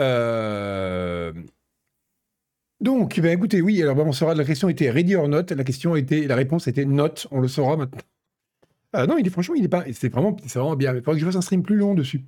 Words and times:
Euh, 0.00 1.32
donc, 2.80 3.20
ben 3.20 3.36
écoutez, 3.36 3.60
oui, 3.60 3.82
alors 3.82 3.94
ben, 3.94 4.04
on 4.06 4.12
saura, 4.12 4.34
la 4.34 4.44
question 4.44 4.68
était 4.68 4.90
ready 4.90 5.14
or 5.14 5.28
not, 5.28 5.42
la 5.50 5.64
question 5.64 5.96
était, 5.96 6.26
la 6.26 6.34
réponse 6.36 6.66
était 6.66 6.86
not, 6.86 7.26
on 7.30 7.40
le 7.40 7.48
saura 7.48 7.76
maintenant. 7.76 8.00
Ah 8.92 9.06
non, 9.06 9.18
il 9.18 9.26
est 9.26 9.30
franchement, 9.30 9.54
il 9.54 9.64
est 9.64 9.68
pas, 9.68 9.84
c'est 9.92 10.08
vraiment, 10.08 10.36
c'est 10.46 10.58
vraiment 10.58 10.76
bien, 10.76 10.94
il 10.94 11.02
faudrait 11.02 11.14
que 11.14 11.20
je 11.20 11.26
fasse 11.26 11.36
un 11.36 11.42
stream 11.42 11.62
plus 11.62 11.76
long 11.76 11.94
dessus, 11.94 12.24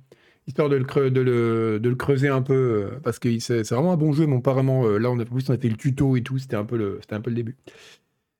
histoire 0.47 0.69
de 0.69 0.75
le, 0.77 1.09
de 1.09 1.21
le, 1.21 1.79
de 1.79 1.89
le 1.89 1.95
creuser 1.95 2.29
un 2.29 2.41
peu, 2.43 2.53
euh, 2.53 2.99
parce 3.03 3.19
que 3.19 3.39
c'est 3.39 3.63
vraiment 3.69 3.93
un 3.93 3.97
bon 3.97 4.13
jeu, 4.13 4.27
mais 4.27 4.39
pas 4.41 4.53
vraiment, 4.53 4.87
là, 4.87 5.09
on 5.09 5.19
a, 5.19 5.23
on 5.31 5.53
a 5.53 5.57
fait 5.57 5.69
le 5.69 5.77
tuto 5.77 6.15
et 6.15 6.21
tout, 6.23 6.37
c'était 6.37 6.55
un 6.55 6.65
peu 6.65 6.77
le, 6.77 6.99
un 7.09 7.21
peu 7.21 7.31
le 7.31 7.35
début. 7.35 7.57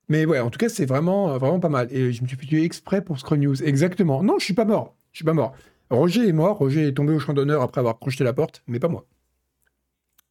Mais 0.09 0.25
ouais, 0.25 0.39
en 0.39 0.49
tout 0.49 0.57
cas, 0.59 0.69
c'est 0.69 0.85
vraiment, 0.85 1.37
vraiment 1.37 1.59
pas 1.59 1.69
mal. 1.69 1.87
Et 1.91 2.11
je 2.13 2.21
me 2.23 2.27
suis 2.27 2.37
fait 2.37 2.45
tuer 2.45 2.63
exprès 2.63 3.01
pour 3.03 3.19
Scroll 3.19 3.39
News. 3.39 3.63
Exactement. 3.63 4.21
Non, 4.23 4.37
je 4.39 4.45
suis 4.45 4.53
pas 4.53 4.65
mort. 4.65 4.95
Je 5.11 5.17
suis 5.17 5.25
pas 5.25 5.33
mort. 5.33 5.53
Roger 5.89 6.27
est 6.27 6.33
mort. 6.33 6.57
Roger 6.57 6.87
est 6.87 6.93
tombé 6.93 7.13
au 7.13 7.19
champ 7.19 7.33
d'honneur 7.33 7.61
après 7.61 7.79
avoir 7.79 7.99
crocheté 7.99 8.23
la 8.23 8.33
porte, 8.33 8.63
mais 8.67 8.79
pas 8.79 8.89
moi. 8.89 9.05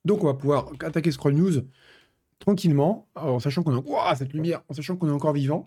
Donc, 0.04 0.24
on 0.24 0.26
va 0.26 0.34
pouvoir 0.34 0.72
attaquer 0.80 1.10
Scroll 1.10 1.34
News 1.34 1.62
tranquillement, 2.38 3.06
en 3.14 3.38
sachant 3.38 3.62
qu'on 3.62 3.76
a. 3.76 4.16
cette 4.16 4.32
lumière 4.32 4.62
En 4.68 4.74
sachant 4.74 4.96
qu'on 4.96 5.08
est 5.08 5.12
encore 5.12 5.32
vivant. 5.32 5.66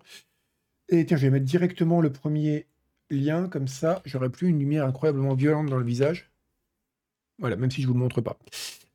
Et 0.89 1.05
tiens, 1.05 1.17
je 1.17 1.23
vais 1.23 1.31
mettre 1.31 1.45
directement 1.45 2.02
le 2.02 2.11
premier 2.11 2.67
lien, 3.09 3.48
comme 3.48 3.67
ça, 3.67 4.02
j'aurai 4.05 4.30
plus 4.30 4.49
une 4.49 4.59
lumière 4.59 4.85
incroyablement 4.85 5.35
violente 5.35 5.67
dans 5.67 5.77
le 5.77 5.85
visage. 5.85 6.31
Voilà, 7.39 7.55
même 7.55 7.71
si 7.71 7.81
je 7.81 7.88
vous 7.88 7.94
le 7.94 7.99
montre 7.99 8.21
pas. 8.21 8.38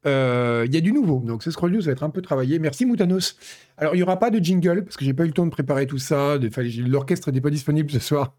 Euh, 0.07 0.65
il 0.67 0.75
y 0.75 0.79
a 0.79 0.81
du 0.81 0.93
nouveau, 0.93 1.21
donc 1.21 1.43
ce 1.43 1.51
scroll 1.51 1.73
news 1.73 1.83
va 1.83 1.93
être 1.93 2.03
un 2.03 2.11
peu 2.11 2.23
travaillé. 2.23 2.59
Merci 2.59 2.87
Moutanos. 2.87 3.37
Alors 3.77 3.95
il 3.95 3.99
n'y 3.99 4.03
aura 4.03 4.19
pas 4.19 4.31
de 4.31 4.39
jingle 4.39 4.85
parce 4.85 4.97
que 4.97 5.05
j'ai 5.05 5.13
pas 5.13 5.25
eu 5.25 5.27
le 5.27 5.33
temps 5.33 5.45
de 5.45 5.51
préparer 5.51 5.87
tout 5.87 5.99
ça. 5.99 6.39
L'orchestre 6.79 7.29
n'était 7.29 7.43
pas 7.43 7.51
disponible 7.51 7.91
ce 7.91 7.99
soir. 7.99 8.35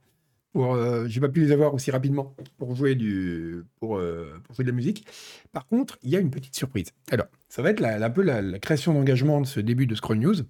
Euh, 0.55 1.07
j'ai 1.07 1.21
pas 1.21 1.29
pu 1.29 1.41
les 1.41 1.51
avoir 1.51 1.73
aussi 1.73 1.91
rapidement 1.91 2.35
pour 2.57 2.75
jouer 2.75 2.95
du, 2.95 3.63
euh, 3.83 4.37
pour 4.43 4.55
jouer 4.55 4.65
de 4.65 4.69
la 4.69 4.75
musique. 4.75 5.05
Par 5.51 5.65
contre, 5.65 5.97
il 6.03 6.09
y 6.09 6.15
a 6.15 6.19
une 6.19 6.31
petite 6.31 6.55
surprise. 6.55 6.87
Alors, 7.09 7.27
ça 7.47 7.61
va 7.61 7.69
être 7.69 7.83
un 7.83 8.09
peu 8.09 8.21
la, 8.21 8.59
création 8.59 8.93
d'engagement 8.93 9.41
de 9.41 9.47
ce 9.47 9.59
début 9.59 9.87
de 9.87 9.95
scroll 9.95 10.17
news. 10.17 10.41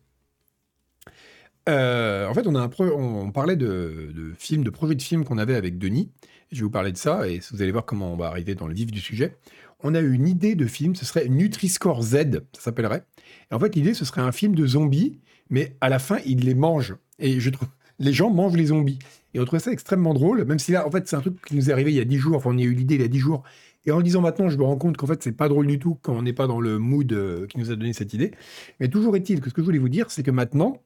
en 1.67 2.33
fait, 2.33 2.47
on 2.47 3.31
parlait 3.31 3.55
de, 3.55 4.11
de 4.16 4.33
films, 4.38 4.63
de 4.63 4.72
projets 4.72 4.95
de 4.95 5.02
films 5.02 5.23
qu'on 5.23 5.38
avait 5.38 5.55
avec 5.55 5.77
Denis. 5.77 6.09
Je 6.52 6.57
vais 6.57 6.63
vous 6.63 6.72
parler 6.72 6.91
de 6.91 6.97
ça 6.97 7.27
et 7.29 7.39
vous 7.52 7.61
allez 7.61 7.72
voir 7.72 7.85
comment 7.85 8.11
on 8.11 8.17
va 8.17 8.27
arriver 8.27 8.55
dans 8.55 8.67
le 8.67 8.73
vif 8.73 8.91
du 8.91 8.99
sujet 8.99 9.38
on 9.83 9.95
a 9.95 9.99
eu 9.99 10.13
une 10.13 10.27
idée 10.27 10.55
de 10.55 10.66
film, 10.67 10.95
ce 10.95 11.05
serait 11.05 11.27
Nutri-Score 11.27 12.02
Z, 12.02 12.16
ça 12.53 12.61
s'appellerait. 12.61 13.03
Et 13.52 13.53
en 13.53 13.59
fait, 13.59 13.75
l'idée, 13.75 13.94
ce 13.94 14.05
serait 14.05 14.22
un 14.22 14.31
film 14.31 14.55
de 14.55 14.66
zombies, 14.66 15.19
mais 15.49 15.75
à 15.81 15.89
la 15.89 15.99
fin, 15.99 16.19
ils 16.25 16.45
les 16.45 16.53
mangent. 16.53 16.95
Et 17.19 17.39
je 17.39 17.49
trouve, 17.49 17.67
les 17.99 18.13
gens 18.13 18.29
mangent 18.29 18.55
les 18.55 18.67
zombies. 18.67 18.99
Et 19.33 19.39
on 19.39 19.45
trouvait 19.45 19.61
ça 19.61 19.71
extrêmement 19.71 20.13
drôle, 20.13 20.43
même 20.45 20.59
si 20.59 20.71
là, 20.71 20.85
en 20.85 20.91
fait, 20.91 21.07
c'est 21.07 21.15
un 21.15 21.21
truc 21.21 21.43
qui 21.45 21.55
nous 21.55 21.69
est 21.69 21.73
arrivé 21.73 21.91
il 21.91 21.97
y 21.97 22.01
a 22.01 22.05
10 22.05 22.17
jours, 22.17 22.35
enfin, 22.35 22.49
on 22.51 22.57
y 22.57 22.63
a 22.63 22.65
eu 22.65 22.73
l'idée 22.73 22.95
il 22.95 23.01
y 23.01 23.05
a 23.05 23.07
10 23.07 23.19
jours. 23.19 23.43
Et 23.85 23.91
en 23.91 23.97
le 23.97 24.03
disant 24.03 24.21
maintenant, 24.21 24.49
je 24.49 24.57
me 24.57 24.63
rends 24.63 24.77
compte 24.77 24.97
qu'en 24.97 25.07
fait, 25.07 25.23
c'est 25.23 25.31
pas 25.31 25.49
drôle 25.49 25.67
du 25.67 25.79
tout 25.79 25.97
quand 26.01 26.13
on 26.13 26.21
n'est 26.21 26.33
pas 26.33 26.47
dans 26.47 26.59
le 26.59 26.77
mood 26.77 27.11
euh, 27.13 27.47
qui 27.47 27.57
nous 27.57 27.71
a 27.71 27.75
donné 27.75 27.93
cette 27.93 28.13
idée. 28.13 28.31
Mais 28.79 28.89
toujours 28.89 29.15
est-il 29.15 29.41
que 29.41 29.49
ce 29.49 29.53
que 29.53 29.61
je 29.61 29.65
voulais 29.65 29.79
vous 29.79 29.89
dire, 29.89 30.11
c'est 30.11 30.23
que 30.23 30.31
maintenant, 30.31 30.81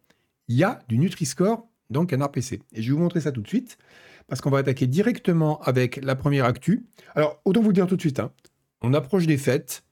il 0.48 0.56
y 0.56 0.64
a 0.64 0.80
du 0.88 0.98
Nutri-Score 0.98 1.68
dans 1.90 2.06
Canard 2.06 2.32
PC. 2.32 2.62
Et 2.74 2.82
je 2.82 2.90
vais 2.90 2.96
vous 2.96 3.04
montrer 3.04 3.20
ça 3.22 3.32
tout 3.32 3.42
de 3.42 3.48
suite, 3.48 3.78
parce 4.28 4.42
qu'on 4.42 4.50
va 4.50 4.60
attaquer 4.60 4.88
directement 4.88 5.60
avec 5.62 6.04
la 6.04 6.16
première 6.16 6.46
actu. 6.46 6.86
Alors, 7.16 7.42
autant 7.46 7.62
vous 7.62 7.70
le 7.70 7.74
dire 7.74 7.88
tout 7.88 7.96
de 7.96 8.02
suite, 8.02 8.20
hein, 8.20 8.32
on 8.82 8.94
approche 8.94 9.28
des 9.28 9.38
fêtes, 9.38 9.84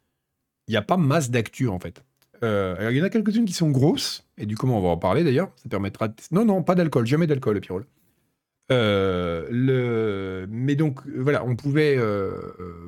il 0.67 0.71
n'y 0.71 0.77
a 0.77 0.81
pas 0.81 0.97
masse 0.97 1.29
d'actu 1.29 1.67
en 1.67 1.79
fait. 1.79 2.03
Euh, 2.43 2.89
il 2.91 2.97
y 2.97 3.01
en 3.01 3.05
a 3.05 3.09
quelques-unes 3.09 3.45
qui 3.45 3.53
sont 3.53 3.69
grosses, 3.69 4.25
et 4.37 4.45
du 4.45 4.57
coup, 4.57 4.67
on 4.67 4.81
va 4.81 4.89
en 4.89 4.97
parler 4.97 5.23
d'ailleurs. 5.23 5.51
Ça 5.55 5.69
permettra. 5.69 6.09
Non, 6.31 6.45
non, 6.45 6.63
pas 6.63 6.75
d'alcool, 6.75 7.05
jamais 7.05 7.27
d'alcool, 7.27 7.59
Pirole. 7.61 7.85
Euh, 8.71 9.47
le... 9.49 10.47
Mais 10.49 10.75
donc, 10.75 11.01
voilà, 11.07 11.45
on 11.45 11.55
pouvait. 11.55 11.95
Euh, 11.97 12.31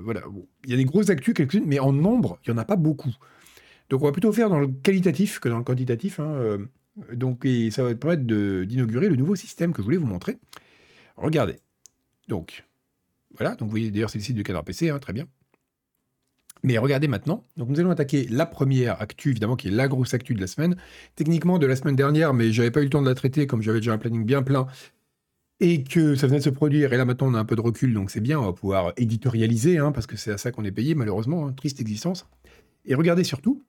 voilà, 0.04 0.22
il 0.66 0.72
y 0.72 0.74
a 0.74 0.78
des 0.78 0.86
grosses 0.86 1.10
actus, 1.10 1.34
quelques-unes, 1.34 1.66
mais 1.66 1.80
en 1.80 1.92
nombre, 1.92 2.40
il 2.46 2.52
n'y 2.52 2.58
en 2.58 2.62
a 2.62 2.66
pas 2.66 2.76
beaucoup. 2.76 3.14
Donc, 3.90 4.02
on 4.02 4.06
va 4.06 4.12
plutôt 4.12 4.32
faire 4.32 4.50
dans 4.50 4.60
le 4.60 4.68
qualitatif 4.68 5.40
que 5.40 5.50
dans 5.50 5.58
le 5.58 5.64
quantitatif. 5.64 6.20
Hein, 6.20 6.60
donc, 7.14 7.46
et 7.46 7.72
ça 7.72 7.84
va 7.84 7.94
permettre 7.96 8.24
d'inaugurer 8.24 9.10
le 9.10 9.16
nouveau 9.16 9.36
système 9.36 9.74
que 9.74 9.82
je 9.82 9.86
voulais 9.86 9.98
vous 9.98 10.08
montrer. 10.08 10.38
Regardez. 11.18 11.60
Donc, 12.28 12.66
voilà. 13.36 13.52
Donc, 13.52 13.68
vous 13.68 13.72
voyez 13.72 13.92
d'ailleurs, 13.92 14.10
c'est 14.10 14.20
le 14.20 14.24
site 14.24 14.36
du 14.36 14.44
Canard 14.44 14.64
PC, 14.64 14.90
hein, 14.90 15.00
très 15.00 15.14
bien. 15.14 15.28
Mais 16.66 16.80
regardez 16.80 17.08
maintenant, 17.08 17.44
donc 17.58 17.70
nous 17.70 17.80
allons 17.80 17.92
attaquer 17.92 18.28
la 18.28 18.48
première 18.48 19.00
actu, 19.00 19.30
évidemment, 19.30 19.56
qui 19.56 19.68
est 19.68 19.72
la 19.72 19.88
grosse 19.88 20.16
actu 20.16 20.34
de 20.34 20.42
la 20.42 20.48
semaine. 20.48 20.76
Techniquement 21.16 21.60
de 21.60 21.68
la 21.68 21.76
semaine 21.76 21.96
dernière, 21.96 22.34
mais 22.34 22.52
j'avais 22.52 22.72
pas 22.72 22.80
eu 22.80 22.86
le 22.86 22.90
temps 22.90 23.04
de 23.04 23.08
la 23.08 23.14
traiter, 23.14 23.46
comme 23.46 23.62
j'avais 23.62 23.82
déjà 23.82 23.94
un 23.94 24.00
planning 24.00 24.26
bien 24.26 24.42
plein, 24.42 24.66
et 25.60 25.84
que 25.84 26.16
ça 26.16 26.28
venait 26.28 26.40
de 26.40 26.44
se 26.44 26.50
produire, 26.50 26.94
et 26.94 26.98
là 26.98 27.06
maintenant 27.06 27.28
on 27.28 27.34
a 27.34 27.40
un 27.40 27.46
peu 27.46 27.56
de 27.56 27.62
recul, 27.62 27.94
donc 27.94 28.12
c'est 28.12 28.20
bien, 28.20 28.40
on 28.40 28.46
va 28.46 28.54
pouvoir 28.54 28.94
éditorialiser, 28.98 29.78
hein, 29.78 29.92
parce 29.92 30.08
que 30.08 30.18
c'est 30.18 30.32
à 30.32 30.38
ça 30.38 30.52
qu'on 30.52 30.66
est 30.66 30.72
payé, 30.72 30.96
malheureusement, 30.96 31.48
hein, 31.48 31.54
triste 31.54 31.80
existence. 31.80 32.28
Et 32.86 32.96
regardez 32.96 33.24
surtout, 33.24 33.64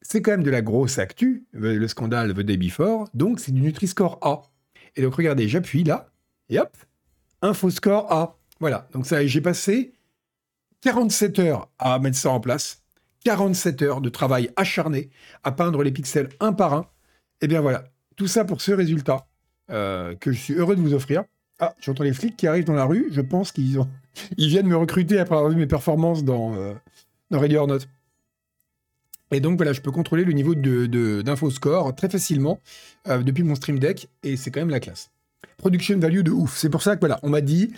c'est 0.00 0.22
quand 0.22 0.30
même 0.30 0.42
de 0.42 0.50
la 0.50 0.62
grosse 0.62 0.98
actu, 0.98 1.46
le 1.52 1.86
scandale 1.88 2.32
The 2.32 2.40
Day 2.40 2.56
Before, 2.56 3.08
donc 3.14 3.40
c'est 3.40 3.52
du 3.52 3.60
Nutri-Score 3.60 4.18
A. 4.22 4.42
Et 4.96 5.02
donc 5.02 5.14
regardez, 5.14 5.48
j'appuie 5.48 5.84
là, 5.84 6.10
et 6.48 6.58
hop, 6.58 6.76
InfoScore 7.42 8.10
A. 8.10 8.38
Voilà, 8.60 8.88
donc 8.92 9.06
ça, 9.06 9.24
j'ai 9.24 9.40
passé 9.40 9.92
47 10.80 11.38
heures 11.40 11.70
à 11.78 11.98
mettre 11.98 12.16
ça 12.16 12.30
en 12.30 12.40
place, 12.40 12.82
47 13.24 13.82
heures 13.82 14.00
de 14.00 14.08
travail 14.08 14.50
acharné 14.56 15.10
à 15.42 15.52
peindre 15.52 15.82
les 15.82 15.92
pixels 15.92 16.28
un 16.40 16.52
par 16.52 16.74
un. 16.74 16.80
Et 17.40 17.44
eh 17.44 17.48
bien 17.48 17.60
voilà, 17.60 17.84
tout 18.16 18.26
ça 18.26 18.44
pour 18.44 18.60
ce 18.60 18.72
résultat 18.72 19.28
euh, 19.70 20.14
que 20.14 20.32
je 20.32 20.38
suis 20.38 20.54
heureux 20.54 20.76
de 20.76 20.80
vous 20.80 20.94
offrir. 20.94 21.24
Ah, 21.60 21.74
j'entends 21.80 22.04
les 22.04 22.12
flics 22.12 22.36
qui 22.36 22.46
arrivent 22.46 22.64
dans 22.64 22.74
la 22.74 22.84
rue. 22.84 23.08
Je 23.10 23.20
pense 23.20 23.52
qu'ils 23.52 23.78
ont... 23.78 23.88
ils 24.36 24.48
viennent 24.48 24.66
me 24.66 24.76
recruter 24.76 25.18
après 25.18 25.36
avoir 25.36 25.50
vu 25.50 25.56
mes 25.56 25.66
performances 25.66 26.24
dans, 26.24 26.54
euh, 26.54 26.74
dans 27.30 27.40
Ready 27.40 27.56
or 27.56 27.66
Not. 27.66 27.80
Et 29.30 29.40
donc 29.40 29.58
voilà, 29.58 29.72
je 29.72 29.82
peux 29.82 29.90
contrôler 29.90 30.24
le 30.24 30.32
niveau 30.32 30.54
d'infoscore 30.54 31.92
de, 31.92 31.96
très 31.96 32.08
facilement 32.08 32.60
euh, 33.08 33.22
depuis 33.22 33.42
mon 33.42 33.54
Stream 33.54 33.78
Deck 33.78 34.08
et 34.22 34.36
c'est 34.36 34.50
quand 34.50 34.60
même 34.60 34.70
la 34.70 34.80
classe. 34.80 35.10
Production 35.58 35.98
value 35.98 36.22
de 36.22 36.30
ouf. 36.30 36.56
C'est 36.56 36.70
pour 36.70 36.82
ça 36.82 36.94
que 36.94 37.00
voilà, 37.00 37.20
on 37.22 37.28
m'a 37.28 37.42
dit, 37.42 37.72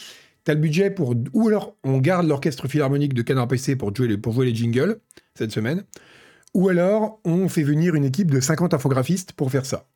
T'as 0.44 0.54
le 0.54 0.60
budget 0.60 0.90
pour. 0.90 1.14
Ou 1.32 1.48
alors, 1.48 1.76
on 1.84 1.98
garde 1.98 2.26
l'orchestre 2.26 2.66
philharmonique 2.66 3.12
de 3.14 3.22
Canard 3.22 3.48
PC 3.48 3.76
pour 3.76 3.94
jouer, 3.94 4.08
les, 4.08 4.16
pour 4.16 4.32
jouer 4.32 4.46
les 4.46 4.54
jingles 4.54 4.98
cette 5.34 5.52
semaine. 5.52 5.84
Ou 6.54 6.68
alors, 6.68 7.20
on 7.24 7.48
fait 7.48 7.62
venir 7.62 7.94
une 7.94 8.04
équipe 8.04 8.30
de 8.30 8.40
50 8.40 8.74
infographistes 8.74 9.32
pour 9.32 9.50
faire 9.50 9.66
ça. 9.66 9.86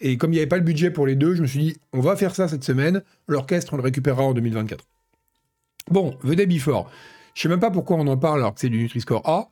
Et 0.00 0.16
comme 0.16 0.32
il 0.32 0.34
n'y 0.34 0.40
avait 0.40 0.48
pas 0.48 0.56
le 0.56 0.62
budget 0.62 0.90
pour 0.90 1.06
les 1.06 1.14
deux, 1.14 1.34
je 1.34 1.42
me 1.42 1.46
suis 1.46 1.60
dit, 1.60 1.76
on 1.92 2.00
va 2.00 2.16
faire 2.16 2.34
ça 2.34 2.48
cette 2.48 2.64
semaine. 2.64 3.02
L'orchestre, 3.28 3.74
on 3.74 3.76
le 3.76 3.82
récupérera 3.82 4.22
en 4.22 4.34
2024. 4.34 4.84
Bon, 5.90 6.16
The 6.22 6.32
Day 6.32 6.46
Before. 6.46 6.90
Je 7.34 7.42
sais 7.42 7.48
même 7.48 7.60
pas 7.60 7.70
pourquoi 7.70 7.96
on 7.96 8.06
en 8.06 8.16
parle 8.16 8.40
alors 8.40 8.54
que 8.54 8.60
c'est 8.60 8.68
du 8.68 8.78
Nutri-Score 8.78 9.28
A. 9.28 9.48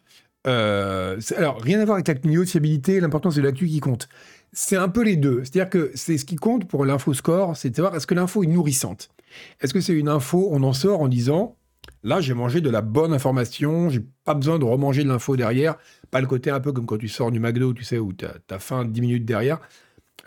Euh, 0.46 1.20
alors, 1.36 1.60
rien 1.60 1.80
à 1.80 1.84
voir 1.84 1.96
avec 1.96 2.08
la 2.08 2.14
niveau 2.28 2.44
de 2.44 2.48
fiabilité, 2.48 3.00
l'importance 3.00 3.36
de 3.36 3.42
l'actu 3.42 3.66
qui 3.66 3.80
compte. 3.80 4.08
C'est 4.52 4.76
un 4.76 4.88
peu 4.88 5.02
les 5.02 5.16
deux. 5.16 5.40
C'est-à-dire 5.44 5.70
que 5.70 5.92
c'est 5.94 6.18
ce 6.18 6.24
qui 6.24 6.36
compte 6.36 6.66
pour 6.66 6.84
l'info-score, 6.84 7.56
c'est 7.56 7.70
de 7.70 7.76
savoir 7.76 7.94
est-ce 7.94 8.06
que 8.06 8.14
l'info 8.14 8.42
est 8.42 8.48
nourrissante? 8.48 9.10
Est-ce 9.60 9.72
que 9.72 9.80
c'est 9.80 9.94
une 9.94 10.08
info, 10.08 10.48
on 10.50 10.62
en 10.62 10.72
sort 10.72 11.00
en 11.00 11.08
disant, 11.08 11.56
là 12.02 12.20
j'ai 12.20 12.34
mangé 12.34 12.60
de 12.60 12.68
la 12.68 12.82
bonne 12.82 13.14
information, 13.14 13.88
j'ai 13.88 14.04
pas 14.24 14.34
besoin 14.34 14.58
de 14.58 14.64
remanger 14.64 15.04
de 15.04 15.08
l'info 15.08 15.36
derrière, 15.36 15.76
pas 16.10 16.20
le 16.20 16.26
côté 16.26 16.50
un 16.50 16.60
peu 16.60 16.72
comme 16.72 16.84
quand 16.84 16.98
tu 16.98 17.08
sors 17.08 17.30
du 17.30 17.40
McDo, 17.40 17.72
tu 17.72 17.84
sais, 17.84 17.98
où 17.98 18.12
tu 18.12 18.26
as, 18.26 18.58
faim 18.58 18.84
10 18.84 19.00
minutes 19.00 19.24
derrière. 19.24 19.58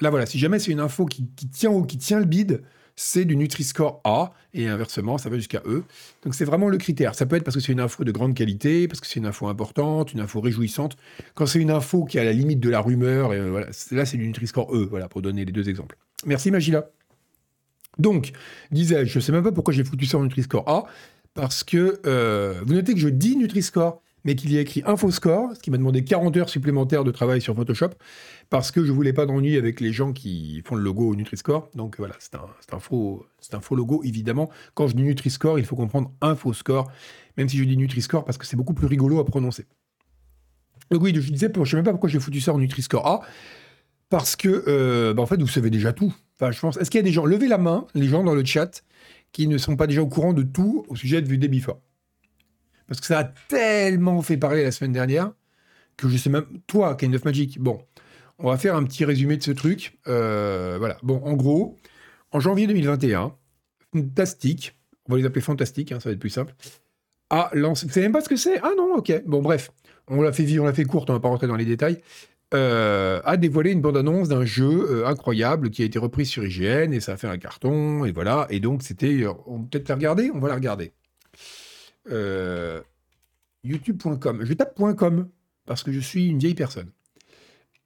Là 0.01 0.09
voilà, 0.09 0.25
si 0.25 0.39
jamais 0.39 0.59
c'est 0.59 0.71
une 0.71 0.79
info 0.79 1.05
qui, 1.05 1.25
tient 1.51 1.71
ou 1.71 1.83
qui 1.83 1.97
tient 1.97 2.19
le 2.19 2.25
bide, 2.25 2.63
c'est 2.95 3.25
du 3.25 3.35
Nutri-Score 3.35 4.01
A, 4.03 4.33
et 4.53 4.67
inversement, 4.67 5.17
ça 5.17 5.29
va 5.29 5.35
jusqu'à 5.35 5.61
E. 5.65 5.83
Donc 6.23 6.33
c'est 6.33 6.45
vraiment 6.45 6.69
le 6.69 6.77
critère. 6.77 7.15
Ça 7.15 7.25
peut 7.25 7.35
être 7.35 7.43
parce 7.43 7.55
que 7.55 7.61
c'est 7.61 7.73
une 7.73 7.79
info 7.79 8.03
de 8.03 8.11
grande 8.11 8.33
qualité, 8.33 8.87
parce 8.87 9.01
que 9.01 9.07
c'est 9.07 9.19
une 9.19 9.25
info 9.25 9.47
importante, 9.47 10.13
une 10.13 10.21
info 10.21 10.39
réjouissante. 10.39 10.95
Quand 11.33 11.45
c'est 11.45 11.59
une 11.59 11.71
info 11.71 12.05
qui 12.05 12.17
est 12.17 12.21
à 12.21 12.23
la 12.23 12.33
limite 12.33 12.59
de 12.59 12.69
la 12.69 12.79
rumeur, 12.79 13.33
et 13.33 13.49
voilà, 13.49 13.67
là 13.91 14.05
c'est 14.05 14.17
du 14.17 14.27
Nutri-Score 14.27 14.73
E, 14.73 14.87
voilà, 14.89 15.09
pour 15.09 15.21
donner 15.21 15.43
les 15.43 15.51
deux 15.51 15.69
exemples. 15.69 15.97
Merci 16.25 16.51
Magila. 16.51 16.89
Donc, 17.97 18.31
disais-je, 18.71 19.11
je 19.11 19.19
ne 19.19 19.21
sais 19.21 19.31
même 19.31 19.43
pas 19.43 19.51
pourquoi 19.51 19.73
j'ai 19.73 19.83
foutu 19.83 20.05
ça 20.05 20.17
en 20.17 20.23
Nutri-Score 20.23 20.67
A, 20.67 20.85
parce 21.33 21.63
que 21.63 21.99
euh, 22.05 22.61
vous 22.65 22.73
notez 22.73 22.93
que 22.93 22.99
je 22.99 23.09
dis 23.09 23.35
Nutri-Score, 23.35 24.01
mais 24.25 24.35
qu'il 24.35 24.51
y 24.51 24.57
a 24.57 24.61
écrit 24.61 24.81
InfoScore, 24.85 25.55
ce 25.55 25.61
qui 25.61 25.71
m'a 25.71 25.77
demandé 25.77 26.03
40 26.03 26.35
heures 26.35 26.49
supplémentaires 26.49 27.03
de 27.03 27.11
travail 27.11 27.41
sur 27.41 27.55
Photoshop, 27.55 27.91
parce 28.49 28.71
que 28.71 28.83
je 28.83 28.91
voulais 28.91 29.13
pas 29.13 29.25
d'ennui 29.25 29.55
avec 29.55 29.79
les 29.79 29.93
gens 29.93 30.11
qui 30.11 30.61
font 30.65 30.75
le 30.75 30.81
logo 30.81 31.15
Nutri-Score. 31.15 31.69
Donc 31.75 31.97
voilà, 31.99 32.15
c'est 32.19 32.35
un, 32.35 32.79
faux, 32.79 33.25
logo, 33.71 34.01
évidemment. 34.03 34.49
Quand 34.73 34.87
je 34.87 34.95
dis 34.95 35.03
Nutri-Score, 35.03 35.59
il 35.59 35.65
faut 35.65 35.75
comprendre 35.75 36.11
InfoScore, 36.21 36.91
même 37.37 37.47
si 37.47 37.57
je 37.57 37.63
dis 37.63 37.77
Nutri-Score, 37.77 38.25
parce 38.25 38.37
que 38.37 38.45
c'est 38.45 38.57
beaucoup 38.57 38.73
plus 38.73 38.87
rigolo 38.87 39.19
à 39.19 39.25
prononcer. 39.25 39.65
Donc 40.91 41.03
oui, 41.03 41.13
je 41.15 41.31
disais, 41.31 41.51
je 41.53 41.59
ne 41.59 41.65
sais 41.65 41.75
même 41.77 41.85
pas 41.85 41.91
pourquoi 41.91 42.09
j'ai 42.09 42.19
foutu 42.19 42.41
ça 42.41 42.51
en 42.51 42.57
Nutri-Score 42.57 43.05
A, 43.05 43.21
parce 44.09 44.35
que, 44.35 44.63
euh, 44.67 45.13
bah, 45.13 45.23
vous 45.23 45.47
savez 45.47 45.69
déjà 45.69 45.93
tout. 45.93 46.13
Enfin, 46.39 46.51
je 46.51 46.59
pense. 46.59 46.77
Est-ce 46.77 46.89
qu'il 46.89 46.99
y 46.99 47.03
a 47.03 47.05
des 47.05 47.11
gens 47.11 47.25
Levez 47.25 47.47
la 47.47 47.57
main, 47.57 47.85
les 47.93 48.07
gens 48.07 48.23
dans 48.23 48.35
le 48.35 48.43
chat, 48.43 48.83
qui 49.31 49.47
ne 49.47 49.57
sont 49.57 49.75
pas 49.75 49.87
déjà 49.87 50.01
au 50.01 50.07
courant 50.07 50.33
de 50.33 50.43
tout 50.43 50.85
au 50.87 50.95
sujet 50.95 51.21
de 51.21 51.47
Before. 51.47 51.79
Parce 52.87 52.99
que 52.99 53.07
ça 53.07 53.19
a 53.19 53.23
tellement 53.23 54.21
fait 54.21 54.37
parler 54.37 54.63
la 54.63 54.71
semaine 54.71 54.91
dernière 54.91 55.31
que 55.97 56.09
je 56.09 56.17
sais 56.17 56.29
même. 56.29 56.45
Toi, 56.67 56.95
Kind 56.95 57.15
of 57.15 57.25
Magic, 57.25 57.59
bon, 57.59 57.79
on 58.39 58.49
va 58.49 58.57
faire 58.57 58.75
un 58.75 58.83
petit 58.83 59.05
résumé 59.05 59.37
de 59.37 59.43
ce 59.43 59.51
truc. 59.51 59.97
Euh, 60.07 60.75
voilà. 60.77 60.97
Bon, 61.03 61.21
en 61.23 61.33
gros, 61.33 61.77
en 62.31 62.39
janvier 62.39 62.67
2021, 62.67 63.33
Fantastique, 63.93 64.77
on 65.07 65.13
va 65.13 65.19
les 65.19 65.25
appeler 65.25 65.41
Fantastique, 65.41 65.91
hein, 65.91 65.99
ça 65.99 66.09
va 66.09 66.13
être 66.13 66.19
plus 66.19 66.29
simple, 66.29 66.53
a 67.29 67.49
lancé. 67.53 67.87
Vous 67.87 67.93
savez 67.93 68.05
même 68.05 68.13
pas 68.13 68.21
ce 68.21 68.29
que 68.29 68.35
c'est? 68.35 68.59
Ah 68.61 68.71
non, 68.77 68.95
ok. 68.95 69.23
Bon, 69.25 69.41
bref. 69.41 69.71
On 70.07 70.21
l'a 70.21 70.31
fait 70.31 70.43
vivre, 70.43 70.63
on 70.63 70.67
l'a 70.67 70.73
fait 70.73 70.85
courte, 70.85 71.09
on 71.09 71.13
va 71.13 71.19
pas 71.19 71.29
rentrer 71.29 71.47
dans 71.47 71.55
les 71.55 71.65
détails. 71.65 72.01
Euh, 72.53 73.21
a 73.25 73.37
dévoilé 73.37 73.71
une 73.71 73.81
bande-annonce 73.81 74.29
d'un 74.29 74.45
jeu 74.45 74.87
euh, 74.89 75.07
incroyable 75.07 75.71
qui 75.71 75.81
a 75.81 75.85
été 75.85 75.97
repris 75.97 76.27
sur 76.27 76.45
IGN 76.45 76.93
et 76.93 76.99
ça 76.99 77.13
a 77.13 77.17
fait 77.17 77.27
un 77.27 77.39
carton 77.39 78.05
et 78.05 78.11
voilà. 78.11 78.45
Et 78.51 78.59
donc 78.59 78.83
c'était, 78.83 79.25
on 79.47 79.63
peut 79.63 79.69
peut-être 79.71 79.89
la 79.89 79.95
regarder, 79.95 80.31
on 80.33 80.39
va 80.39 80.49
la 80.49 80.55
regarder. 80.55 80.93
Euh, 82.11 82.81
YouTube.com. 83.63 84.43
Je 84.43 84.53
tape 84.53 84.75
.com 84.95 85.29
parce 85.65 85.83
que 85.83 85.91
je 85.91 85.99
suis 85.99 86.27
une 86.27 86.39
vieille 86.39 86.55
personne. 86.55 86.91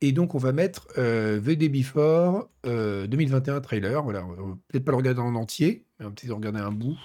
Et 0.02 0.12
donc 0.12 0.36
on 0.36 0.38
va 0.38 0.52
mettre 0.52 0.88
VD 0.98 1.70
Before 1.70 2.50
2021 2.64 3.62
trailer. 3.62 4.02
Voilà, 4.04 4.26
peut-être 4.70 4.86
pas 4.86 4.92
le 4.92 4.98
regarder 4.98 5.22
en 5.22 5.36
entier, 5.36 5.86
mais 6.00 6.06
on 6.06 6.10
va 6.10 6.16
peut-être 6.16 6.34
regarder 6.34 6.60
un 6.60 6.72
bout. 6.72 6.98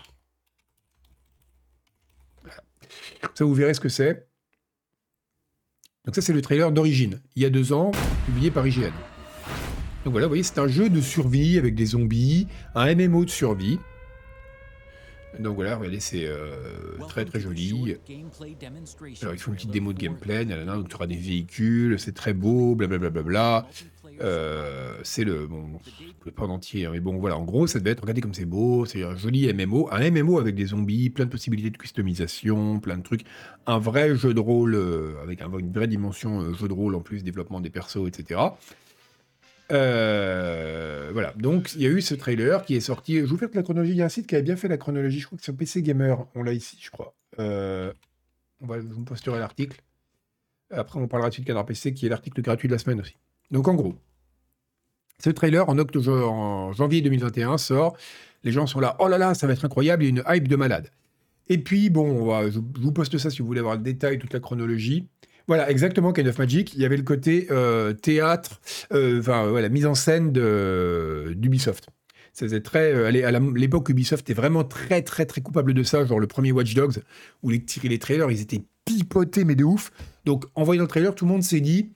Ça 3.35 3.45
vous 3.45 3.55
verrez 3.55 3.75
ce 3.75 3.81
que 3.81 3.89
c'est. 3.89 4.29
Donc 6.05 6.15
ça, 6.15 6.21
c'est 6.21 6.35
le 6.35 6.43
trailer 6.43 6.71
d'origine, 6.71 7.21
il 7.35 7.43
y 7.43 7.47
a 7.47 7.51
deux 7.51 7.73
ans, 7.73 7.91
publié 8.27 8.51
par 8.51 8.67
IGN. 8.67 8.93
Donc 10.05 10.13
voilà, 10.13 10.27
vous 10.27 10.33
voyez, 10.33 10.43
c'est 10.43 10.59
un 10.59 10.69
jeu 10.69 10.91
de 10.91 11.01
survie 11.01 11.57
avec 11.57 11.75
des 11.75 11.87
zombies, 11.87 12.47
un 12.75 12.95
MMO 12.95 13.25
de 13.25 13.31
survie. 13.31 13.79
Donc 15.39 15.55
voilà, 15.57 15.77
regardez, 15.77 16.01
c'est 16.01 16.27
euh, 16.27 16.55
très 17.09 17.25
très 17.25 17.41
joli. 17.41 17.97
Alors, 19.23 19.35
il 19.35 19.39
faut 19.39 19.51
une 19.51 19.57
petite 19.57 19.71
démo 19.71 19.93
de 19.93 19.99
gameplay, 19.99 20.45
donc 20.45 20.89
tu 20.89 20.95
auras 20.95 21.07
des 21.07 21.17
véhicules, 21.17 21.99
c'est 21.99 22.15
très 22.15 22.35
beau, 22.35 22.75
blablabla. 22.75 23.11
Bla, 23.11 23.23
bla, 23.23 23.63
bla, 23.63 23.69
euh, 24.21 24.95
c'est 25.03 25.25
le. 25.25 25.47
Bon, 25.47 25.81
pas 26.35 26.45
en 26.45 26.51
entier, 26.51 26.87
hein, 26.87 26.91
mais 26.93 27.01
bon, 27.01 27.19
voilà, 27.19 27.37
en 27.37 27.45
gros, 27.45 27.67
ça 27.67 27.79
devait 27.79 27.91
être. 27.91 28.01
Regardez 28.01 28.21
comme 28.21 28.35
c'est 28.35 28.45
beau, 28.45 28.85
c'est 28.87 29.03
un 29.03 29.17
joli 29.17 29.53
MMO. 29.53 29.89
Un 29.91 30.11
MMO 30.11 30.39
avec 30.39 30.55
des 30.55 30.67
zombies, 30.67 31.11
plein 31.11 31.25
de 31.25 31.31
possibilités 31.31 31.71
de 31.71 31.77
customisation, 31.77 32.81
plein 32.81 32.97
de 32.97 33.03
trucs. 33.03 33.25
Un 33.67 33.79
vrai 33.79 34.15
jeu 34.15 34.35
de 34.35 34.41
rôle, 34.41 34.75
euh, 34.75 35.15
avec 35.23 35.41
une 35.41 35.73
vraie 35.73 35.89
dimension 35.89 36.41
euh, 36.41 36.55
jeu 36.55 36.69
de 36.69 36.73
rôle 36.73 36.95
en 36.95 37.01
plus, 37.01 37.25
développement 37.25 37.61
des 37.61 37.71
persos, 37.71 38.07
etc. 38.07 38.41
voilà, 39.71 41.33
donc 41.37 41.75
il 41.75 41.83
y 41.83 41.87
a 41.87 41.91
eu 41.91 42.01
ce 42.01 42.15
trailer 42.15 42.65
qui 42.65 42.77
est 42.77 42.81
sorti. 42.81 43.19
Je 43.19 43.25
vous 43.25 43.37
fais 43.37 43.49
la 43.53 43.63
chronologie. 43.63 43.93
Il 43.93 43.99
y 43.99 44.03
a 44.03 44.07
un 44.07 44.11
site 44.11 44.27
qui 44.27 44.35
avait 44.35 44.45
bien 44.45 44.57
fait 44.57 44.69
la 44.69 44.77
chronologie, 44.77 45.21
je 45.21 45.27
crois 45.27 45.39
que 45.39 45.45
c'est 45.45 45.57
PC 45.57 45.83
Gamer. 45.83 46.27
On 46.35 46.43
l'a 46.43 46.53
ici, 46.53 46.79
je 46.81 46.91
crois. 46.91 47.15
on 47.39 48.67
va, 48.67 48.81
je 48.81 48.87
vous 48.87 49.05
posterai 49.05 49.39
l'article. 49.39 49.81
Après, 50.71 50.99
on 50.99 51.07
parlera 51.07 51.29
de 51.29 51.35
suite 51.35 51.47
Canard 51.47 51.67
PC, 51.67 51.95
qui 51.95 52.07
est 52.07 52.09
l'article 52.09 52.43
gratuit 52.43 52.69
de 52.69 52.73
la 52.73 52.79
semaine 52.79 53.01
aussi. 53.01 53.17
Donc 53.51 53.69
en 53.69 53.75
gros, 53.75 53.95
ce 55.23 55.31
trailer 55.31 55.69
en, 55.69 55.79
octobre, 55.79 56.29
en 56.29 56.73
janvier 56.73 57.01
2021 57.01 57.59
sort. 57.59 57.97
Les 58.43 58.53
gens 58.53 58.67
sont 58.67 58.81
là, 58.81 58.97
oh 58.99 59.09
là 59.09 59.17
là, 59.17 59.35
ça 59.35 59.47
va 59.47 59.55
être 59.55 59.65
incroyable, 59.65 60.05
il 60.05 60.07
y 60.07 60.09
a 60.09 60.11
une 60.11 60.37
hype 60.37 60.49
de 60.49 60.57
malade. 60.57 60.91
Et 61.49 61.59
puis, 61.59 61.91
bon, 61.91 62.51
je, 62.51 62.59
vous 62.59 62.93
poste 62.93 63.17
ça 63.19 63.31
si 63.31 63.39
vous 63.41 63.47
voulez 63.47 63.61
avoir 63.61 63.77
le 63.77 63.83
détail, 63.83 64.19
toute 64.19 64.33
la 64.33 64.41
chronologie. 64.41 65.07
Voilà, 65.47 65.71
exactement, 65.71 66.13
Kind 66.13 66.29
of 66.29 66.39
Magic. 66.39 66.75
Il 66.75 66.81
y 66.81 66.85
avait 66.85 66.97
le 66.97 67.03
côté 67.03 67.49
euh, 67.51 67.93
théâtre, 67.93 68.61
euh, 68.93 69.21
enfin, 69.21 69.47
voilà, 69.49 69.69
mise 69.69 69.87
en 69.87 69.95
scène 69.95 70.33
d'Ubisoft. 70.33 71.89
C'était 72.33 72.61
très, 72.61 72.93
euh, 72.93 73.07
à 73.07 73.11
l'époque, 73.11 73.89
Ubisoft 73.91 74.29
était 74.29 74.35
vraiment 74.35 74.65
très, 74.65 75.03
très, 75.03 75.27
très 75.27 75.41
coupable 75.41 75.75
de 75.75 75.83
ça. 75.83 76.05
Genre 76.05 76.19
le 76.19 76.27
premier 76.27 76.51
Watch 76.51 76.75
Dogs, 76.75 77.03
où 77.43 77.51
les, 77.51 77.65
les 77.85 77.99
trailers, 77.99 78.31
ils 78.31 78.41
étaient 78.41 78.63
pipotés, 78.85 79.45
mais 79.45 79.55
de 79.55 79.65
ouf. 79.65 79.93
Donc, 80.25 80.47
en 80.55 80.65
voyant 80.65 80.83
le 80.83 80.89
trailer, 80.89 81.15
tout 81.15 81.27
le 81.27 81.33
monde 81.33 81.43
s'est 81.43 81.61
dit, 81.61 81.91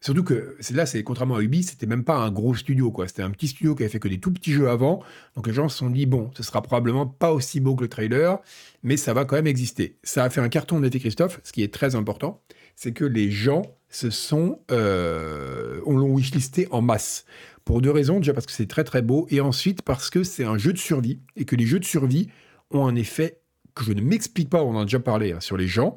Surtout 0.00 0.22
que 0.22 0.56
là, 0.70 0.86
c'est 0.86 1.02
contrairement 1.02 1.36
à 1.36 1.42
Ubi, 1.42 1.64
c'était 1.64 1.86
même 1.86 2.04
pas 2.04 2.18
un 2.18 2.30
gros 2.30 2.54
studio, 2.54 2.92
quoi. 2.92 3.08
C'était 3.08 3.22
un 3.22 3.30
petit 3.30 3.48
studio 3.48 3.74
qui 3.74 3.82
avait 3.82 3.90
fait 3.90 3.98
que 3.98 4.06
des 4.06 4.20
tout 4.20 4.32
petits 4.32 4.52
jeux 4.52 4.68
avant. 4.68 5.02
Donc 5.34 5.48
les 5.48 5.52
gens 5.52 5.68
se 5.68 5.78
sont 5.78 5.90
dit, 5.90 6.06
bon, 6.06 6.30
ce 6.36 6.44
sera 6.44 6.62
probablement 6.62 7.06
pas 7.06 7.32
aussi 7.32 7.58
beau 7.58 7.74
que 7.74 7.82
le 7.82 7.88
trailer, 7.88 8.38
mais 8.84 8.96
ça 8.96 9.12
va 9.12 9.24
quand 9.24 9.34
même 9.34 9.48
exister. 9.48 9.98
Ça 10.04 10.22
a 10.22 10.30
fait 10.30 10.40
un 10.40 10.48
carton 10.48 10.78
d'été 10.78 11.00
Christophe, 11.00 11.40
ce 11.42 11.52
qui 11.52 11.64
est 11.64 11.74
très 11.74 11.96
important, 11.96 12.40
c'est 12.78 12.92
que 12.92 13.04
les 13.04 13.28
gens 13.28 13.62
se 13.88 14.08
sont, 14.08 14.60
euh, 14.70 15.80
on 15.84 15.96
l'ont 15.96 16.14
wishlisté 16.14 16.68
en 16.70 16.80
masse. 16.80 17.24
Pour 17.64 17.82
deux 17.82 17.90
raisons, 17.90 18.18
déjà 18.18 18.32
parce 18.32 18.46
que 18.46 18.52
c'est 18.52 18.68
très 18.68 18.84
très 18.84 19.02
beau, 19.02 19.26
et 19.30 19.40
ensuite 19.40 19.82
parce 19.82 20.10
que 20.10 20.22
c'est 20.22 20.44
un 20.44 20.58
jeu 20.58 20.72
de 20.72 20.78
survie, 20.78 21.18
et 21.34 21.44
que 21.44 21.56
les 21.56 21.66
jeux 21.66 21.80
de 21.80 21.84
survie 21.84 22.28
ont 22.70 22.86
un 22.86 22.94
effet 22.94 23.40
que 23.74 23.82
je 23.82 23.92
ne 23.92 24.00
m'explique 24.00 24.48
pas, 24.48 24.62
on 24.62 24.76
en 24.76 24.82
a 24.82 24.84
déjà 24.84 25.00
parlé 25.00 25.32
hein, 25.32 25.40
sur 25.40 25.56
les 25.56 25.66
gens, 25.66 25.96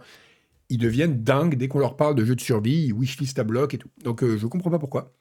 ils 0.70 0.80
deviennent 0.80 1.22
dingues 1.24 1.56
dès 1.56 1.68
qu'on 1.68 1.78
leur 1.78 1.98
parle 1.98 2.16
de 2.16 2.26
jeux 2.26 2.36
de 2.36 2.42
survie, 2.42 2.86
ils 2.88 2.94
wishlist 2.94 3.38
à 3.38 3.44
bloc 3.44 3.76
et 3.76 3.78
tout. 3.78 3.90
Donc 4.04 4.24
euh, 4.24 4.40
je 4.40 4.48
comprends 4.48 4.72
pas 4.72 4.80
pourquoi. 4.80 5.14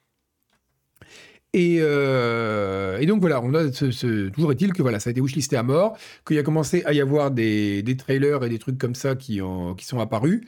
Euh, 1.55 2.97
et, 2.97 3.05
donc 3.05 3.21
voilà, 3.21 3.39
on 3.39 3.53
a 3.53 3.69
toujours 3.69 4.51
est-il 4.51 4.73
que 4.73 4.81
voilà, 4.81 4.99
ça 4.99 5.09
a 5.09 5.11
été 5.11 5.21
wishlisté 5.21 5.57
à 5.57 5.63
mort, 5.63 5.95
qu'il 6.25 6.37
y 6.37 6.39
a 6.39 6.43
commencé 6.43 6.83
à 6.85 6.93
y 6.93 7.01
avoir 7.01 7.29
des, 7.29 7.83
trailers 7.99 8.43
et 8.43 8.49
des 8.49 8.57
trucs 8.57 8.79
comme 8.79 8.95
ça 8.95 9.15
qui, 9.15 9.41
qui 9.77 9.85
sont 9.85 9.99
apparus. 9.99 10.41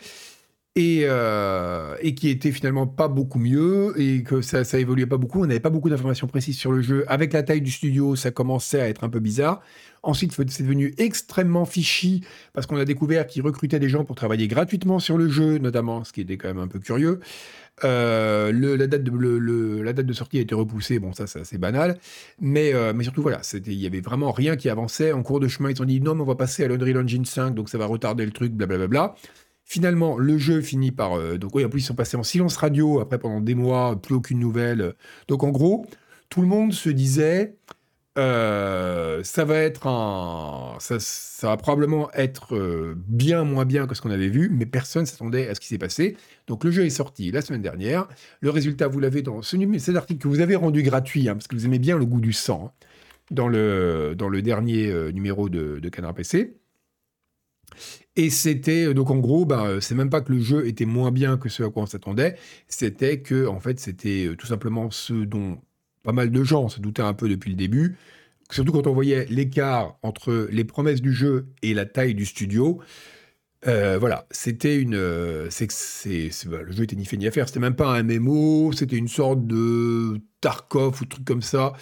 Et, 0.75 1.01
euh, 1.03 1.95
et, 2.01 2.15
qui 2.15 2.29
étaient 2.29 2.51
finalement 2.51 2.87
pas 2.87 3.07
beaucoup 3.07 3.37
mieux 3.37 3.93
et 3.95 4.23
que 4.23 4.41
ça, 4.41 4.63
ça 4.63 4.79
évoluait 4.79 5.05
pas 5.05 5.17
beaucoup. 5.17 5.43
On 5.43 5.45
n'avait 5.45 5.59
pas 5.59 5.69
beaucoup 5.69 5.89
d'informations 5.89 6.25
précises 6.25 6.57
sur 6.57 6.71
le 6.71 6.81
jeu. 6.81 7.05
Avec 7.07 7.31
la 7.31 7.43
taille 7.43 7.61
du 7.61 7.69
studio, 7.69 8.15
ça 8.15 8.31
commençait 8.31 8.81
à 8.81 8.89
être 8.89 9.03
un 9.03 9.09
peu 9.09 9.19
bizarre. 9.19 9.61
Ensuite, 10.01 10.33
c'est 10.33 10.63
devenu 10.63 10.93
extrêmement 10.97 11.65
fishy 11.65 12.25
parce 12.53 12.65
qu'on 12.65 12.77
a 12.77 12.85
découvert 12.85 13.27
qu'ils 13.27 13.43
recrutaient 13.43 13.79
des 13.79 13.87
gens 13.87 14.03
pour 14.03 14.15
travailler 14.15 14.47
gratuitement 14.47 14.99
sur 14.99 15.17
le 15.17 15.29
jeu, 15.29 15.59
notamment, 15.59 16.03
ce 16.03 16.11
qui 16.11 16.21
était 16.21 16.37
quand 16.37 16.49
même 16.49 16.57
un 16.57 16.67
peu 16.67 16.79
curieux. 16.79 17.19
Euh, 17.83 18.51
la, 18.51 18.87
date 18.87 19.03
de, 19.03 20.13
sortie 20.13 20.37
a 20.37 20.41
été 20.41 20.53
repoussée, 20.53 20.99
bon 20.99 21.11
ça, 21.13 21.25
c'est 21.27 21.57
banal, 21.57 21.97
mais, 22.39 22.73
euh, 22.73 22.93
mais 22.93 23.03
surtout 23.03 23.23
voilà, 23.23 23.41
il 23.53 23.73
y 23.73 23.87
avait 23.87 24.01
vraiment 24.01 24.31
rien 24.31 24.55
qui 24.55 24.69
avançait. 24.69 25.11
En 25.11 25.23
cours 25.23 25.39
de 25.39 25.47
chemin, 25.47 25.71
ils 25.71 25.81
ont 25.81 25.85
dit 25.85 25.99
non, 26.01 26.15
mais 26.15 26.21
on 26.21 26.25
va 26.25 26.35
passer 26.35 26.63
à 26.63 26.67
l'Unreal 26.67 26.97
Engine 26.97 27.25
5, 27.25 27.55
donc 27.55 27.69
ça 27.69 27.77
va 27.77 27.85
retarder 27.85 28.25
le 28.25 28.31
truc, 28.31 28.51
blablabla. 28.53 29.15
Finalement, 29.65 30.17
le 30.17 30.37
jeu 30.37 30.61
finit 30.61 30.91
par. 30.91 31.17
Euh, 31.17 31.37
donc, 31.37 31.55
oui, 31.55 31.65
en 31.65 31.69
plus, 31.69 31.81
ils 31.81 31.85
sont 31.85 31.95
passés 31.95 32.17
en 32.17 32.23
silence 32.23 32.57
radio, 32.57 32.99
après 32.99 33.19
pendant 33.19 33.41
des 33.41 33.55
mois, 33.55 33.99
plus 34.01 34.15
aucune 34.15 34.39
nouvelle. 34.39 34.93
Donc, 35.27 35.43
en 35.43 35.51
gros, 35.51 35.85
tout 36.29 36.41
le 36.41 36.47
monde 36.47 36.73
se 36.73 36.89
disait 36.89 37.55
euh, 38.19 39.23
ça 39.23 39.43
va 39.43 39.57
être 39.57 39.87
un, 39.87 40.77
ça, 40.79 41.47
va 41.47 41.57
probablement 41.57 42.11
être 42.13 42.55
euh, 42.55 42.93
bien 43.07 43.43
moins 43.43 43.65
bien 43.65 43.87
que 43.87 43.95
ce 43.95 44.01
qu'on 44.01 44.11
avait 44.11 44.29
vu, 44.29 44.49
mais 44.51 44.67
personne 44.67 45.05
s'attendait 45.07 45.47
à 45.47 45.55
ce 45.55 45.59
qui 45.59 45.67
s'est 45.67 45.79
passé. 45.79 46.15
Donc 46.47 46.63
le 46.63 46.69
jeu 46.69 46.85
est 46.85 46.91
sorti 46.91 47.31
la 47.31 47.41
semaine 47.41 47.63
dernière. 47.63 48.07
Le 48.41 48.51
résultat, 48.51 48.87
vous 48.87 48.99
l'avez 48.99 49.23
dans 49.23 49.41
ce 49.41 49.57
cet 49.79 49.95
article 49.95 50.21
que 50.21 50.27
vous 50.27 50.41
avez 50.41 50.55
rendu 50.55 50.83
gratuit, 50.83 51.27
hein, 51.27 51.33
parce 51.33 51.47
que 51.47 51.55
vous 51.55 51.65
aimez 51.65 51.79
bien 51.79 51.97
le 51.97 52.05
goût 52.05 52.19
du 52.21 52.33
sang, 52.33 52.67
hein, 52.67 52.85
dans, 53.31 53.47
le, 53.47 54.13
dans 54.15 54.29
le 54.29 54.41
dernier 54.43 54.89
euh, 54.91 55.11
numéro 55.11 55.49
de, 55.49 55.79
de 55.79 55.89
Canard 55.89 56.13
PC. 56.13 56.55
Et 58.15 58.29
c'était 58.29 58.93
donc 58.93 59.09
en 59.09 59.17
gros, 59.17 59.45
bah, 59.45 59.81
c'est 59.81 59.95
même 59.95 60.09
pas 60.09 60.21
que 60.21 60.31
le 60.31 60.39
jeu 60.39 60.67
était 60.67 60.85
moins 60.85 61.11
bien 61.11 61.37
que 61.37 61.49
ce 61.49 61.63
à 61.63 61.69
quoi 61.69 61.83
on 61.83 61.85
s'attendait, 61.87 62.37
c'était 62.67 63.21
que 63.21 63.47
en 63.47 63.59
fait 63.59 63.79
c'était 63.79 64.29
tout 64.37 64.45
simplement 64.47 64.91
ce 64.91 65.13
dont 65.13 65.59
pas 66.03 66.11
mal 66.11 66.31
de 66.31 66.43
gens 66.43 66.69
se 66.69 66.79
doutaient 66.79 67.01
un 67.01 67.13
peu 67.13 67.27
depuis 67.29 67.49
le 67.49 67.55
début, 67.55 67.97
surtout 68.51 68.71
quand 68.71 68.87
on 68.87 68.93
voyait 68.93 69.25
l'écart 69.29 69.97
entre 70.03 70.47
les 70.51 70.63
promesses 70.63 71.01
du 71.01 71.13
jeu 71.13 71.47
et 71.61 71.73
la 71.73 71.85
taille 71.85 72.13
du 72.15 72.25
studio. 72.25 72.81
Euh, 73.67 73.97
voilà, 73.97 74.27
c'était 74.29 74.77
une. 74.77 74.95
Euh, 74.95 75.47
c'est, 75.49 76.29
bah, 76.47 76.61
le 76.61 76.71
jeu 76.73 76.83
était 76.83 76.95
ni 76.97 77.05
fait 77.05 77.17
ni 77.17 77.27
à 77.27 77.31
faire. 77.31 77.47
C'était 77.47 77.61
même 77.61 77.75
pas 77.75 77.87
un 77.97 78.03
MMO, 78.03 78.73
c'était 78.73 78.97
une 78.97 79.07
sorte 79.07 79.47
de 79.47 80.19
Tarkov 80.41 81.01
ou 81.01 81.05
truc 81.05 81.25
comme 81.25 81.41
ça, 81.41 81.73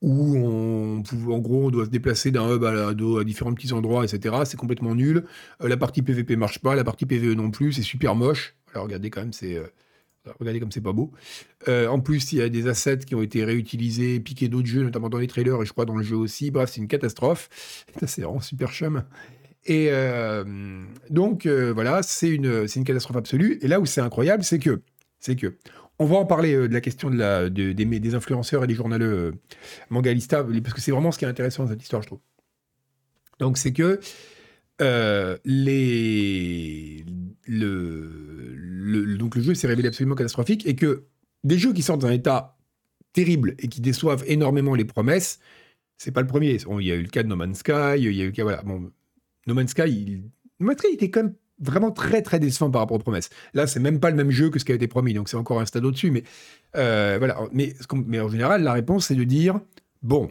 où 0.00 0.36
on, 0.36 1.02
en 1.30 1.38
gros, 1.38 1.66
on 1.66 1.70
doit 1.70 1.86
se 1.86 1.90
déplacer 1.90 2.30
d'un 2.30 2.54
hub 2.54 2.64
à, 2.64 2.88
à, 2.88 3.24
différents 3.24 3.54
petits 3.54 3.72
endroits, 3.72 4.04
etc. 4.04 4.36
C'est 4.44 4.56
complètement 4.56 4.94
nul. 4.94 5.24
Euh, 5.62 5.68
la 5.68 5.76
partie 5.76 6.02
PVP 6.02 6.36
marche 6.36 6.60
pas, 6.60 6.76
la 6.76 6.84
partie 6.84 7.06
PVE 7.06 7.34
non 7.34 7.50
plus, 7.50 7.72
c'est 7.72 7.82
super 7.82 8.14
moche. 8.14 8.54
Alors 8.72 8.84
regardez 8.84 9.10
quand 9.10 9.20
même, 9.20 9.32
c'est 9.32 9.60
Regardez 10.38 10.60
comme 10.60 10.72
c'est 10.72 10.80
pas 10.80 10.92
beau. 10.92 11.12
Euh, 11.68 11.88
en 11.88 12.00
plus, 12.00 12.32
il 12.32 12.38
y 12.38 12.42
a 12.42 12.48
des 12.48 12.66
assets 12.68 12.98
qui 12.98 13.14
ont 13.14 13.22
été 13.22 13.44
réutilisés, 13.44 14.20
piqués 14.20 14.48
d'autres 14.48 14.66
jeux, 14.66 14.82
notamment 14.82 15.08
dans 15.08 15.18
les 15.18 15.26
trailers 15.26 15.60
et 15.62 15.66
je 15.66 15.72
crois 15.72 15.84
dans 15.84 15.96
le 15.96 16.02
jeu 16.02 16.16
aussi. 16.16 16.50
Bref, 16.50 16.70
c'est 16.72 16.80
une 16.80 16.88
catastrophe. 16.88 17.48
C'est 18.06 18.22
vraiment 18.22 18.40
super 18.40 18.72
chum. 18.72 19.04
Et 19.66 19.88
euh, 19.90 20.44
donc, 21.10 21.44
euh, 21.44 21.72
voilà, 21.74 22.02
c'est 22.02 22.28
une, 22.28 22.66
une 22.74 22.84
catastrophe 22.84 23.16
absolue. 23.16 23.58
Et 23.60 23.68
là 23.68 23.80
où 23.80 23.86
c'est 23.86 24.00
incroyable, 24.00 24.42
c'est 24.42 24.58
que, 24.58 24.80
c'est 25.20 25.36
que, 25.36 25.58
on 25.98 26.06
va 26.06 26.16
en 26.16 26.26
parler 26.26 26.54
de 26.54 26.72
la 26.72 26.80
question 26.80 27.10
des, 27.10 28.14
influenceurs 28.14 28.64
et 28.64 28.66
des 28.66 28.74
journaleux 28.74 29.34
mangalistas, 29.90 30.44
parce 30.44 30.74
que 30.74 30.80
c'est 30.80 30.92
vraiment 30.92 31.12
ce 31.12 31.18
qui 31.18 31.24
est 31.24 31.28
intéressant 31.28 31.64
dans 31.64 31.70
cette 31.70 31.82
histoire, 31.82 32.02
je 32.02 32.08
trouve. 32.08 32.20
Donc, 33.38 33.58
c'est 33.58 33.72
que 33.72 34.00
les, 35.44 37.04
le, 37.46 39.30
jeu 39.36 39.54
s'est 39.54 39.66
révélé 39.66 39.88
absolument 39.88 40.14
catastrophique 40.14 40.66
et 40.66 40.74
que 40.74 41.04
des 41.44 41.58
jeux 41.58 41.72
qui 41.72 41.82
sortent 41.82 42.02
d'un 42.02 42.12
état 42.12 42.56
terrible 43.12 43.54
et 43.58 43.68
qui 43.68 43.80
déçoivent 43.80 44.24
énormément 44.26 44.74
les 44.74 44.84
promesses, 44.84 45.40
c'est 45.96 46.12
pas 46.12 46.20
le 46.20 46.26
premier. 46.26 46.58
il 46.80 46.86
y 46.86 46.92
a 46.92 46.94
eu 46.94 47.02
le 47.02 47.08
cas 47.08 47.22
de 47.22 47.28
No 47.28 47.36
Man's 47.36 47.58
Sky, 47.58 47.96
il 47.96 48.12
y 48.12 48.20
a 48.20 48.24
eu 48.24 48.28
le 48.28 48.32
cas, 48.32 48.44
voilà, 48.44 48.62
No 48.62 49.54
Man's 49.54 49.70
Sky, 49.70 49.88
il, 49.88 50.22
No 50.60 50.66
Man's 50.66 50.78
Sky 50.78 50.94
était 50.94 51.10
quand 51.10 51.24
même 51.24 51.34
vraiment 51.60 51.90
très 51.90 52.22
très 52.22 52.38
décevant 52.38 52.70
par 52.70 52.80
rapport 52.80 52.96
aux 52.96 53.00
promesses. 53.00 53.30
Là, 53.54 53.66
c'est 53.66 53.80
même 53.80 54.00
pas 54.00 54.10
le 54.10 54.16
même 54.16 54.30
jeu 54.30 54.50
que 54.50 54.58
ce 54.58 54.64
qui 54.64 54.72
a 54.72 54.74
été 54.74 54.88
promis, 54.88 55.14
donc 55.14 55.28
c'est 55.28 55.36
encore 55.36 55.60
un 55.60 55.66
stade 55.66 55.84
au-dessus. 55.84 56.10
Mais 56.10 56.24
euh, 56.76 57.16
voilà, 57.18 57.38
mais, 57.52 57.74
en 58.20 58.28
général, 58.28 58.62
la 58.62 58.72
réponse 58.72 59.06
c'est 59.06 59.14
de 59.14 59.24
dire 59.24 59.60
bon, 60.02 60.30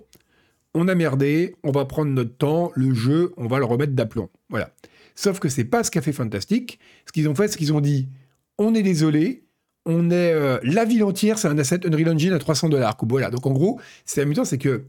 on 0.73 0.87
a 0.87 0.95
merdé, 0.95 1.55
on 1.63 1.71
va 1.71 1.85
prendre 1.85 2.11
notre 2.11 2.35
temps, 2.35 2.71
le 2.75 2.93
jeu, 2.93 3.33
on 3.37 3.47
va 3.47 3.59
le 3.59 3.65
remettre 3.65 3.93
d'aplomb. 3.93 4.29
Voilà. 4.49 4.71
Sauf 5.15 5.39
que 5.39 5.49
c'est 5.49 5.65
pas 5.65 5.83
ce 5.83 5.91
qu'a 5.91 6.01
fait 6.01 6.13
Fantastic. 6.13 6.79
Ce 7.05 7.11
qu'ils 7.11 7.27
ont 7.27 7.35
fait, 7.35 7.47
c'est 7.47 7.57
qu'ils 7.57 7.73
ont 7.73 7.81
dit 7.81 8.09
on 8.57 8.73
est 8.73 8.83
désolé, 8.83 9.43
on 9.85 10.09
est 10.09 10.33
euh, 10.33 10.59
la 10.63 10.85
ville 10.85 11.03
entière, 11.03 11.39
c'est 11.39 11.47
un 11.47 11.57
asset 11.57 11.85
Unreal 11.85 12.09
Engine 12.09 12.33
à 12.33 12.39
300 12.39 12.69
dollars. 12.69 12.97
Voilà. 13.03 13.29
Donc 13.29 13.45
en 13.45 13.51
gros, 13.51 13.79
c'est 14.05 14.21
amusant, 14.21 14.45
c'est 14.45 14.57
que 14.57 14.85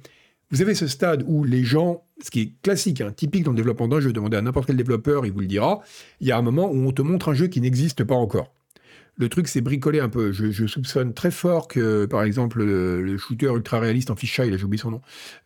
vous 0.50 0.62
avez 0.62 0.74
ce 0.74 0.86
stade 0.86 1.24
où 1.26 1.44
les 1.44 1.62
gens, 1.62 2.04
ce 2.22 2.30
qui 2.30 2.40
est 2.40 2.52
classique, 2.62 3.00
hein, 3.00 3.12
typique 3.12 3.44
dans 3.44 3.50
le 3.50 3.56
développement 3.56 3.88
d'un 3.88 4.00
jeu, 4.00 4.12
demandez 4.12 4.36
à 4.36 4.42
n'importe 4.42 4.66
quel 4.66 4.76
développeur, 4.76 5.26
il 5.26 5.32
vous 5.32 5.40
le 5.40 5.46
dira, 5.46 5.80
il 6.20 6.26
y 6.26 6.32
a 6.32 6.38
un 6.38 6.42
moment 6.42 6.70
où 6.70 6.88
on 6.88 6.92
te 6.92 7.02
montre 7.02 7.28
un 7.28 7.34
jeu 7.34 7.48
qui 7.48 7.60
n'existe 7.60 8.04
pas 8.04 8.14
encore. 8.14 8.54
Le 9.16 9.28
truc, 9.28 9.48
c'est 9.48 9.60
bricoler 9.60 9.98
un 9.98 10.08
peu. 10.08 10.30
Je, 10.30 10.66
soupçonne 10.66 11.12
très 11.12 11.32
fort 11.32 11.66
que, 11.66 12.06
par 12.06 12.22
exemple, 12.22 12.62
le, 12.62 13.18
shooter 13.18 13.52
ultra 13.52 13.80
réaliste 13.80 14.10
en 14.10 14.16
fichaille, 14.16 14.50
là 14.50 14.56
j'ai 14.56 14.64
oublié 14.64 14.80
son 14.80 14.92
nom, 14.92 15.00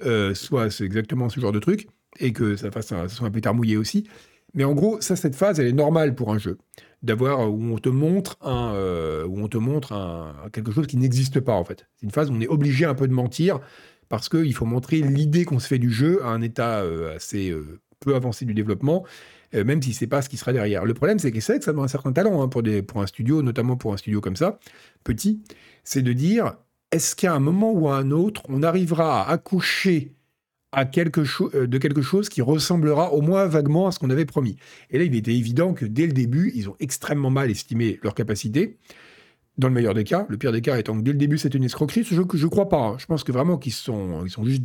euh, 0.04 0.34
soit 0.34 0.80
exactement 0.80 1.30
ce 1.30 1.40
genre 1.40 1.52
de 1.52 1.58
truc, 1.58 1.88
et 2.20 2.32
que 2.32 2.54
ça 2.56 2.68
un, 2.90 3.08
soit 3.08 3.26
un 3.26 3.30
pétard 3.30 3.54
mouillé 3.54 3.78
aussi. 3.78 4.06
Mais 4.54 4.64
en 4.64 4.74
gros, 4.74 5.00
ça, 5.00 5.16
cette 5.16 5.34
phase, 5.34 5.58
elle 5.58 5.66
est 5.66 5.72
normale 5.72 6.14
pour 6.14 6.32
un 6.32 6.38
jeu, 6.38 6.58
d'avoir 7.02 7.50
où 7.50 7.72
on 7.72 7.78
te 7.78 7.88
montre 7.88 8.36
un, 8.42 8.74
euh, 8.74 9.24
où 9.26 9.40
on 9.40 9.48
te 9.48 9.56
montre 9.56 9.94
quelque 10.52 10.70
chose 10.70 10.86
qui 10.86 10.98
n'existe 10.98 11.40
pas 11.40 11.54
en 11.54 11.64
fait. 11.64 11.86
C'est 11.96 12.04
une 12.04 12.12
phase 12.12 12.30
où 12.30 12.34
on 12.34 12.40
est 12.42 12.48
obligé 12.48 12.84
un 12.84 12.94
peu 12.94 13.08
de 13.08 13.14
mentir 13.14 13.60
parce 14.12 14.28
qu'il 14.28 14.52
faut 14.52 14.66
montrer 14.66 15.00
l'idée 15.00 15.46
qu'on 15.46 15.58
se 15.58 15.66
fait 15.66 15.78
du 15.78 15.90
jeu 15.90 16.22
à 16.22 16.26
un 16.26 16.42
état 16.42 16.80
euh, 16.80 17.16
assez 17.16 17.50
peu 17.98 18.14
avancé 18.14 18.44
du 18.44 18.52
développement 18.52 19.06
euh, 19.54 19.64
même 19.64 19.80
si 19.80 19.94
c'est 19.94 20.06
pas 20.06 20.20
ce 20.20 20.28
qui 20.28 20.36
sera 20.36 20.52
derrière. 20.52 20.84
Le 20.84 20.92
problème, 20.92 21.18
c'est 21.18 21.30
que 21.30 21.40
c'est 21.40 21.58
que 21.58 21.64
ça 21.64 21.72
demande 21.72 21.86
un 21.86 21.88
certain 21.88 22.12
talent 22.12 22.42
hein, 22.42 22.48
pour, 22.48 23.02
un 23.02 23.06
studio, 23.06 23.40
notamment 23.40 23.76
pour 23.76 23.94
un 23.94 23.96
studio 23.96 24.20
comme 24.20 24.36
ça, 24.36 24.58
petit, 25.02 25.42
c'est 25.82 26.02
de 26.02 26.12
dire 26.12 26.54
est-ce 26.90 27.16
qu'à 27.16 27.32
un 27.32 27.40
moment 27.40 27.72
ou 27.72 27.88
à 27.88 27.96
un 27.96 28.10
autre, 28.10 28.42
on 28.50 28.62
arrivera 28.62 29.22
à 29.22 29.32
accoucher 29.32 30.12
euh, 30.76 31.66
de 31.66 31.78
quelque 31.78 32.02
chose 32.02 32.28
qui 32.28 32.42
ressemblera 32.42 33.12
au 33.12 33.22
moins 33.22 33.46
vaguement 33.46 33.86
à 33.86 33.92
ce 33.92 33.98
qu'on 33.98 34.10
avait 34.10 34.26
promis? 34.26 34.56
Et 34.90 34.98
là, 34.98 35.04
il 35.04 35.14
était 35.14 35.34
évident 35.34 35.72
que 35.72 35.86
dès 35.86 36.06
le 36.06 36.12
début, 36.12 36.52
ils 36.54 36.68
ont 36.68 36.76
extrêmement 36.80 37.30
mal 37.30 37.50
estimé 37.50 37.98
leur 38.02 38.14
capacité 38.14 38.76
dans 39.58 39.68
le 39.68 39.74
meilleur 39.74 39.94
des 39.94 40.04
cas. 40.04 40.26
Le 40.28 40.36
pire 40.38 40.52
des 40.52 40.60
cas 40.60 40.78
étant 40.78 40.96
que 40.96 41.02
dès 41.02 41.12
le 41.12 41.18
début, 41.18 41.38
c'était 41.38 41.58
une 41.58 41.64
escroquerie. 41.64 42.04
Ce 42.04 42.14
jeu 42.14 42.24
que 42.24 42.36
je 42.36 42.46
crois 42.46 42.68
pas. 42.68 42.80
Hein. 42.80 42.96
Je 42.98 43.06
pense 43.06 43.24
que 43.24 43.32
vraiment 43.32 43.58
qu'ils 43.58 43.72
sont, 43.72 44.24
ils 44.24 44.30
sont 44.30 44.44
juste. 44.44 44.62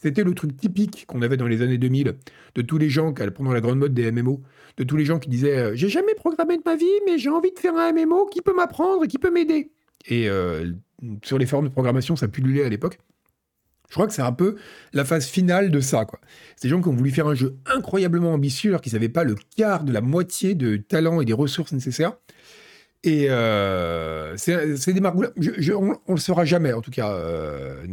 C'était 0.00 0.24
le 0.24 0.34
truc 0.34 0.56
typique 0.56 1.04
qu'on 1.06 1.22
avait 1.22 1.36
dans 1.36 1.46
les 1.46 1.62
années 1.62 1.78
2000 1.78 2.16
de 2.54 2.62
tous 2.62 2.78
les 2.78 2.88
gens, 2.88 3.12
pendant 3.12 3.52
la 3.52 3.60
grande 3.60 3.78
mode 3.78 3.94
des 3.94 4.10
MMO, 4.10 4.42
de 4.76 4.84
tous 4.84 4.96
les 4.96 5.04
gens 5.04 5.18
qui 5.18 5.28
disaient 5.28 5.56
euh, 5.56 5.72
J'ai 5.74 5.88
jamais 5.88 6.14
programmé 6.14 6.56
de 6.56 6.62
ma 6.64 6.76
vie, 6.76 6.86
mais 7.06 7.18
j'ai 7.18 7.30
envie 7.30 7.52
de 7.52 7.58
faire 7.58 7.76
un 7.76 7.92
MMO 7.92 8.26
qui 8.26 8.40
peut 8.40 8.54
m'apprendre 8.54 9.04
et 9.04 9.08
qui 9.08 9.18
peut 9.18 9.30
m'aider. 9.30 9.70
Et 10.08 10.28
euh, 10.28 10.72
sur 11.22 11.38
les 11.38 11.46
formes 11.46 11.66
de 11.66 11.72
programmation, 11.72 12.16
ça 12.16 12.28
pullulait 12.28 12.64
à 12.64 12.68
l'époque. 12.68 12.98
Je 13.92 13.94
crois 13.94 14.06
que 14.06 14.14
c'est 14.14 14.22
un 14.22 14.32
peu 14.32 14.56
la 14.94 15.04
phase 15.04 15.26
finale 15.26 15.70
de 15.70 15.80
ça. 15.80 16.06
Quoi. 16.06 16.18
C'est 16.56 16.66
des 16.66 16.70
gens 16.70 16.80
qui 16.80 16.88
ont 16.88 16.94
voulu 16.94 17.10
faire 17.10 17.26
un 17.26 17.34
jeu 17.34 17.58
incroyablement 17.66 18.32
ambitieux 18.32 18.70
alors 18.70 18.80
qu'ils 18.80 18.94
n'avaient 18.94 19.10
pas 19.10 19.22
le 19.22 19.34
quart 19.54 19.84
de 19.84 19.92
la 19.92 20.00
moitié 20.00 20.54
de 20.54 20.78
talent 20.78 21.20
et 21.20 21.26
des 21.26 21.34
ressources 21.34 21.72
nécessaires. 21.72 22.14
Et 23.04 23.28
euh, 23.28 24.36
c'est 24.36 24.92
des 24.92 25.00
marques. 25.00 25.16
on, 25.16 25.22
ne 25.22 25.94
le 26.08 26.16
saura 26.18 26.44
jamais, 26.44 26.72
en 26.72 26.80
tout 26.80 26.92
cas, 26.92 27.12
euh. 27.12 27.84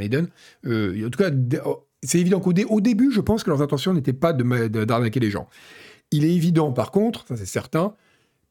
Euh, 0.65 1.07
en 1.07 1.09
tout 1.09 1.17
cas, 1.17 1.31
oh, 1.65 1.87
c'est 2.03 2.19
évident 2.19 2.39
qu'au 2.39 2.53
au 2.69 2.81
début, 2.81 3.11
je 3.11 3.19
pense 3.19 3.43
que 3.43 3.49
leurs 3.49 3.61
intentions 3.61 3.93
n'étaient 3.93 4.13
pas 4.13 4.33
d'arnaquer 4.33 5.19
les 5.19 5.31
gens. 5.31 5.47
Il 6.11 6.25
est 6.25 6.33
évident, 6.33 6.71
par 6.71 6.91
contre, 6.91 7.25
ça 7.27 7.37
c'est 7.37 7.45
certain, 7.45 7.95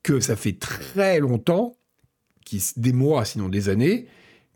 que 0.03 0.21
ça 0.21 0.37
fait 0.37 0.59
très 0.59 1.21
longtemps, 1.21 1.77
des 2.77 2.93
mois, 2.93 3.25
sinon 3.25 3.49
des 3.49 3.69
années, 3.69 4.07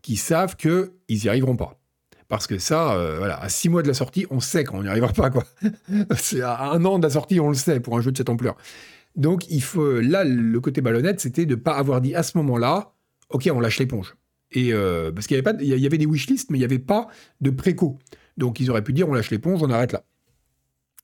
qu'ils 0.01 0.19
savent 0.19 0.57
qu'ils 0.57 0.89
n'y 1.09 1.29
arriveront 1.29 1.55
pas. 1.55 1.79
Parce 2.27 2.47
que 2.47 2.57
ça, 2.57 2.97
voilà, 3.17 3.39
à 3.41 3.47
six 3.47 3.69
mois 3.69 3.81
de 3.81 3.87
la 3.87 3.93
sortie, 3.93 4.25
on 4.29 4.41
sait 4.41 4.65
qu'on 4.65 4.83
n'y 4.83 4.89
arrivera 4.89 5.13
pas. 5.13 5.29
quoi. 5.29 5.43
c'est 6.17 6.41
à 6.41 6.71
un 6.71 6.83
an 6.83 6.97
de 6.97 7.03
la 7.03 7.11
sortie, 7.11 7.39
on 7.39 7.49
le 7.49 7.55
sait 7.55 7.79
pour 7.79 7.97
un 7.97 8.01
jeu 8.01 8.11
de 8.11 8.17
cette 8.17 8.29
ampleur. 8.29 8.57
Donc, 9.15 9.49
il 9.49 9.61
faut, 9.61 9.99
là, 9.99 10.23
le 10.23 10.59
côté 10.59 10.81
ballonnette, 10.81 11.19
c'était 11.19 11.45
de 11.45 11.55
ne 11.55 11.59
pas 11.59 11.73
avoir 11.73 12.01
dit 12.01 12.15
à 12.15 12.23
ce 12.23 12.37
moment-là, 12.37 12.93
OK, 13.29 13.49
on 13.53 13.59
lâche 13.59 13.79
l'éponge. 13.79 14.15
Et 14.51 14.73
euh, 14.73 15.11
parce 15.11 15.27
qu'il 15.27 15.35
y 15.35 15.39
avait 15.39 15.53
pas, 15.53 15.61
il 15.61 15.67
y 15.67 15.85
avait 15.85 15.97
des 15.97 16.05
wishlists, 16.05 16.49
mais 16.51 16.57
il 16.57 16.61
n'y 16.61 16.65
avait 16.65 16.79
pas 16.79 17.07
de 17.41 17.49
préco. 17.49 17.99
Donc, 18.37 18.59
ils 18.59 18.69
auraient 18.69 18.83
pu 18.83 18.93
dire, 18.93 19.07
on 19.09 19.13
lâche 19.13 19.31
l'éponge, 19.31 19.61
on 19.63 19.69
arrête 19.69 19.91
là. 19.91 20.03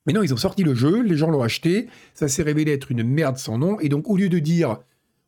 Mais 0.06 0.12
non, 0.12 0.22
ils 0.22 0.32
ont 0.32 0.38
sorti 0.38 0.62
le 0.62 0.74
jeu, 0.74 1.02
les 1.02 1.16
gens 1.16 1.30
l'ont 1.30 1.42
acheté, 1.42 1.88
ça 2.14 2.26
s'est 2.26 2.42
révélé 2.42 2.72
être 2.72 2.90
une 2.90 3.02
merde 3.02 3.36
sans 3.36 3.58
nom. 3.58 3.78
Et 3.80 3.88
donc, 3.88 4.08
au 4.08 4.16
lieu 4.16 4.28
de 4.28 4.38
dire, 4.38 4.78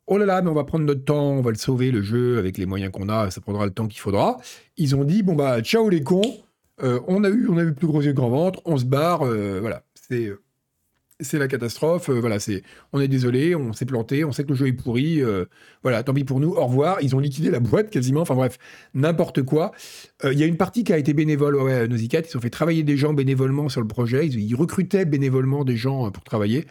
oh 0.07 0.17
là 0.17 0.25
là, 0.25 0.41
mais 0.41 0.49
on 0.49 0.53
va 0.53 0.63
prendre 0.63 0.85
notre 0.85 1.05
temps, 1.05 1.31
on 1.31 1.41
va 1.41 1.51
le 1.51 1.57
sauver, 1.57 1.91
le 1.91 2.01
jeu, 2.01 2.37
avec 2.37 2.57
les 2.57 2.65
moyens 2.65 2.91
qu'on 2.91 3.09
a, 3.09 3.29
ça 3.29 3.39
prendra 3.41 3.65
le 3.65 3.71
temps 3.71 3.87
qu'il 3.87 3.99
faudra, 4.01 4.37
ils 4.77 4.95
ont 4.95 5.03
dit, 5.03 5.23
bon 5.23 5.35
bah, 5.35 5.61
ciao 5.61 5.89
les 5.89 6.01
cons, 6.01 6.37
euh, 6.81 6.99
on 7.07 7.23
a 7.23 7.29
eu, 7.29 7.47
on 7.49 7.57
a 7.57 7.63
eu 7.63 7.73
plus 7.73 7.87
gros 7.87 8.01
yeux 8.01 8.13
grand 8.13 8.29
ventre, 8.29 8.61
on 8.65 8.77
se 8.77 8.85
barre, 8.85 9.21
euh, 9.23 9.59
voilà. 9.61 9.83
C'est 9.93 10.31
c'est 11.23 11.39
la 11.39 11.47
catastrophe. 11.47 12.09
Euh, 12.09 12.19
voilà, 12.19 12.39
c'est, 12.39 12.63
on 12.91 12.99
est 12.99 13.07
désolé, 13.07 13.55
on 13.55 13.73
s'est 13.73 13.85
planté, 13.85 14.23
on 14.23 14.31
sait 14.31 14.43
que 14.43 14.49
le 14.49 14.55
jeu 14.55 14.67
est 14.67 14.73
pourri. 14.73 15.21
Euh, 15.21 15.45
voilà, 15.81 16.03
tant 16.03 16.13
pis 16.13 16.23
pour 16.23 16.39
nous. 16.39 16.51
Au 16.51 16.65
revoir. 16.65 16.97
Ils 17.01 17.15
ont 17.15 17.19
liquidé 17.19 17.49
la 17.49 17.59
boîte 17.59 17.89
quasiment. 17.89 18.21
Enfin 18.21 18.35
bref, 18.35 18.57
n'importe 18.93 19.43
quoi. 19.43 19.71
Euh, 20.23 20.33
il 20.33 20.39
y 20.39 20.43
a 20.43 20.45
une 20.45 20.57
partie 20.57 20.83
qui 20.83 20.93
a 20.93 20.97
été 20.97 21.13
bénévole. 21.13 21.55
Ouais, 21.55 21.87
Nausicaa, 21.87 22.21
ils 22.21 22.37
ont 22.37 22.41
fait 22.41 22.49
travailler 22.49 22.83
des 22.83 22.97
gens 22.97 23.13
bénévolement 23.13 23.69
sur 23.69 23.81
le 23.81 23.87
projet. 23.87 24.27
Ils, 24.27 24.55
recrutaient 24.55 25.05
bénévolement 25.05 25.63
des 25.63 25.77
gens 25.77 26.11
pour 26.11 26.23
travailler 26.23 26.65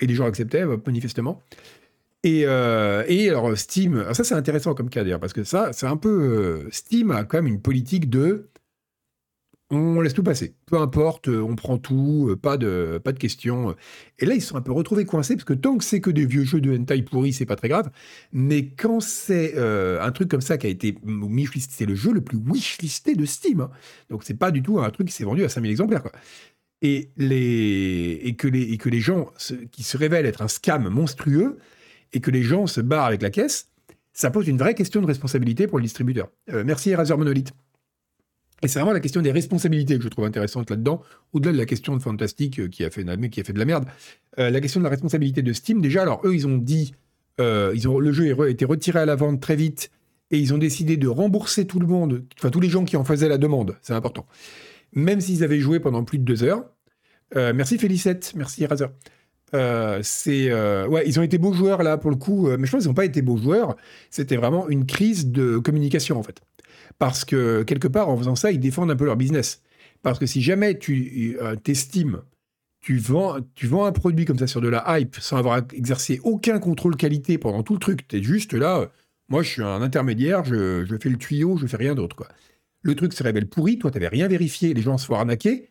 et 0.00 0.06
les 0.06 0.14
gens 0.14 0.26
acceptaient 0.26 0.64
manifestement. 0.86 1.42
Et, 2.22 2.42
et 2.42 3.28
alors 3.28 3.56
Steam, 3.58 4.02
ça 4.12 4.24
c'est 4.24 4.34
intéressant 4.34 4.74
comme 4.74 4.88
cas 4.88 5.02
d'ailleurs 5.02 5.20
parce 5.20 5.34
que 5.34 5.44
ça, 5.44 5.70
c'est 5.72 5.86
un 5.86 5.98
peu 5.98 6.66
Steam 6.70 7.10
a 7.10 7.24
quand 7.24 7.38
même 7.38 7.48
une 7.48 7.60
politique 7.60 8.08
de 8.08 8.46
on 9.76 10.00
laisse 10.00 10.14
tout 10.14 10.22
passer. 10.22 10.54
Peu 10.66 10.78
importe, 10.78 11.28
euh, 11.28 11.40
on 11.40 11.56
prend 11.56 11.78
tout, 11.78 12.28
euh, 12.30 12.36
pas 12.36 12.56
de, 12.56 13.00
pas 13.02 13.12
de 13.12 13.18
questions. 13.18 13.74
Et 14.18 14.26
là, 14.26 14.34
ils 14.34 14.42
sont 14.42 14.56
un 14.56 14.60
peu 14.60 14.72
retrouvés 14.72 15.04
coincés, 15.04 15.36
parce 15.36 15.44
que 15.44 15.54
tant 15.54 15.76
que 15.78 15.84
c'est 15.84 16.00
que 16.00 16.10
des 16.10 16.26
vieux 16.26 16.44
jeux 16.44 16.60
de 16.60 16.76
hentai 16.76 17.02
pourris, 17.02 17.32
c'est 17.32 17.46
pas 17.46 17.56
très 17.56 17.68
grave. 17.68 17.90
Mais 18.32 18.68
quand 18.68 19.00
c'est 19.00 19.54
euh, 19.56 20.02
un 20.02 20.12
truc 20.12 20.30
comme 20.30 20.40
ça 20.40 20.58
qui 20.58 20.66
a 20.66 20.70
été 20.70 20.96
wishlisté, 21.04 21.74
c'est 21.76 21.86
le 21.86 21.94
jeu 21.94 22.12
le 22.12 22.20
plus 22.20 22.38
wishlisté 22.38 23.14
de 23.14 23.24
Steam. 23.24 23.60
Hein. 23.60 23.70
Donc 24.10 24.24
c'est 24.24 24.38
pas 24.38 24.50
du 24.50 24.62
tout 24.62 24.78
un 24.80 24.90
truc 24.90 25.08
qui 25.08 25.14
s'est 25.14 25.24
vendu 25.24 25.44
à 25.44 25.48
5000 25.48 25.70
exemplaires. 25.70 26.02
Et, 26.82 27.10
les, 27.16 28.34
que 28.38 28.48
les 28.48 29.00
gens 29.00 29.30
qui 29.72 29.82
se 29.82 29.96
révèlent 29.96 30.26
être 30.26 30.42
un 30.42 30.48
scam 30.48 30.88
monstrueux, 30.88 31.58
et 32.12 32.20
que 32.20 32.30
les 32.30 32.42
gens 32.42 32.66
se 32.66 32.80
barrent 32.80 33.06
avec 33.06 33.22
la 33.22 33.30
caisse, 33.30 33.70
ça 34.12 34.30
pose 34.30 34.46
une 34.46 34.58
vraie 34.58 34.74
question 34.74 35.00
de 35.00 35.06
responsabilité 35.06 35.66
pour 35.66 35.78
le 35.78 35.82
distributeur. 35.82 36.28
merci 36.64 36.90
Eraser 36.90 37.16
Monolith. 37.16 37.52
Et 38.62 38.68
c'est 38.68 38.78
vraiment 38.78 38.92
la 38.92 39.00
question 39.00 39.20
des 39.20 39.32
responsabilités 39.32 39.98
que 39.98 40.04
je 40.04 40.08
trouve 40.08 40.24
intéressante 40.24 40.70
là-dedans, 40.70 41.02
au-delà 41.32 41.52
de 41.52 41.58
la 41.58 41.66
question 41.66 41.96
de 41.96 42.02
Fantastic 42.02 42.58
euh, 42.60 42.68
qui 42.68 42.84
a 42.84 42.90
fait, 42.90 43.04
qui 43.30 43.40
a 43.40 43.44
fait 43.44 43.52
de 43.52 43.58
la 43.58 43.64
merde. 43.64 43.84
Euh, 44.38 44.50
la 44.50 44.60
question 44.60 44.80
de 44.80 44.84
la 44.84 44.90
responsabilité 44.90 45.42
de 45.42 45.52
Steam, 45.52 45.80
déjà, 45.80 46.02
alors 46.02 46.22
eux, 46.24 46.34
ils 46.34 46.46
ont 46.46 46.56
dit, 46.56 46.94
euh, 47.40 47.72
ils 47.74 47.88
ont, 47.88 47.98
le 47.98 48.12
jeu 48.12 48.34
a 48.40 48.48
été 48.48 48.64
retiré 48.64 49.00
à 49.00 49.06
la 49.06 49.16
vente 49.16 49.40
très 49.40 49.56
vite, 49.56 49.90
et 50.30 50.38
ils 50.38 50.54
ont 50.54 50.58
décidé 50.58 50.96
de 50.96 51.08
rembourser 51.08 51.66
tout 51.66 51.78
le 51.78 51.86
monde, 51.86 52.24
enfin 52.38 52.50
tous 52.50 52.60
les 52.60 52.70
gens 52.70 52.84
qui 52.84 52.96
en 52.96 53.04
faisaient 53.04 53.28
la 53.28 53.38
demande, 53.38 53.76
c'est 53.82 53.92
important. 53.92 54.26
Même 54.94 55.20
s'ils 55.20 55.44
avaient 55.44 55.60
joué 55.60 55.80
pendant 55.80 56.04
plus 56.04 56.18
de 56.18 56.24
deux 56.24 56.42
heures. 56.42 56.64
merci 57.34 57.76
Félicette, 57.76 58.32
merci 58.34 58.64
Razer. 58.64 58.90
ouais, 59.52 61.04
ils 61.06 61.20
ont 61.20 61.22
été 61.22 61.36
beaux 61.36 61.52
joueurs 61.52 61.82
là 61.82 61.98
pour 61.98 62.10
le 62.10 62.16
coup, 62.16 62.48
mais 62.56 62.66
je 62.66 62.72
pense 62.72 62.80
qu'ils 62.80 62.88
n'ont 62.88 62.94
pas 62.94 63.04
été 63.04 63.20
beaux 63.20 63.36
joueurs. 63.36 63.76
C'était 64.10 64.36
vraiment 64.36 64.68
une 64.68 64.86
crise 64.86 65.26
de 65.26 65.58
communication 65.58 66.18
en 66.18 66.22
fait. 66.22 66.40
Parce 66.98 67.24
que 67.24 67.62
quelque 67.62 67.88
part, 67.88 68.08
en 68.08 68.16
faisant 68.16 68.36
ça, 68.36 68.52
ils 68.52 68.60
défendent 68.60 68.90
un 68.90 68.96
peu 68.96 69.04
leur 69.04 69.16
business. 69.16 69.62
Parce 70.02 70.18
que 70.18 70.26
si 70.26 70.42
jamais 70.42 70.78
tu 70.78 71.36
euh, 71.40 71.56
t'estimes, 71.56 72.22
tu 72.84 72.98
vends, 72.98 73.38
tu 73.54 73.66
vends 73.66 73.86
un 73.86 73.92
produit 73.92 74.26
comme 74.26 74.38
ça 74.38 74.46
sur 74.46 74.60
de 74.60 74.68
la 74.68 74.84
hype 74.98 75.16
sans 75.16 75.38
avoir 75.38 75.62
exercé 75.72 76.20
aucun 76.22 76.58
contrôle 76.58 76.96
qualité 76.96 77.38
pendant 77.38 77.62
tout 77.62 77.72
le 77.72 77.78
truc, 77.78 78.06
tu 78.06 78.18
es 78.18 78.22
juste 78.22 78.52
là, 78.52 78.80
euh, 78.80 78.86
moi 79.30 79.42
je 79.42 79.48
suis 79.48 79.62
un 79.62 79.80
intermédiaire, 79.80 80.44
je, 80.44 80.84
fais 81.00 81.08
le 81.08 81.16
tuyau, 81.16 81.56
je 81.56 81.66
fais 81.66 81.78
rien 81.78 81.94
d'autre. 81.94 82.28
Le 82.82 82.94
truc 82.94 83.14
se 83.14 83.22
révèle 83.22 83.48
pourri, 83.48 83.78
toi 83.78 83.90
tu 83.90 83.96
n'avais 83.96 84.08
rien 84.08 84.28
vérifié, 84.28 84.74
les 84.74 84.82
gens 84.82 84.98
se 84.98 85.06
font 85.06 85.14
arnaquer, 85.14 85.70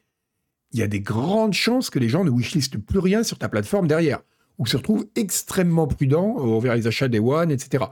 il 0.72 0.80
y 0.80 0.82
a 0.82 0.88
des 0.88 1.01
grandes 1.01 1.53
chances 1.53 1.92
que 1.92 2.00
les 2.00 2.10
gens 2.10 2.24
ne 2.24 2.32
wishlistent 2.32 2.80
plus 2.80 2.98
rien 2.98 3.22
sur 3.22 3.38
ta 3.38 3.48
plateforme 3.48 3.88
derrière, 3.88 4.22
ou 4.58 4.65
se 4.65 4.77
retrouvent 4.77 5.06
extrêmement 5.15 5.86
prudents 5.86 6.38
envers 6.38 6.74
les 6.74 6.88
achats 6.88 7.10
des 7.10 7.20
One, 7.20 7.51
etc. 7.51 7.86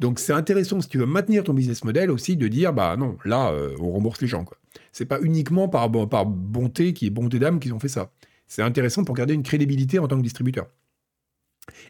Donc 0.00 0.18
c'est 0.18 0.32
intéressant 0.32 0.80
si 0.80 0.88
tu 0.88 0.98
veux 0.98 1.06
maintenir 1.06 1.44
ton 1.44 1.52
business 1.52 1.84
model 1.84 2.10
aussi 2.10 2.36
de 2.36 2.48
dire 2.48 2.72
bah 2.72 2.96
non 2.96 3.18
là 3.24 3.52
euh, 3.52 3.76
on 3.78 3.92
rembourse 3.92 4.20
les 4.22 4.26
gens 4.26 4.44
quoi. 4.44 4.56
C'est 4.92 5.04
pas 5.04 5.20
uniquement 5.20 5.68
par, 5.68 5.88
bonté 5.90 6.94
qui 6.94 7.06
est 7.06 7.10
bonté 7.10 7.38
d'âme 7.38 7.60
qu'ils 7.60 7.74
ont 7.74 7.78
fait 7.78 7.88
ça. 7.88 8.10
C'est 8.46 8.62
intéressant 8.62 9.04
pour 9.04 9.14
garder 9.14 9.34
une 9.34 9.42
crédibilité 9.42 9.98
en 9.98 10.08
tant 10.08 10.16
que 10.16 10.22
distributeur. 10.22 10.66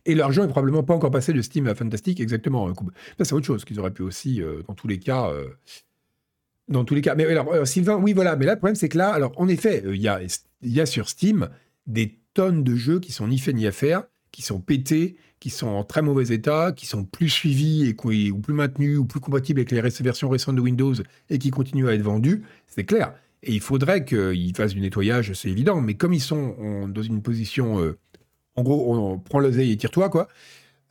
Et 0.04 0.14
l'argent 0.14 0.44
est 0.44 0.48
probablement 0.48 0.82
pas 0.82 0.94
encore 0.94 1.10
passé 1.10 1.32
de 1.32 1.40
Steam 1.40 1.66
à 1.68 1.74
Fantastic 1.74 2.20
exactement. 2.20 2.68
Hein, 2.68 2.74
c'est 3.20 3.32
autre 3.32 3.46
chose 3.46 3.64
qu'ils 3.64 3.78
auraient 3.78 3.92
pu 3.92 4.02
aussi 4.02 4.42
euh, 4.42 4.62
dans 4.66 4.74
tous 4.74 4.88
les 4.88 4.98
cas. 4.98 5.30
Euh, 5.30 5.48
dans 6.68 6.84
tous 6.84 6.94
les 6.94 7.02
cas. 7.02 7.14
Mais 7.14 7.24
voilà. 7.24 8.36
Mais 8.36 8.46
là 8.46 8.54
le 8.54 8.58
problème 8.58 8.74
c'est 8.74 8.88
que 8.88 8.98
là 8.98 9.10
alors 9.10 9.32
en 9.36 9.46
effet 9.46 9.84
il 9.86 10.00
y 10.00 10.08
a, 10.08 10.20
y 10.62 10.80
a 10.80 10.86
sur 10.86 11.08
Steam 11.08 11.48
des 11.86 12.18
tonnes 12.34 12.64
de 12.64 12.74
jeux 12.74 12.98
qui 12.98 13.12
sont 13.12 13.28
ni 13.28 13.38
fait 13.38 13.52
ni 13.52 13.66
à 13.66 13.72
faire, 13.72 14.02
qui 14.32 14.42
sont 14.42 14.60
pétés 14.60 15.16
qui 15.40 15.50
sont 15.50 15.68
en 15.68 15.84
très 15.84 16.02
mauvais 16.02 16.34
état, 16.34 16.72
qui 16.72 16.86
sont 16.86 17.04
plus 17.04 17.30
suivis 17.30 17.88
et 17.88 18.30
ou 18.30 18.38
plus 18.38 18.54
maintenus 18.54 18.98
ou 18.98 19.06
plus 19.06 19.20
compatibles 19.20 19.60
avec 19.60 19.70
les 19.70 19.80
versions 19.80 20.28
récentes 20.28 20.56
de 20.56 20.60
Windows 20.60 20.94
et 21.30 21.38
qui 21.38 21.50
continuent 21.50 21.88
à 21.88 21.94
être 21.94 22.02
vendus, 22.02 22.42
c'est 22.66 22.84
clair. 22.84 23.14
Et 23.42 23.54
il 23.54 23.60
faudrait 23.60 24.04
qu'ils 24.04 24.54
fassent 24.54 24.74
du 24.74 24.80
nettoyage, 24.80 25.32
c'est 25.32 25.48
évident. 25.48 25.80
Mais 25.80 25.94
comme 25.94 26.12
ils 26.12 26.20
sont 26.20 26.88
dans 26.88 27.02
une 27.02 27.22
position, 27.22 27.80
euh, 27.80 27.98
en 28.54 28.62
gros, 28.62 28.94
on 28.94 29.18
prend 29.18 29.38
l'oseille 29.38 29.72
et 29.72 29.76
tire-toi, 29.76 30.10
quoi. 30.10 30.28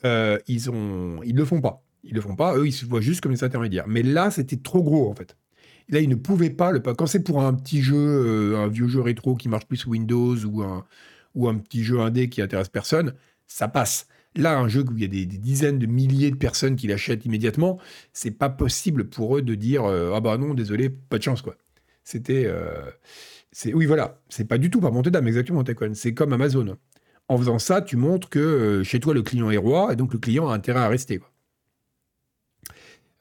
Euh, 0.05 0.39
ils 0.47 0.69
ont, 0.69 1.21
ils 1.23 1.35
le 1.35 1.45
font 1.45 1.61
pas. 1.61 1.83
Ils 2.03 2.15
le 2.15 2.21
font 2.21 2.35
pas. 2.35 2.55
Eux, 2.55 2.67
ils 2.67 2.71
se 2.71 2.85
voient 2.85 3.01
juste 3.01 3.21
comme 3.21 3.33
des 3.33 3.43
intermédiaires. 3.43 3.87
Mais 3.87 4.01
là, 4.01 4.31
c'était 4.31 4.57
trop 4.57 4.81
gros, 4.81 5.09
en 5.09 5.13
fait. 5.13 5.37
Là, 5.89 5.99
ils 5.99 6.09
ne 6.09 6.15
pouvaient 6.15 6.49
pas 6.49 6.71
le. 6.71 6.79
Quand 6.79 7.07
c'est 7.07 7.23
pour 7.23 7.41
un 7.41 7.53
petit 7.53 7.81
jeu, 7.81 7.97
euh, 7.97 8.57
un 8.57 8.67
vieux 8.67 8.87
jeu 8.87 9.01
rétro 9.01 9.35
qui 9.35 9.49
marche 9.49 9.65
plus 9.65 9.77
sous 9.77 9.91
Windows 9.91 10.35
ou 10.45 10.63
un, 10.63 10.85
ou 11.35 11.47
un 11.49 11.55
petit 11.55 11.83
jeu 11.83 11.99
indé 11.99 12.29
qui 12.29 12.41
intéresse 12.41 12.69
personne, 12.69 13.13
ça 13.47 13.67
passe. 13.67 14.07
Là, 14.35 14.57
un 14.59 14.67
jeu 14.67 14.83
où 14.83 14.95
il 14.95 15.01
y 15.01 15.05
a 15.05 15.07
des, 15.07 15.25
dizaines 15.25 15.79
de 15.79 15.85
milliers 15.85 16.31
de 16.31 16.35
personnes 16.35 16.75
qui 16.75 16.87
l'achètent 16.87 17.25
immédiatement, 17.25 17.79
c'est 18.13 18.31
pas 18.31 18.49
possible 18.49 19.09
pour 19.09 19.37
eux 19.37 19.41
de 19.41 19.55
dire 19.55 19.85
euh, 19.85 20.13
ah 20.15 20.21
bah 20.21 20.37
non, 20.37 20.53
désolé, 20.53 20.89
pas 20.89 21.17
de 21.17 21.23
chance 21.23 21.41
quoi. 21.41 21.55
C'était, 22.03 22.51
c'est 23.51 23.73
oui 23.73 23.85
voilà, 23.85 24.19
c'est 24.29 24.45
pas 24.45 24.57
du 24.57 24.71
tout 24.71 24.81
par 24.81 24.91
montée 24.91 25.11
d'âme 25.11 25.27
exactement 25.27 25.63
Tecon. 25.63 25.91
C'est 25.93 26.15
comme 26.15 26.33
Amazon 26.33 26.77
en 27.29 27.37
faisant 27.37 27.59
ça, 27.59 27.81
tu 27.81 27.95
montres 27.95 28.27
que 28.27 28.39
euh, 28.39 28.83
chez 28.83 28.99
toi, 28.99 29.13
le 29.13 29.21
client 29.21 29.49
est 29.51 29.57
roi, 29.57 29.93
et 29.93 29.95
donc 29.95 30.11
le 30.13 30.19
client 30.19 30.49
a 30.49 30.55
intérêt 30.55 30.79
à 30.79 30.89
rester. 30.89 31.21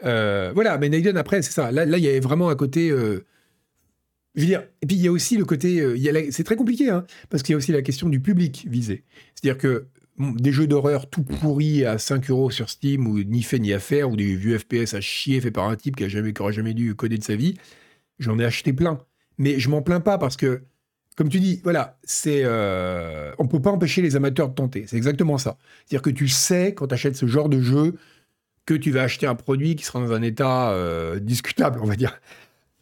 Euh, 0.05 0.51
voilà, 0.55 0.79
mais 0.79 0.89
Naiden, 0.89 1.17
après, 1.17 1.43
c'est 1.43 1.53
ça. 1.53 1.71
Là, 1.71 1.85
il 1.85 2.03
y 2.03 2.09
avait 2.09 2.21
vraiment 2.21 2.49
un 2.49 2.57
côté. 2.57 2.91
Euh, 2.91 3.27
et 4.35 4.87
puis 4.87 4.97
il 4.97 5.03
y 5.03 5.09
a 5.09 5.13
aussi 5.13 5.37
le 5.37 5.45
côté. 5.45 5.83
c'est 6.31 6.45
très 6.45 6.57
compliqué, 6.57 6.89
hein, 6.91 7.05
parce 7.29 7.43
qu'il 7.43 7.53
y 7.53 7.55
a 7.55 7.59
aussi 7.59 7.73
la 7.73 7.83
question 7.83 8.09
du 8.09 8.21
public 8.21 8.67
visé. 8.71 9.05
C'est-à-dire 9.35 9.59
que 9.59 9.87
des 10.19 10.53
jeux 10.53 10.67
d'horreur 10.67 11.09
tout 11.09 11.23
pourris 11.23 11.85
à 11.85 11.99
5 11.99 12.31
euros 12.31 12.51
sur 12.51 12.69
Steam, 12.71 13.07
ou 13.07 13.23
ni 13.23 13.43
fait 13.43 13.59
ni 13.59 13.73
à 13.73 13.79
faire, 13.79 14.11
ou 14.11 14.17
des 14.17 14.35
vieux 14.35 14.59
FPS 14.59 14.95
à 14.95 15.01
chier 15.01 15.41
fait 15.41 15.51
par 15.51 15.69
un 15.69 15.77
type 15.77 15.97
qui 15.97 16.03
n'a 16.03 16.09
jamais, 16.09 16.33
jamais 16.51 16.75
dû 16.75 16.95
coder 16.95 17.19
de 17.19 17.25
sa 17.25 17.37
vie, 17.37 17.55
j'en 18.19 18.39
ai 18.39 18.45
acheté 18.45 18.73
plein. 18.73 18.99
Mais 19.39 19.61
je 19.61 19.69
m'en 19.69 19.83
plains 19.83 20.01
pas 20.01 20.19
parce 20.19 20.37
que 20.37 20.63
comme 21.19 21.29
tu 21.29 21.41
dis, 21.41 21.61
voilà, 21.65 21.99
c'est, 22.05 22.43
euh, 22.45 23.33
on 23.39 23.49
peut 23.49 23.61
pas 23.61 23.73
empêcher 23.73 24.03
les 24.03 24.15
amateurs 24.15 24.51
de 24.51 24.55
tenter. 24.55 24.85
C'est 24.87 24.97
exactement 24.97 25.37
ça. 25.37 25.57
C'est-à-dire 25.85 26.03
que 26.03 26.11
tu 26.11 26.29
sais 26.29 26.75
quand 26.75 26.87
tu 26.87 26.95
achètes 26.95 27.17
ce 27.17 27.27
genre 27.27 27.49
de 27.49 27.61
jeu 27.61 27.97
que 28.67 28.75
tu 28.75 28.93
vas 28.93 29.03
acheter 29.03 29.27
un 29.27 29.35
produit 29.35 29.75
qui 29.75 29.85
sera 29.85 29.99
dans 29.99 30.13
un 30.13 30.23
état 30.23 30.71
euh, 30.71 31.19
discutable, 31.19 31.81
on 31.83 31.87
va 31.87 31.97
dire. 31.97 32.21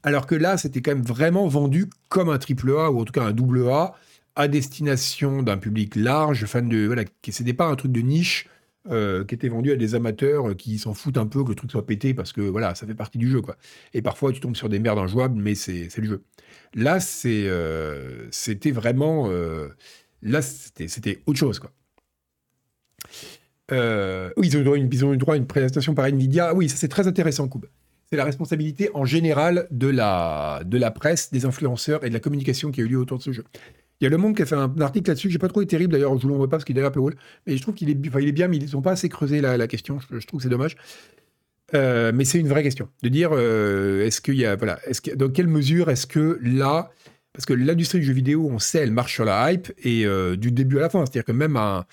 Alors 0.02 0.26
que 0.26 0.34
là, 0.34 0.58
c'était 0.58 0.82
quand 0.82 0.90
même 0.90 1.04
vraiment 1.04 1.48
vendu 1.48 1.86
comme 2.10 2.28
un 2.28 2.36
triple 2.36 2.72
A 2.72 2.90
ou 2.90 3.00
en 3.00 3.04
tout 3.04 3.12
cas 3.12 3.22
un 3.22 3.32
double 3.32 3.70
A 3.70 3.94
à 4.36 4.48
destination 4.48 5.42
d'un 5.42 5.56
public 5.58 5.96
large, 5.96 6.46
fan 6.46 6.68
de 6.68 6.86
voilà, 6.86 7.04
c'était 7.28 7.54
pas 7.54 7.66
un 7.66 7.76
truc 7.76 7.92
de 7.92 8.00
niche 8.00 8.48
euh, 8.90 9.24
qui 9.24 9.34
était 9.34 9.48
vendu 9.48 9.72
à 9.72 9.76
des 9.76 9.94
amateurs 9.94 10.56
qui 10.56 10.78
s'en 10.78 10.94
foutent 10.94 11.18
un 11.18 11.26
peu 11.26 11.42
que 11.42 11.48
le 11.48 11.54
truc 11.54 11.72
soit 11.72 11.86
pété 11.86 12.14
parce 12.14 12.32
que 12.32 12.42
voilà, 12.42 12.74
ça 12.74 12.86
fait 12.86 12.94
partie 12.94 13.18
du 13.18 13.30
jeu 13.30 13.40
quoi. 13.40 13.56
Et 13.94 14.02
parfois 14.02 14.32
tu 14.32 14.40
tombes 14.40 14.56
sur 14.56 14.68
des 14.68 14.78
merdes 14.78 14.98
injouables, 14.98 15.40
mais 15.40 15.54
c'est 15.54 15.96
le 15.96 16.04
jeu. 16.04 16.22
Là, 16.74 16.98
euh, 17.24 18.28
c'était 18.30 18.70
vraiment. 18.70 19.30
Euh, 19.30 19.68
là, 20.22 20.42
c'était 20.42 21.22
autre 21.26 21.38
chose, 21.38 21.58
quoi. 21.58 21.72
Euh, 23.72 24.30
oui, 24.36 24.48
ils 24.48 24.56
ont, 24.56 24.74
eu 24.74 24.78
une, 24.78 25.16
droit 25.16 25.34
à 25.34 25.36
une 25.36 25.46
présentation 25.46 25.94
par 25.94 26.04
Nvidia. 26.06 26.54
Oui, 26.54 26.68
ça 26.68 26.76
c'est 26.76 26.88
très 26.88 27.08
intéressant, 27.08 27.48
Koub. 27.48 27.66
C'est 28.10 28.16
la 28.16 28.24
responsabilité 28.24 28.90
en 28.94 29.04
général 29.04 29.66
de 29.72 29.88
la, 29.88 30.62
de 30.64 30.78
la 30.78 30.92
presse, 30.92 31.32
des 31.32 31.44
influenceurs 31.44 32.04
et 32.04 32.08
de 32.08 32.14
la 32.14 32.20
communication 32.20 32.70
qui 32.70 32.80
a 32.80 32.84
eu 32.84 32.88
lieu 32.88 32.98
autour 32.98 33.18
de 33.18 33.22
ce 33.22 33.32
jeu. 33.32 33.44
Il 34.00 34.04
y 34.04 34.06
a 34.06 34.10
Le 34.10 34.18
Monde 34.18 34.36
qui 34.36 34.42
a 34.42 34.46
fait 34.46 34.54
un 34.54 34.72
article 34.80 35.10
là-dessus, 35.10 35.30
j'ai 35.30 35.38
pas 35.38 35.48
trouvé 35.48 35.66
terrible 35.66 35.92
d'ailleurs, 35.92 36.16
je 36.18 36.22
vous 36.22 36.28
l'envoie 36.28 36.48
pas 36.48 36.56
parce 36.56 36.64
qu'il 36.64 36.76
est 36.78 36.84
un 36.84 36.90
peu 36.90 37.00
haut, 37.00 37.10
mais 37.46 37.56
je 37.56 37.62
trouve 37.62 37.74
qu'il 37.74 37.88
est, 37.88 37.96
il 38.20 38.28
est 38.28 38.32
bien, 38.32 38.48
mais 38.48 38.58
ils 38.58 38.72
n'ont 38.72 38.82
pas 38.82 38.92
assez 38.92 39.08
creusé 39.08 39.40
la, 39.40 39.66
question, 39.66 39.98
je, 40.10 40.26
trouve 40.26 40.38
que 40.38 40.44
c'est 40.44 40.50
dommage. 40.50 40.76
Euh, 41.74 42.12
mais 42.14 42.24
c'est 42.24 42.38
une 42.38 42.48
vraie 42.48 42.62
question. 42.62 42.88
De 43.02 43.08
dire 43.08 43.30
euh, 43.32 44.06
est-ce 44.06 44.20
qu'il 44.20 44.36
y 44.36 44.44
a 44.44 44.54
voilà 44.54 44.78
est-ce 44.86 45.00
que, 45.00 45.14
dans 45.14 45.28
quelle 45.28 45.48
mesure 45.48 45.90
est-ce 45.90 46.06
que 46.06 46.38
là 46.40 46.90
parce 47.32 47.44
que 47.44 47.54
l'industrie 47.54 47.98
du 47.98 48.04
jeu 48.04 48.12
vidéo 48.12 48.48
on 48.48 48.60
sait 48.60 48.78
elle 48.78 48.92
marche 48.92 49.14
sur 49.14 49.24
la 49.24 49.52
hype 49.52 49.72
et 49.82 50.06
euh, 50.06 50.36
du 50.36 50.52
début 50.52 50.78
à 50.78 50.82
la 50.82 50.90
fin. 50.90 51.00
C'est-à-dire 51.00 51.24
que 51.24 51.32
même 51.32 51.56
un, 51.56 51.84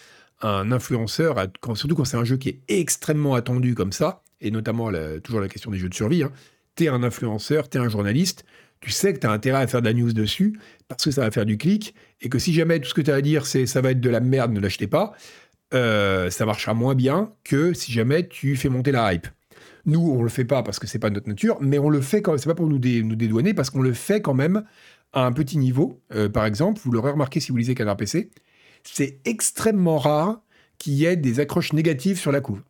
un 0.42 0.72
influenceur 0.72 1.38
surtout 1.74 1.96
quand 1.96 2.06
c'est 2.06 2.18
un 2.18 2.24
jeu 2.24 2.38
qui 2.38 2.50
est 2.50 2.60
extrêmement 2.68 3.34
attendu 3.34 3.74
comme 3.74 3.92
ça 3.92 4.22
et 4.42 4.52
notamment 4.52 4.92
toujours 5.24 5.42
la 5.42 5.48
question 5.48 5.72
des 5.72 5.80
jeux 5.80 5.90
de 5.90 5.96
survie 5.96 6.22
hein, 6.22 6.32
t'es 6.76 6.88
un 6.88 7.02
influenceur 7.02 7.68
t'es 7.68 7.80
un 7.80 7.90
journaliste 7.90 8.46
tu 8.84 8.92
sais 8.92 9.14
que 9.14 9.20
tu 9.20 9.28
as 9.28 9.32
intérêt 9.32 9.64
à 9.64 9.68
faire 9.68 9.82
de 9.82 9.88
la 9.88 9.94
news 9.94 10.14
dessus 10.14 10.60
parce 10.88 11.04
que 11.04 11.12
ça 11.12 11.22
va 11.22 11.32
faire 11.32 11.46
du 11.46 11.58
clic 11.58 11.96
et 12.22 12.30
que 12.30 12.38
si 12.38 12.54
jamais 12.54 12.80
tout 12.80 12.90
ce 12.90 12.94
que 12.94 13.02
tu 13.02 13.12
as 13.12 13.16
à 13.16 13.22
dire 13.22 13.46
c'est 13.46 13.66
ça 13.66 13.82
va 13.82 13.92
être 13.92 14.02
de 14.02 14.10
la 14.10 14.20
merde 14.20 14.52
ne 14.52 14.60
l'achetez 14.60 14.88
pas 14.88 15.14
ça 15.72 16.46
marchera 16.46 16.76
moins 16.76 16.94
bien 16.94 17.34
que 17.44 17.74
si 17.74 17.92
jamais 17.92 18.28
tu 18.28 18.56
fais 18.56 18.70
monter 18.70 18.92
la 18.92 19.12
hype 19.12 19.28
nous, 19.86 20.12
on 20.12 20.24
le 20.24 20.30
fait 20.30 20.46
pas 20.46 20.64
parce 20.64 20.80
que 20.80 20.88
c'est 20.88 21.00
pas 21.00 21.10
notre 21.10 21.28
nature, 21.28 21.58
mais 21.60 21.78
on 21.78 21.90
le 21.90 22.02
fait 22.02 22.22
quand 22.22 22.38
c'est 22.38 22.48
pas 22.48 22.56
pour 22.56 22.68
nous, 22.68 22.80
nous 22.80 23.16
dédouaner, 23.16 23.54
parce 23.54 23.70
qu'on 23.70 23.82
le 23.82 23.94
fait 23.94 24.22
quand 24.22 24.34
même 24.34 24.64
à 25.12 25.26
un 25.26 25.32
petit 25.32 25.58
niveau. 25.58 26.02
Euh, 26.14 26.30
par 26.30 26.46
exemple, 26.46 26.80
vous 26.84 26.92
l'aurez 26.92 27.12
remarqué 27.12 27.40
si 27.40 27.52
vous 27.52 27.58
lisez 27.58 27.76
Canard 27.76 27.98
PC, 27.98 28.32
c'est 28.84 29.20
extrêmement 29.26 29.98
rare 29.98 30.42
qu'il 30.78 30.94
y 30.94 31.06
ait 31.06 31.18
des 31.18 31.40
accroches 31.40 31.74
négatives 31.74 32.18
sur 32.18 32.32
la 32.32 32.42
couve. 32.42 32.64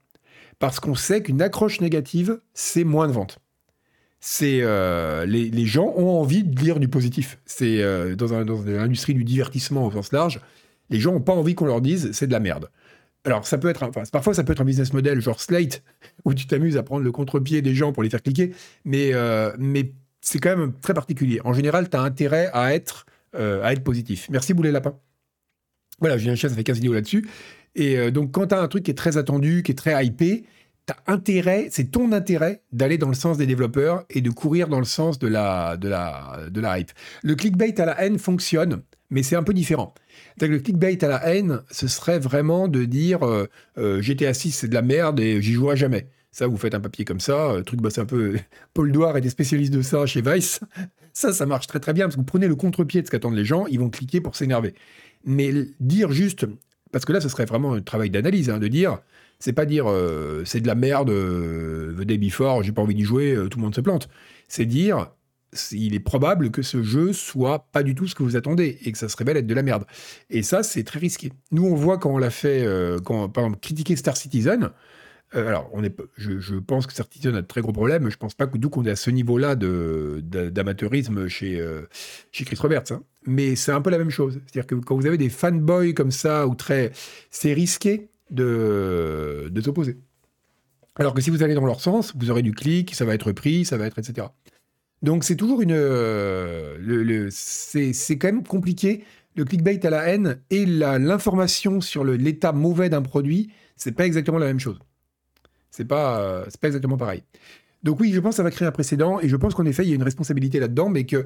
Parce 0.59 0.79
qu'on 0.79 0.95
sait 0.95 1.21
qu'une 1.21 1.41
accroche 1.41 1.81
négative, 1.81 2.39
c'est 2.53 2.83
moins 2.83 3.07
de 3.07 3.13
ventes. 3.13 3.39
C'est 4.25 4.59
euh, 4.61 5.25
les, 5.25 5.65
gens 5.65 5.93
ont 5.97 6.21
envie 6.21 6.45
de 6.45 6.57
lire 6.57 6.79
du 6.79 6.87
positif. 6.87 7.39
C'est 7.45 7.83
euh, 7.83 8.15
dans, 8.15 8.55
l'industrie 8.63 9.13
du 9.13 9.25
divertissement 9.25 9.85
au 9.85 9.91
sens 9.91 10.13
large, 10.13 10.39
les 10.89 10.97
gens 11.01 11.11
n'ont 11.11 11.19
pas 11.19 11.33
envie 11.33 11.55
qu'on 11.55 11.65
leur 11.65 11.81
dise 11.81 12.09
c'est 12.13 12.27
de 12.27 12.31
la 12.31 12.39
merde. 12.39 12.69
Alors, 13.25 13.45
ça 13.45 13.57
peut 13.57 13.67
être, 13.67 13.85
parfois, 14.11 14.33
ça 14.33 14.45
peut 14.45 14.53
être 14.53 14.61
un 14.61 14.65
business 14.65 14.93
model 14.93 15.19
genre 15.19 15.41
Slate, 15.41 15.83
où 16.23 16.33
tu 16.33 16.47
t'amuses 16.47 16.77
à 16.77 16.83
prendre 16.83 17.03
le 17.03 17.11
contre-pied 17.11 17.61
des 17.61 17.75
gens 17.75 17.91
pour 17.91 18.01
les 18.01 18.09
faire 18.09 18.23
cliquer, 18.23 18.53
mais, 18.85 19.13
euh, 19.13 19.51
c'est 20.21 20.39
quand 20.39 20.55
même 20.55 20.71
très 20.79 20.93
particulier. 20.93 21.41
En 21.43 21.51
général, 21.51 21.89
tu 21.89 21.97
as 21.97 22.01
intérêt 22.01 22.49
à 22.53 22.73
être, 22.73 23.05
positif. 23.83 24.29
Merci 24.29 24.53
Boulet 24.53 24.71
Lapin. 24.71 24.97
Voilà, 25.99 26.17
Julien 26.17 26.35
Chien, 26.35 26.47
ça 26.47 26.55
fait 26.55 26.63
15 26.63 26.77
vidéos 26.77 26.93
là-dessus. 26.93 27.27
Et 27.75 28.09
donc, 28.09 28.31
quand 28.31 28.47
tu 28.47 28.55
as 28.55 28.61
un 28.61 28.69
truc 28.69 28.83
qui 28.85 28.91
est 28.91 28.97
très 28.97 29.17
attendu, 29.17 29.63
qui 29.63 29.73
est 29.73 29.75
très 29.75 30.05
hypé, 30.05 30.45
tu 30.85 30.93
as 30.93 31.11
intérêt, 31.11 31.67
c'est 31.71 31.91
ton 31.91 32.11
intérêt 32.11 32.61
d'aller 32.71 32.97
dans 32.97 33.07
le 33.07 33.13
sens 33.13 33.37
des 33.37 33.45
développeurs 33.45 34.05
et 34.09 34.21
de 34.21 34.29
courir 34.29 34.67
dans 34.67 34.79
le 34.79 34.85
sens 34.85 35.19
de 35.19 35.27
la, 35.27 35.77
de 35.77 35.87
la, 35.87 36.39
de 36.49 36.61
la 36.61 36.79
hype. 36.79 36.91
Le 37.23 37.35
clickbait 37.35 37.79
à 37.79 37.85
la 37.85 38.03
haine 38.03 38.19
fonctionne, 38.19 38.81
mais 39.09 39.23
c'est 39.23 39.35
un 39.35 39.43
peu 39.43 39.53
différent. 39.53 39.93
Le 40.41 40.59
clickbait 40.59 41.03
à 41.03 41.07
la 41.07 41.25
haine, 41.27 41.61
ce 41.71 41.87
serait 41.87 42.19
vraiment 42.19 42.67
de 42.67 42.83
dire 42.83 43.25
euh, 43.25 43.47
euh, 43.77 44.01
GTA 44.01 44.33
6 44.33 44.51
c'est 44.51 44.67
de 44.67 44.73
la 44.73 44.81
merde 44.81 45.19
et 45.19 45.41
j'y 45.41 45.53
jouerai 45.53 45.77
jamais. 45.77 46.07
Ça, 46.31 46.47
vous 46.47 46.57
faites 46.57 46.73
un 46.73 46.79
papier 46.79 47.05
comme 47.05 47.19
ça, 47.19 47.51
euh, 47.51 47.61
truc, 47.61 47.79
bah, 47.79 47.91
c'est 47.91 48.01
un 48.01 48.05
peu. 48.05 48.35
Paul 48.73 48.91
Douard 48.91 49.15
était 49.17 49.29
spécialiste 49.29 49.71
de 49.71 49.83
ça 49.83 50.05
chez 50.05 50.21
Vice. 50.21 50.59
Ça, 51.15 51.31
ça 51.31 51.45
marche 51.45 51.67
très 51.67 51.79
très 51.79 51.93
bien 51.93 52.05
parce 52.05 52.15
que 52.15 52.21
vous 52.21 52.25
prenez 52.25 52.47
le 52.47 52.55
contre-pied 52.55 52.99
de 53.03 53.05
ce 53.05 53.11
qu'attendent 53.11 53.35
les 53.35 53.45
gens, 53.45 53.67
ils 53.67 53.79
vont 53.79 53.91
cliquer 53.91 54.19
pour 54.19 54.35
s'énerver. 54.35 54.73
Mais 55.25 55.53
dire 55.79 56.11
juste, 56.11 56.47
parce 56.91 57.05
que 57.05 57.13
là, 57.13 57.21
ce 57.21 57.29
serait 57.29 57.45
vraiment 57.45 57.73
un 57.73 57.81
travail 57.81 58.09
d'analyse, 58.09 58.49
hein, 58.49 58.57
de 58.57 58.67
dire, 58.67 58.97
c'est 59.43 59.53
pas 59.53 59.65
dire 59.65 59.85
c'est 60.45 60.61
de 60.61 60.67
la 60.67 60.75
merde, 60.75 61.09
the 61.09 62.03
day 62.03 62.17
before, 62.17 62.63
j'ai 62.63 62.71
pas 62.71 62.81
envie 62.81 62.95
d'y 62.95 63.03
jouer, 63.03 63.35
tout 63.51 63.57
le 63.59 63.63
monde 63.63 63.75
se 63.75 63.81
plante. 63.81 64.07
C'est 64.47 64.65
dire 64.65 65.09
il 65.71 65.93
est 65.93 65.99
probable 65.99 66.51
que 66.51 66.61
ce 66.61 66.83
jeu 66.83 67.13
soit 67.13 67.67
pas 67.71 67.83
du 67.83 67.95
tout 67.95 68.07
ce 68.07 68.15
que 68.15 68.23
vous 68.23 68.35
attendez 68.35 68.77
et 68.83 68.91
que 68.91 68.97
ça 68.97 69.09
se 69.09 69.17
révèle 69.17 69.37
être 69.37 69.47
de 69.47 69.53
la 69.53 69.63
merde. 69.63 69.85
Et 70.29 70.43
ça, 70.43 70.63
c'est 70.63 70.83
très 70.83 70.99
risqué. 70.99 71.31
Nous, 71.51 71.65
on 71.65 71.75
voit 71.75 71.97
quand 71.97 72.11
on 72.11 72.17
l'a 72.17 72.29
fait, 72.29 72.65
euh, 72.65 72.99
quand, 72.99 73.29
par 73.29 73.45
exemple, 73.45 73.61
critiquer 73.61 73.95
Star 73.95 74.17
Citizen. 74.17 74.71
Euh, 75.35 75.47
alors, 75.47 75.71
je, 76.17 76.55
pense 76.55 76.85
que 76.85 76.93
Star 76.93 77.07
Citizen 77.11 77.35
a 77.35 77.41
de 77.41 77.47
très 77.47 77.61
gros 77.61 77.73
problèmes. 77.73 78.09
Je 78.09 78.17
pense 78.17 78.35
pas 78.35 78.47
que 78.47 78.57
d'où 78.57 78.69
qu'on 78.69 78.85
est 78.85 78.91
à 78.91 78.95
ce 78.95 79.09
niveau-là 79.09 79.55
d'amateurisme 79.55 81.27
chez, 81.27 81.59
euh, 81.59 81.87
chez 82.31 82.45
Chris 82.45 82.57
Roberts. 82.59 82.91
Hein. 82.91 83.03
Mais 83.25 83.55
c'est 83.55 83.71
un 83.71 83.81
peu 83.81 83.89
la 83.89 83.97
même 83.97 84.11
chose. 84.11 84.39
C'est-à-dire 84.45 84.67
que 84.67 84.75
quand 84.75 84.95
vous 84.95 85.05
avez 85.05 85.17
des 85.17 85.29
fanboys 85.29 85.93
comme 85.93 86.11
ça, 86.11 86.47
ou 86.47 86.55
très, 86.55 86.91
c'est 87.31 87.53
risqué 87.53 88.09
de, 88.33 89.61
s'opposer. 89.63 89.97
Alors 90.95 91.13
que 91.13 91.21
si 91.21 91.29
vous 91.29 91.43
allez 91.43 91.55
dans 91.55 91.65
leur 91.65 91.81
sens, 91.81 92.13
vous 92.15 92.29
aurez 92.29 92.41
du 92.41 92.51
clic, 92.51 92.93
ça 92.93 93.05
va 93.05 93.13
être 93.15 93.31
pris, 93.31 93.65
ça 93.65 93.77
va 93.77 93.85
être 93.85 93.99
etc. 93.99 94.27
Donc 95.01 95.23
c'est 95.23 95.35
toujours 95.35 95.61
une... 95.61 95.73
Euh, 95.73 97.27
c'est 97.31 98.17
quand 98.17 98.27
même 98.27 98.43
compliqué. 98.43 99.03
Le 99.35 99.45
clickbait 99.45 99.83
à 99.85 99.89
la 99.89 100.07
haine 100.09 100.39
et 100.51 100.65
l'information 100.65 101.81
sur 101.81 102.03
l'état 102.03 102.51
mauvais 102.51 102.89
d'un 102.89 103.01
produit, 103.01 103.51
c'est 103.75 103.93
pas 103.93 104.05
exactement 104.05 104.37
la 104.37 104.45
même 104.45 104.59
chose. 104.59 104.79
C'est 105.71 105.85
pas, 105.85 106.21
euh, 106.21 106.45
pas 106.61 106.67
exactement 106.67 106.97
pareil. 106.97 107.23
Donc 107.81 107.99
oui, 107.99 108.13
je 108.13 108.19
pense 108.19 108.31
que 108.31 108.37
ça 108.37 108.43
va 108.43 108.51
créer 108.51 108.67
un 108.67 108.71
précédent 108.71 109.19
et 109.19 109.27
je 109.27 109.35
pense 109.35 109.55
qu'en 109.55 109.65
effet, 109.65 109.83
il 109.83 109.89
y 109.89 109.91
a 109.91 109.95
une 109.95 110.03
responsabilité 110.03 110.59
là-dedans, 110.59 110.89
mais 110.89 111.05
que 111.05 111.25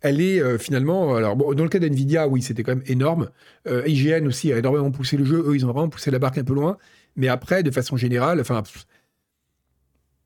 elle 0.00 0.20
est 0.20 0.40
euh, 0.40 0.58
finalement. 0.58 1.14
Alors, 1.14 1.36
bon, 1.36 1.54
dans 1.54 1.64
le 1.64 1.68
cas 1.68 1.78
d'NVIDIA, 1.78 2.28
oui, 2.28 2.42
c'était 2.42 2.62
quand 2.62 2.74
même 2.74 2.84
énorme. 2.86 3.30
IGN 3.66 4.26
aussi 4.26 4.52
a 4.52 4.58
énormément 4.58 4.90
poussé 4.90 5.16
le 5.16 5.24
jeu. 5.24 5.44
Eux, 5.46 5.56
ils 5.56 5.64
ont 5.66 5.72
vraiment 5.72 5.88
poussé 5.88 6.10
la 6.10 6.18
barque 6.18 6.38
un 6.38 6.44
peu 6.44 6.54
loin. 6.54 6.78
Mais 7.16 7.28
après, 7.28 7.62
de 7.62 7.70
façon 7.70 7.96
générale, 7.96 8.40
enfin, 8.40 8.62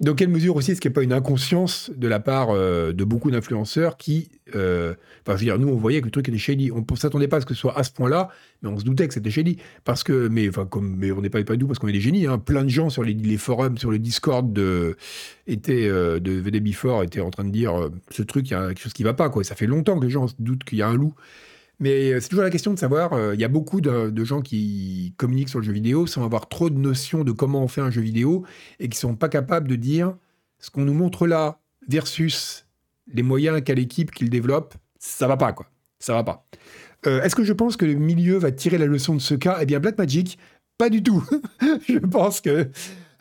dans 0.03 0.15
quelle 0.15 0.29
mesure 0.29 0.57
aussi 0.57 0.73
est-ce 0.73 0.81
qu'il 0.81 0.91
n'y 0.91 0.95
a 0.95 0.97
pas 0.97 1.05
une 1.05 1.13
inconscience 1.13 1.91
de 1.97 2.09
la 2.09 2.19
part 2.19 2.51
euh, 2.51 2.93
de 2.93 3.05
beaucoup 3.05 3.31
d'influenceurs 3.31 3.97
qui, 3.97 4.31
euh, 4.57 4.95
je 5.27 5.33
veux 5.33 5.39
dire, 5.39 5.59
nous 5.61 5.69
on 5.69 5.77
voyait 5.77 6.01
que 6.01 6.07
le 6.07 6.11
truc 6.11 6.29
était 6.29 6.39
shady. 6.39 6.73
On 6.73 6.85
ne 6.89 6.97
s'attendait 6.97 7.29
pas 7.29 7.37
à 7.37 7.41
ce 7.41 7.47
que 7.47 7.55
ce 7.55 7.61
soit 7.61 7.79
à 7.79 7.85
ce 7.85 7.93
point-là, 7.93 8.29
mais 8.63 8.69
on 8.69 8.77
se 8.77 8.85
doutait 8.85 9.07
que 9.07 9.15
c'était 9.15 9.31
shady 9.31 9.59
parce 9.85 10.03
que, 10.03 10.27
mais 10.27 10.51
on 11.13 11.21
n'est 11.21 11.31
pas 11.31 11.43
nous 11.57 11.69
parce 11.69 11.79
qu'on 11.79 11.87
est 11.87 11.93
des 11.93 12.01
génies. 12.01 12.27
Hein. 12.27 12.39
Plein 12.39 12.65
de 12.65 12.69
gens 12.69 12.91
sur 12.91 13.05
les, 13.05 13.37
forums, 13.37 13.79
sur 13.79 13.93
le 13.93 14.01
Discord 14.01 14.53
de 14.53 14.97
étaient 15.47 15.89
euh, 15.89 16.19
de 16.19 16.33
VD 16.33 16.59
Before 16.59 17.05
étaient 17.05 17.21
en 17.21 17.31
train 17.31 17.45
de 17.45 17.51
dire 17.51 17.89
ce 18.11 18.25
truc, 18.25 18.51
il 18.51 18.55
y 18.55 18.57
a 18.57 18.69
quelque 18.69 18.81
chose 18.81 18.93
qui 18.93 19.05
va 19.05 19.15
pas 19.15 19.31
quoi. 19.31 19.45
Ça 19.45 19.55
fait 19.55 19.69
longtemps 19.69 20.01
que 20.01 20.05
les 20.05 20.11
gens 20.11 20.27
se 20.27 20.35
doutent 20.41 20.65
qu'il 20.65 20.79
y 20.79 20.83
a 20.83 20.89
un 20.89 20.97
loup. 20.97 21.15
Mais 21.81 22.21
c'est 22.21 22.29
toujours 22.29 22.45
la 22.45 22.51
question 22.51 22.73
de 22.73 22.79
savoir, 22.79 23.35
il 23.35 23.41
y 23.41 23.45
a 23.45 23.49
beaucoup 23.49 23.81
de, 23.81 24.25
gens 24.25 24.41
qui 24.41 25.15
communiquent 25.17 25.49
sur 25.49 25.59
le 25.59 25.65
jeu 25.65 25.73
vidéo 25.73 26.07
sans 26.07 26.25
avoir 26.25 26.49
trop 26.49 26.71
de 26.71 26.79
notions 26.79 27.25
de 27.25 27.33
comment 27.33 27.63
on 27.63 27.69
fait 27.69 27.81
un 27.81 27.91
jeu 27.91 28.03
vidéo 28.03 28.45
et 28.79 28.89
qui 28.89 28.97
sont 28.97 29.17
pas 29.17 29.29
capables 29.29 29.67
de 29.67 29.75
dire 29.75 30.17
ce 30.61 30.71
qu'on 30.71 30.85
nous 30.85 30.95
montre 30.95 31.27
là 31.27 31.59
versus 31.89 32.67
les 33.13 33.23
moyens 33.23 33.63
qu'a 33.63 33.75
l'équipe 33.75 34.13
qu'il 34.13 34.31
développe, 34.31 34.75
ça 34.99 35.27
va 35.27 35.37
pas 35.37 35.53
quoi. 35.53 35.67
Ça 35.99 36.15
va 36.15 36.23
pas. 36.25 36.47
Est-ce 37.05 37.35
que 37.35 37.45
je 37.45 37.53
pense 37.53 37.77
que 37.77 37.85
le 37.85 37.95
milieu 37.95 38.37
va 38.37 38.53
tirer 38.53 38.79
la 38.79 38.87
leçon 38.87 39.15
de 39.15 39.21
ce 39.21 39.35
cas? 39.35 39.59
Eh 39.61 39.67
bien, 39.67 39.81
Blackmagic, 39.81 40.39
pas 40.79 40.89
du 40.89 41.03
tout. 41.03 41.25
je 41.89 41.99
pense 41.99 42.41
que 42.41 42.71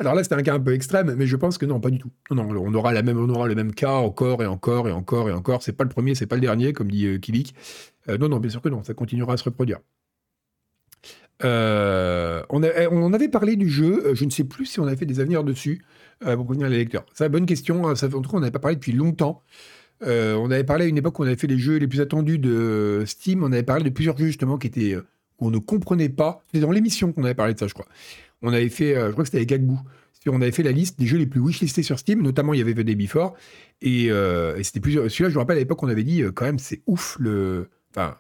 alors 0.02 0.16
là, 0.16 0.24
c'était 0.24 0.36
un 0.36 0.42
cas 0.42 0.56
un 0.56 0.60
peu 0.60 0.74
extrême, 0.74 1.14
mais 1.16 1.28
je 1.28 1.36
pense 1.36 1.60
que 1.60 1.66
non, 1.68 1.80
pas 1.80 1.92
du 1.92 2.00
tout. 2.00 2.10
Non, 2.32 2.50
on 2.50 2.74
aura, 2.74 2.92
la 2.92 3.04
même, 3.04 3.20
on 3.20 3.30
aura 3.30 3.48
le 3.48 3.54
même 3.54 3.72
cas 3.72 3.94
encore 3.94 4.42
et 4.42 4.48
encore 4.48 4.90
et 4.90 4.92
encore 4.92 5.30
et 5.30 5.32
encore. 5.32 5.62
C'est 5.62 5.74
pas 5.74 5.84
le 5.84 5.92
premier, 5.92 6.16
c'est 6.16 6.26
pas 6.26 6.36
le 6.36 6.42
dernier, 6.42 6.74
comme 6.74 6.90
dit 6.90 7.06
euh. 7.06 7.20
Euh, 8.10 8.18
non, 8.18 8.28
non, 8.28 8.40
bien 8.40 8.50
sûr 8.50 8.64
que 8.64 8.70
non, 8.70 8.84
ça 8.84 8.96
continuera 8.96 9.34
à 9.34 9.38
se 9.38 9.44
reproduire. 9.44 9.78
Euh, 11.44 12.42
on, 12.50 12.64
eh, 12.64 12.88
on, 12.90 13.14
avait 13.14 13.30
parlé 13.30 13.56
du 13.56 13.70
jeu, 13.70 14.16
je 14.16 14.26
ne 14.26 14.32
sais 14.32 14.44
plus 14.44 14.66
si 14.66 14.80
on 14.80 14.88
avait 14.88 14.96
fait 14.96 15.06
des 15.06 15.20
avenirs 15.20 15.44
dessus 15.44 15.86
pour 16.20 16.46
prévenir 16.46 16.68
les 16.68 16.78
lecteurs. 16.78 17.06
C'est 17.14 17.26
une 17.26 17.32
bonne 17.32 17.46
question. 17.46 17.88
Hein, 17.88 17.96
ça, 17.96 18.08
en 18.08 18.22
tout 18.22 18.30
cas, 18.30 18.38
on 18.38 18.40
n'avait 18.40 18.52
pas 18.52 18.60
parlé 18.60 18.76
depuis 18.76 18.94
longtemps. 18.94 19.44
on 20.02 20.50
avait 20.50 20.64
parlé 20.64 20.86
à 20.86 20.88
une 20.88 20.98
époque 20.98 21.20
où 21.20 21.24
on 21.24 21.28
avait 21.28 21.36
fait 21.36 21.48
les 21.48 21.60
jeux 21.60 21.78
les 21.78 21.88
plus 21.88 22.02
attendus 22.02 22.40
de 22.40 23.04
Steam. 23.06 23.44
On 23.44 23.52
avait 23.52 23.62
parlé 23.62 23.84
de 23.84 23.90
plusieurs 23.92 24.18
jeux 24.18 24.28
justement 24.28 24.58
qui 24.58 24.66
étaient 24.66 24.96
où 24.96 25.48
on 25.48 25.52
ne 25.52 25.60
comprenait 25.60 26.10
pas. 26.10 26.44
C'était 26.48 26.66
dans 26.66 26.72
l'émission 26.72 27.14
qu'on 27.14 27.24
avait 27.24 27.36
parlé 27.36 27.54
de 27.54 27.60
ça, 27.60 27.68
je 27.68 27.74
crois 27.74 27.88
on 28.42 28.54
avait 28.54 28.70
fait, 28.70 28.96
euh, 28.96 29.08
je 29.08 29.12
crois 29.12 29.24
que 29.24 29.28
c'était 29.28 29.38
avec 29.38 29.50
Gagbou, 29.50 29.80
on 30.28 30.42
avait 30.42 30.52
fait 30.52 30.64
la 30.64 30.72
liste 30.72 31.00
des 31.00 31.08
jeux 31.08 31.18
les 31.18 31.26
plus 31.26 31.40
wishlistés 31.42 31.82
sur 31.84 31.98
Steam, 31.98 32.22
notamment 32.22 32.54
il 32.54 32.60
y 32.60 32.62
avait 32.62 32.74
The 32.74 32.82
Day 32.82 32.96
Before, 32.96 33.34
et, 33.82 34.12
euh, 34.12 34.62
c'était 34.62 34.80
plusieurs. 34.80 35.10
Celui-là, 35.10 35.30
je 35.30 35.36
me 35.36 35.40
rappelle 35.40 35.58
à 35.58 35.60
l'époque, 35.60 35.82
on 35.82 35.88
avait 35.88 36.04
dit 36.04 36.22
euh, 36.22 36.32
quand 36.32 36.46
même, 36.46 36.60
c'est 36.60 36.82
ouf 36.86 37.18
le. 37.20 37.70
Enfin, 37.92 38.18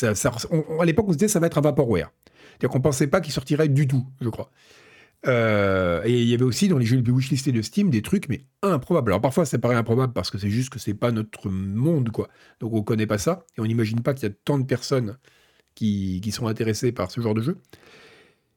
à 0.00 0.84
l'époque, 0.84 1.06
on 1.08 1.12
se 1.12 1.18
disait 1.18 1.28
ça 1.28 1.40
va 1.40 1.48
être 1.48 1.58
un 1.58 1.62
Vaporware. 1.62 2.12
C'est-à-dire 2.50 2.70
qu'on 2.70 2.80
pensait 2.80 3.08
pas 3.08 3.20
qu'il 3.20 3.32
sortirait 3.32 3.68
du 3.68 3.88
tout, 3.88 4.06
je 4.20 4.28
crois. 4.28 4.50
et 5.26 6.22
il 6.22 6.28
y 6.28 6.34
avait 6.34 6.44
aussi 6.44 6.68
dans 6.68 6.78
les 6.78 6.86
jeux 6.86 6.96
les 6.96 7.02
plus 7.02 7.12
wishlistés 7.12 7.50
de 7.50 7.60
Steam 7.60 7.90
des 7.90 8.02
trucs, 8.02 8.28
mais 8.28 8.46
improbables. 8.62 9.10
Alors 9.10 9.20
parfois, 9.20 9.44
ça 9.44 9.58
paraît 9.58 9.74
improbable 9.74 10.12
parce 10.12 10.30
que 10.30 10.38
c'est 10.38 10.50
juste 10.50 10.70
que 10.70 10.78
c'est 10.78 10.94
pas 10.94 11.10
notre 11.10 11.50
monde, 11.50 12.10
quoi. 12.10 12.28
Donc 12.60 12.72
on 12.72 12.82
connaît 12.82 13.06
pas 13.06 13.18
ça 13.18 13.44
et 13.58 13.60
on 13.60 13.66
n'imagine 13.66 14.00
pas 14.00 14.14
qu'il 14.14 14.28
y 14.28 14.32
a 14.32 14.34
tant 14.44 14.58
de 14.58 14.64
personnes 14.64 15.18
qui, 15.74 16.32
sont 16.32 16.46
intéressées 16.46 16.92
par 16.92 17.10
ce 17.10 17.20
genre 17.20 17.34
de 17.34 17.42
jeu. 17.42 17.58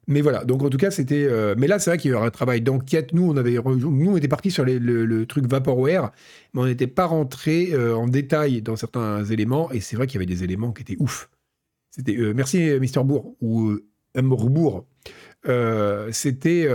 Mais 0.07 0.21
voilà, 0.21 0.45
donc 0.45 0.61
en 0.63 0.69
tout 0.69 0.77
cas, 0.77 0.91
c'était. 0.91 1.25
Euh, 1.27 1.55
mais 1.57 1.67
là, 1.67 1.79
c'est 1.79 1.89
vrai 1.89 1.97
qu'il 1.97 2.11
y 2.11 2.13
aura 2.13 2.27
un 2.27 2.31
travail 2.31 2.61
d'enquête. 2.61 3.11
Nous, 3.13 3.23
on 3.23 3.35
avait, 3.37 3.55
nous, 3.55 4.11
on 4.11 4.17
était 4.17 4.27
parti 4.27 4.51
sur 4.51 4.63
le, 4.63 5.25
truc 5.25 5.47
Vaporware, 5.47 6.11
mais 6.53 6.61
on 6.61 6.65
n'était 6.65 6.87
pas 6.87 7.05
rentré 7.05 7.69
euh, 7.73 7.95
en 7.95 8.07
détail 8.07 8.61
dans 8.61 8.75
certains 8.75 9.23
éléments. 9.25 9.71
Et 9.71 9.79
c'est 9.79 9.95
vrai 9.95 10.05
qu'il 10.05 10.15
y 10.15 10.23
avait 10.23 10.31
des 10.31 10.43
éléments 10.43 10.71
qui 10.71 10.83
étaient 10.83 10.97
ouf. 10.99 11.29
C'était 11.89 12.17
euh, 12.17 12.33
merci 12.35 12.59
Mister 12.79 13.01
Bourg 13.03 13.35
ou 13.41 13.79
Bourg. 14.15 14.85
c'était 16.11 16.67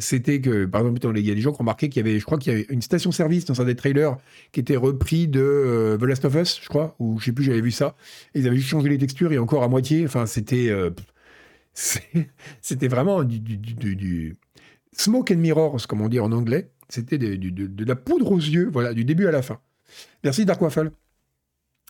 c'était 0.00 0.40
que 0.40 0.64
par 0.64 0.80
exemple 0.80 1.18
il 1.18 1.26
y 1.26 1.30
a 1.30 1.34
des 1.34 1.40
gens 1.40 1.52
qui 1.52 1.56
ont 1.56 1.58
remarqué 1.58 1.88
qu'il 1.88 2.04
y 2.04 2.08
avait 2.08 2.18
je 2.18 2.24
crois 2.24 2.38
qu'il 2.38 2.52
y 2.52 2.56
avait 2.56 2.66
une 2.68 2.82
station 2.82 3.12
service 3.12 3.44
dans 3.44 3.60
un 3.60 3.64
des 3.64 3.76
trailers 3.76 4.16
qui 4.52 4.60
était 4.60 4.76
repris 4.76 5.28
de 5.28 5.96
The 6.00 6.02
Last 6.02 6.24
of 6.24 6.34
Us 6.34 6.60
je 6.62 6.68
crois 6.68 6.96
ou 6.98 7.18
je 7.20 7.26
sais 7.26 7.32
plus 7.32 7.44
j'avais 7.44 7.60
vu 7.60 7.70
ça 7.70 7.94
ils 8.34 8.46
avaient 8.46 8.56
juste 8.56 8.68
changé 8.68 8.88
les 8.88 8.98
textures 8.98 9.32
et 9.32 9.38
encore 9.38 9.62
à 9.62 9.68
moitié 9.68 10.04
enfin 10.04 10.26
c'était 10.26 10.70
C'était 11.74 12.88
vraiment 12.88 13.24
du, 13.24 14.36
smoke 14.92 15.32
and 15.32 15.38
mirrors, 15.38 15.86
comme 15.86 16.00
on 16.00 16.08
dit 16.08 16.20
en 16.20 16.32
anglais. 16.32 16.70
C'était 16.88 17.18
de, 17.18 17.84
la 17.84 17.96
poudre 17.96 18.30
aux 18.32 18.38
yeux, 18.38 18.68
voilà, 18.72 18.94
du 18.94 19.04
début 19.04 19.26
à 19.26 19.32
la 19.32 19.42
fin. 19.42 19.58
Merci 20.22 20.44
Dark 20.44 20.60
Waffle. 20.62 20.92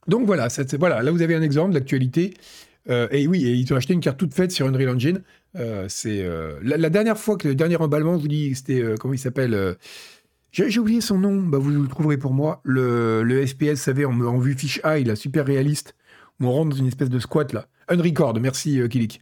Donc 0.06 0.26
voilà, 0.26 0.48
voilà, 0.78 1.02
là 1.02 1.10
vous 1.10 1.22
avez 1.22 1.34
un 1.34 1.42
exemple 1.42 1.72
d'actualité. 1.72 2.34
Euh, 2.90 3.08
et 3.10 3.26
oui, 3.26 3.40
ils 3.40 3.72
ont 3.72 3.76
acheté 3.76 3.94
une 3.94 4.00
carte 4.00 4.18
toute 4.18 4.34
faite 4.34 4.52
sur 4.52 4.66
Unreal 4.66 4.90
Engine. 4.90 5.22
Euh, 5.56 5.86
c'est 5.88 6.22
euh, 6.22 6.58
la, 6.62 6.90
dernière 6.90 7.18
fois 7.18 7.36
que 7.36 7.48
le 7.48 7.54
dernier 7.54 7.76
emballement, 7.76 8.16
je 8.16 8.22
vous 8.22 8.28
dis, 8.28 8.54
c'était 8.54 8.82
comment 9.00 9.14
il 9.14 9.18
s'appelle 9.18 9.76
J'ai 10.52 10.78
oublié 10.78 11.00
son 11.00 11.18
nom. 11.18 11.42
Bah, 11.42 11.58
vous 11.58 11.70
le 11.70 11.88
trouverez 11.88 12.18
pour 12.18 12.32
moi. 12.32 12.60
Le, 12.64 13.44
SPS, 13.46 13.70
vous 13.70 13.76
savez, 13.76 14.04
en, 14.04 14.38
vue 14.38 14.54
fish 14.54 14.80
eye, 14.84 15.04
là, 15.04 15.16
super 15.16 15.46
réaliste, 15.46 15.94
où 16.40 16.46
on 16.46 16.52
rentre 16.52 16.70
dans 16.70 16.76
une 16.76 16.88
espèce 16.88 17.10
de 17.10 17.18
squat 17.18 17.52
là. 17.52 17.68
Unrecord, 17.88 18.38
merci 18.40 18.80
Kilik. 18.88 19.20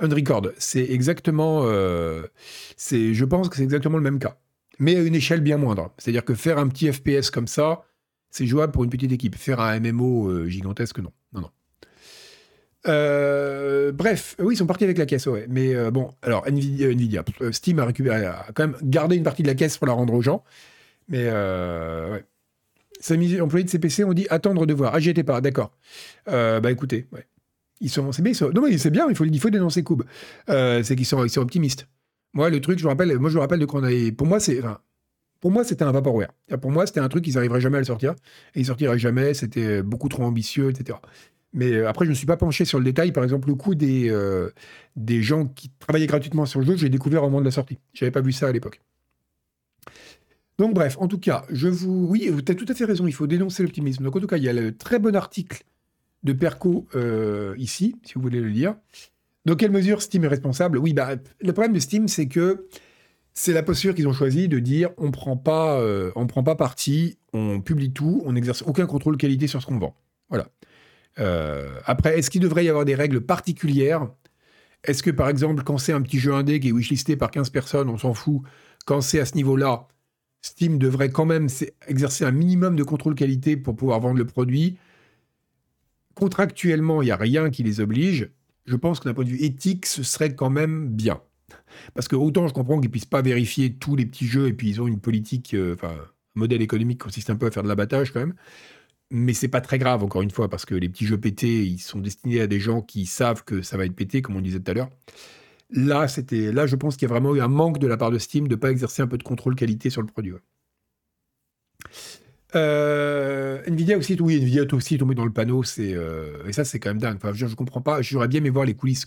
Unrecord, 0.00 0.52
c'est 0.58 0.84
exactement, 0.90 1.62
euh, 1.64 2.22
je 2.78 3.24
pense 3.24 3.48
que 3.48 3.56
c'est 3.56 3.64
exactement 3.64 3.96
le 3.96 4.04
même 4.04 4.18
cas, 4.18 4.38
mais 4.78 4.96
à 4.96 5.00
une 5.00 5.14
échelle 5.14 5.40
bien 5.40 5.56
moindre. 5.56 5.92
C'est-à-dire 5.98 6.24
que 6.24 6.34
faire 6.34 6.58
un 6.58 6.68
petit 6.68 6.92
FPS 6.92 7.30
comme 7.30 7.48
ça, 7.48 7.84
c'est 8.30 8.46
jouable 8.46 8.72
pour 8.72 8.84
une 8.84 8.90
petite 8.90 9.10
équipe. 9.10 9.34
Faire 9.34 9.60
un 9.60 9.80
MMO 9.80 10.28
euh, 10.28 10.48
gigantesque, 10.48 10.98
non, 11.00 11.10
non, 11.32 11.40
non. 11.40 11.50
Euh, 12.86 13.90
bref, 13.90 14.36
oui, 14.38 14.54
ils 14.54 14.56
sont 14.56 14.66
partis 14.66 14.84
avec 14.84 14.98
la 14.98 15.06
caisse, 15.06 15.26
ouais. 15.26 15.46
Mais 15.48 15.90
bon, 15.90 16.12
alors 16.22 16.46
Nvidia, 16.46 17.24
Steam 17.50 17.80
a 17.80 17.84
récupéré, 17.84 18.24
a 18.24 18.46
quand 18.54 18.68
même 18.68 18.76
gardé 18.82 19.16
une 19.16 19.24
partie 19.24 19.42
de 19.42 19.48
la 19.48 19.54
caisse 19.56 19.78
pour 19.78 19.88
la 19.88 19.94
rendre 19.94 20.14
aux 20.14 20.22
gens. 20.22 20.44
Mais 21.08 21.24
ouais. 21.24 22.24
Sa 23.00 23.14
employé 23.14 23.64
de 23.64 23.70
CPC 23.70 24.04
on 24.04 24.12
dit 24.12 24.26
attendre 24.30 24.64
de 24.66 24.74
voir. 24.74 24.92
Ah, 24.94 25.00
j'y 25.00 25.12
pas, 25.14 25.40
d'accord. 25.40 25.72
bah 26.26 26.70
écoutez, 26.70 27.08
ouais. 27.12 27.26
Ils 27.80 27.90
sont, 27.90 28.10
c'est 28.12 28.22
bien, 28.22 28.32
non 28.54 28.62
mais 28.62 28.76
c'est 28.78 28.90
bien, 28.90 29.06
il 29.08 29.14
faut, 29.14 29.24
il 29.24 29.40
faut 29.40 29.50
dénoncer 29.50 29.82
Koub. 29.82 30.02
Euh, 30.48 30.82
c'est 30.82 30.96
qu'ils 30.96 31.06
sont, 31.06 31.24
ils 31.24 31.30
sont 31.30 31.40
optimistes. 31.40 31.88
Moi, 32.34 32.50
le 32.50 32.60
truc, 32.60 32.78
je 32.78 32.84
me 32.84 32.88
rappelle, 32.88 33.16
moi 33.18 33.30
je 33.30 33.36
me 33.36 33.40
rappelle 33.40 33.60
de 33.60 33.66
quand 33.66 33.80
on 33.80 33.84
avait, 33.84 34.12
pour 34.12 34.26
moi 34.26 34.40
c'est, 34.40 34.60
pour 35.40 35.50
moi 35.50 35.64
c'était 35.64 35.84
un 35.84 35.92
vaporware. 35.92 36.32
Pour 36.60 36.70
moi 36.70 36.86
c'était 36.86 37.00
un 37.00 37.08
truc, 37.08 37.26
ils 37.26 37.34
n'arriveraient 37.34 37.60
jamais 37.60 37.76
à 37.76 37.80
le 37.80 37.86
sortir, 37.86 38.14
et 38.54 38.60
ils 38.60 38.66
sortiraient 38.66 38.98
jamais, 38.98 39.34
c'était 39.34 39.82
beaucoup 39.82 40.08
trop 40.08 40.24
ambitieux, 40.24 40.70
etc. 40.70 40.98
Mais 41.52 41.72
euh, 41.72 41.88
après, 41.88 42.04
je 42.04 42.10
ne 42.10 42.12
me 42.12 42.16
suis 42.16 42.26
pas 42.26 42.36
penché 42.36 42.64
sur 42.64 42.78
le 42.78 42.84
détail. 42.84 43.12
Par 43.12 43.24
exemple, 43.24 43.48
le 43.48 43.54
coût 43.54 43.74
des, 43.74 44.10
euh, 44.10 44.50
des 44.96 45.22
gens 45.22 45.46
qui 45.46 45.70
travaillaient 45.78 46.06
gratuitement 46.06 46.46
sur 46.46 46.60
le 46.60 46.66
jeu, 46.66 46.76
j'ai 46.76 46.88
découvert 46.88 47.22
au 47.22 47.26
moment 47.26 47.40
de 47.40 47.46
la 47.46 47.50
sortie. 47.50 47.78
Je 47.94 48.04
n'avais 48.04 48.12
pas 48.12 48.20
vu 48.20 48.32
ça 48.32 48.48
à 48.48 48.52
l'époque. 48.52 48.80
Donc 50.58 50.74
bref, 50.74 50.96
en 51.00 51.08
tout 51.08 51.18
cas, 51.18 51.44
je 51.50 51.68
vous... 51.68 52.06
Oui, 52.08 52.28
vous 52.28 52.40
avez 52.40 52.56
tout 52.56 52.66
à 52.68 52.74
fait 52.74 52.84
raison, 52.84 53.06
il 53.06 53.12
faut 53.12 53.26
dénoncer 53.26 53.62
l'optimisme. 53.62 54.04
Donc 54.04 54.16
en 54.16 54.20
tout 54.20 54.26
cas, 54.26 54.36
il 54.36 54.42
y 54.42 54.48
a 54.48 54.52
le 54.52 54.76
très 54.76 54.98
bon 54.98 55.14
article 55.14 55.62
de 56.22 56.32
Perco 56.32 56.86
euh, 56.94 57.54
ici, 57.58 57.96
si 58.04 58.14
vous 58.14 58.22
voulez 58.22 58.40
le 58.40 58.48
lire. 58.48 58.74
Dans 59.44 59.56
quelle 59.56 59.70
mesure 59.70 60.02
Steam 60.02 60.24
est 60.24 60.28
responsable? 60.28 60.78
Oui, 60.78 60.92
bah, 60.92 61.16
le 61.40 61.52
problème 61.52 61.72
de 61.72 61.80
Steam, 61.80 62.08
c'est 62.08 62.28
que 62.28 62.66
c'est 63.34 63.52
la 63.52 63.62
posture 63.62 63.94
qu'ils 63.94 64.08
ont 64.08 64.12
choisi 64.12 64.48
de 64.48 64.58
dire 64.58 64.90
on 64.98 65.10
prend 65.10 65.36
pas, 65.36 65.80
euh, 65.80 66.10
prend 66.26 66.42
pas 66.42 66.56
parti, 66.56 67.18
on 67.32 67.60
publie 67.60 67.92
tout, 67.92 68.20
on 68.24 68.32
n'exerce 68.32 68.62
aucun 68.62 68.86
contrôle 68.86 69.16
qualité 69.16 69.46
sur 69.46 69.62
ce 69.62 69.66
qu'on 69.66 69.78
vend. 69.78 69.96
Voilà. 70.28 70.48
Euh, 71.20 71.68
après, 71.84 72.18
est-ce 72.18 72.30
qu'il 72.30 72.40
devrait 72.40 72.64
y 72.64 72.68
avoir 72.68 72.84
des 72.84 72.94
règles 72.94 73.20
particulières? 73.20 74.08
Est-ce 74.84 75.02
que 75.02 75.10
par 75.10 75.28
exemple, 75.28 75.62
quand 75.62 75.78
c'est 75.78 75.92
un 75.92 76.02
petit 76.02 76.18
jeu 76.18 76.34
indé 76.34 76.60
qui 76.60 76.68
est 76.68 76.72
wishlisté 76.72 77.16
par 77.16 77.30
15 77.30 77.50
personnes, 77.50 77.88
on 77.88 77.98
s'en 77.98 78.14
fout? 78.14 78.42
Quand 78.86 79.00
c'est 79.00 79.20
à 79.20 79.24
ce 79.24 79.34
niveau-là, 79.34 79.86
Steam 80.42 80.78
devrait 80.78 81.10
quand 81.10 81.26
même 81.26 81.48
exercer 81.86 82.24
un 82.24 82.30
minimum 82.30 82.76
de 82.76 82.82
contrôle 82.82 83.14
qualité 83.14 83.56
pour 83.56 83.76
pouvoir 83.76 84.00
vendre 84.00 84.18
le 84.18 84.26
produit 84.26 84.78
contractuellement, 86.18 87.00
il 87.00 87.04
n'y 87.04 87.10
a 87.12 87.16
rien 87.16 87.48
qui 87.48 87.62
les 87.62 87.80
oblige. 87.80 88.30
Je 88.66 88.74
pense 88.74 88.98
que 88.98 89.04
d'un 89.04 89.14
point 89.14 89.22
de 89.22 89.30
vue 89.30 89.40
éthique, 89.40 89.86
ce 89.86 90.02
serait 90.02 90.34
quand 90.34 90.50
même 90.50 90.88
bien. 90.88 91.20
Parce 91.94 92.08
que 92.08 92.16
autant 92.16 92.48
je 92.48 92.52
comprends 92.52 92.80
qu'ils 92.80 92.90
puissent 92.90 93.04
pas 93.04 93.22
vérifier 93.22 93.74
tous 93.74 93.94
les 93.94 94.04
petits 94.04 94.26
jeux 94.26 94.48
et 94.48 94.52
puis 94.52 94.68
ils 94.68 94.82
ont 94.82 94.88
une 94.88 94.98
politique, 94.98 95.54
euh, 95.54 95.74
enfin, 95.74 95.92
un 95.92 96.08
modèle 96.34 96.60
économique 96.60 96.98
qui 96.98 97.04
consiste 97.04 97.30
un 97.30 97.36
peu 97.36 97.46
à 97.46 97.52
faire 97.52 97.62
de 97.62 97.68
l'abattage 97.68 98.12
quand 98.12 98.18
même. 98.18 98.34
Mais 99.12 99.32
c'est 99.32 99.48
pas 99.48 99.60
très 99.60 99.78
grave, 99.78 100.02
encore 100.02 100.22
une 100.22 100.32
fois, 100.32 100.50
parce 100.50 100.66
que 100.66 100.74
les 100.74 100.88
petits 100.88 101.06
jeux 101.06 101.18
pétés, 101.20 101.64
ils 101.64 101.78
sont 101.78 102.00
destinés 102.00 102.40
à 102.40 102.48
des 102.48 102.58
gens 102.58 102.82
qui 102.82 103.06
savent 103.06 103.44
que 103.44 103.62
ça 103.62 103.76
va 103.76 103.86
être 103.86 103.94
pété, 103.94 104.20
comme 104.20 104.34
on 104.36 104.40
disait 104.40 104.58
tout 104.58 104.72
à 104.72 104.74
l'heure. 104.74 104.90
Là, 105.70 106.08
c'était, 106.08 106.50
là, 106.52 106.66
je 106.66 106.74
pense 106.74 106.96
qu'il 106.96 107.08
y 107.08 107.10
a 107.10 107.14
vraiment 107.14 107.34
eu 107.36 107.40
un 107.40 107.48
manque 107.48 107.78
de 107.78 107.86
la 107.86 107.96
part 107.96 108.10
de 108.10 108.18
Steam 108.18 108.48
de 108.48 108.56
ne 108.56 108.60
pas 108.60 108.72
exercer 108.72 109.02
un 109.02 109.06
peu 109.06 109.18
de 109.18 109.22
contrôle 109.22 109.54
qualité 109.54 109.88
sur 109.88 110.02
le 110.02 110.08
produit. 110.08 110.32
Euh, 112.54 113.62
Nvidia 113.66 113.98
aussi, 113.98 114.16
oui, 114.20 114.36
Nvidia 114.40 114.64
aussi 114.72 114.98
tombé 114.98 115.14
dans 115.14 115.24
le 115.24 115.32
panneau, 115.32 115.62
euh, 115.78 116.46
et 116.46 116.52
ça 116.52 116.64
c'est 116.64 116.78
quand 116.80 116.90
même 116.90 116.98
dingue. 116.98 117.16
Enfin, 117.16 117.32
je, 117.32 117.46
ne 117.46 117.54
comprends 117.54 117.82
pas. 117.82 118.02
J'aurais 118.02 118.28
bien 118.28 118.38
aimé 118.38 118.50
voir 118.50 118.64
les 118.64 118.74
coulisses. 118.74 119.06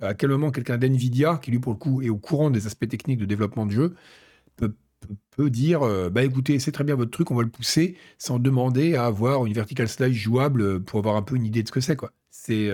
À 0.00 0.14
quel 0.14 0.30
moment 0.30 0.50
quelqu'un 0.50 0.78
d'Nvidia, 0.78 1.38
qui 1.42 1.50
lui 1.50 1.58
pour 1.58 1.72
le 1.72 1.78
coup 1.78 2.02
est 2.02 2.08
au 2.08 2.16
courant 2.16 2.50
des 2.50 2.66
aspects 2.66 2.88
techniques 2.88 3.18
de 3.18 3.26
développement 3.26 3.66
de 3.66 3.72
jeu, 3.72 3.94
peut, 4.56 5.50
dire, 5.50 5.82
euh, 5.82 6.10
bah 6.10 6.22
écoutez, 6.22 6.58
c'est 6.58 6.72
très 6.72 6.84
bien 6.84 6.94
votre 6.94 7.10
truc, 7.10 7.30
on 7.30 7.34
va 7.34 7.42
le 7.42 7.48
pousser, 7.48 7.96
sans 8.18 8.38
demander 8.38 8.96
à 8.96 9.06
avoir 9.06 9.46
une 9.46 9.54
vertical 9.54 9.88
slice 9.88 10.14
jouable 10.14 10.84
pour 10.84 10.98
avoir 10.98 11.16
un 11.16 11.22
peu 11.22 11.36
une 11.36 11.46
idée 11.46 11.62
de 11.62 11.68
ce 11.68 11.72
que 11.72 11.80
c'est. 11.80 11.96
C'est 12.30 12.70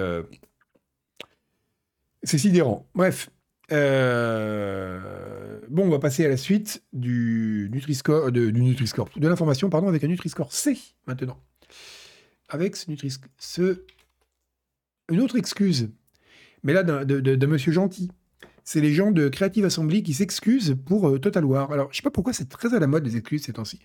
c'est 2.22 2.38
sidérant. 2.38 2.88
Bref, 2.94 3.30
euh, 3.72 5.60
bon, 5.68 5.86
on 5.86 5.90
va 5.90 5.98
passer 5.98 6.24
à 6.24 6.28
la 6.28 6.36
suite 6.36 6.84
du 6.92 7.68
Nutri-Score, 7.72 8.30
de, 8.30 8.50
du 8.50 8.62
Nutri-Score, 8.62 9.10
de 9.16 9.28
l'information, 9.28 9.70
pardon, 9.70 9.88
avec 9.88 10.04
un 10.04 10.08
Nutri-Score 10.08 10.52
C 10.52 10.78
maintenant. 11.06 11.40
Avec 12.48 12.76
ce 12.76 12.90
Nutri 12.90 13.12
ce 13.38 13.82
une 15.08 15.20
autre 15.20 15.36
excuse, 15.36 15.90
mais 16.62 16.72
là 16.72 16.82
d'un 16.82 17.46
monsieur 17.46 17.72
gentil. 17.72 18.10
C'est 18.64 18.80
les 18.80 18.92
gens 18.92 19.12
de 19.12 19.28
Creative 19.28 19.64
Assembly 19.64 20.02
qui 20.02 20.12
s'excusent 20.12 20.76
pour 20.86 21.08
euh, 21.08 21.18
Total 21.20 21.44
War. 21.44 21.70
Alors, 21.70 21.88
je 21.92 21.98
sais 21.98 22.02
pas 22.02 22.10
pourquoi 22.10 22.32
c'est 22.32 22.48
très 22.48 22.74
à 22.74 22.80
la 22.80 22.88
mode 22.88 23.04
les 23.04 23.16
excuses 23.16 23.44
ces 23.44 23.52
temps-ci. 23.52 23.78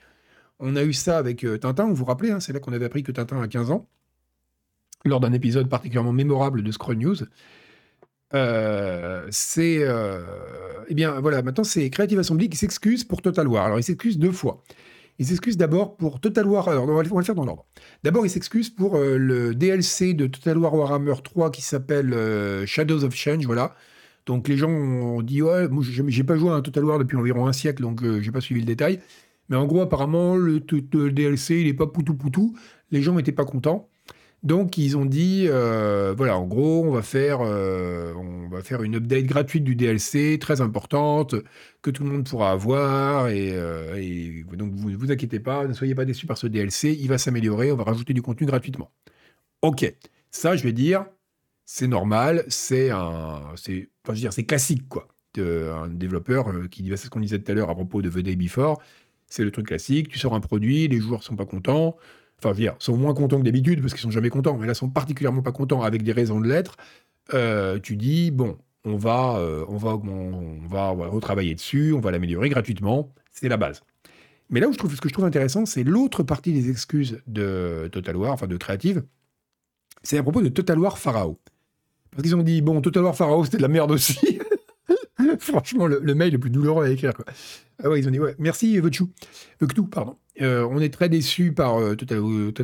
On 0.58 0.76
a 0.76 0.84
eu 0.84 0.94
ça 0.94 1.20
avec 1.20 1.44
euh, 1.44 1.60
Tintin, 1.60 1.86
vous 1.88 1.94
vous 1.94 2.06
rappelez, 2.06 2.32
hein, 2.32 2.39
c'est 2.39 2.52
là 2.52 2.60
qu'on 2.60 2.74
avait 2.74 2.86
appris 2.86 3.04
que 3.04 3.12
Tintin 3.12 3.39
a 3.39 3.48
15 3.48 3.70
ans. 3.70 3.88
lors 5.06 5.20
d'un 5.20 5.34
épisode 5.34 5.70
particulièrement 5.70 6.13
mémorable 6.13 6.63
de 6.63 6.72
Scroll 6.72 6.98
News. 6.98 7.17
Euh, 8.34 9.28
c'est. 9.30 9.80
Euh, 9.82 10.22
eh 10.88 10.94
bien, 10.94 11.20
voilà, 11.20 11.41
maintenant, 11.41 11.63
c'est 11.63 11.89
Creative 11.89 12.20
Assembly 12.20 12.50
qui 12.50 12.58
s'excuse 12.58 13.04
pour 13.04 13.22
Total 13.22 13.48
War. 13.48 13.65
Alors, 13.65 13.80
il 13.80 13.84
s'excuse 13.84 14.17
deux 14.17 14.32
fois. 14.32 14.63
Il 15.20 15.26
s'excuse 15.26 15.58
d'abord 15.58 15.98
pour 15.98 16.20
Total 16.20 16.48
War. 16.48 16.67
Alors, 16.70 16.88
on 16.88 16.96
va, 16.96 17.04
le 17.04 17.24
faire 17.24 17.36
dans 17.36 17.46
l'ordre. 17.46 17.65
D'abord, 18.04 18.26
il 18.26 18.30
s'excuse 18.30 18.70
pour 18.70 18.96
euh, 18.96 19.17
le 19.17 19.54
DLC 19.54 20.13
de 20.13 20.28
Total 20.28 20.58
War 20.58 20.74
Warhammer 20.74 21.15
3 21.24 21.52
qui 21.52 21.62
s'appelle 21.62 22.15
Shadows 22.65 23.04
of 23.04 23.13
Change. 23.13 23.46
Voilà. 23.46 23.76
Donc, 24.26 24.48
les 24.48 24.58
gens 24.58 24.70
ont 24.70 25.22
dit 25.22 25.41
Ouais, 25.41 25.67
moi, 25.67 25.84
j'ai 25.86 26.24
pas 26.24 26.38
joué 26.38 26.50
à 26.52 26.54
un 26.54 26.62
Total 26.62 26.86
War 26.86 27.00
depuis 27.00 27.17
environ 27.17 27.48
un 27.48 27.54
siècle, 27.54 27.84
donc 27.84 28.04
j'ai 28.22 28.32
pas 28.32 28.41
suivi 28.41 28.62
le 28.62 28.67
détail. 28.67 29.00
Mais 29.50 29.58
en 29.58 29.65
gros, 29.65 29.82
apparemment, 29.82 30.38
le, 30.38 30.63
le 30.94 31.12
DLC, 31.12 31.60
il 31.60 31.67
est 31.67 31.74
pas 31.74 31.88
poutou 31.88 32.13
poutou. 32.13 32.56
Les 32.91 33.02
gens 33.02 33.13
n'étaient 33.13 33.34
pas 33.34 33.44
contents. 33.44 33.90
Donc 34.43 34.77
ils 34.80 34.97
ont 34.97 35.06
dit, 35.06 35.45
euh, 35.47 36.15
voilà, 36.17 36.36
en 36.38 36.47
gros, 36.47 36.84
on 36.84 36.91
va 36.91 37.04
faire, 37.04 37.41
euh, 37.41 38.12
on 38.15 38.47
va 38.49 38.63
faire 38.63 38.82
une 38.82 38.95
update 38.95 39.25
gratuite 39.25 39.63
du 39.63 39.75
DLC, 39.75 40.39
très 40.41 40.62
importante, 40.62 41.36
que 41.84 41.91
tout 41.91 42.04
le 42.04 42.10
monde 42.10 42.27
pourra 42.27 42.51
avoir, 42.51 43.27
et, 43.27 43.51
euh, 43.54 44.43
donc 44.54 44.73
vous 44.73 44.89
ne 44.89 44.95
vous 44.95 45.12
inquiétez 45.12 45.39
pas, 45.39 45.67
ne 45.67 45.73
soyez 45.73 45.93
pas 45.93 46.06
déçus 46.06 46.25
par 46.25 46.39
ce 46.39 46.47
DLC, 46.47 46.97
il 46.99 47.08
va 47.08 47.19
s'améliorer, 47.19 47.71
on 47.71 47.75
va 47.75 47.84
rajouter 47.84 48.13
du 48.13 48.23
contenu 48.23 48.47
gratuitement. 48.47 48.91
Ok, 49.62 49.93
ça 50.32 50.56
je 50.56 50.63
vais 50.63 50.73
dire, 50.73 51.06
c'est 51.65 51.88
normal, 51.88 52.43
c'est 52.47 52.89
un, 52.89 53.41
c'est, 53.56 53.89
enfin, 54.04 54.13
je 54.15 54.21
veux 54.21 54.21
dire, 54.21 54.34
c'est 54.34 54.45
classique 54.45 54.89
quoi. 54.89 55.08
un 55.38 55.88
développeur 55.88 56.47
qui 56.71 56.82
dit, 56.82 56.89
c'est 56.91 57.06
ce 57.06 57.10
qu'on 57.12 57.19
disait 57.19 57.39
tout 57.39 57.51
à 57.51 57.56
l'heure 57.56 57.69
à 57.69 57.75
propos 57.75 58.01
de 58.01 58.10
The 58.10 58.19
Day 58.19 58.36
Before, 58.36 58.82
c'est 59.27 59.43
le 59.43 59.51
truc 59.51 59.67
classique, 59.67 60.10
tu 60.10 60.17
sors 60.17 60.34
un 60.34 60.41
produit, 60.41 60.88
les 60.88 60.99
joueurs 60.99 61.23
sont 61.23 61.36
pas 61.36 61.45
contents, 61.45 61.95
enfin, 62.43 62.54
dire, 62.54 62.75
sont 62.80 62.97
moins 62.97 63.13
contents 63.13 63.39
que 63.39 63.43
d'habitude 63.43 63.82
parce 63.82 63.93
qu'ils 63.93 64.01
sont 64.01 64.12
jamais 64.12 64.30
contents, 64.30 64.58
mais 64.58 64.67
là, 64.67 64.73
sont 64.73 64.89
particulièrement 64.89 65.41
pas 65.41 65.51
contents 65.51 65.82
avec 65.82 66.04
des 66.04 66.12
raisons 66.12 66.39
de 66.39 66.47
l'être. 66.47 66.75
Euh, 67.34 67.80
tu 67.80 67.95
dis, 67.95 68.32
bon, 68.32 68.58
on 68.84 68.95
va, 68.95 69.38
euh, 69.38 69.65
on 69.67 69.77
va, 69.77 69.95
on 69.95 70.67
va, 70.67 70.89
retravailler 70.89 71.56
dessus, 71.56 71.93
on 71.93 71.99
va 71.99 72.12
l'améliorer 72.12 72.49
gratuitement, 72.49 73.13
c'est 73.32 73.49
la 73.49 73.58
base. 73.58 73.82
Mais 74.49 74.60
là 74.60 74.67
où 74.67 74.73
je 74.73 74.77
trouve, 74.77 74.93
ce 74.93 74.99
que 74.99 75.08
je 75.08 75.13
trouve 75.13 75.25
intéressant, 75.25 75.65
c'est 75.65 75.84
l'autre 75.84 76.23
partie 76.23 76.51
des 76.51 76.69
excuses 76.69 77.21
de 77.27 77.89
Total 77.91 78.15
War, 78.17 78.34
enfin 78.34 78.47
de 78.47 78.58
Creative, 78.58 79.04
c'est 80.04 80.17
à 80.17 80.23
propos 80.23 80.41
de 80.41 80.49
Total 80.49 80.77
War 80.77 80.97
Pharaoh. 80.97 81.39
Parce 82.12 82.23
qu'ils 82.23 82.36
ont 82.36 82.43
dit, 82.43 82.62
bon, 82.62 82.82
Total 82.82 83.04
War 83.04 83.15
Pharaoh, 83.15 83.45
c'était 83.45 83.58
de 83.58 83.62
la 83.62 83.69
merde 83.69 83.91
aussi. 83.91 84.39
Franchement, 85.39 85.88
le, 85.88 86.15
mail 86.15 86.34
le 86.34 86.39
plus 86.39 86.49
douloureux 86.49 86.86
à 86.86 86.89
écrire. 86.89 87.13
Ah 87.82 87.89
ouais, 87.89 87.99
ils 87.99 88.08
ont 88.08 88.12
dit, 88.12 88.19
ouais, 88.19 88.36
merci 88.39 88.77
Votchou. 88.80 89.10
Voktou, 89.60 89.86
pardon. 89.86 90.17
Euh, 90.41 90.67
on 90.69 90.80
est 90.80 90.93
très 90.93 91.10
déçus 91.10 91.51
par 91.51 91.80
euh, 91.80 91.95
Total, 91.95 92.19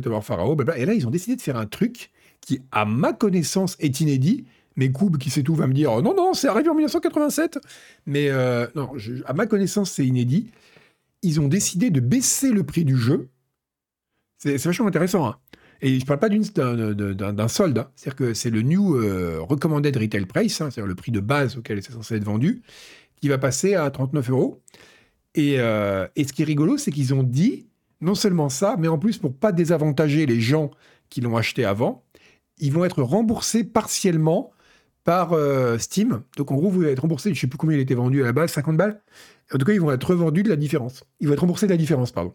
War 0.08 0.24
Pharaoh. 0.24 0.56
Et 0.76 0.84
là, 0.84 0.94
ils 0.94 1.06
ont 1.06 1.10
décidé 1.10 1.36
de 1.36 1.42
faire 1.42 1.56
un 1.56 1.66
truc 1.66 2.10
qui, 2.40 2.60
à 2.72 2.84
ma 2.84 3.12
connaissance, 3.12 3.76
est 3.78 4.00
inédit. 4.00 4.44
Mais 4.76 4.90
Koub, 4.90 5.16
qui 5.18 5.30
sait 5.30 5.42
tout, 5.42 5.54
va 5.54 5.66
me 5.66 5.74
dire 5.74 5.90
non, 6.02 6.14
non, 6.14 6.34
c'est 6.34 6.48
arrivé 6.48 6.68
en 6.68 6.74
1987. 6.74 7.58
Mais 8.06 8.28
euh, 8.30 8.66
non, 8.74 8.92
à 9.26 9.32
ma 9.32 9.46
connaissance, 9.46 9.92
c'est 9.92 10.06
inédit. 10.06 10.50
Ils 11.22 11.40
ont 11.40 11.48
décidé 11.48 11.90
de 11.90 12.00
baisser 12.00 12.50
le 12.50 12.62
prix 12.62 12.84
du 12.84 12.96
jeu. 12.96 13.28
C'est 14.38 14.56
vachement 14.56 14.86
intéressant. 14.86 15.26
Hein. 15.26 15.36
Et 15.80 15.94
je 15.96 16.00
ne 16.00 16.06
parle 16.06 16.20
pas 16.20 16.28
d'un 16.28 17.48
solde. 17.48 17.78
Hein. 17.78 17.90
C'est-à-dire 17.96 18.16
que 18.16 18.34
c'est 18.34 18.50
le 18.50 18.62
New 18.62 18.94
Recommended 19.46 19.96
Retail 19.96 20.26
Price, 20.26 20.60
hein, 20.60 20.70
c'est-à-dire 20.70 20.88
le 20.88 20.94
prix 20.94 21.12
de 21.12 21.20
base 21.20 21.56
auquel 21.56 21.82
c'est 21.82 21.92
censé 21.92 22.16
être 22.16 22.24
vendu, 22.24 22.62
qui 23.20 23.28
va 23.28 23.38
passer 23.38 23.74
à 23.74 23.90
39 23.90 24.30
euros. 24.30 24.62
Euh, 25.36 26.08
et, 26.16 26.24
ce 26.24 26.32
qui 26.32 26.42
est 26.42 26.44
rigolo, 26.44 26.76
c'est 26.78 26.90
qu'ils 26.90 27.14
ont 27.14 27.22
dit, 27.22 27.66
non 28.00 28.14
seulement 28.14 28.48
ça, 28.48 28.76
mais 28.78 28.88
en 28.88 28.98
plus, 28.98 29.18
pour 29.18 29.34
pas 29.34 29.52
désavantager 29.52 30.26
les 30.26 30.40
gens 30.40 30.70
qui 31.10 31.20
l'ont 31.20 31.36
acheté 31.36 31.64
avant, 31.64 32.04
ils 32.58 32.72
vont 32.72 32.84
être 32.84 33.02
remboursés 33.02 33.64
partiellement 33.64 34.50
par 35.04 35.32
euh, 35.32 35.78
Steam. 35.78 36.22
Donc 36.36 36.50
en 36.50 36.56
gros, 36.56 36.70
vous 36.70 36.82
allez 36.82 36.92
être 36.92 37.00
remboursé, 37.00 37.30
je 37.30 37.34
ne 37.34 37.40
sais 37.40 37.46
plus 37.46 37.58
combien 37.58 37.76
il 37.76 37.80
était 37.80 37.94
vendu 37.94 38.22
à 38.22 38.26
la 38.26 38.32
base, 38.32 38.52
50 38.52 38.76
balles. 38.76 39.00
En 39.52 39.58
tout 39.58 39.64
cas, 39.64 39.72
ils 39.72 39.80
vont 39.80 39.92
être 39.92 40.10
revendus 40.10 40.42
de 40.42 40.50
la 40.50 40.56
différence. 40.56 41.04
Ils 41.20 41.28
vont 41.28 41.34
être 41.34 41.40
remboursés 41.40 41.66
de 41.66 41.70
la 41.70 41.78
différence, 41.78 42.12
pardon. 42.12 42.34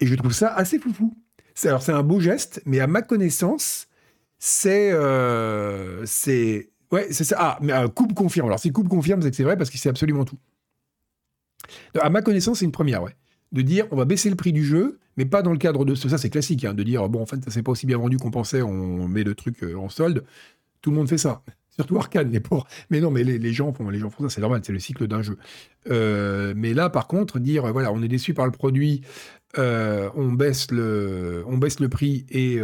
Et 0.00 0.06
je 0.06 0.14
trouve 0.14 0.32
ça 0.32 0.52
assez 0.54 0.78
foufou. 0.78 1.14
Alors 1.64 1.82
c'est 1.82 1.92
un 1.92 2.02
beau 2.02 2.20
geste, 2.20 2.62
mais 2.64 2.80
à 2.80 2.86
ma 2.86 3.02
connaissance, 3.02 3.86
c'est... 4.38 4.90
Euh, 4.92 6.04
c'est... 6.06 6.70
Ouais, 6.90 7.06
c'est 7.10 7.24
ça. 7.24 7.36
Ah, 7.38 7.58
mais 7.60 7.72
Coupe 7.94 8.14
confirme. 8.14 8.48
Alors 8.48 8.58
si 8.58 8.72
Coupe 8.72 8.88
confirme, 8.88 9.20
c'est 9.22 9.30
que 9.30 9.36
c'est 9.36 9.44
vrai 9.44 9.56
parce 9.56 9.70
qu'il 9.70 9.78
sait 9.78 9.90
absolument 9.90 10.24
tout. 10.24 10.38
À 11.98 12.10
ma 12.10 12.22
connaissance, 12.22 12.58
c'est 12.58 12.64
une 12.64 12.72
première, 12.72 13.02
ouais. 13.02 13.14
De 13.52 13.62
dire, 13.62 13.86
on 13.90 13.96
va 13.96 14.04
baisser 14.04 14.30
le 14.30 14.36
prix 14.36 14.52
du 14.52 14.64
jeu, 14.64 14.98
mais 15.16 15.24
pas 15.24 15.42
dans 15.42 15.52
le 15.52 15.58
cadre 15.58 15.84
de 15.84 15.94
ça, 15.94 16.18
c'est 16.18 16.30
classique, 16.30 16.64
hein, 16.64 16.74
de 16.74 16.82
dire, 16.82 17.08
bon, 17.08 17.22
en 17.22 17.26
fait, 17.26 17.42
ça 17.44 17.50
s'est 17.50 17.62
pas 17.62 17.72
aussi 17.72 17.86
bien 17.86 17.98
vendu 17.98 18.16
qu'on 18.16 18.30
pensait, 18.30 18.62
on 18.62 19.08
met 19.08 19.24
le 19.24 19.34
truc 19.34 19.62
euh, 19.62 19.74
en 19.76 19.88
solde. 19.88 20.24
Tout 20.82 20.90
le 20.90 20.96
monde 20.96 21.08
fait 21.08 21.18
ça. 21.18 21.42
Surtout 21.70 21.96
Arcane, 21.98 22.30
les 22.30 22.40
pauvres. 22.40 22.66
Mais 22.90 23.00
non, 23.00 23.10
mais 23.10 23.24
les, 23.24 23.52
gens, 23.52 23.72
font, 23.72 23.88
les 23.90 23.98
gens 23.98 24.10
font 24.10 24.24
ça, 24.24 24.34
c'est 24.34 24.40
normal, 24.40 24.60
c'est 24.64 24.72
le 24.72 24.78
cycle 24.78 25.06
d'un 25.08 25.22
jeu. 25.22 25.36
Euh, 25.90 26.52
mais 26.56 26.74
là, 26.74 26.90
par 26.90 27.06
contre, 27.06 27.38
dire, 27.38 27.72
voilà, 27.72 27.92
on 27.92 28.02
est 28.02 28.08
déçu 28.08 28.34
par 28.34 28.46
le 28.46 28.52
produit, 28.52 29.02
euh, 29.58 30.10
on, 30.14 30.32
baisse 30.32 30.70
le, 30.70 31.42
on 31.46 31.58
baisse 31.58 31.80
le 31.80 31.88
prix 31.88 32.26
et 32.30 32.60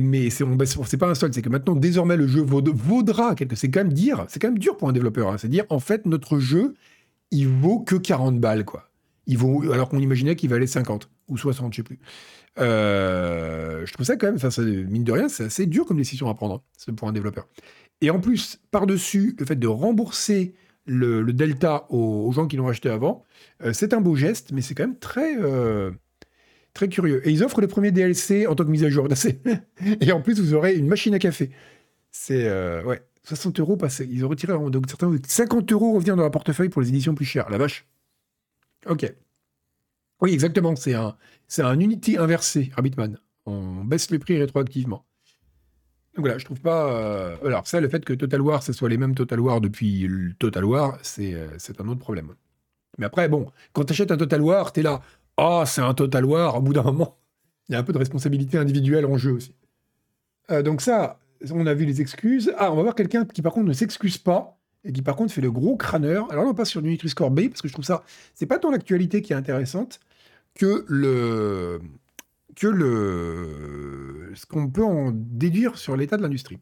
mais 0.00 0.30
c'est 0.30 0.44
on 0.44 0.56
c'est 0.84 0.96
pas 0.96 1.08
un 1.08 1.14
solde, 1.14 1.34
c'est 1.34 1.42
que 1.42 1.48
maintenant 1.48 1.74
désormais 1.74 2.16
le 2.16 2.26
jeu 2.26 2.42
vaudra 2.42 3.34
quelque. 3.34 3.56
C'est 3.56 3.70
quand 3.70 3.80
même 3.80 3.92
dire, 3.92 4.24
c'est 4.28 4.40
quand 4.40 4.48
même 4.48 4.58
dur 4.58 4.76
pour 4.76 4.88
un 4.88 4.92
développeur. 4.92 5.28
Hein. 5.28 5.38
c'est 5.38 5.48
dire 5.48 5.64
en 5.68 5.80
fait 5.80 6.06
notre 6.06 6.38
jeu 6.38 6.74
il 7.32 7.48
vaut 7.48 7.80
que 7.80 7.96
40 7.96 8.38
balles, 8.38 8.64
quoi. 8.64 8.90
Il 9.26 9.38
vaut, 9.38 9.72
alors 9.72 9.88
qu'on 9.88 9.98
imaginait 9.98 10.36
qu'il 10.36 10.50
valait 10.50 10.66
50 10.66 11.08
ou 11.28 11.36
60, 11.36 11.72
je 11.72 11.78
sais 11.78 11.82
plus. 11.82 11.98
Euh, 12.58 13.86
je 13.86 13.92
trouve 13.92 14.06
ça 14.06 14.16
quand 14.16 14.26
même, 14.26 14.36
enfin, 14.36 14.50
mine 14.62 15.04
de 15.04 15.12
rien, 15.12 15.28
c'est 15.28 15.44
assez 15.44 15.66
dur 15.66 15.86
comme 15.86 15.96
décision 15.96 16.28
à 16.28 16.34
prendre 16.34 16.62
hein, 16.88 16.92
pour 16.94 17.08
un 17.08 17.12
développeur. 17.12 17.48
Et 18.00 18.10
en 18.10 18.20
plus, 18.20 18.60
par-dessus, 18.70 19.34
le 19.38 19.46
fait 19.46 19.56
de 19.56 19.66
rembourser 19.66 20.54
le, 20.84 21.24
delta 21.32 21.86
aux, 21.90 22.30
gens 22.32 22.46
qui 22.46 22.56
l'ont 22.56 22.68
acheté 22.68 22.90
avant, 22.90 23.24
euh, 23.64 23.72
c'est 23.72 23.94
un 23.94 24.00
beau 24.00 24.16
geste, 24.16 24.52
mais 24.52 24.60
c'est 24.60 24.74
quand 24.74 24.86
même 24.86 24.98
très, 24.98 25.36
euh, 25.38 25.92
très 26.74 26.88
curieux. 26.88 27.26
Et 27.26 27.30
ils 27.30 27.42
offrent 27.44 27.60
les 27.60 27.68
premiers 27.68 27.92
DLC 27.92 28.46
en 28.46 28.54
tant 28.54 28.64
que 28.64 28.70
mise 28.70 28.84
à 28.84 28.90
jour. 28.90 29.08
Et 30.00 30.12
en 30.12 30.20
plus, 30.20 30.40
vous 30.40 30.52
aurez 30.52 30.74
une 30.74 30.88
machine 30.88 31.14
à 31.14 31.18
café. 31.18 31.50
C'est, 32.10 32.44
ouais, 32.82 33.00
60 33.24 33.60
euros 33.60 33.76
passés. 33.76 34.08
Ils 34.10 34.24
ont 34.24 34.28
retiré 34.28 34.52
donc 34.70 34.84
certains 34.88 35.14
50 35.26 35.70
euros 35.72 35.92
reviennent 35.92 36.16
dans 36.16 36.22
leur 36.22 36.30
portefeuille 36.30 36.68
pour 36.68 36.82
les 36.82 36.88
éditions 36.88 37.14
plus 37.14 37.24
chères. 37.24 37.48
La 37.50 37.58
vache. 37.58 37.86
Ok. 38.86 39.12
Oui, 40.20 40.32
exactement. 40.32 40.74
C'est 40.76 40.94
un, 40.94 41.16
c'est 41.48 41.62
un 41.62 41.78
Unity 41.78 42.16
inversé, 42.16 42.72
Arbitman. 42.76 43.18
On 43.46 43.84
baisse 43.84 44.10
les 44.10 44.18
prix 44.18 44.38
rétroactivement. 44.38 45.04
Donc 46.14 46.24
voilà, 46.24 46.38
je 46.38 46.44
trouve 46.44 46.60
pas. 46.60 46.92
Euh, 46.92 47.36
alors, 47.44 47.66
ça, 47.66 47.80
le 47.80 47.88
fait 47.88 48.04
que 48.04 48.12
Total 48.12 48.40
War, 48.40 48.62
ce 48.62 48.72
soit 48.72 48.88
les 48.88 48.98
mêmes 48.98 49.14
Total 49.14 49.40
War 49.40 49.60
depuis 49.60 50.08
Total 50.38 50.64
War, 50.64 50.98
c'est, 51.02 51.34
euh, 51.34 51.48
c'est 51.58 51.80
un 51.80 51.88
autre 51.88 52.00
problème. 52.00 52.34
Mais 52.98 53.06
après, 53.06 53.28
bon, 53.28 53.50
quand 53.72 53.84
tu 53.84 53.92
achètes 53.92 54.10
un 54.10 54.16
Total 54.16 54.40
War, 54.42 54.72
tu 54.72 54.80
es 54.80 54.82
là. 54.82 55.00
Ah, 55.36 55.64
c'est 55.66 55.80
un 55.80 55.94
Total 55.94 56.24
War. 56.24 56.56
Au 56.56 56.60
bout 56.60 56.74
d'un 56.74 56.82
moment, 56.82 57.16
il 57.68 57.72
y 57.72 57.76
a 57.76 57.78
un 57.78 57.82
peu 57.82 57.92
de 57.92 57.98
responsabilité 57.98 58.58
individuelle 58.58 59.06
en 59.06 59.16
jeu 59.16 59.32
aussi. 59.32 59.54
Euh, 60.50 60.62
donc 60.62 60.82
ça, 60.82 61.18
on 61.50 61.66
a 61.66 61.74
vu 61.74 61.84
les 61.84 62.00
excuses. 62.00 62.52
Ah, 62.56 62.72
on 62.72 62.76
va 62.76 62.82
voir 62.82 62.94
quelqu'un 62.94 63.24
qui 63.24 63.42
par 63.42 63.52
contre 63.52 63.66
ne 63.66 63.72
s'excuse 63.72 64.18
pas 64.18 64.58
et 64.84 64.92
qui 64.92 65.02
par 65.02 65.16
contre 65.16 65.32
fait 65.32 65.40
le 65.40 65.50
gros 65.50 65.76
crâneur. 65.76 66.30
Alors 66.32 66.46
on 66.46 66.54
passe 66.54 66.70
sur 66.70 66.82
du 66.82 66.88
Nutri-Score 66.88 67.30
B 67.30 67.48
parce 67.48 67.62
que 67.62 67.68
je 67.68 67.72
trouve 67.72 67.84
ça, 67.84 68.04
c'est 68.34 68.46
pas 68.46 68.58
tant 68.58 68.70
l'actualité 68.70 69.22
qui 69.22 69.32
est 69.32 69.36
intéressante 69.36 70.00
que 70.54 70.84
le 70.88 71.80
que 72.56 72.66
le 72.66 74.32
ce 74.34 74.46
qu'on 74.46 74.68
peut 74.68 74.84
en 74.84 75.12
déduire 75.12 75.78
sur 75.78 75.96
l'état 75.96 76.16
de 76.16 76.22
l'industrie 76.22 76.58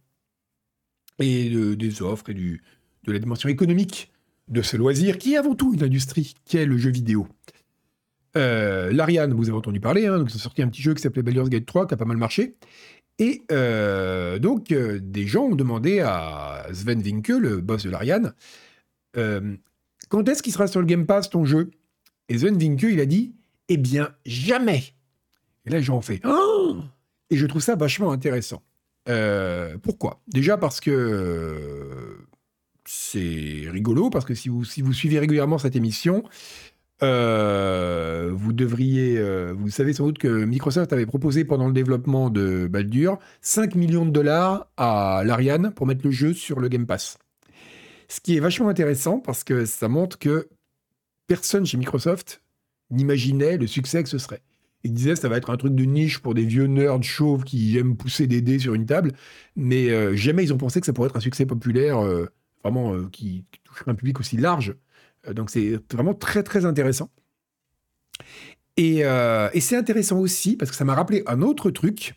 et 1.18 1.50
des 1.76 2.02
offres 2.02 2.30
et 2.30 2.34
de 2.34 3.12
la 3.12 3.18
dimension 3.18 3.48
économique 3.48 4.10
de 4.48 4.62
ce 4.62 4.76
loisir 4.76 5.18
qui 5.18 5.34
est 5.34 5.36
avant 5.36 5.54
tout 5.54 5.74
une 5.74 5.82
industrie 5.82 6.34
qui 6.44 6.56
est 6.56 6.66
le 6.66 6.76
jeu 6.76 6.90
vidéo. 6.90 7.26
Euh, 8.36 8.92
L'Ariane, 8.92 9.32
vous 9.32 9.48
avez 9.48 9.58
entendu 9.58 9.80
parler, 9.80 10.06
hein, 10.06 10.18
donc 10.18 10.30
ils 10.30 10.36
ont 10.36 10.40
sorti 10.40 10.62
un 10.62 10.68
petit 10.68 10.82
jeu 10.82 10.94
qui 10.94 11.02
s'appelait 11.02 11.22
Baldur's 11.22 11.48
Gate 11.48 11.66
3 11.66 11.86
qui 11.86 11.94
a 11.94 11.96
pas 11.96 12.04
mal 12.04 12.16
marché. 12.16 12.56
Et 13.20 13.42
euh, 13.52 14.38
donc, 14.38 14.72
euh, 14.72 14.98
des 14.98 15.26
gens 15.26 15.44
ont 15.44 15.54
demandé 15.54 16.00
à 16.00 16.66
Sven 16.72 17.02
Vinke, 17.02 17.28
le 17.28 17.60
boss 17.60 17.84
de 17.84 17.90
l'Ariane, 17.90 18.32
euh, 19.18 19.56
quand 20.08 20.26
est-ce 20.26 20.42
qu'il 20.42 20.54
sera 20.54 20.66
sur 20.66 20.80
le 20.80 20.86
Game 20.86 21.04
Pass 21.06 21.28
ton 21.28 21.44
jeu? 21.44 21.70
Et 22.30 22.38
Sven 22.38 22.58
Vinke, 22.58 22.84
il 22.84 22.98
a 22.98 23.04
dit, 23.04 23.34
eh 23.68 23.76
bien, 23.76 24.10
jamais. 24.24 24.94
Et 25.66 25.70
là, 25.70 25.76
les 25.76 25.82
gens 25.82 25.98
ont 25.98 26.02
fait, 26.02 26.20
oh 26.24 26.78
et 27.28 27.36
je 27.36 27.46
trouve 27.46 27.62
ça 27.62 27.76
vachement 27.76 28.10
intéressant. 28.10 28.62
pourquoi? 29.82 30.22
Déjà 30.26 30.56
parce 30.56 30.80
que 30.80 32.16
c'est 32.86 33.66
rigolo, 33.68 34.08
parce 34.08 34.24
que 34.24 34.34
si 34.34 34.48
vous 34.48 34.64
suivez 34.64 35.18
régulièrement 35.18 35.58
cette 35.58 35.76
émission, 35.76 36.24
euh, 37.02 38.30
vous 38.34 38.52
devriez, 38.52 39.18
euh, 39.18 39.54
vous 39.56 39.70
savez 39.70 39.92
sans 39.92 40.06
doute 40.06 40.18
que 40.18 40.44
Microsoft 40.44 40.92
avait 40.92 41.06
proposé 41.06 41.44
pendant 41.44 41.66
le 41.66 41.72
développement 41.72 42.28
de 42.28 42.68
Baldur 42.70 43.18
5 43.40 43.74
millions 43.74 44.04
de 44.04 44.10
dollars 44.10 44.68
à 44.76 45.22
l'Ariane 45.24 45.72
pour 45.74 45.86
mettre 45.86 46.04
le 46.04 46.10
jeu 46.10 46.34
sur 46.34 46.60
le 46.60 46.68
Game 46.68 46.86
Pass. 46.86 47.18
Ce 48.08 48.20
qui 48.20 48.36
est 48.36 48.40
vachement 48.40 48.68
intéressant 48.68 49.18
parce 49.18 49.44
que 49.44 49.64
ça 49.64 49.88
montre 49.88 50.18
que 50.18 50.48
personne 51.26 51.64
chez 51.64 51.78
Microsoft 51.78 52.42
n'imaginait 52.90 53.56
le 53.56 53.66
succès 53.66 54.02
que 54.02 54.08
ce 54.08 54.18
serait. 54.18 54.42
Il 54.82 54.92
disait 54.92 55.16
ça 55.16 55.28
va 55.28 55.36
être 55.36 55.50
un 55.50 55.56
truc 55.56 55.74
de 55.74 55.84
niche 55.84 56.18
pour 56.18 56.34
des 56.34 56.44
vieux 56.44 56.66
nerds 56.66 57.02
chauves 57.02 57.44
qui 57.44 57.78
aiment 57.78 57.96
pousser 57.96 58.26
des 58.26 58.42
dés 58.42 58.58
sur 58.58 58.74
une 58.74 58.86
table, 58.86 59.12
mais 59.56 59.90
euh, 59.90 60.16
jamais 60.16 60.42
ils 60.42 60.52
ont 60.52 60.58
pensé 60.58 60.80
que 60.80 60.86
ça 60.86 60.92
pourrait 60.92 61.08
être 61.08 61.16
un 61.16 61.20
succès 61.20 61.46
populaire, 61.46 62.00
vraiment 62.62 63.04
qui, 63.04 63.44
qui, 63.52 63.60
toucherait 63.64 63.90
un 63.90 63.94
public 63.94 64.20
aussi 64.20 64.36
large. 64.36 64.74
Donc 65.32 65.50
c'est 65.50 65.78
vraiment 65.92 66.14
très 66.14 66.42
très 66.42 66.64
intéressant. 66.64 67.10
Et, 68.76 69.00
et 69.00 69.60
c'est 69.60 69.76
intéressant 69.76 70.18
aussi 70.18 70.56
parce 70.56 70.70
que 70.70 70.76
ça 70.76 70.84
m'a 70.84 70.94
rappelé 70.94 71.22
un 71.26 71.42
autre 71.42 71.70
truc. 71.70 72.14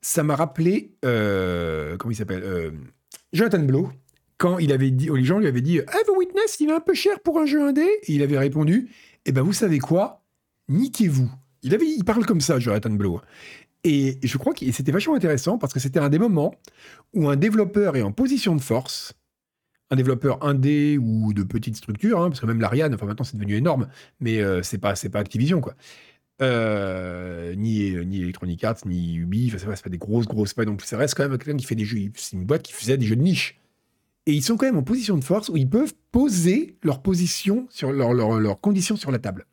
Ça 0.00 0.22
m'a 0.22 0.34
rappelé 0.34 0.96
comment 1.02 2.10
il 2.10 2.16
s'appelle 2.16 2.72
Jonathan 3.32 3.60
Blow 3.60 3.90
quand 4.42 4.58
il 4.58 4.72
avait 4.72 4.90
dit, 4.90 5.08
les 5.14 5.22
gens 5.22 5.38
lui 5.38 5.46
avaient 5.46 5.60
dit 5.60 5.76
hey, 5.76 6.04
The 6.04 6.16
Witness, 6.16 6.58
il 6.58 6.70
est 6.70 6.72
un 6.72 6.80
peu 6.80 6.94
cher 6.94 7.20
pour 7.20 7.38
un 7.38 7.46
jeu 7.46 7.62
indé. 7.62 7.86
Et 8.08 8.14
il 8.14 8.22
avait 8.24 8.38
répondu 8.38 8.90
Eh 9.24 9.30
ben, 9.30 9.40
vous 9.42 9.52
savez 9.52 9.78
quoi? 9.78 10.24
Niquez-vous. 10.68 11.30
Il, 11.62 11.72
avait, 11.74 11.86
il 11.86 12.04
parle 12.04 12.26
comme 12.26 12.40
ça, 12.40 12.58
Jonathan 12.58 12.90
Blow. 12.90 13.20
Et 13.84 14.18
je 14.20 14.38
crois 14.38 14.52
que 14.52 14.68
c'était 14.72 14.90
vachement 14.90 15.14
intéressant 15.14 15.58
parce 15.58 15.72
que 15.72 15.78
c'était 15.78 16.00
un 16.00 16.08
des 16.08 16.18
moments 16.18 16.56
où 17.14 17.28
un 17.28 17.36
développeur 17.36 17.94
est 17.94 18.02
en 18.02 18.10
position 18.10 18.56
de 18.56 18.60
force, 18.60 19.12
un 19.92 19.96
développeur 19.96 20.42
indé 20.42 20.96
ou 20.98 21.34
de 21.34 21.42
petite 21.42 21.76
structure, 21.76 22.18
hein, 22.22 22.30
parce 22.30 22.40
que 22.40 22.46
même 22.46 22.60
l'Ariane, 22.60 22.94
enfin 22.94 23.04
maintenant 23.04 23.24
c'est 23.24 23.36
devenu 23.36 23.56
énorme, 23.56 23.88
mais 24.20 24.40
euh, 24.40 24.62
c'est 24.62 24.78
pas, 24.78 24.94
pas 25.12 25.18
Activision, 25.18 25.60
quoi. 25.60 25.74
Euh, 26.40 27.54
ni, 27.54 27.94
ni 28.06 28.22
Electronic 28.22 28.64
Arts, 28.64 28.78
ni 28.86 29.16
Ubi, 29.16 29.52
enfin, 29.54 29.58
c'est 29.74 29.84
pas, 29.84 29.90
des 29.90 29.98
grosses, 29.98 30.26
grosses 30.26 30.54
pas 30.54 30.64
donc 30.64 30.80
Ça 30.80 30.96
reste 30.96 31.14
quand 31.14 31.28
même 31.28 31.36
quelqu'un 31.38 31.58
qui 31.58 31.66
fait 31.66 31.74
des 31.74 31.84
jeux. 31.84 32.10
C'est 32.16 32.36
une 32.36 32.44
boîte 32.44 32.62
qui 32.62 32.72
faisait 32.72 32.96
des 32.96 33.04
jeux 33.04 33.16
de 33.16 33.22
niche. 33.22 33.60
Et 34.24 34.32
ils 34.32 34.42
sont 34.42 34.56
quand 34.56 34.66
même 34.66 34.78
en 34.78 34.82
position 34.82 35.18
de 35.18 35.22
force 35.22 35.50
où 35.50 35.58
ils 35.58 35.68
peuvent 35.68 35.94
poser 36.10 36.78
leur 36.82 37.02
position 37.02 37.66
sur 37.68 37.92
leurs 37.92 38.14
leur, 38.14 38.60
conditions 38.60 38.96
sur 38.96 39.10
la 39.10 39.18
table. 39.18 39.46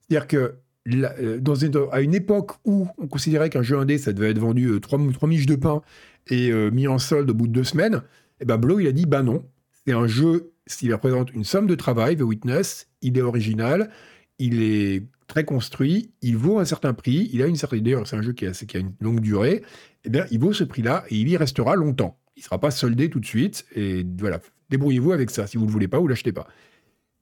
C'est-à-dire 0.00 0.28
que 0.28 0.56
euh, 0.94 1.88
à 1.90 2.00
une 2.02 2.14
époque 2.14 2.52
où 2.66 2.86
on 2.98 3.08
considérait 3.08 3.48
qu'un 3.48 3.62
jeu 3.62 3.78
indé, 3.78 3.96
ça 3.96 4.12
devait 4.12 4.30
être 4.30 4.38
vendu 4.38 4.78
3, 4.80 5.00
euh, 5.00 5.12
3 5.12 5.28
miches 5.28 5.46
de 5.46 5.56
pain 5.56 5.80
et 6.28 6.52
mis 6.70 6.86
en 6.86 6.98
solde 6.98 7.30
au 7.30 7.34
bout 7.34 7.48
de 7.48 7.52
deux 7.52 7.64
semaines, 7.64 8.02
et 8.40 8.44
eh 8.44 8.46
ben 8.46 8.56
Blow, 8.56 8.78
il 8.78 8.86
a 8.86 8.92
dit, 8.92 9.04
bah 9.04 9.22
non, 9.22 9.44
c'est 9.86 9.92
un 9.92 10.06
jeu, 10.06 10.52
s'il 10.66 10.92
représente 10.92 11.32
une 11.32 11.44
somme 11.44 11.66
de 11.66 11.74
travail, 11.74 12.16
The 12.16 12.22
Witness, 12.22 12.88
il 13.02 13.16
est 13.18 13.22
original, 13.22 13.90
il 14.38 14.62
est 14.62 15.06
très 15.26 15.44
construit, 15.44 16.12
il 16.22 16.36
vaut 16.36 16.58
un 16.58 16.64
certain 16.64 16.92
prix, 16.92 17.30
il 17.32 17.42
a 17.42 17.46
une 17.46 17.56
certaine... 17.56 17.80
D'ailleurs, 17.80 18.06
c'est 18.06 18.16
un 18.16 18.22
jeu 18.22 18.32
qui 18.32 18.46
a, 18.46 18.52
qui 18.52 18.76
a 18.76 18.80
une 18.80 18.94
longue 19.00 19.20
durée, 19.20 19.62
eh 20.04 20.10
bien, 20.10 20.26
il 20.30 20.40
vaut 20.40 20.52
ce 20.52 20.64
prix-là 20.64 21.04
et 21.08 21.16
il 21.16 21.28
y 21.28 21.36
restera 21.36 21.76
longtemps. 21.76 22.18
Il 22.36 22.40
ne 22.40 22.44
sera 22.44 22.58
pas 22.58 22.70
soldé 22.70 23.10
tout 23.10 23.20
de 23.20 23.26
suite. 23.26 23.66
Et 23.74 24.04
voilà, 24.18 24.40
débrouillez-vous 24.70 25.12
avec 25.12 25.30
ça. 25.30 25.46
Si 25.46 25.56
vous 25.56 25.64
ne 25.64 25.68
le 25.68 25.72
voulez 25.72 25.88
pas, 25.88 25.98
vous 25.98 26.08
l'achetez 26.08 26.32
pas. 26.32 26.48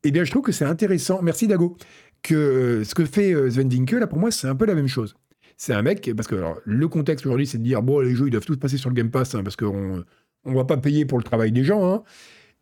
Eh 0.05 0.11
bien, 0.11 0.25
je 0.25 0.31
trouve 0.31 0.43
que 0.43 0.53
c'est 0.53 0.65
intéressant. 0.65 1.23
Merci 1.23 1.49
Dago. 1.49 1.77
Que 2.23 2.35
euh, 2.35 2.85
ce 2.85 2.95
que 2.95 3.05
fait 3.05 3.33
euh, 3.33 3.51
Sven 3.51 3.69
Dinke, 3.69 3.93
là, 3.93 4.07
pour 4.07 4.19
moi, 4.19 4.31
c'est 4.31 4.47
un 4.47 4.55
peu 4.55 4.65
la 4.65 4.75
même 4.75 4.87
chose. 4.87 5.15
C'est 5.57 5.75
un 5.75 5.83
mec, 5.83 6.09
parce 6.17 6.29
que 6.29 6.37
le 6.65 6.89
contexte 6.89 7.27
aujourd'hui, 7.27 7.47
c'est 7.47 7.59
de 7.59 7.65
dire 7.65 7.83
bon, 7.83 7.99
les 7.99 8.15
jeux, 8.15 8.29
ils 8.29 8.31
doivent 8.31 8.45
tous 8.45 8.57
passer 8.57 8.77
sur 8.77 8.91
le 8.91 8.95
Game 8.95 9.11
Pass, 9.11 9.35
hein, 9.35 9.43
parce 9.43 9.57
qu'on 9.57 10.05
ne 10.45 10.55
va 10.55 10.65
pas 10.65 10.77
payer 10.77 11.05
pour 11.05 11.19
le 11.19 11.25
travail 11.25 11.51
des 11.51 11.65
gens. 11.65 11.93
Hein. 11.93 12.03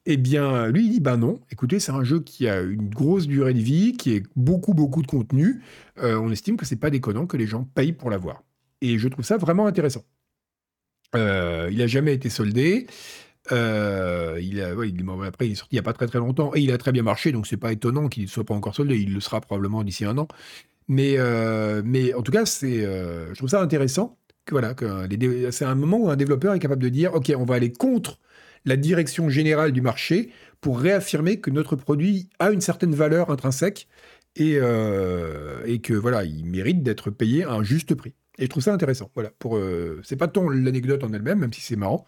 Eh 0.09 0.16
bien, 0.16 0.69
lui, 0.69 0.87
il 0.87 0.90
dit 0.92 1.01
bah 1.01 1.16
non, 1.16 1.40
écoutez, 1.51 1.81
c'est 1.81 1.90
un 1.90 2.05
jeu 2.05 2.21
qui 2.21 2.49
a 2.49 2.61
une 2.61 2.88
grosse 2.88 3.27
durée 3.27 3.55
de 3.55 3.59
vie, 3.59 3.97
qui 3.97 4.14
est 4.14 4.23
beaucoup, 4.37 4.73
beaucoup 4.73 5.03
de 5.03 5.09
contenu. 5.09 5.62
Euh, 5.99 6.16
on 6.16 6.31
estime 6.31 6.57
que 6.57 6.64
c'est 6.64 6.77
pas 6.77 6.90
déconnant 6.90 7.27
que 7.27 7.37
les 7.37 7.49
gens 7.49 7.64
payent 7.75 7.92
pour 7.92 8.09
l'avoir. 8.09 8.45
Et 8.81 8.99
je 8.99 9.09
trouve 9.09 9.25
ça 9.25 9.37
vraiment 9.37 9.66
intéressant. 9.66 10.05
Euh, 11.16 11.69
il 11.73 11.79
n'a 11.79 11.88
jamais 11.88 12.14
été 12.14 12.31
soldé. 12.31 12.87
Euh, 13.51 14.38
il 14.40 14.61
a, 14.61 14.69
après, 15.27 15.49
il 15.49 15.53
est 15.53 15.55
sorti 15.57 15.75
il 15.75 15.77
n'y 15.77 15.81
a 15.81 15.83
pas 15.83 15.92
très 15.92 16.07
très 16.07 16.19
longtemps 16.19 16.53
et 16.55 16.61
il 16.61 16.71
a 16.71 16.79
très 16.79 16.92
bien 16.92 17.03
marché, 17.03 17.31
donc 17.31 17.47
c'est 17.47 17.57
pas 17.57 17.73
étonnant 17.73 18.09
qu'il 18.09 18.25
ne 18.25 18.29
soit 18.29 18.45
pas 18.45 18.55
encore 18.55 18.77
soldé. 18.77 18.97
Il 18.99 19.12
le 19.12 19.21
sera 19.21 19.40
probablement 19.40 19.83
d'ici 19.83 20.05
un 20.05 20.19
an. 20.19 20.29
Mais, 20.87 21.16
mais 21.85 22.14
en 22.14 22.23
tout 22.23 22.31
cas, 22.31 22.47
c'est, 22.47 22.83
je 22.83 23.35
trouve 23.35 23.51
ça 23.51 23.61
intéressant. 23.61 24.19
Que, 24.45 24.55
voilà, 24.55 24.75
que 24.75 25.51
c'est 25.51 25.64
un 25.64 25.75
moment 25.75 25.99
où 25.99 26.09
un 26.11 26.16
développeur 26.16 26.55
est 26.55 26.61
capable 26.61 26.83
de 26.83 26.88
dire 26.88 27.12
Ok, 27.14 27.33
on 27.37 27.45
va 27.45 27.57
aller 27.57 27.73
contre 27.73 28.21
la 28.66 28.76
direction 28.76 29.31
générale 29.31 29.72
du 29.72 29.81
marché 29.81 30.31
pour 30.61 30.79
réaffirmer 30.79 31.40
que 31.40 31.50
notre 31.50 31.76
produit 31.76 32.29
a 32.38 32.50
une 32.50 32.61
certaine 32.61 32.94
valeur 32.94 33.31
intrinsèque 33.31 33.88
et, 34.37 34.57
et 34.57 35.79
que 35.79 35.94
voilà, 35.94 36.24
il 36.24 36.44
mérite 36.44 36.83
d'être 36.83 37.11
payé 37.11 37.44
à 37.44 37.52
un 37.52 37.62
juste 37.62 37.94
prix. 37.94 38.14
Et 38.38 38.44
je 38.44 38.48
trouve 38.48 38.62
ça 38.62 38.72
intéressant. 38.72 39.11
Voilà. 39.14 39.31
Pour, 39.38 39.57
euh, 39.57 40.00
c'est 40.05 40.16
pas 40.16 40.29
tant 40.29 40.48
l'anecdote 40.48 41.05
en 41.05 41.12
elle-même, 41.12 41.38
même 41.38 41.52
si 41.52 41.61
c'est 41.61 41.76
marrant, 41.76 42.05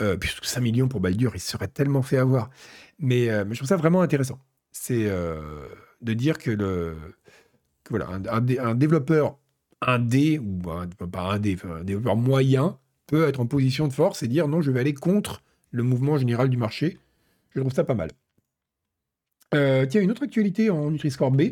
euh, 0.00 0.16
puisque 0.16 0.44
5 0.44 0.60
millions 0.60 0.88
pour 0.88 1.00
Baldur, 1.00 1.32
il 1.34 1.40
serait 1.40 1.68
tellement 1.68 2.02
fait 2.02 2.18
avoir. 2.18 2.50
Mais, 2.98 3.30
euh, 3.30 3.44
je 3.50 3.56
trouve 3.56 3.68
ça 3.68 3.76
vraiment 3.76 4.02
intéressant. 4.02 4.40
C'est 4.72 5.10
de 6.00 6.12
dire 6.14 6.38
que, 6.38 6.50
le, 6.50 6.96
voilà, 7.90 8.08
un, 8.08 8.74
développeur 8.74 9.38
indé, 9.82 10.38
ou 10.38 10.58
pas 11.10 11.34
indé, 11.34 11.58
un 11.64 11.84
développeur 11.84 12.16
moyen, 12.16 12.78
peut 13.06 13.28
être 13.28 13.40
en 13.40 13.46
position 13.46 13.86
de 13.86 13.92
force 13.92 14.22
et 14.22 14.28
dire 14.28 14.48
non, 14.48 14.62
je 14.62 14.70
vais 14.70 14.80
aller 14.80 14.94
contre 14.94 15.42
le 15.72 15.82
mouvement 15.82 16.16
général 16.16 16.48
du 16.48 16.56
marché. 16.56 16.98
Je 17.50 17.60
trouve 17.60 17.72
ça 17.72 17.84
pas 17.84 17.94
mal. 17.94 18.10
tiens, 19.50 20.00
une 20.00 20.10
autre 20.10 20.22
actualité 20.22 20.70
en 20.70 20.90
Nutri-Score 20.90 21.32
B. 21.32 21.42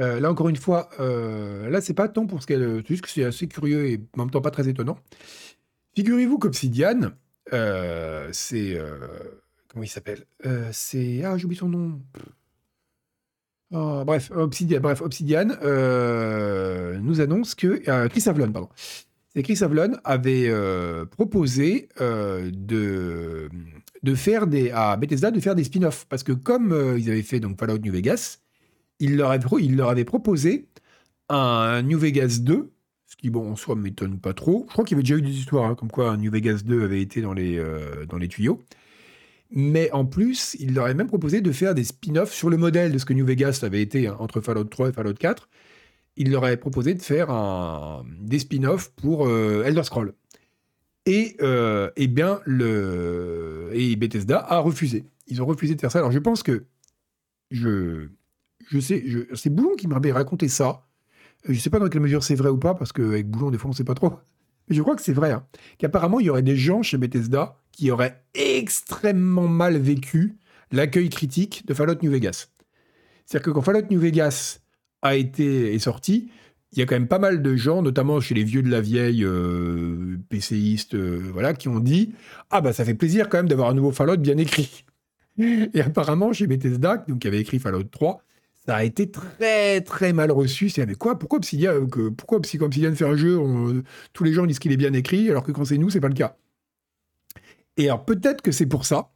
Euh, 0.00 0.20
là, 0.20 0.30
encore 0.30 0.48
une 0.48 0.56
fois, 0.56 0.88
euh, 1.00 1.68
là, 1.68 1.80
c'est 1.80 1.94
pas 1.94 2.08
tant 2.08 2.26
pour 2.26 2.42
ce 2.42 2.46
qu'elle. 2.46 2.82
C'est 2.86 3.00
que 3.00 3.08
c'est 3.08 3.24
assez 3.24 3.46
curieux 3.46 3.88
et 3.88 4.00
en 4.16 4.22
même 4.22 4.30
temps 4.30 4.40
pas 4.40 4.50
très 4.50 4.68
étonnant. 4.68 4.98
Figurez-vous 5.94 6.38
qu'Obsidian, 6.38 7.12
euh, 7.52 8.28
c'est. 8.32 8.78
comment 9.68 9.84
il 9.84 9.88
s'appelle? 9.88 10.24
C'est. 10.72 11.22
Ah, 11.24 11.36
j'oublie 11.36 11.56
son 11.56 11.68
nom. 11.68 12.00
Oh, 13.74 14.02
bref, 14.04 14.30
Obsidian, 14.34 14.80
bref, 14.80 15.02
Obsidian 15.02 15.48
nous 17.00 17.20
annonce 17.20 17.54
que. 17.54 18.08
Chris 18.08 18.24
Avlon, 18.26 18.50
pardon. 18.50 18.70
C'est 19.34 19.42
Chris 19.42 19.58
Avlon 19.62 19.92
avait 20.04 20.52
proposé 21.10 21.88
de, 21.98 23.48
de 24.02 24.14
faire 24.14 24.46
des. 24.46 24.70
à 24.70 24.96
Bethesda 24.96 25.30
de 25.30 25.40
faire 25.40 25.54
des 25.54 25.64
spin-offs. 25.64 26.06
Parce 26.08 26.22
que 26.22 26.32
comme 26.32 26.96
ils 26.98 27.10
avaient 27.10 27.22
fait 27.22 27.40
donc 27.40 27.58
Fallout 27.58 27.78
New 27.78 27.92
Vegas 27.92 28.42
il 29.02 29.16
leur, 29.16 29.32
avait, 29.32 29.48
il 29.60 29.76
leur 29.76 29.90
avait 29.90 30.04
proposé 30.04 30.68
un 31.28 31.82
New 31.82 31.98
Vegas 31.98 32.38
2, 32.40 32.72
ce 33.06 33.16
qui, 33.16 33.30
bon, 33.30 33.50
en 33.50 33.56
soi, 33.56 33.74
ne 33.74 33.80
m'étonne 33.80 34.18
pas 34.18 34.32
trop. 34.32 34.64
Je 34.68 34.72
crois 34.72 34.84
qu'il 34.84 34.96
y 34.96 34.96
avait 34.96 35.02
déjà 35.02 35.16
eu 35.16 35.22
des 35.22 35.36
histoires, 35.36 35.64
hein, 35.68 35.74
comme 35.74 35.90
quoi 35.90 36.10
un 36.10 36.16
New 36.16 36.30
Vegas 36.30 36.62
2 36.64 36.84
avait 36.84 37.02
été 37.02 37.20
dans 37.20 37.32
les, 37.32 37.58
euh, 37.58 38.06
dans 38.06 38.16
les 38.16 38.28
tuyaux. 38.28 38.60
Mais 39.50 39.90
en 39.92 40.06
plus, 40.06 40.56
il 40.60 40.72
leur 40.74 40.84
avait 40.84 40.94
même 40.94 41.08
proposé 41.08 41.40
de 41.40 41.52
faire 41.52 41.74
des 41.74 41.84
spin-offs 41.84 42.32
sur 42.32 42.48
le 42.48 42.56
modèle 42.56 42.92
de 42.92 42.98
ce 42.98 43.04
que 43.04 43.12
New 43.12 43.26
Vegas 43.26 43.60
avait 43.62 43.82
été 43.82 44.06
hein, 44.06 44.16
entre 44.20 44.40
Fallout 44.40 44.64
3 44.64 44.90
et 44.90 44.92
Fallout 44.92 45.14
4. 45.14 45.48
Il 46.16 46.30
leur 46.30 46.44
avait 46.44 46.56
proposé 46.56 46.94
de 46.94 47.02
faire 47.02 47.30
un, 47.30 48.04
des 48.20 48.38
spin-offs 48.38 48.90
pour 48.90 49.26
euh, 49.26 49.64
Elder 49.64 49.82
Scrolls. 49.82 50.14
Et, 51.06 51.36
euh, 51.40 51.90
eh 51.96 52.06
bien, 52.06 52.40
le, 52.44 53.70
et 53.72 53.96
Bethesda 53.96 54.38
a 54.38 54.58
refusé. 54.58 55.04
Ils 55.26 55.42
ont 55.42 55.46
refusé 55.46 55.74
de 55.74 55.80
faire 55.80 55.90
ça. 55.90 55.98
Alors, 55.98 56.12
je 56.12 56.18
pense 56.18 56.42
que 56.42 56.64
je, 57.50 58.08
je 58.68 58.78
sais, 58.78 59.04
c'est 59.34 59.50
Boulon 59.50 59.74
qui 59.76 59.88
m'avait 59.88 60.12
raconté 60.12 60.48
ça. 60.48 60.86
Je 61.44 61.52
ne 61.52 61.58
sais 61.58 61.70
pas 61.70 61.78
dans 61.78 61.88
quelle 61.88 62.02
mesure 62.02 62.22
c'est 62.22 62.34
vrai 62.34 62.50
ou 62.50 62.58
pas, 62.58 62.74
parce 62.74 62.92
qu'avec 62.92 63.28
Boulon, 63.28 63.50
des 63.50 63.58
fois, 63.58 63.68
on 63.68 63.72
ne 63.72 63.76
sait 63.76 63.84
pas 63.84 63.94
trop. 63.94 64.14
Mais 64.68 64.76
je 64.76 64.82
crois 64.82 64.94
que 64.94 65.02
c'est 65.02 65.12
vrai. 65.12 65.32
Hein. 65.32 65.44
Qu'apparemment, 65.78 66.20
il 66.20 66.26
y 66.26 66.30
aurait 66.30 66.42
des 66.42 66.56
gens 66.56 66.82
chez 66.82 66.98
Bethesda 66.98 67.56
qui 67.72 67.90
auraient 67.90 68.22
extrêmement 68.34 69.48
mal 69.48 69.76
vécu 69.76 70.36
l'accueil 70.70 71.08
critique 71.08 71.66
de 71.66 71.74
Fallout 71.74 71.98
New 72.02 72.10
Vegas. 72.10 72.48
C'est-à-dire 73.26 73.46
que 73.46 73.50
quand 73.50 73.62
Fallout 73.62 73.86
New 73.90 74.00
Vegas 74.00 74.60
a 75.02 75.16
été 75.16 75.74
est 75.74 75.78
sorti, 75.78 76.30
il 76.72 76.78
y 76.78 76.82
a 76.82 76.86
quand 76.86 76.94
même 76.94 77.08
pas 77.08 77.18
mal 77.18 77.42
de 77.42 77.56
gens, 77.56 77.82
notamment 77.82 78.20
chez 78.20 78.34
les 78.34 78.44
vieux 78.44 78.62
de 78.62 78.70
la 78.70 78.80
vieille 78.80 79.24
euh, 79.24 80.16
PCistes, 80.30 80.94
euh, 80.94 81.20
voilà, 81.32 81.52
qui 81.52 81.68
ont 81.68 81.80
dit 81.80 82.14
ah 82.50 82.60
bah 82.60 82.72
ça 82.72 82.84
fait 82.84 82.94
plaisir 82.94 83.28
quand 83.28 83.38
même 83.38 83.48
d'avoir 83.48 83.68
un 83.68 83.74
nouveau 83.74 83.92
Fallout 83.92 84.16
bien 84.16 84.38
écrit. 84.38 84.84
Et 85.38 85.80
apparemment 85.80 86.32
chez 86.32 86.46
Bethesda, 86.46 87.04
donc 87.08 87.20
qui 87.20 87.28
avait 87.28 87.40
écrit 87.40 87.58
Fallout 87.58 87.84
3, 87.84 88.22
ça 88.66 88.76
a 88.76 88.84
été 88.84 89.10
très 89.10 89.80
très 89.82 90.12
mal 90.12 90.30
reçu. 90.30 90.70
C'est 90.70 90.86
mais 90.86 90.94
quoi 90.94 91.18
Pourquoi 91.18 91.38
Obsidian, 91.38 91.72
euh, 91.72 91.86
que, 91.86 92.08
pourquoi 92.08 92.38
Obsidian 92.38 92.94
fait 92.94 93.04
un 93.04 93.16
jeu 93.16 93.38
Tous 94.12 94.24
les 94.24 94.32
gens 94.32 94.46
disent 94.46 94.58
qu'il 94.58 94.72
est 94.72 94.76
bien 94.76 94.92
écrit, 94.94 95.28
alors 95.30 95.42
que 95.42 95.52
quand 95.52 95.64
c'est 95.64 95.78
nous, 95.78 95.90
c'est 95.90 96.00
pas 96.00 96.08
le 96.08 96.14
cas. 96.14 96.36
Et 97.76 97.86
alors 97.86 98.04
peut-être 98.04 98.42
que 98.42 98.52
c'est 98.52 98.66
pour 98.66 98.84
ça, 98.84 99.10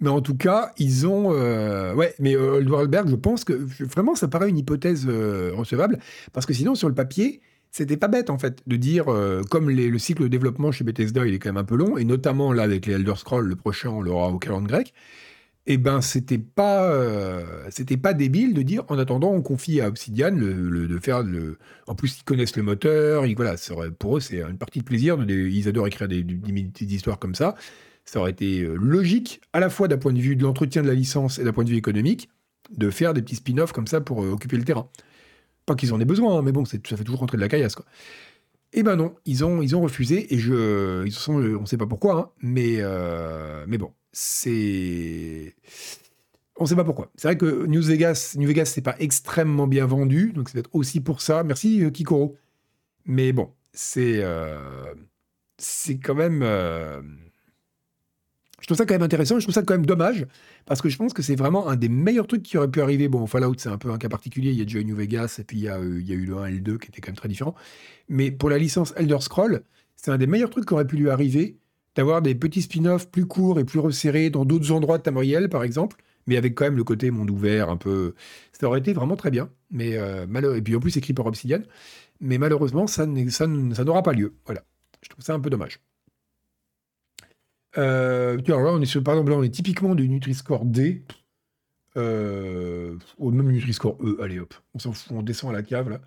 mais 0.00 0.08
en 0.08 0.20
tout 0.20 0.36
cas, 0.36 0.72
ils 0.78 1.06
ont. 1.06 1.32
Euh, 1.32 1.94
ouais, 1.94 2.14
mais 2.18 2.36
euh, 2.36 2.62
je 2.62 3.14
pense 3.14 3.44
que 3.44 3.52
vraiment, 3.52 4.14
ça 4.14 4.28
paraît 4.28 4.48
une 4.48 4.58
hypothèse 4.58 5.06
euh, 5.08 5.52
recevable, 5.54 5.98
parce 6.32 6.46
que 6.46 6.52
sinon, 6.52 6.74
sur 6.74 6.88
le 6.88 6.94
papier, 6.94 7.40
c'était 7.70 7.96
pas 7.96 8.08
bête 8.08 8.28
en 8.28 8.38
fait 8.38 8.62
de 8.66 8.76
dire, 8.76 9.06
comme 9.48 9.70
le 9.70 9.98
cycle 9.98 10.24
de 10.24 10.28
développement 10.28 10.72
chez 10.72 10.84
Bethesda, 10.84 11.26
il 11.26 11.32
est 11.34 11.38
quand 11.38 11.48
même 11.48 11.56
un 11.56 11.64
peu 11.64 11.76
long, 11.76 11.96
et 11.96 12.04
notamment 12.04 12.52
là 12.52 12.64
avec 12.64 12.84
les 12.84 12.94
Elder 12.94 13.14
Scrolls, 13.16 13.46
le 13.46 13.56
prochain, 13.56 13.88
on 13.88 14.02
l'aura 14.02 14.28
au 14.28 14.38
calendrier 14.38 14.68
grec 14.68 14.94
eh 15.66 15.76
ben 15.76 16.00
c'était 16.00 16.38
pas 16.38 16.90
euh, 16.90 17.44
c'était 17.70 17.96
pas 17.96 18.14
débile 18.14 18.52
de 18.52 18.62
dire 18.62 18.84
en 18.88 18.98
attendant 18.98 19.30
on 19.30 19.42
confie 19.42 19.80
à 19.80 19.88
Obsidian 19.88 20.32
de 20.32 20.98
faire 21.00 21.24
en 21.86 21.94
plus 21.94 22.18
ils 22.18 22.24
connaissent 22.24 22.56
le 22.56 22.64
moteur 22.64 23.26
ils, 23.26 23.36
voilà 23.36 23.54
pour 23.98 24.16
eux 24.16 24.20
c'est 24.20 24.40
une 24.42 24.58
partie 24.58 24.80
de 24.80 24.84
plaisir 24.84 25.16
ils 25.28 25.68
adorent 25.68 25.86
écrire 25.86 26.08
des, 26.08 26.24
des, 26.24 26.94
histoires 26.94 27.18
comme 27.18 27.36
ça 27.36 27.54
ça 28.04 28.20
aurait 28.20 28.32
été 28.32 28.60
euh, 28.60 28.74
logique 28.74 29.40
à 29.52 29.60
la 29.60 29.70
fois 29.70 29.88
d'un 29.88 29.98
point 29.98 30.12
de 30.12 30.20
vue 30.20 30.36
de 30.36 30.42
l'entretien 30.42 30.82
de 30.82 30.88
la 30.88 30.94
licence 30.94 31.38
et 31.38 31.44
d'un 31.44 31.52
point 31.52 31.64
de 31.64 31.70
vue 31.70 31.76
économique 31.76 32.28
de 32.70 32.90
faire 32.90 33.14
des 33.14 33.22
petits 33.22 33.36
spin-offs 33.36 33.72
comme 33.72 33.86
ça 33.86 34.00
pour 34.00 34.22
euh, 34.22 34.30
occuper 34.32 34.56
le 34.56 34.64
terrain 34.64 34.88
Pas 35.66 35.74
qu'ils 35.74 35.92
en 35.92 36.00
aient 36.00 36.04
besoin, 36.04 36.38
hein, 36.38 36.42
mais 36.42 36.52
bon, 36.52 36.64
ça 36.64 36.78
fait 36.78 37.04
toujours 37.04 37.20
rentrer 37.20 37.36
de 37.36 37.42
la 37.42 37.48
caillasse, 37.48 37.74
quoi. 37.74 37.86
Eh 38.74 38.82
ben 38.82 38.96
non, 38.96 39.14
ils 39.26 39.44
ont, 39.44 39.60
ils 39.60 39.76
ont 39.76 39.82
refusé, 39.82 40.32
et 40.32 40.38
je, 40.38 41.06
sont, 41.10 41.34
on 41.34 41.60
ne 41.60 41.66
sait 41.66 41.76
pas 41.76 41.86
pourquoi, 41.86 42.18
hein, 42.18 42.30
mais, 42.40 42.76
euh, 42.78 43.64
mais 43.68 43.76
bon, 43.76 43.92
c'est... 44.12 45.54
On 46.56 46.64
ne 46.64 46.68
sait 46.68 46.76
pas 46.76 46.84
pourquoi. 46.84 47.10
C'est 47.16 47.28
vrai 47.28 47.36
que 47.36 47.66
New 47.66 47.82
Vegas, 47.82 48.34
New 48.38 48.46
Vegas, 48.46 48.66
c'est 48.66 48.82
pas 48.82 48.96
extrêmement 48.98 49.66
bien 49.66 49.84
vendu, 49.86 50.32
donc 50.32 50.48
c'est 50.48 50.54
peut-être 50.54 50.74
aussi 50.74 51.00
pour 51.00 51.20
ça. 51.20 51.42
Merci 51.44 51.84
euh, 51.84 51.90
Kikoro. 51.90 52.36
Mais 53.04 53.32
bon, 53.32 53.50
c'est 53.72 54.20
euh, 54.22 54.94
c'est 55.58 55.98
quand 55.98 56.14
même 56.14 56.42
je 58.62 58.66
trouve 58.68 58.78
ça 58.78 58.86
quand 58.86 58.94
même 58.94 59.02
intéressant, 59.02 59.40
je 59.40 59.44
trouve 59.44 59.54
ça 59.54 59.62
quand 59.62 59.74
même 59.74 59.86
dommage, 59.86 60.24
parce 60.66 60.80
que 60.80 60.88
je 60.88 60.96
pense 60.96 61.12
que 61.12 61.20
c'est 61.20 61.34
vraiment 61.34 61.68
un 61.68 61.74
des 61.74 61.88
meilleurs 61.88 62.28
trucs 62.28 62.44
qui 62.44 62.56
aurait 62.56 62.70
pu 62.70 62.80
arriver. 62.80 63.08
Bon, 63.08 63.26
Fallout, 63.26 63.56
c'est 63.58 63.68
un 63.68 63.76
peu 63.76 63.90
un 63.90 63.98
cas 63.98 64.08
particulier, 64.08 64.52
il 64.52 64.56
y 64.56 64.62
a 64.62 64.64
déjà 64.64 64.80
New 64.84 64.94
Vegas, 64.94 65.36
et 65.40 65.44
puis 65.44 65.58
il 65.58 65.64
y, 65.64 65.68
a, 65.68 65.78
euh, 65.78 66.00
il 66.00 66.08
y 66.08 66.12
a 66.12 66.14
eu 66.14 66.24
le 66.24 66.36
1 66.36 66.46
et 66.46 66.52
le 66.52 66.60
2 66.60 66.78
qui 66.78 66.88
étaient 66.88 67.00
quand 67.00 67.08
même 67.08 67.16
très 67.16 67.28
différents. 67.28 67.56
Mais 68.08 68.30
pour 68.30 68.48
la 68.50 68.58
licence 68.58 68.94
Elder 68.96 69.18
Scroll, 69.20 69.64
c'est 69.96 70.12
un 70.12 70.18
des 70.18 70.28
meilleurs 70.28 70.50
trucs 70.50 70.64
qui 70.64 70.74
aurait 70.74 70.86
pu 70.86 70.96
lui 70.96 71.10
arriver, 71.10 71.58
d'avoir 71.96 72.22
des 72.22 72.36
petits 72.36 72.62
spin-offs 72.62 73.10
plus 73.10 73.26
courts 73.26 73.58
et 73.58 73.64
plus 73.64 73.80
resserrés 73.80 74.30
dans 74.30 74.44
d'autres 74.44 74.70
endroits 74.70 74.98
de 74.98 75.02
Tamriel, 75.02 75.48
par 75.48 75.64
exemple, 75.64 75.96
mais 76.28 76.36
avec 76.36 76.54
quand 76.54 76.64
même 76.64 76.76
le 76.76 76.84
côté 76.84 77.10
monde 77.10 77.30
ouvert, 77.30 77.68
un 77.68 77.76
peu... 77.76 78.14
Ça 78.52 78.68
aurait 78.68 78.78
été 78.78 78.92
vraiment 78.92 79.16
très 79.16 79.32
bien, 79.32 79.50
mais 79.72 79.96
euh, 79.96 80.54
et 80.54 80.62
puis 80.62 80.76
en 80.76 80.80
plus 80.80 80.96
écrit 80.96 81.14
par 81.14 81.26
Obsidian, 81.26 81.62
mais 82.20 82.38
malheureusement, 82.38 82.86
ça 82.86 83.06
n'aura 83.06 84.02
pas 84.04 84.12
lieu. 84.12 84.34
Voilà, 84.46 84.62
je 85.02 85.08
trouve 85.08 85.24
ça 85.24 85.34
un 85.34 85.40
peu 85.40 85.50
dommage. 85.50 85.80
Euh, 87.78 88.38
exemple, 88.38 89.30
là, 89.30 89.36
on 89.36 89.42
est 89.42 89.54
typiquement 89.54 89.94
du 89.94 90.08
Nutri-Score 90.08 90.64
D. 90.64 91.04
Euh, 91.96 92.96
au 93.18 93.30
même 93.30 93.50
Nutri-Score 93.52 93.98
E, 94.02 94.18
allez 94.22 94.38
hop, 94.38 94.54
on 94.74 94.78
s'en 94.78 94.92
fout, 94.92 95.12
on 95.14 95.22
descend 95.22 95.50
à 95.50 95.52
la 95.52 95.62
cave 95.62 95.90
là. 95.90 96.00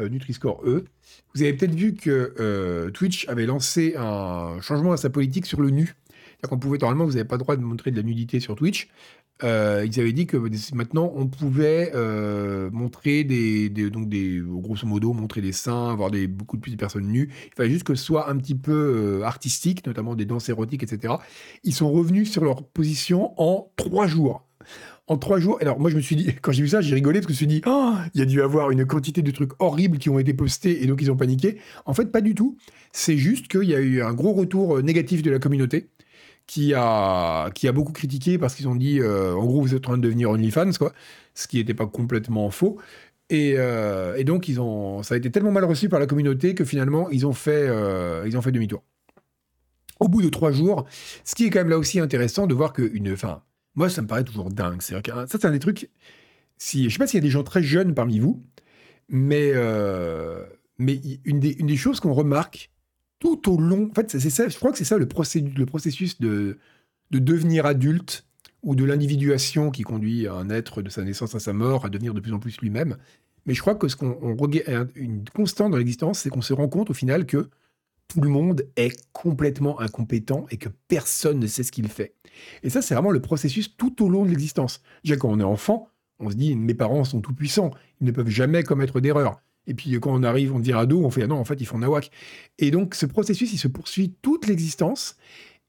Euh, 0.00 0.08
Nutri-Score 0.08 0.62
E. 0.66 0.86
Vous 1.34 1.42
avez 1.42 1.52
peut-être 1.52 1.74
vu 1.74 1.94
que 1.94 2.34
euh, 2.40 2.90
Twitch 2.90 3.28
avait 3.28 3.46
lancé 3.46 3.94
un 3.96 4.60
changement 4.60 4.90
à 4.90 4.96
sa 4.96 5.10
politique 5.10 5.46
sur 5.46 5.60
le 5.60 5.70
nu. 5.70 5.84
C'est-à-dire 5.84 6.50
qu'on 6.50 6.58
pouvait, 6.58 6.78
normalement, 6.78 7.04
vous 7.04 7.12
n'avez 7.12 7.24
pas 7.24 7.36
le 7.36 7.42
droit 7.42 7.54
de 7.54 7.62
montrer 7.62 7.92
de 7.92 7.96
la 7.96 8.02
nudité 8.02 8.40
sur 8.40 8.56
Twitch. 8.56 8.88
Euh, 9.42 9.84
ils 9.84 9.98
avaient 9.98 10.12
dit 10.12 10.26
que 10.26 10.36
maintenant 10.74 11.12
on 11.16 11.26
pouvait 11.26 11.90
euh, 11.94 12.70
montrer 12.70 13.24
des, 13.24 13.68
donc 13.68 14.08
des 14.08 14.40
grosso 14.40 14.86
modo 14.86 15.12
montrer 15.12 15.40
des 15.40 15.52
seins, 15.52 15.90
avoir 15.90 16.10
des 16.10 16.28
beaucoup 16.28 16.56
de 16.56 16.62
plus 16.62 16.70
de 16.70 16.76
personnes 16.76 17.08
nues. 17.08 17.30
Il 17.46 17.54
fallait 17.56 17.70
juste 17.70 17.84
que 17.84 17.96
ce 17.96 18.04
soit 18.04 18.30
un 18.30 18.36
petit 18.36 18.54
peu 18.54 18.72
euh, 19.20 19.24
artistique, 19.24 19.84
notamment 19.86 20.14
des 20.14 20.24
danses 20.24 20.48
érotiques, 20.48 20.84
etc. 20.84 21.14
Ils 21.64 21.74
sont 21.74 21.90
revenus 21.90 22.30
sur 22.30 22.44
leur 22.44 22.64
position 22.64 23.32
en 23.36 23.72
trois 23.76 24.06
jours. 24.06 24.46
En 25.08 25.18
trois 25.18 25.40
jours. 25.40 25.58
Alors 25.60 25.80
moi 25.80 25.90
je 25.90 25.96
me 25.96 26.00
suis 26.00 26.16
dit 26.16 26.28
quand 26.40 26.52
j'ai 26.52 26.62
vu 26.62 26.68
ça 26.68 26.80
j'ai 26.80 26.94
rigolé 26.94 27.18
parce 27.18 27.26
que 27.26 27.32
je 27.34 27.44
me 27.44 27.50
suis 27.50 27.60
dit 27.60 27.62
oh, 27.66 27.94
il 28.14 28.20
y 28.20 28.22
a 28.22 28.26
dû 28.26 28.40
avoir 28.40 28.70
une 28.70 28.86
quantité 28.86 29.20
de 29.20 29.30
trucs 29.32 29.50
horribles 29.58 29.98
qui 29.98 30.10
ont 30.10 30.18
été 30.18 30.32
postés 30.32 30.82
et 30.82 30.86
donc 30.86 31.02
ils 31.02 31.10
ont 31.10 31.16
paniqué. 31.16 31.58
En 31.86 31.92
fait 31.92 32.06
pas 32.12 32.20
du 32.20 32.36
tout. 32.36 32.56
C'est 32.92 33.18
juste 33.18 33.48
qu'il 33.48 33.64
y 33.64 33.74
a 33.74 33.80
eu 33.80 34.00
un 34.00 34.14
gros 34.14 34.32
retour 34.32 34.80
négatif 34.80 35.22
de 35.22 35.30
la 35.32 35.40
communauté 35.40 35.88
qui 36.46 36.74
a, 36.74 37.50
qui 37.50 37.68
a 37.68 37.72
beaucoup 37.72 37.92
critiqué 37.92 38.38
parce 38.38 38.54
qu'ils 38.54 38.68
ont 38.68 38.74
dit, 38.74 39.00
euh, 39.00 39.34
en 39.34 39.44
gros, 39.44 39.62
vous 39.62 39.74
êtes 39.74 39.84
en 39.86 39.90
train 39.90 39.98
de 39.98 40.02
devenir 40.02 40.30
OnlyFans, 40.30 40.72
quoi, 40.78 40.92
ce 41.34 41.48
qui 41.48 41.56
n'était 41.56 41.74
pas 41.74 41.86
complètement 41.86 42.50
faux. 42.50 42.78
Et, 43.30 43.54
euh, 43.56 44.16
et, 44.16 44.24
donc, 44.24 44.48
ils 44.48 44.60
ont, 44.60 45.02
ça 45.02 45.14
a 45.14 45.18
été 45.18 45.30
tellement 45.30 45.52
mal 45.52 45.64
reçu 45.64 45.88
par 45.88 45.98
la 45.98 46.06
communauté 46.06 46.54
que 46.54 46.64
finalement, 46.64 47.08
ils 47.10 47.26
ont 47.26 47.32
fait, 47.32 47.66
euh, 47.68 48.40
fait 48.42 48.52
demi-tour. 48.52 48.82
Au 50.00 50.08
bout 50.08 50.22
de 50.22 50.28
trois 50.28 50.52
jours, 50.52 50.86
ce 51.24 51.34
qui 51.34 51.46
est 51.46 51.50
quand 51.50 51.60
même 51.60 51.70
là 51.70 51.78
aussi 51.78 52.00
intéressant 52.00 52.46
de 52.46 52.54
voir 52.54 52.72
que 52.72 52.82
une, 52.82 53.12
enfin, 53.12 53.42
moi, 53.74 53.88
ça 53.88 54.02
me 54.02 54.06
paraît 54.06 54.24
toujours 54.24 54.50
dingue. 54.50 54.82
C'est 54.82 54.94
ça, 55.06 55.26
c'est 55.26 55.44
un 55.46 55.52
des 55.52 55.58
trucs. 55.58 55.88
Si, 56.58 56.84
je 56.84 56.90
sais 56.90 56.98
pas 56.98 57.06
s'il 57.06 57.18
y 57.18 57.22
a 57.22 57.22
des 57.22 57.30
gens 57.30 57.42
très 57.42 57.62
jeunes 57.62 57.94
parmi 57.94 58.18
vous, 58.18 58.44
mais, 59.08 59.52
mais 60.78 61.00
une 61.24 61.40
des, 61.40 61.52
une 61.52 61.66
des 61.66 61.76
choses 61.76 62.00
qu'on 62.00 62.12
remarque, 62.12 62.70
tout 63.24 63.50
au 63.50 63.58
long. 63.58 63.88
En 63.90 63.94
fait, 63.94 64.10
c'est 64.10 64.30
ça, 64.30 64.48
je 64.48 64.56
crois 64.56 64.70
que 64.70 64.76
c'est 64.76 64.84
ça 64.84 64.98
le, 64.98 65.06
le 65.06 65.66
processus 65.66 66.20
de, 66.20 66.58
de 67.10 67.18
devenir 67.18 67.64
adulte 67.64 68.26
ou 68.62 68.74
de 68.74 68.84
l'individuation 68.84 69.70
qui 69.70 69.82
conduit 69.82 70.28
un 70.28 70.50
être 70.50 70.82
de 70.82 70.90
sa 70.90 71.02
naissance 71.02 71.34
à 71.34 71.40
sa 71.40 71.54
mort 71.54 71.86
à 71.86 71.88
devenir 71.88 72.12
de 72.12 72.20
plus 72.20 72.34
en 72.34 72.38
plus 72.38 72.60
lui-même. 72.60 72.98
Mais 73.46 73.54
je 73.54 73.60
crois 73.60 73.74
que 73.74 73.88
ce 73.88 73.96
qu'on 73.96 74.36
regarde, 74.36 74.90
une 74.94 75.24
constante 75.34 75.72
dans 75.72 75.78
l'existence, 75.78 76.20
c'est 76.20 76.30
qu'on 76.30 76.42
se 76.42 76.52
rend 76.52 76.68
compte 76.68 76.90
au 76.90 76.94
final 76.94 77.24
que 77.24 77.48
tout 78.08 78.20
le 78.20 78.28
monde 78.28 78.66
est 78.76 78.94
complètement 79.12 79.80
incompétent 79.80 80.46
et 80.50 80.58
que 80.58 80.68
personne 80.88 81.38
ne 81.38 81.46
sait 81.46 81.62
ce 81.62 81.72
qu'il 81.72 81.88
fait. 81.88 82.14
Et 82.62 82.68
ça, 82.68 82.82
c'est 82.82 82.94
vraiment 82.94 83.10
le 83.10 83.20
processus 83.20 83.74
tout 83.76 84.04
au 84.04 84.10
long 84.10 84.24
de 84.24 84.30
l'existence. 84.30 84.82
Déjà, 85.02 85.16
quand 85.16 85.30
on 85.30 85.40
est 85.40 85.44
enfant, 85.44 85.88
on 86.18 86.30
se 86.30 86.36
dit 86.36 86.56
mes 86.56 86.74
parents 86.74 87.04
sont 87.04 87.20
tout 87.22 87.34
puissants, 87.34 87.70
ils 88.00 88.06
ne 88.06 88.12
peuvent 88.12 88.28
jamais 88.28 88.62
commettre 88.62 89.00
d'erreur. 89.00 89.40
Et 89.66 89.74
puis 89.74 89.98
quand 90.00 90.12
on 90.12 90.22
arrive, 90.22 90.54
on 90.54 90.58
dit 90.58 90.72
ado, 90.72 91.04
on 91.04 91.10
fait 91.10 91.22
ah 91.22 91.26
non, 91.26 91.36
en 91.36 91.44
fait, 91.44 91.60
ils 91.60 91.66
font 91.66 91.78
nawak. 91.78 92.10
Et 92.58 92.70
donc 92.70 92.94
ce 92.94 93.06
processus, 93.06 93.52
il 93.52 93.58
se 93.58 93.68
poursuit 93.68 94.14
toute 94.22 94.46
l'existence. 94.46 95.16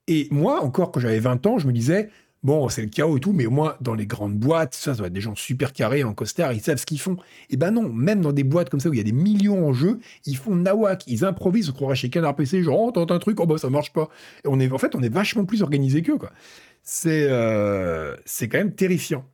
Et 0.08 0.28
moi, 0.30 0.62
encore 0.62 0.92
quand 0.92 1.00
j'avais 1.00 1.18
20 1.18 1.46
ans, 1.46 1.58
je 1.58 1.66
me 1.66 1.72
disais, 1.72 2.10
bon, 2.42 2.68
c'est 2.68 2.82
le 2.82 2.88
chaos 2.88 3.16
et 3.16 3.20
tout, 3.20 3.32
mais 3.32 3.46
au 3.46 3.50
moins 3.50 3.76
dans 3.80 3.94
les 3.94 4.06
grandes 4.06 4.36
boîtes, 4.36 4.74
ça, 4.74 4.92
ça 4.92 4.98
doit 4.98 5.08
être 5.08 5.12
des 5.12 5.20
gens 5.20 5.34
super 5.34 5.72
carrés 5.72 6.04
en 6.04 6.14
costard, 6.14 6.52
ils 6.52 6.60
savent 6.60 6.78
ce 6.78 6.86
qu'ils 6.86 7.00
font. 7.00 7.16
Et 7.50 7.56
ben 7.56 7.72
non, 7.72 7.88
même 7.88 8.20
dans 8.20 8.32
des 8.32 8.44
boîtes 8.44 8.70
comme 8.70 8.80
ça 8.80 8.88
où 8.88 8.94
il 8.94 8.98
y 8.98 9.00
a 9.00 9.04
des 9.04 9.12
millions 9.12 9.66
en 9.66 9.72
jeu, 9.72 9.98
ils 10.26 10.36
font 10.36 10.54
nawak, 10.54 11.04
ils 11.08 11.24
improvisent, 11.24 11.70
on 11.70 11.72
croirait 11.72 11.96
chez 11.96 12.08
Canard 12.08 12.36
PC, 12.36 12.62
genre, 12.62 12.80
oh, 12.80 12.92
t'entends 12.92 13.14
un 13.14 13.18
truc, 13.18 13.40
oh 13.40 13.46
bah 13.46 13.58
ça 13.58 13.68
marche 13.68 13.92
pas. 13.92 14.08
Et 14.44 14.48
on 14.48 14.60
est, 14.60 14.70
en 14.70 14.78
fait, 14.78 14.94
on 14.94 15.02
est 15.02 15.12
vachement 15.12 15.44
plus 15.44 15.62
organisé 15.62 16.02
qu'eux, 16.02 16.18
quoi. 16.18 16.30
C'est, 16.82 17.26
euh, 17.28 18.14
c'est 18.24 18.48
quand 18.48 18.58
même 18.58 18.74
terrifiant. 18.74 19.24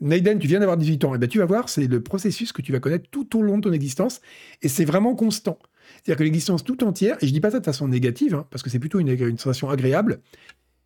Naiden, 0.00 0.38
tu 0.38 0.46
viens 0.46 0.60
d'avoir 0.60 0.76
18 0.76 1.04
ans, 1.04 1.12
et 1.12 1.16
eh 1.16 1.18
ben 1.18 1.28
tu 1.28 1.38
vas 1.38 1.46
voir, 1.46 1.68
c'est 1.68 1.86
le 1.86 2.02
processus 2.02 2.52
que 2.52 2.62
tu 2.62 2.72
vas 2.72 2.80
connaître 2.80 3.08
tout 3.10 3.36
au 3.36 3.42
long 3.42 3.58
de 3.58 3.62
ton 3.62 3.72
existence, 3.72 4.20
et 4.62 4.68
c'est 4.68 4.84
vraiment 4.84 5.14
constant. 5.14 5.58
C'est-à-dire 5.96 6.18
que 6.18 6.24
l'existence 6.24 6.64
tout 6.64 6.84
entière, 6.84 7.16
et 7.20 7.26
je 7.26 7.32
dis 7.32 7.40
pas 7.40 7.50
ça 7.50 7.60
de 7.60 7.64
façon 7.64 7.88
négative, 7.88 8.34
hein, 8.34 8.46
parce 8.50 8.62
que 8.62 8.70
c'est 8.70 8.78
plutôt 8.78 9.00
une, 9.00 9.38
sensation 9.38 9.70
agréable, 9.70 10.20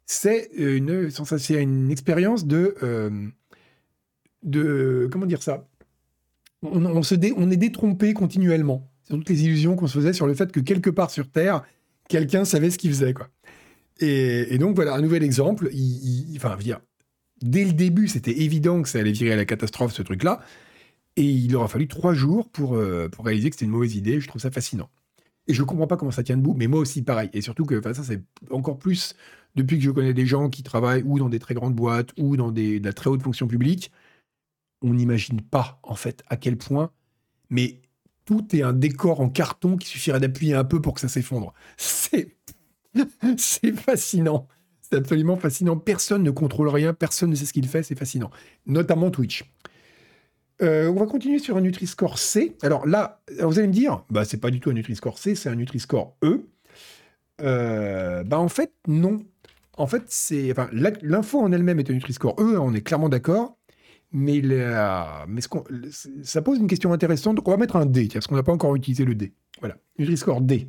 c'est 0.07 0.51
une 0.57 1.11
sensation, 1.11 1.59
une 1.59 1.91
expérience 1.91 2.47
de, 2.47 2.75
euh, 2.83 3.11
de, 4.43 5.09
comment 5.11 5.27
dire 5.27 5.43
ça? 5.43 5.67
On, 6.63 7.03
se 7.03 7.17
on 7.37 7.51
est 7.51 7.57
détrompé 7.57 8.15
continuellement. 8.15 8.89
C'est 9.03 9.15
toutes 9.15 9.29
les 9.29 9.45
illusions 9.45 9.75
qu'on 9.75 9.89
se 9.89 9.99
faisait 9.99 10.13
sur 10.13 10.29
le 10.29 10.35
fait 10.35 10.53
que 10.53 10.61
quelque 10.61 10.91
part 10.91 11.11
sur 11.11 11.29
Terre, 11.29 11.65
quelqu'un 12.09 12.45
savait 12.45 12.71
ce 12.71 12.79
qu'il 12.79 12.91
faisait, 12.91 13.15
quoi. 13.15 13.29
Et, 13.99 14.59
donc 14.59 14.75
voilà, 14.75 14.95
un 14.95 15.01
nouvel 15.01 15.23
exemple. 15.23 15.69
Il, 15.73 16.35
enfin, 16.37 16.57
dire, 16.57 16.81
dès 17.43 17.65
le 17.65 17.73
début, 17.73 18.09
c'était 18.09 18.43
évident 18.43 18.83
que 18.83 18.89
ça 18.89 18.99
allait 18.99 19.13
virer 19.13 19.33
à 19.33 19.37
la 19.37 19.45
catastrophe, 19.45 19.93
ce 19.93 20.03
truc-là. 20.03 20.41
Et 21.17 21.25
il 21.25 21.55
aura 21.57 21.69
fallu 21.69 21.89
trois 21.89 22.15
jours 22.15 22.49
pour, 22.51 22.77
euh, 22.77 23.09
réaliser 23.19 23.51
que 23.51 23.57
c'était 23.57 23.67
une 23.67 23.73
mauvaise 23.73 23.97
idée. 23.97 24.21
Je 24.21 24.29
trouve 24.29 24.41
ça 24.41 24.51
fascinant. 24.51 24.91
Et 25.47 25.55
je 25.55 25.61
ne 25.61 25.67
comprends 25.67 25.87
pas 25.87 25.97
comment 25.97 26.11
ça 26.11 26.23
tient 26.23 26.37
debout, 26.37 26.55
mais 26.57 26.69
moi 26.69 26.81
aussi, 26.81 27.03
pareil. 27.03 27.29
Et 27.33 27.41
surtout 27.41 27.65
que 27.65 27.81
ça, 27.83 28.03
c'est 28.05 28.23
encore 28.51 28.79
plus 28.79 29.15
depuis 29.57 29.79
que 29.79 29.85
je 29.85 29.91
connais 29.91 30.15
des 30.15 30.27
gens 30.27 30.49
qui 30.49 30.63
travaillent 30.63 31.03
ou 31.05 31.19
dans 31.19 31.29
des 31.29 31.39
très 31.39 31.55
grandes 31.55 31.75
boîtes 31.75 32.11
ou 32.19 32.37
dans 32.37 32.53
des, 32.53 32.81
de 32.81 32.87
la 32.87 32.93
très 32.93 33.11
haute 33.11 33.23
fonction 33.23 33.47
publique. 33.47 33.93
On 34.83 34.95
n'imagine 34.95 35.41
pas, 35.41 35.81
en 35.83 35.95
fait, 35.95 36.23
à 36.29 36.37
quel 36.37 36.57
point. 36.57 36.91
Mais 37.51 37.81
tout 38.25 38.55
est 38.57 38.63
un 38.63 38.73
décor 38.73 39.21
en 39.21 39.29
carton 39.29 39.77
qui 39.77 39.89
suffirait 39.89 40.21
d'appuyer 40.21 40.55
un 40.55 40.65
peu 40.65 40.81
pour 40.81 40.95
que 40.95 41.01
ça 41.01 41.09
s'effondre. 41.09 41.53
C'est. 41.77 42.37
c'est 43.39 43.73
fascinant. 43.73 44.47
C'est 44.93 44.99
absolument 44.99 45.37
fascinant. 45.37 45.79
Personne 45.79 46.23
ne 46.23 46.31
contrôle 46.31 46.69
rien, 46.69 46.93
personne 46.93 47.31
ne 47.31 47.35
sait 47.35 47.47
ce 47.47 47.55
qu'il 47.55 47.67
fait, 47.67 47.83
c'est 47.83 47.99
fascinant. 47.99 48.31
Notamment 48.67 49.11
Twitch. 49.11 49.51
Euh, 50.61 50.89
on 50.89 50.97
va 50.97 51.07
continuer 51.07 51.39
sur 51.39 51.57
un 51.57 51.63
Nutri-Score 51.63 52.19
C. 52.19 52.59
Alors 52.61 52.87
là, 52.87 53.23
vous 53.41 53.59
allez 53.59 53.69
me 53.69 53.73
dire, 53.73 54.05
bah, 54.11 54.27
c'est 54.27 54.37
pas 54.37 54.51
du 54.51 54.61
tout 54.61 54.69
un 54.69 54.75
Nutri-Score 54.75 55.17
C, 55.17 55.35
c'est 55.35 55.49
un 55.49 55.55
Nutri-Score 55.55 56.15
E. 56.23 56.47
Euh, 57.41 58.23
bah, 58.23 58.39
en 58.39 58.49
fait, 58.49 58.75
non. 58.87 59.25
En 59.79 59.87
fait, 59.87 60.03
c'est, 60.09 60.51
enfin, 60.53 60.69
l'info 60.73 61.41
en 61.41 61.53
elle-même 61.53 61.81
est 61.81 61.89
un 61.89 61.95
Nutri-Score 61.95 62.37
E, 62.39 62.59
on 62.61 62.75
est 62.75 62.83
clairement 62.83 63.09
d'accord. 63.09 63.57
Mais, 64.13 64.43
mais 65.27 65.41
ce 65.41 65.49
ça 66.23 66.43
pose 66.43 66.59
une 66.59 66.67
question 66.67 66.93
intéressante. 66.93 67.39
On 67.43 67.51
va 67.51 67.57
mettre 67.57 67.77
un 67.77 67.87
D, 67.87 68.11
parce 68.13 68.27
qu'on 68.27 68.37
n'a 68.37 68.43
pas 68.43 68.53
encore 68.53 68.77
utilisé 68.77 69.07
le 69.07 69.15
D. 69.15 69.33
Voilà, 69.61 69.79
Nutri-Score 69.99 70.43
D 70.43 70.69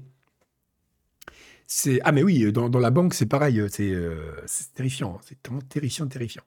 ah 2.03 2.11
mais 2.11 2.23
oui, 2.23 2.51
dans, 2.51 2.69
la 2.69 2.91
banque 2.91 3.13
c'est 3.13 3.25
pareil, 3.25 3.59
euh, 3.59 3.67
euh, 3.79 4.35
c'est 4.45 4.73
terrifiant, 4.73 5.17
hein, 5.17 5.21
c'est 5.27 5.69
terrifiant, 5.69 6.07
terrifiant. 6.07 6.43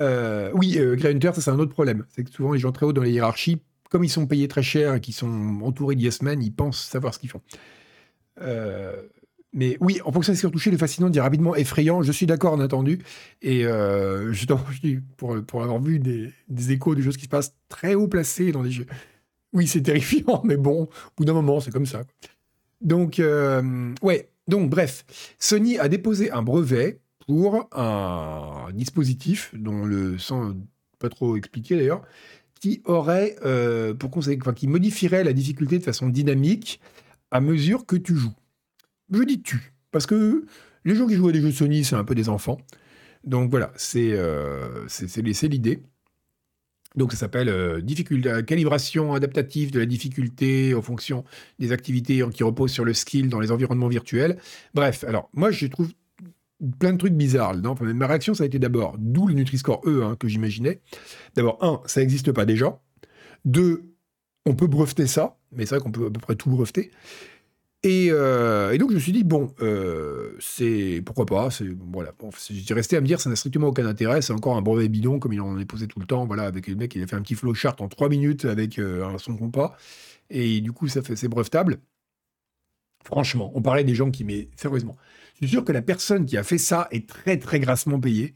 Euh, 0.00 0.50
oui, 0.54 0.78
euh, 0.78 0.96
ça 1.32 1.40
c'est 1.40 1.50
un 1.50 1.58
autre 1.58 1.72
problème. 1.72 2.04
C'est 2.10 2.24
que 2.24 2.30
souvent 2.30 2.52
les 2.52 2.58
gens 2.58 2.72
très 2.72 2.86
hauts 2.86 2.92
dans 2.92 3.02
les 3.02 3.12
hiérarchies, 3.12 3.60
comme 3.90 4.04
ils 4.04 4.08
sont 4.10 4.26
payés 4.26 4.48
très 4.48 4.62
cher 4.62 4.94
et 4.94 5.00
qu'ils 5.00 5.14
sont 5.14 5.60
entourés 5.62 5.96
men, 6.22 6.42
ils 6.42 6.52
pensent 6.52 6.84
savoir 6.84 7.14
ce 7.14 7.18
qu'ils 7.18 7.30
font. 7.30 7.42
mais 9.52 9.76
oui, 9.80 10.00
en 10.04 10.12
fonction 10.12 10.32
de 10.32 10.38
ce 10.38 10.46
qui 10.46 10.52
touché, 10.52 10.70
le 10.70 10.78
fascinant 10.78 11.10
dit 11.10 11.20
rapidement 11.20 11.56
effrayant. 11.56 12.02
Je 12.02 12.12
suis 12.12 12.26
d'accord, 12.26 12.52
en 12.52 12.60
attendu. 12.60 13.00
Et 13.42 13.62
je, 13.62 14.98
pour, 15.16 15.42
pour 15.44 15.62
avoir 15.62 15.80
vu 15.80 15.98
des, 15.98 16.32
des, 16.48 16.72
échos 16.72 16.94
de 16.94 17.02
choses 17.02 17.16
qui 17.16 17.24
se 17.24 17.28
passent 17.28 17.56
très 17.68 17.94
haut 17.94 18.08
placées 18.08 18.52
dans 18.52 18.62
des 18.62 18.70
jeux. 18.70 18.86
Oui, 19.52 19.66
c'est 19.66 19.82
terrifiant, 19.82 20.42
mais 20.44 20.56
bon, 20.56 20.82
au 20.82 20.88
bout 21.16 21.24
d'un 21.24 21.32
moment, 21.32 21.60
c'est 21.60 21.70
comme 21.70 21.86
ça. 21.86 22.02
Donc, 22.80 23.18
euh, 23.18 23.94
ouais. 24.02 24.30
Donc, 24.46 24.70
bref, 24.70 25.04
Sony 25.38 25.78
a 25.78 25.88
déposé 25.88 26.30
un 26.30 26.42
brevet 26.42 27.00
pour 27.26 27.68
un 27.72 28.68
dispositif 28.72 29.52
dont 29.54 29.84
le 29.84 30.18
sans 30.18 30.54
pas 30.98 31.08
trop 31.08 31.36
expliqué 31.36 31.76
d'ailleurs, 31.76 32.02
qui 32.60 32.82
aurait, 32.84 33.36
euh, 33.44 33.94
pour 33.94 34.10
conseiller, 34.10 34.38
enfin, 34.40 34.52
qui 34.52 34.66
modifierait 34.66 35.24
la 35.24 35.32
difficulté 35.32 35.78
de 35.78 35.84
façon 35.84 36.08
dynamique 36.08 36.80
à 37.30 37.40
mesure 37.40 37.86
que 37.86 37.96
tu 37.96 38.16
joues. 38.16 38.34
Je 39.12 39.22
dis 39.22 39.42
tu, 39.42 39.72
parce 39.90 40.06
que 40.06 40.44
les 40.84 40.94
gens 40.94 41.06
qui 41.06 41.14
jouent 41.14 41.28
à 41.28 41.32
des 41.32 41.40
jeux 41.40 41.52
Sony, 41.52 41.84
c'est 41.84 41.96
un 41.96 42.04
peu 42.04 42.14
des 42.14 42.28
enfants. 42.28 42.58
Donc 43.24 43.50
voilà, 43.50 43.72
c'est 43.76 44.12
euh, 44.12 44.86
c'est 44.88 45.48
l'idée. 45.48 45.82
Donc 46.98 47.12
ça 47.12 47.18
s'appelle 47.18 47.48
euh, 47.48 47.80
difficulté, 47.80 48.30
calibration 48.44 49.14
adaptative 49.14 49.70
de 49.70 49.78
la 49.78 49.86
difficulté 49.86 50.74
en 50.74 50.82
fonction 50.82 51.24
des 51.60 51.70
activités 51.70 52.22
qui 52.34 52.42
reposent 52.42 52.72
sur 52.72 52.84
le 52.84 52.92
skill 52.92 53.28
dans 53.28 53.38
les 53.38 53.52
environnements 53.52 53.88
virtuels. 53.88 54.36
Bref, 54.74 55.04
alors 55.04 55.30
moi 55.32 55.52
je 55.52 55.66
trouve 55.68 55.90
plein 56.80 56.92
de 56.92 56.98
trucs 56.98 57.14
bizarres 57.14 57.54
là 57.54 57.74
ma 57.94 58.06
réaction 58.08 58.34
ça 58.34 58.42
a 58.42 58.46
été 58.46 58.58
d'abord, 58.58 58.96
d'où 58.98 59.28
le 59.28 59.34
Nutri-Score 59.34 59.82
E 59.86 60.02
hein, 60.02 60.16
que 60.18 60.26
j'imaginais. 60.26 60.80
D'abord, 61.36 61.58
un, 61.62 61.80
ça 61.86 62.00
n'existe 62.00 62.32
pas 62.32 62.44
déjà. 62.44 62.80
Deux, 63.44 63.84
on 64.44 64.54
peut 64.54 64.66
breveter 64.66 65.06
ça, 65.06 65.38
mais 65.52 65.66
c'est 65.66 65.76
vrai 65.76 65.84
qu'on 65.84 65.92
peut 65.92 66.06
à 66.06 66.10
peu 66.10 66.20
près 66.20 66.34
tout 66.34 66.50
breveter. 66.50 66.90
Euh, 67.86 68.72
et, 68.72 68.78
donc 68.78 68.90
je 68.90 68.96
me 68.96 69.00
suis 69.00 69.12
dit, 69.12 69.22
bon, 69.22 69.54
euh, 69.60 70.36
c'est 70.40 71.00
pourquoi 71.06 71.26
pas, 71.26 71.50
c'est 71.50 71.68
voilà, 71.92 72.12
j'ai 72.50 72.74
resté 72.74 72.96
à 72.96 73.00
me 73.00 73.06
dire, 73.06 73.20
ça 73.20 73.30
n'a 73.30 73.36
strictement 73.36 73.68
aucun 73.68 73.86
intérêt, 73.86 74.20
c'est 74.20 74.32
encore 74.32 74.56
un 74.56 74.62
brevet 74.62 74.88
bidon, 74.88 75.20
comme 75.20 75.32
il 75.32 75.40
en 75.40 75.58
est 75.58 75.64
posé 75.64 75.86
tout 75.86 76.00
le 76.00 76.06
temps, 76.06 76.26
voilà, 76.26 76.44
avec 76.44 76.66
le 76.66 76.74
mec, 76.74 76.94
il 76.96 77.02
a 77.02 77.06
fait 77.06 77.14
un 77.14 77.22
petit 77.22 77.36
flowchart 77.36 77.76
en 77.80 77.88
trois 77.88 78.08
minutes 78.08 78.44
avec 78.46 78.78
euh, 78.80 79.16
son 79.18 79.36
compas, 79.36 79.76
et 80.30 80.60
du 80.60 80.72
coup, 80.72 80.88
ça 80.88 81.02
fait, 81.02 81.14
c'est 81.14 81.28
brevetable. 81.28 81.78
Franchement, 83.04 83.52
on 83.54 83.62
parlait 83.62 83.84
des 83.84 83.94
gens 83.94 84.10
qui, 84.10 84.24
mais 84.24 84.48
sérieusement, 84.56 84.96
je 85.34 85.46
suis 85.46 85.54
sûr 85.54 85.64
que 85.64 85.72
la 85.72 85.82
personne 85.82 86.26
qui 86.26 86.36
a 86.36 86.42
fait 86.42 86.58
ça 86.58 86.88
est 86.90 87.08
très 87.08 87.38
très 87.38 87.60
grassement 87.60 88.00
payée, 88.00 88.34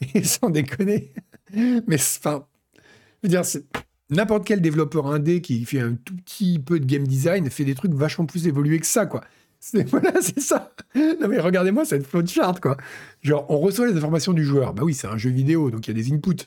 et 0.14 0.22
sans 0.22 0.48
déconner, 0.50 1.12
mais 1.52 1.96
enfin, 1.96 2.46
je 2.74 2.80
veux 3.24 3.30
dire, 3.30 3.44
c'est 3.44 3.66
n'importe 4.10 4.46
quel 4.46 4.60
développeur 4.60 5.06
indé 5.06 5.40
qui 5.40 5.64
fait 5.64 5.80
un 5.80 5.94
tout 5.94 6.14
petit 6.16 6.58
peu 6.58 6.80
de 6.80 6.86
game 6.86 7.06
design 7.06 7.50
fait 7.50 7.64
des 7.64 7.74
trucs 7.74 7.94
vachement 7.94 8.26
plus 8.26 8.46
évolués 8.46 8.80
que 8.80 8.86
ça, 8.86 9.06
quoi. 9.06 9.22
C'est, 9.58 9.88
voilà, 9.90 10.12
c'est 10.20 10.40
ça. 10.40 10.72
Non 10.94 11.28
mais 11.28 11.40
regardez-moi 11.40 11.84
cette 11.84 12.06
flowchart, 12.06 12.60
quoi. 12.60 12.76
Genre, 13.22 13.46
on 13.48 13.58
reçoit 13.58 13.86
les 13.86 13.96
informations 13.96 14.32
du 14.32 14.44
joueur. 14.44 14.74
Bah 14.74 14.82
oui, 14.84 14.94
c'est 14.94 15.08
un 15.08 15.16
jeu 15.16 15.30
vidéo, 15.30 15.70
donc 15.70 15.86
il 15.86 15.96
y 15.96 16.00
a 16.00 16.02
des 16.02 16.12
inputs. 16.12 16.46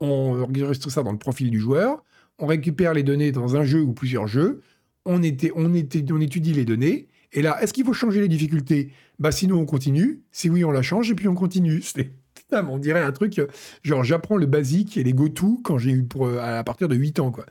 On 0.00 0.42
enregistre 0.42 0.90
ça 0.90 1.02
dans 1.02 1.12
le 1.12 1.18
profil 1.18 1.50
du 1.50 1.60
joueur. 1.60 2.02
On 2.38 2.46
récupère 2.46 2.94
les 2.94 3.02
données 3.02 3.32
dans 3.32 3.56
un 3.56 3.64
jeu 3.64 3.82
ou 3.82 3.92
plusieurs 3.92 4.26
jeux. 4.26 4.62
On, 5.04 5.22
était, 5.22 5.52
on, 5.54 5.74
était, 5.74 6.04
on 6.10 6.20
étudie 6.20 6.54
les 6.54 6.64
données. 6.64 7.08
Et 7.32 7.42
là, 7.42 7.62
est-ce 7.62 7.72
qu'il 7.72 7.84
faut 7.84 7.92
changer 7.92 8.20
les 8.20 8.28
difficultés? 8.28 8.92
Bah 9.18 9.30
sinon, 9.30 9.58
on 9.60 9.66
continue. 9.66 10.22
Si 10.32 10.48
oui, 10.48 10.64
on 10.64 10.70
la 10.70 10.82
change 10.82 11.10
et 11.10 11.14
puis 11.14 11.28
on 11.28 11.34
continue. 11.34 11.82
C'est 11.82 12.12
on 12.52 12.78
dirait 12.78 13.02
un 13.02 13.12
truc, 13.12 13.40
genre 13.82 14.04
j'apprends 14.04 14.36
le 14.36 14.46
basique 14.46 14.96
et 14.96 15.02
les 15.02 15.12
go-to 15.12 15.60
quand 15.64 15.78
j'ai 15.78 15.92
eu 15.92 16.04
pour, 16.04 16.26
euh, 16.26 16.38
à 16.38 16.62
partir 16.64 16.88
de 16.88 16.96
8 16.96 17.20
ans, 17.20 17.30
quoi. 17.30 17.46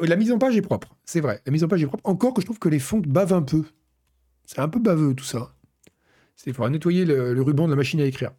La 0.00 0.16
mise 0.16 0.32
en 0.32 0.38
page 0.38 0.56
est 0.56 0.62
propre, 0.62 0.96
c'est 1.04 1.20
vrai. 1.20 1.40
La 1.46 1.52
mise 1.52 1.62
en 1.62 1.68
page 1.68 1.82
est 1.82 1.86
propre. 1.86 2.08
Encore 2.08 2.34
que 2.34 2.40
je 2.40 2.46
trouve 2.46 2.58
que 2.58 2.68
les 2.68 2.80
fontes 2.80 3.06
bavent 3.06 3.32
un 3.32 3.42
peu. 3.42 3.64
C'est 4.44 4.58
un 4.58 4.68
peu 4.68 4.80
baveux 4.80 5.14
tout 5.14 5.24
ça. 5.24 5.54
Il 6.46 6.54
faudra 6.54 6.70
nettoyer 6.70 7.04
le, 7.04 7.40
ruban 7.40 7.66
de 7.66 7.70
la 7.70 7.76
machine 7.76 8.00
à 8.00 8.04
écrire. 8.04 8.32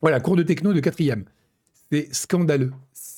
Voilà, 0.00 0.18
cours 0.18 0.34
de 0.34 0.42
techno 0.42 0.72
de 0.72 0.80
quatrième. 0.80 1.24
C'est 1.92 2.12
scandaleux. 2.12 2.72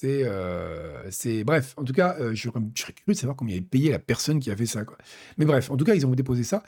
Euh, 0.05 1.03
c'est, 1.11 1.45
bref. 1.45 1.75
En 1.77 1.85
tout 1.85 1.93
cas, 1.93 2.17
je, 2.19 2.35
je, 2.35 2.49
serais 2.49 2.93
curieux 2.93 3.15
de 3.15 3.19
savoir 3.19 3.37
combien 3.37 3.57
il 3.57 3.65
payé 3.65 3.91
la 3.91 3.99
personne 3.99 4.41
qui 4.41 4.51
a 4.51 4.57
fait 4.57 4.67
ça. 4.67 4.85
Mais 5.39 5.45
bref, 5.45 5.71
en 5.71 5.77
tout 5.77 5.85
cas, 5.85 5.95
ils 5.95 6.07
ont 6.07 6.11
déposé 6.11 6.43
ça. 6.43 6.63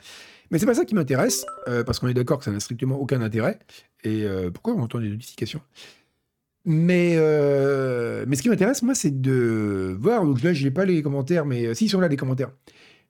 Mais 0.51 0.59
c'est 0.59 0.65
pas 0.65 0.75
ça 0.75 0.85
qui 0.85 0.95
m'intéresse, 0.95 1.45
euh, 1.67 1.83
parce 1.83 1.99
qu'on 1.99 2.07
est 2.07 2.13
d'accord 2.13 2.39
que 2.39 2.45
ça 2.45 2.51
n'a 2.51 2.59
strictement 2.59 2.99
aucun 2.99 3.21
intérêt. 3.21 3.59
Et 4.03 4.23
euh, 4.23 4.51
pourquoi 4.51 4.73
on 4.75 4.81
entend 4.81 4.99
des 4.99 5.09
notifications? 5.09 5.61
Mais, 6.65 7.15
euh, 7.17 8.25
mais 8.27 8.35
ce 8.35 8.41
qui 8.41 8.49
m'intéresse, 8.49 8.81
moi, 8.81 8.95
c'est 8.95 9.21
de 9.21 9.95
voir. 9.99 10.25
Donc 10.25 10.41
là, 10.41 10.53
je 10.53 10.63
n'ai 10.63 10.71
pas 10.71 10.85
les 10.85 11.01
commentaires, 11.01 11.45
mais 11.45 11.73
s'ils 11.75 11.89
sont 11.89 11.99
là, 11.99 12.07
les 12.07 12.17
commentaires. 12.17 12.51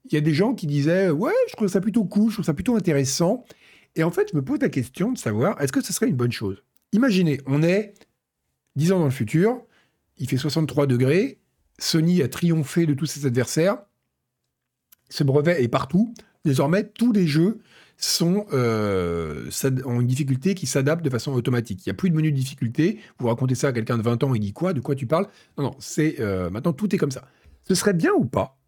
Il 0.05 0.13
y 0.13 0.17
a 0.17 0.21
des 0.21 0.33
gens 0.33 0.53
qui 0.53 0.67
disaient 0.67 1.09
Ouais, 1.09 1.33
je 1.49 1.55
trouve 1.55 1.67
ça 1.67 1.81
plutôt 1.81 2.05
cool, 2.05 2.29
je 2.29 2.35
trouve 2.35 2.45
ça 2.45 2.53
plutôt 2.53 2.75
intéressant. 2.75 3.45
Et 3.95 4.03
en 4.03 4.11
fait, 4.11 4.29
je 4.31 4.35
me 4.35 4.43
pose 4.43 4.59
la 4.61 4.69
question 4.69 5.11
de 5.11 5.17
savoir 5.17 5.59
est-ce 5.61 5.71
que 5.71 5.81
ce 5.81 5.93
serait 5.93 6.07
une 6.07 6.15
bonne 6.15 6.31
chose? 6.31 6.63
Imaginez, 6.91 7.39
on 7.45 7.63
est 7.63 7.93
10 8.75 8.91
ans 8.91 8.99
dans 8.99 9.05
le 9.05 9.11
futur, 9.11 9.61
il 10.17 10.29
fait 10.29 10.37
63 10.37 10.87
degrés, 10.87 11.39
Sony 11.77 12.21
a 12.21 12.27
triomphé 12.27 12.85
de 12.85 12.93
tous 12.93 13.05
ses 13.05 13.25
adversaires, 13.25 13.77
ce 15.09 15.23
brevet 15.23 15.63
est 15.63 15.67
partout, 15.67 16.13
Désormais, 16.45 16.87
tous 16.87 17.11
les 17.11 17.25
jeux 17.25 17.57
sont, 17.97 18.45
euh, 18.53 19.49
ont 19.85 19.99
une 19.99 20.07
difficulté 20.07 20.53
qui 20.53 20.67
s'adapte 20.67 21.03
de 21.03 21.09
façon 21.09 21.33
automatique. 21.33 21.85
Il 21.85 21.89
n'y 21.89 21.91
a 21.91 21.95
plus 21.95 22.11
de 22.11 22.15
menu 22.15 22.31
de 22.31 22.37
difficulté. 22.37 22.99
Vous 23.17 23.27
racontez 23.27 23.55
ça 23.55 23.69
à 23.69 23.73
quelqu'un 23.73 23.97
de 23.97 24.03
20 24.03 24.23
ans, 24.23 24.35
il 24.35 24.39
dit 24.39 24.53
quoi 24.53 24.73
De 24.73 24.79
quoi 24.79 24.93
tu 24.93 25.07
parles? 25.07 25.27
Non, 25.57 25.63
non, 25.65 25.75
c'est 25.79 26.17
euh, 26.19 26.51
maintenant 26.51 26.71
tout 26.71 26.93
est 26.93 26.99
comme 26.99 27.11
ça. 27.11 27.27
Ce 27.67 27.73
serait 27.73 27.93
bien 27.93 28.11
ou 28.13 28.25
pas? 28.25 28.59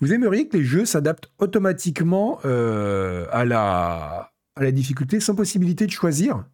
Vous 0.00 0.12
aimeriez 0.12 0.48
que 0.48 0.56
les 0.56 0.64
jeux 0.64 0.84
s'adaptent 0.84 1.30
automatiquement 1.38 2.40
euh, 2.44 3.26
à, 3.30 3.44
la, 3.44 4.72
difficulté 4.72 5.20
sans 5.20 5.36
possibilité 5.36 5.86
de 5.86 5.92
choisir? 5.92 6.44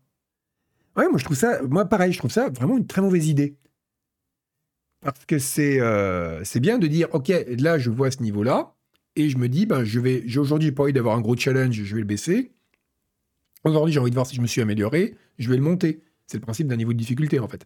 Ouais, 0.96 1.08
moi 1.08 1.18
je 1.18 1.24
trouve 1.24 1.36
ça, 1.36 1.62
moi 1.62 1.86
pareil, 1.86 2.12
je 2.12 2.18
trouve 2.18 2.30
ça 2.30 2.50
vraiment 2.50 2.76
une 2.76 2.86
très 2.86 3.00
mauvaise 3.00 3.28
idée. 3.28 3.56
Parce 5.04 5.24
que 5.26 5.38
c'est 5.38 5.78
c'est 6.44 6.60
bien 6.60 6.78
de 6.78 6.86
dire, 6.86 7.08
ok, 7.12 7.32
là 7.58 7.78
je 7.78 7.90
vois 7.90 8.10
ce 8.10 8.22
niveau-là, 8.22 8.74
et 9.16 9.28
je 9.28 9.38
me 9.38 9.48
dis, 9.48 9.66
ben, 9.66 9.84
je 9.84 10.00
vais, 10.00 10.22
j'ai 10.26 10.40
aujourd'hui 10.40 10.72
pas 10.72 10.84
envie 10.84 10.92
d'avoir 10.92 11.16
un 11.16 11.20
gros 11.20 11.36
challenge, 11.36 11.74
je 11.74 11.94
vais 11.94 12.00
le 12.00 12.06
baisser. 12.06 12.52
Aujourd'hui, 13.64 13.92
j'ai 13.92 14.00
envie 14.00 14.10
de 14.10 14.14
voir 14.14 14.26
si 14.26 14.34
je 14.34 14.40
me 14.40 14.46
suis 14.46 14.60
amélioré, 14.60 15.14
je 15.38 15.48
vais 15.48 15.56
le 15.56 15.62
monter. 15.62 16.02
C'est 16.26 16.36
le 16.36 16.42
principe 16.42 16.66
d'un 16.66 16.76
niveau 16.76 16.92
de 16.92 16.98
difficulté, 16.98 17.38
en 17.38 17.48
fait. 17.48 17.64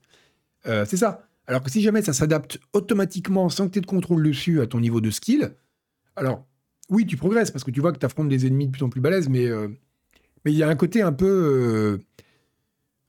Euh, 0.66 0.84
c'est 0.86 0.97
ça. 0.97 1.28
Alors 1.47 1.62
que 1.62 1.70
si 1.70 1.80
jamais 1.80 2.03
ça 2.03 2.12
s'adapte 2.12 2.61
automatiquement, 2.72 3.49
sans 3.49 3.66
que 3.66 3.72
tu 3.72 3.78
aies 3.78 3.82
de 3.82 3.86
contrôle 3.86 4.22
dessus, 4.22 4.61
à 4.61 4.66
ton 4.66 4.80
niveau 4.80 5.01
de 5.01 5.11
skill, 5.11 5.55
alors, 6.16 6.47
oui, 6.91 7.07
tu 7.07 7.16
progresses, 7.16 7.51
parce 7.51 7.64
que 7.64 7.70
tu 7.70 7.80
vois 7.80 7.93
que 7.93 7.99
tu 7.99 8.07
affrontes 8.07 8.28
des 8.28 8.47
ennemis 8.47 8.66
de 8.66 8.72
plus 8.72 8.82
en 8.82 8.91
plus 8.91 9.01
balèzes, 9.01 9.28
mais 9.28 9.47
euh, 9.47 9.68
mais 10.45 10.53
il 10.53 10.59
y 10.59 10.62
a 10.62 10.68
un 10.68 10.76
côté 10.76 11.03
un 11.03 11.12
peu... 11.12 11.99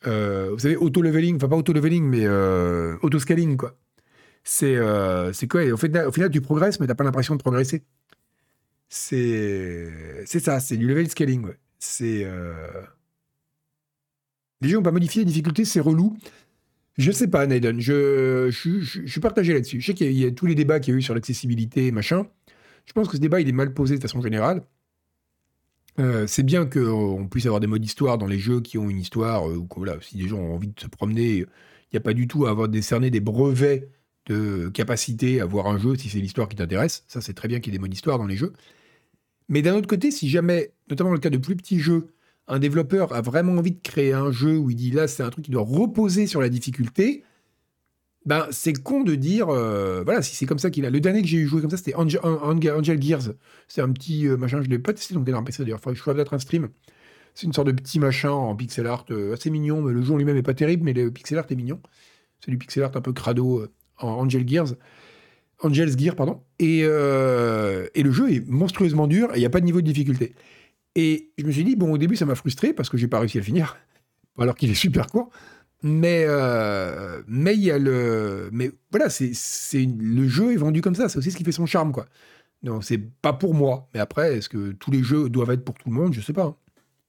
Euh, 0.07 0.49
vous 0.51 0.59
savez, 0.59 0.77
auto-leveling, 0.77 1.35
enfin 1.35 1.49
pas 1.49 1.57
auto-leveling, 1.57 2.05
mais 2.05 2.27
auto-scaling, 3.01 3.57
quoi. 3.57 3.77
C'est 4.51 4.79
c'est 5.33 5.47
quoi? 5.47 5.63
Au, 5.71 5.77
fait, 5.77 5.95
au 6.05 6.11
final, 6.11 6.31
tu 6.31 6.41
progresses, 6.41 6.79
mais 6.79 6.87
tu 6.87 6.89
n'as 6.89 6.95
pas 6.95 7.03
l'impression 7.03 7.35
de 7.35 7.39
progresser. 7.39 7.83
C'est 8.89 9.91
ça, 10.25 10.59
c'est 10.59 10.75
du 10.75 10.87
level 10.87 11.07
scaling. 11.07 11.45
C'est 11.77 12.23
euh... 12.25 12.81
les 14.61 14.69
jeux 14.69 14.77
n'ont 14.77 14.83
pas 14.83 14.91
modifié 14.91 15.21
les 15.21 15.27
difficultés, 15.27 15.65
c'est 15.65 15.79
relou. 15.79 16.17
Je 16.97 17.11
sais 17.11 17.27
pas, 17.27 17.45
Naiden. 17.45 17.79
Je, 17.79 18.49
je, 18.49 19.05
suis 19.05 19.21
partagé 19.21 19.53
là-dessus. 19.53 19.81
Je 19.81 19.85
sais 19.85 19.93
qu'il 19.93 20.11
y, 20.11 20.25
a 20.25 20.31
tous 20.31 20.47
les 20.47 20.55
débats 20.55 20.79
qu'il 20.79 20.93
y 20.93 20.95
a 20.95 20.99
eu 20.99 21.03
sur 21.03 21.13
l'accessibilité, 21.13 21.91
machin. 21.91 22.27
Je 22.85 22.93
pense 22.93 23.07
que 23.07 23.17
ce 23.17 23.21
débat, 23.21 23.39
il 23.39 23.47
est 23.47 23.53
mal 23.53 23.73
posé 23.73 23.97
de 23.97 24.01
façon 24.01 24.19
générale. 24.19 24.63
Euh, 25.99 26.25
c'est 26.25 26.43
bien 26.43 26.65
qu'on 26.65 27.27
puisse 27.29 27.45
avoir 27.45 27.59
des 27.59 27.67
modes 27.67 27.85
histoire 27.85 28.17
dans 28.17 28.27
les 28.27 28.39
jeux 28.39 28.61
qui 28.61 28.79
ont 28.79 28.89
une 28.89 28.99
histoire, 28.99 29.47
euh, 29.47 29.57
ou 29.57 29.67
voilà, 29.77 29.97
si 30.01 30.17
des 30.17 30.27
gens 30.27 30.39
ont 30.39 30.55
envie 30.55 30.69
de 30.69 30.79
se 30.79 30.87
promener, 30.87 31.37
il 31.37 31.45
n'y 31.93 31.97
a 31.97 32.01
pas 32.01 32.13
du 32.13 32.27
tout 32.27 32.47
à 32.47 32.49
avoir 32.49 32.67
décerné 32.67 33.11
des 33.11 33.19
brevets 33.19 33.89
de 34.25 34.69
capacité 34.69 35.41
à 35.41 35.45
voir 35.45 35.67
un 35.67 35.77
jeu 35.77 35.95
si 35.95 36.09
c'est 36.09 36.19
l'histoire 36.19 36.47
qui 36.47 36.55
t'intéresse. 36.55 37.03
Ça, 37.07 37.21
c'est 37.21 37.33
très 37.33 37.47
bien 37.47 37.59
qu'il 37.59 37.73
y 37.73 37.75
ait 37.75 37.79
des 37.79 37.81
modes 37.81 37.93
histoire 37.93 38.17
dans 38.17 38.27
les 38.27 38.37
jeux. 38.37 38.53
Mais 39.47 39.61
d'un 39.61 39.75
autre 39.75 39.87
côté, 39.87 40.11
si 40.11 40.29
jamais, 40.29 40.71
notamment 40.89 41.09
dans 41.09 41.15
le 41.15 41.19
cas 41.19 41.31
de 41.31 41.37
plus 41.37 41.55
petits 41.55 41.79
jeux, 41.79 42.13
un 42.47 42.59
développeur 42.59 43.13
a 43.13 43.21
vraiment 43.21 43.53
envie 43.53 43.71
de 43.71 43.81
créer 43.81 44.13
un 44.13 44.31
jeu 44.31 44.57
où 44.57 44.69
il 44.69 44.75
dit 44.75 44.91
là, 44.91 45.07
c'est 45.07 45.23
un 45.23 45.29
truc 45.29 45.45
qui 45.45 45.51
doit 45.51 45.63
reposer 45.63 46.27
sur 46.27 46.41
la 46.41 46.49
difficulté, 46.49 47.23
ben 48.25 48.47
c'est 48.51 48.73
con 48.73 49.03
de 49.03 49.15
dire, 49.15 49.49
euh, 49.49 50.03
voilà, 50.03 50.21
si 50.21 50.35
c'est 50.35 50.45
comme 50.45 50.59
ça 50.59 50.69
qu'il 50.69 50.85
a. 50.85 50.89
Le 50.89 50.99
dernier 50.99 51.21
que 51.21 51.27
j'ai 51.27 51.45
joué 51.45 51.61
comme 51.61 51.69
ça, 51.69 51.77
c'était 51.77 51.95
Angel, 51.95 53.01
Gears. 53.01 53.33
C'est 53.67 53.81
un 53.81 53.91
petit 53.91 54.27
euh, 54.27 54.37
machin, 54.37 54.61
je 54.61 54.69
l'ai 54.69 54.79
pas 54.79 54.93
testé, 54.93 55.13
donc 55.13 55.25
il 55.27 55.33
un 55.33 55.43
PC 55.43 55.63
d'ailleurs, 55.63 55.79
il 55.87 55.95
faut 55.95 56.13
d'être 56.13 56.33
un 56.33 56.39
stream. 56.39 56.69
C'est 57.33 57.47
une 57.47 57.53
sorte 57.53 57.67
de 57.67 57.71
petit 57.71 57.99
machin 57.99 58.31
en 58.31 58.55
pixel 58.55 58.87
art 58.87 59.05
euh, 59.11 59.33
assez 59.33 59.49
mignon, 59.49 59.81
mais 59.81 59.93
le 59.93 60.01
jeu 60.01 60.15
lui-même 60.15 60.37
est 60.37 60.43
pas 60.43 60.53
terrible, 60.53 60.83
mais 60.83 60.93
le 60.93 61.11
pixel 61.11 61.37
art 61.37 61.45
est 61.49 61.55
mignon. 61.55 61.79
C'est 62.43 62.51
du 62.51 62.57
pixel 62.57 62.83
art 62.83 62.91
un 62.95 63.01
peu 63.01 63.13
crado 63.13 63.63
en 63.63 63.67
Angel 63.99 64.47
Gears. 64.47 64.75
Angel's 65.61 65.97
Gear, 65.97 66.15
pardon. 66.15 66.41
Euh, 66.61 67.87
et, 67.93 68.03
le 68.03 68.11
jeu 68.11 68.31
est 68.31 68.47
monstrueusement 68.47 69.07
dur 69.07 69.29
et 69.33 69.37
il 69.37 69.39
n'y 69.39 69.45
a 69.45 69.49
pas 69.49 69.59
de 69.59 69.65
niveau 69.65 69.81
de 69.81 69.85
difficulté. 69.85 70.33
Et 70.95 71.31
je 71.37 71.45
me 71.45 71.51
suis 71.51 71.63
dit, 71.63 71.75
bon, 71.75 71.91
au 71.91 71.97
début, 71.97 72.15
ça 72.15 72.25
m'a 72.25 72.35
frustré 72.35 72.73
parce 72.73 72.89
que 72.89 72.97
j'ai 72.97 73.07
pas 73.07 73.19
réussi 73.19 73.37
à 73.37 73.41
le 73.41 73.45
finir, 73.45 73.77
alors 74.39 74.55
qu'il 74.55 74.69
est 74.69 74.75
super 74.75 75.07
court. 75.07 75.29
Mais 75.81 76.25
euh, 76.27 77.21
mais 77.25 77.55
il 77.55 77.61
y 77.61 77.71
a 77.71 77.77
le 77.77 78.49
mais 78.51 78.69
voilà 78.91 79.09
c'est 79.09 79.31
c'est 79.33 79.85
le 79.85 80.27
jeu 80.27 80.51
est 80.51 80.57
vendu 80.57 80.81
comme 80.81 80.93
ça 80.93 81.07
c'est 81.07 81.17
aussi 81.17 81.31
ce 81.31 81.37
qui 81.37 81.45
fait 81.45 81.53
son 81.53 81.65
charme 81.65 81.93
quoi 81.93 82.05
donc 82.63 82.83
c'est 82.83 82.97
pas 82.97 83.31
pour 83.31 83.53
moi 83.53 83.87
mais 83.93 84.01
après 84.01 84.35
est-ce 84.35 84.49
que 84.49 84.73
tous 84.73 84.91
les 84.91 85.03
jeux 85.03 85.29
doivent 85.29 85.51
être 85.51 85.63
pour 85.63 85.75
tout 85.75 85.87
le 85.87 85.95
monde? 85.95 86.13
Je 86.13 86.19
sais 86.19 86.33
pas 86.33 86.57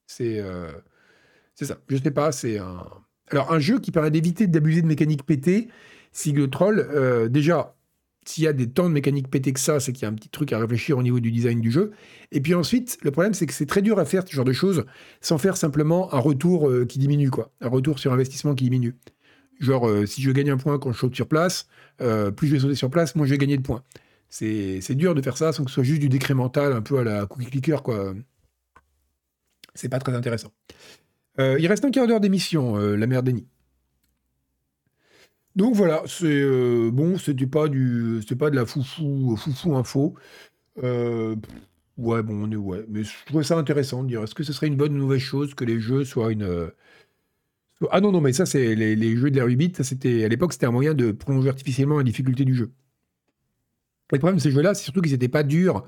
c'est 0.07 0.39
euh, 0.39 0.71
c'est 1.57 1.65
ça 1.65 1.79
je 1.89 1.97
sais 1.97 2.13
pas 2.13 2.31
c'est 2.31 2.59
un 2.59 2.85
alors 3.31 3.53
un 3.53 3.59
jeu 3.59 3.81
qui 3.81 3.91
permet 3.91 4.13
d'éviter 4.13 4.47
d'abuser 4.47 4.83
de 4.83 4.87
mécaniques 4.87 5.27
pétées 5.27 5.67
Sigle 6.13 6.51
Troll 6.51 7.29
déjà 7.31 7.75
s'il 8.27 8.45
y 8.45 8.47
a 8.47 8.53
des 8.53 8.69
temps 8.69 8.89
de 8.89 8.95
mécanique 8.95 9.29
pété 9.29 9.53
que 9.53 9.61
ça, 9.61 9.81
c'est 9.81 9.93
qu'il 9.93 10.03
y 10.03 10.05
a 10.05 10.09
un 10.09 10.15
petit 10.15 10.29
truc 10.29 10.53
à 10.53 10.59
réfléchir 10.59 10.99
au 10.99 11.03
niveau 11.03 11.21
du 11.21 11.31
design 11.31 11.61
du 11.61 11.71
jeu. 11.71 11.91
Et 12.33 12.41
puis 12.41 12.55
ensuite, 12.55 12.99
le 13.03 13.11
problème, 13.11 13.35
c'est 13.35 13.47
que 13.47 13.53
c'est 13.53 13.67
très 13.67 13.83
dur 13.83 13.99
à 13.99 14.05
faire 14.05 14.27
ce 14.27 14.33
genre 14.33 14.45
de 14.45 14.53
choses 14.53 14.85
sans 15.21 15.39
faire 15.39 15.57
simplement 15.57 16.13
un 16.15 16.19
retour 16.19 16.69
euh, 16.69 16.85
qui 16.85 16.99
diminue, 16.99 17.31
quoi. 17.31 17.51
Un 17.61 17.69
retour 17.69 17.99
sur 17.99 18.13
investissement 18.13 18.55
qui 18.55 18.65
diminue. 18.65 18.97
Genre, 19.59 19.89
euh, 19.89 20.07
si 20.07 20.23
je 20.23 20.31
gagne 20.31 20.51
un 20.51 20.57
point 20.57 20.79
quand 20.79 20.93
je 20.93 20.99
saute 20.99 21.15
sur 21.15 21.27
place, 21.27 21.67
euh, 22.01 22.31
plus 22.31 22.47
je 22.47 22.55
vais 22.55 22.61
sauter 22.61 22.75
sur 22.75 22.91
place, 22.91 23.15
moins 23.15 23.27
je 23.27 23.33
vais 23.33 23.39
gagner 23.39 23.57
de 23.57 23.63
points. 23.63 23.83
C'est 24.29 24.95
dur 24.95 25.15
de 25.15 25.23
faire 25.23 25.37
ça 25.37 25.53
sans 25.53 25.65
que 25.65 25.71
ce 25.71 25.75
soit 25.75 25.85
juste 25.85 26.01
du 26.01 26.09
décrémental, 26.09 26.73
un 26.73 26.83
peu 26.83 26.99
à 26.99 27.05
la 27.05 27.27
cookie 27.27 27.47
clicker, 27.47 27.83
quoi. 27.83 28.15
C'est 29.75 29.89
pas 29.89 29.99
très 29.99 30.15
intéressant. 30.15 30.53
Euh, 31.39 31.57
il 31.59 31.67
reste 31.67 31.85
un 31.85 31.91
quart 31.91 32.07
d'heure 32.07 32.21
d'émission, 32.21 32.77
la 32.77 33.07
mère 33.07 33.23
Denis. 33.23 33.47
Donc 35.57 35.75
voilà, 35.75 36.03
c'est 36.07 36.91
bon, 36.91 37.19
c'était 37.19 37.47
pas 37.47 37.69
du, 37.69 38.19
c'était 38.21 38.37
pas 38.37 38.51
de 38.51 38.57
la 38.57 38.67
foufou, 38.67 39.37
foufou 39.37 39.77
info. 39.77 40.15
ouais, 40.77 42.23
bon, 42.23 42.45
on 42.45 42.51
est 42.51 42.57
ouais, 42.57 42.85
mais 42.89 43.05
je 43.05 43.13
trouvais 43.27 43.45
ça 43.45 43.57
intéressant 43.59 44.03
de 44.03 44.09
dire, 44.09 44.23
est-ce 44.23 44.35
que 44.35 44.45
ce 44.45 44.53
serait 44.53 44.69
une 44.69 44.77
bonne 44.77 44.95
ou 44.97 45.03
mauvaise 45.03 45.21
chose 45.21 45.55
que 45.55 45.65
les 45.65 45.81
jeux 45.81 46.05
soient 46.05 46.33
une 46.33 46.71
ah 47.91 48.01
non, 48.01 48.13
non, 48.13 48.21
mais 48.21 48.33
ça, 48.33 48.45
c'est 48.45 48.75
les, 48.75 49.17
jeux 49.17 49.31
de 49.31 49.39
la 49.39 49.47
8 49.47 49.57
bits, 49.57 49.73
ça, 49.75 49.85
c'était, 49.85 50.25
à 50.25 50.29
l'époque, 50.29 50.53
c'était 50.53 50.67
un 50.67 50.71
moyen 50.71 50.93
de 50.95 51.13
prolonger 51.13 51.49
artificiellement 51.49 51.97
la 51.99 52.05
difficulté 52.05 52.45
du 52.45 52.55
jeu. 52.55 52.73
le 54.13 54.19
problème 54.19 54.37
de 54.37 54.43
ces 54.43 54.51
jeux-là, 54.51 54.75
c'est 54.75 54.85
surtout 54.85 55.01
qu'ils 55.01 55.13
n'étaient 55.13 55.29
pas 55.29 55.43
durs 55.43 55.85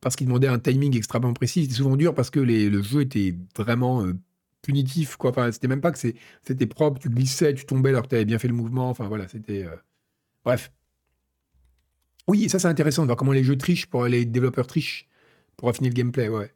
parce 0.00 0.16
qu'ils 0.16 0.26
demandaient 0.26 0.48
un 0.48 0.58
timing 0.58 0.96
extrêmement 0.96 1.32
précis. 1.32 1.60
Ils 1.60 1.64
étaient 1.66 1.74
souvent 1.74 1.96
durs 1.96 2.14
parce 2.14 2.30
que 2.30 2.40
le 2.40 2.82
jeu 2.82 3.02
était 3.02 3.36
vraiment 3.56 4.04
euh, 4.04 4.14
punitif, 4.62 5.16
quoi. 5.16 5.30
Enfin, 5.30 5.52
c'était 5.52 5.68
même 5.68 5.80
pas 5.80 5.92
que 5.92 5.98
c'était 5.98 6.66
propre, 6.66 7.00
tu 7.00 7.08
glissais, 7.10 7.54
tu 7.54 7.66
tombais 7.66 7.90
alors 7.90 8.02
que 8.04 8.08
tu 8.08 8.14
avais 8.14 8.24
bien 8.24 8.38
fait 8.38 8.48
le 8.48 8.54
mouvement. 8.54 8.88
Enfin, 8.90 9.08
voilà, 9.08 9.28
c'était. 9.28 9.64
Euh, 9.64 9.76
bref. 10.44 10.72
Oui, 12.28 12.48
ça, 12.48 12.58
c'est 12.58 12.68
intéressant 12.68 13.02
de 13.02 13.06
voir 13.08 13.16
comment 13.16 13.32
les 13.32 13.44
jeux 13.44 13.56
trichent, 13.56 13.86
pour 13.86 14.06
les 14.06 14.24
développeurs 14.24 14.66
trichent 14.66 15.08
pour 15.56 15.68
affiner 15.68 15.88
le 15.88 15.94
gameplay, 15.94 16.28
ouais. 16.28 16.52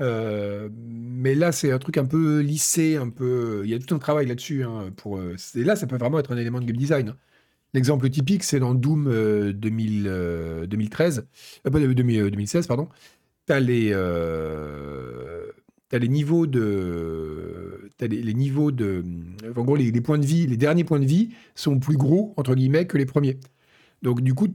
Euh, 0.00 0.68
mais 0.72 1.34
là, 1.34 1.52
c'est 1.52 1.70
un 1.72 1.78
truc 1.78 1.98
un 1.98 2.04
peu 2.04 2.40
lissé, 2.40 2.96
un 2.96 3.10
peu. 3.10 3.62
Il 3.64 3.70
y 3.70 3.74
a 3.74 3.78
tout 3.78 3.94
un 3.94 3.98
travail 3.98 4.26
là-dessus. 4.26 4.64
Hein, 4.64 4.92
pour, 4.96 5.18
euh, 5.18 5.36
là, 5.54 5.76
ça 5.76 5.86
peut 5.86 5.96
vraiment 5.96 6.18
être 6.18 6.32
un 6.32 6.36
élément 6.36 6.60
de 6.60 6.66
game 6.66 6.76
design. 6.76 7.10
Hein. 7.10 7.16
L'exemple 7.74 8.08
typique, 8.10 8.44
c'est 8.44 8.60
dans 8.60 8.74
Doom 8.74 9.04
2000, 9.52 10.04
2013, 10.68 11.26
euh, 11.66 11.94
2016, 11.94 12.66
pardon. 12.66 12.88
Tu 13.46 13.52
as 13.52 13.60
les, 15.92 15.96
as 15.96 15.98
les 15.98 16.08
niveaux 16.08 16.46
de. 16.46 17.90
Les, 18.00 18.34
niveaux 18.34 18.70
de. 18.70 19.04
En 19.56 19.62
gros, 19.62 19.76
les, 19.76 19.92
points 20.00 20.18
de 20.18 20.26
vie, 20.26 20.46
les 20.46 20.56
derniers 20.56 20.84
points 20.84 21.00
de 21.00 21.06
vie 21.06 21.30
sont 21.54 21.78
plus 21.78 21.96
gros, 21.96 22.34
entre 22.36 22.54
guillemets, 22.54 22.86
que 22.86 22.98
les 22.98 23.06
premiers. 23.06 23.38
Donc, 24.02 24.20
du 24.20 24.34
coup, 24.34 24.48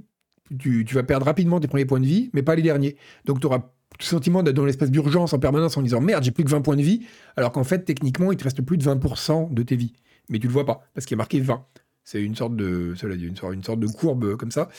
tu, 0.58 0.86
tu 0.86 0.96
vas 0.96 1.04
perdre 1.04 1.26
rapidement 1.26 1.60
tes 1.60 1.68
premiers 1.68 1.86
points 1.86 2.00
de 2.00 2.06
vie, 2.06 2.30
mais 2.34 2.44
pas 2.44 2.56
les 2.56 2.62
derniers. 2.62 2.98
Donc, 3.26 3.40
tu 3.40 3.48
auras 3.48 3.72
le 4.00 4.04
sentiment 4.06 4.44
d'être 4.44 4.56
dans 4.56 4.66
l'espace 4.66 4.92
d'urgence 4.92 5.34
en 5.34 5.40
permanence 5.40 5.78
en 5.78 5.82
disant 5.82 6.02
merde, 6.02 6.24
j'ai 6.24 6.32
plus 6.32 6.44
que 6.44 6.50
20 6.50 6.62
points 6.62 6.76
de 6.76 6.82
vie, 6.82 7.06
alors 7.36 7.52
qu'en 7.52 7.64
fait, 7.64 7.80
techniquement, 7.80 8.32
il 8.32 8.38
te 8.38 8.44
reste 8.44 8.62
plus 8.62 8.78
de 8.78 8.84
20% 8.84 9.54
de 9.54 9.64
tes 9.64 9.76
vies. 9.76 9.94
Mais 10.30 10.40
tu 10.40 10.48
le 10.48 10.54
vois 10.54 10.66
pas, 10.66 10.82
parce 10.94 11.06
qu'il 11.06 11.16
a 11.16 11.18
marqué 11.18 11.40
20. 11.40 11.66
C'est 12.04 12.24
une 12.24 12.36
sorte 12.36 12.56
de, 12.56 12.96
une 13.04 13.36
sorte, 13.36 13.54
une 13.54 13.64
sorte 13.64 13.80
de 13.80 13.88
courbe 13.88 14.24
euh, 14.24 14.36
comme 14.36 14.52
ça. 14.52 14.70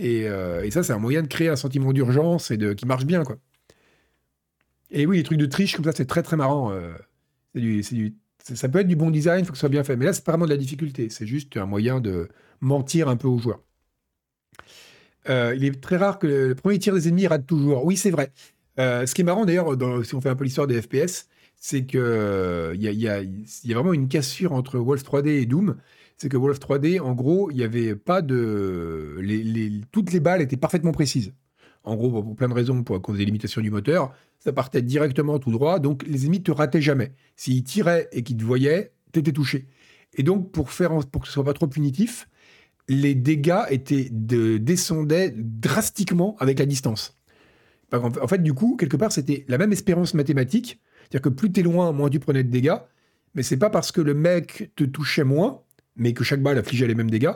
Euh, 0.00 0.62
et, 0.62 0.70
ça, 0.70 0.82
c'est 0.82 0.92
un 0.92 0.98
moyen 0.98 1.22
de 1.22 1.28
créer 1.28 1.48
un 1.48 1.56
sentiment 1.56 1.92
d'urgence 1.92 2.50
et 2.50 2.56
de, 2.56 2.72
qui 2.72 2.86
marche 2.86 3.04
bien, 3.04 3.22
quoi. 3.22 3.36
Et 4.90 5.06
oui, 5.06 5.18
les 5.18 5.22
trucs 5.22 5.38
de 5.38 5.46
triche 5.46 5.76
comme 5.76 5.84
ça, 5.84 5.92
c'est 5.92 6.06
très 6.06 6.22
très 6.22 6.36
marrant. 6.36 6.72
Euh, 6.72 6.92
ça 8.42 8.68
peut 8.68 8.80
être 8.80 8.88
du 8.88 8.96
bon 8.96 9.10
design, 9.10 9.40
il 9.40 9.44
faut 9.44 9.52
que 9.52 9.58
ce 9.58 9.60
soit 9.60 9.68
bien 9.68 9.84
fait. 9.84 9.96
Mais 9.96 10.06
là, 10.06 10.12
c'est 10.12 10.24
vraiment 10.26 10.46
de 10.46 10.50
la 10.50 10.56
difficulté. 10.56 11.08
C'est 11.10 11.26
juste 11.26 11.56
un 11.56 11.66
moyen 11.66 12.00
de 12.00 12.28
mentir 12.60 13.08
un 13.08 13.16
peu 13.16 13.28
aux 13.28 13.38
joueurs. 13.38 13.60
il 15.28 15.64
est 15.64 15.80
très 15.80 15.96
rare 15.96 16.18
que 16.18 16.26
le 16.26 16.54
premier 16.54 16.78
tir 16.78 16.94
des 16.94 17.08
ennemis 17.08 17.26
rate 17.26 17.46
toujours. 17.46 17.84
Oui, 17.84 17.96
c'est 17.96 18.10
vrai. 18.10 18.32
Euh, 18.80 19.06
ce 19.06 19.14
qui 19.14 19.20
est 19.20 19.24
marrant 19.24 19.44
d'ailleurs, 19.44 19.76
si 20.04 20.14
on 20.14 20.20
fait 20.20 20.28
un 20.30 20.36
peu 20.36 20.44
l'histoire 20.44 20.66
des 20.66 20.80
FPS, 20.80 21.28
c'est 21.56 21.84
qu'il 21.84 22.00
euh, 22.00 22.74
y, 22.76 23.08
a, 23.08 23.22
vraiment 23.74 23.92
une 23.92 24.08
cassure 24.08 24.52
entre 24.52 24.78
Wolf 24.78 25.02
3D 25.02 25.28
et 25.28 25.46
Doom. 25.46 25.76
C'est 26.16 26.28
que 26.28 26.36
Wolf 26.36 26.58
3D, 26.58 27.00
en 27.00 27.12
gros, 27.12 27.50
il 27.50 27.56
n'y 27.56 27.62
avait 27.62 27.94
pas 27.94 28.22
de. 28.22 29.16
Toutes 29.92 30.12
les 30.12 30.20
balles 30.20 30.42
étaient 30.42 30.56
parfaitement 30.56 30.92
précises. 30.92 31.32
En 31.84 31.96
gros, 31.96 32.10
pour 32.22 32.36
plein 32.36 32.48
de 32.48 32.54
raisons, 32.54 32.82
pour, 32.82 33.00
cause 33.00 33.18
des 33.18 33.24
limitations 33.24 33.62
du 33.62 33.70
moteur, 33.70 34.12
ça 34.38 34.52
partait 34.52 34.82
directement 34.82 35.38
tout 35.38 35.50
droit, 35.50 35.78
donc 35.78 36.04
les 36.06 36.24
ennemis 36.26 36.42
te 36.42 36.50
rataient 36.50 36.82
jamais. 36.82 37.12
S'ils 37.36 37.64
tiraient 37.64 38.08
et 38.12 38.22
qu'ils 38.22 38.36
te 38.36 38.44
voyaient, 38.44 38.92
t'étais 39.12 39.32
touché. 39.32 39.66
Et 40.14 40.22
donc, 40.22 40.52
pour, 40.52 40.70
faire, 40.70 40.90
pour 41.06 41.22
que 41.22 41.26
ce 41.26 41.32
soit 41.32 41.44
pas 41.44 41.52
trop 41.52 41.66
punitif, 41.66 42.28
les 42.88 43.14
dégâts 43.14 43.62
étaient 43.70 44.08
de, 44.10 44.58
descendaient 44.58 45.32
drastiquement 45.36 46.36
avec 46.38 46.58
la 46.58 46.66
distance. 46.66 47.16
En 47.92 48.28
fait, 48.28 48.42
du 48.42 48.52
coup, 48.52 48.76
quelque 48.76 48.96
part, 48.96 49.12
c'était 49.12 49.44
la 49.48 49.58
même 49.58 49.72
espérance 49.72 50.14
mathématique. 50.14 50.80
C'est-à-dire 51.02 51.22
que 51.22 51.28
plus 51.28 51.50
t'es 51.50 51.62
loin, 51.62 51.92
moins 51.92 52.08
tu 52.08 52.20
prenais 52.20 52.44
de 52.44 52.50
dégâts. 52.50 52.76
Mais 53.34 53.42
c'est 53.42 53.56
pas 53.56 53.70
parce 53.70 53.92
que 53.92 54.00
le 54.00 54.14
mec 54.14 54.70
te 54.76 54.84
touchait 54.84 55.24
moins, 55.24 55.62
mais 55.96 56.12
que 56.12 56.24
chaque 56.24 56.42
balle 56.42 56.58
affligeait 56.58 56.86
les 56.86 56.94
mêmes 56.94 57.10
dégâts, 57.10 57.32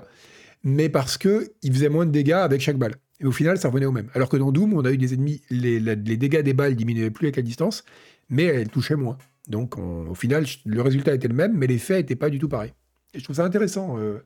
mais 0.62 0.88
parce 0.88 1.18
que 1.18 1.52
il 1.62 1.72
faisait 1.72 1.88
moins 1.88 2.06
de 2.06 2.10
dégâts 2.10 2.32
avec 2.32 2.60
chaque 2.60 2.78
balle. 2.78 2.96
Et 3.24 3.26
au 3.26 3.32
final, 3.32 3.56
ça 3.56 3.68
revenait 3.68 3.86
au 3.86 3.92
même. 3.92 4.10
Alors 4.12 4.28
que 4.28 4.36
dans 4.36 4.52
Doom, 4.52 4.74
on 4.74 4.84
a 4.84 4.92
eu 4.92 4.98
des 4.98 5.14
ennemis, 5.14 5.40
les, 5.48 5.80
dégâts 5.96 6.42
des 6.42 6.52
balles 6.52 6.76
diminuaient 6.76 7.10
plus 7.10 7.26
avec 7.26 7.36
la 7.36 7.42
distance, 7.42 7.82
mais 8.28 8.44
elles 8.44 8.68
touchaient 8.68 8.96
moins. 8.96 9.16
Donc, 9.48 9.78
au 9.78 10.14
final, 10.14 10.44
le 10.66 10.82
résultat 10.82 11.14
était 11.14 11.28
le 11.28 11.34
même, 11.34 11.56
mais 11.56 11.66
l'effet 11.66 11.96
n'était 11.96 12.16
pas 12.16 12.28
du 12.28 12.38
tout 12.38 12.50
pareil. 12.50 12.74
Et 13.14 13.18
je 13.18 13.24
trouve 13.24 13.36
ça 13.36 13.44
intéressant, 13.44 13.98
euh, 13.98 14.22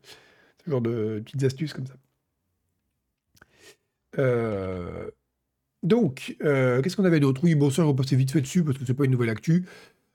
ce 0.65 0.69
genre 0.69 0.81
de 0.81 1.21
petites 1.23 1.43
astuces 1.45 1.71
comme 1.73 1.87
ça. 1.87 1.93
Euh, 4.17 5.09
donc, 5.81 6.35
euh, 6.43 6.81
qu'est-ce 6.81 6.97
qu'on 6.97 7.05
avait 7.05 7.21
d'autre? 7.21 7.41
Oui, 7.43 7.55
bon, 7.55 7.69
ça, 7.69 7.85
on 7.85 7.95
passer 7.95 8.17
vite 8.17 8.31
fait 8.31 8.41
dessus 8.41 8.65
parce 8.65 8.77
que 8.77 8.85
c'est 8.85 8.93
pas 8.93 9.05
une 9.05 9.11
nouvelle 9.11 9.29
actu. 9.29 9.65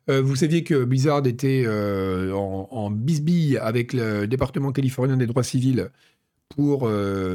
Vous 0.06 0.36
saviez 0.36 0.64
que 0.64 0.84
Blizzard 0.84 1.26
était 1.26 1.64
euh, 1.66 2.30
en, 2.34 2.90
bisbille 2.90 3.56
avec 3.56 3.94
le 3.94 4.26
département 4.26 4.70
californien 4.70 5.16
des 5.16 5.26
droits 5.26 5.42
civils 5.42 5.88
pour 6.48 6.88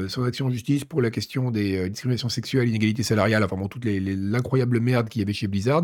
son 0.08 0.24
action 0.24 0.46
en 0.46 0.50
justice 0.50 0.84
pour 0.84 1.02
la 1.02 1.10
question 1.10 1.50
des 1.50 1.90
discriminations 1.90 2.28
sexuelles, 2.28 2.68
inégalités 2.68 3.02
salariales, 3.02 3.44
enfin 3.44 3.56
bon, 3.56 3.68
toute 3.68 3.84
l'incroyable 3.84 4.80
merde 4.80 5.08
qu'il 5.08 5.20
y 5.20 5.22
avait 5.22 5.32
chez 5.32 5.46
Blizzard. 5.46 5.82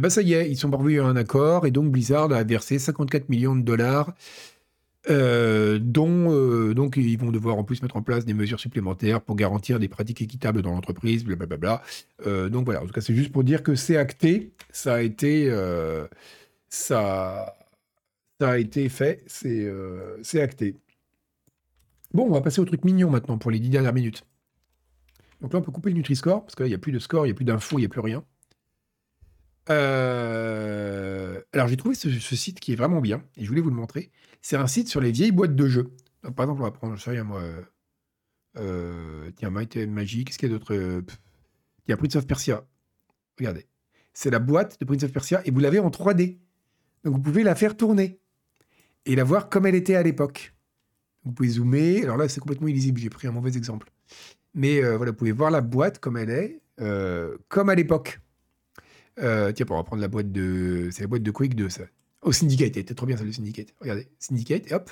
bah 0.00 0.10
ça 0.10 0.22
y 0.22 0.32
est, 0.32 0.50
ils 0.50 0.56
sont 0.56 0.70
parvenus 0.70 1.00
à 1.00 1.04
un 1.04 1.16
accord 1.16 1.66
et 1.66 1.70
donc 1.70 1.92
Blizzard 1.92 2.32
a 2.32 2.42
versé 2.42 2.78
54 2.78 3.28
millions 3.28 3.54
de 3.54 3.62
dollars 3.62 4.14
euh, 5.08 5.78
dont 5.80 6.32
euh, 6.32 6.74
donc 6.74 6.96
ils 6.96 7.16
vont 7.16 7.30
devoir 7.30 7.56
en 7.56 7.64
plus 7.64 7.80
mettre 7.80 7.96
en 7.96 8.02
place 8.02 8.24
des 8.24 8.34
mesures 8.34 8.58
supplémentaires 8.58 9.20
pour 9.20 9.36
garantir 9.36 9.78
des 9.78 9.88
pratiques 9.88 10.20
équitables 10.20 10.62
dans 10.62 10.72
l'entreprise, 10.72 11.24
blablabla. 11.24 11.82
Euh, 12.26 12.48
donc 12.48 12.64
voilà, 12.64 12.82
en 12.82 12.86
tout 12.86 12.92
cas 12.92 13.00
c'est 13.00 13.14
juste 13.14 13.30
pour 13.30 13.44
dire 13.44 13.62
que 13.62 13.76
c'est 13.76 13.96
acté, 13.96 14.52
ça 14.72 14.94
a 14.94 15.02
été, 15.02 15.48
ça, 16.68 17.54
ça 18.40 18.50
a 18.50 18.58
été 18.58 18.88
fait, 18.88 19.22
c'est 19.26 20.40
acté. 20.40 20.76
Bon, 22.12 22.26
on 22.26 22.32
va 22.32 22.40
passer 22.40 22.60
au 22.60 22.64
truc 22.64 22.84
mignon 22.84 23.10
maintenant 23.10 23.38
pour 23.38 23.50
les 23.50 23.58
dix 23.58 23.68
dernières 23.68 23.92
minutes. 23.92 24.24
Donc 25.40 25.52
là 25.52 25.58
on 25.58 25.62
peut 25.62 25.72
couper 25.72 25.90
le 25.90 25.96
Nutri-Score 25.96 26.42
parce 26.44 26.54
que 26.54 26.62
là 26.62 26.68
n'y 26.68 26.74
a 26.74 26.78
plus 26.78 26.92
de 26.92 26.98
score, 26.98 27.26
il 27.26 27.28
n'y 27.28 27.32
a 27.32 27.34
plus 27.34 27.44
d'infos, 27.44 27.78
il 27.78 27.82
n'y 27.82 27.86
a 27.86 27.90
plus 27.90 28.00
rien. 28.00 28.24
alors 31.52 31.68
j'ai 31.68 31.76
trouvé 31.76 31.94
ce, 31.94 32.08
site 32.10 32.60
qui 32.60 32.72
est 32.72 32.76
vraiment 32.76 33.00
bien 33.00 33.22
et 33.36 33.44
je 33.44 33.48
voulais 33.48 33.60
vous 33.60 33.70
le 33.70 33.76
montrer. 33.76 34.10
C'est 34.40 34.56
un 34.56 34.66
site 34.66 34.88
sur 34.88 35.00
les 35.00 35.12
vieilles 35.12 35.32
boîtes 35.32 35.54
de 35.54 35.66
jeux. 35.66 35.92
par 36.22 36.44
exemple, 36.44 36.62
on 36.62 36.64
va 36.64 36.70
prendre, 36.70 36.96
je 36.96 37.02
sais 37.02 37.10
rien 37.10 37.24
moi. 37.24 37.42
Euh, 38.58 39.30
tiens, 39.36 39.50
Might 39.50 39.76
Magie, 39.76 40.24
qu'est-ce 40.24 40.38
qu'il 40.38 40.50
y 40.50 40.54
a 40.54 40.58
d'autre 40.58 40.74
euh, 40.74 41.02
Il 41.86 41.92
y 41.92 41.96
Prince 41.96 42.16
of 42.16 42.26
Persia. 42.26 42.66
Regardez. 43.38 43.66
C'est 44.12 44.30
la 44.30 44.38
boîte 44.38 44.80
de 44.80 44.84
Prince 44.86 45.02
of 45.02 45.12
Persia 45.12 45.42
et 45.44 45.50
vous 45.50 45.60
l'avez 45.60 45.78
en 45.78 45.90
3D. 45.90 46.38
Donc 47.04 47.14
vous 47.14 47.20
pouvez 47.20 47.42
la 47.42 47.54
faire 47.54 47.76
tourner 47.76 48.20
et 49.04 49.14
la 49.14 49.24
voir 49.24 49.48
comme 49.48 49.66
elle 49.66 49.74
était 49.74 49.94
à 49.94 50.02
l'époque. 50.02 50.55
Vous 51.26 51.32
pouvez 51.32 51.50
zoomer. 51.50 52.02
Alors 52.04 52.16
là, 52.16 52.28
c'est 52.28 52.40
complètement 52.40 52.68
illisible. 52.68 52.98
J'ai 52.98 53.10
pris 53.10 53.28
un 53.28 53.32
mauvais 53.32 53.56
exemple. 53.56 53.90
Mais 54.54 54.82
euh, 54.82 54.96
voilà, 54.96 55.12
vous 55.12 55.18
pouvez 55.18 55.32
voir 55.32 55.50
la 55.50 55.60
boîte 55.60 55.98
comme 55.98 56.16
elle 56.16 56.30
est, 56.30 56.60
comme 57.48 57.68
à 57.68 57.74
l'époque. 57.74 58.20
tiens, 59.16 59.66
on 59.68 59.76
va 59.76 59.82
prendre 59.82 60.00
la 60.00 60.08
boîte 60.08 60.32
de. 60.32 60.88
C'est 60.92 61.02
la 61.02 61.08
boîte 61.08 61.22
de 61.22 61.30
Quake 61.30 61.54
2, 61.54 61.68
ça. 61.68 61.82
Oh, 62.22 62.32
Syndicate, 62.32 62.74
c'était 62.74 62.94
trop 62.94 63.06
bien 63.06 63.16
ça, 63.16 63.24
le 63.24 63.32
Syndicate. 63.32 63.68
Regardez, 63.80 64.08
Syndicate, 64.18 64.70
et 64.70 64.74
hop. 64.74 64.90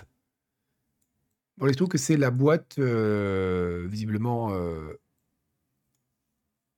Bon, 1.57 1.69
je 1.69 1.73
trouve 1.75 1.89
que 1.89 1.99
c'est 1.99 2.17
la 2.17 2.31
boîte 2.31 2.79
euh, 2.79 3.87
visiblement 3.89 4.53
euh, 4.53 5.01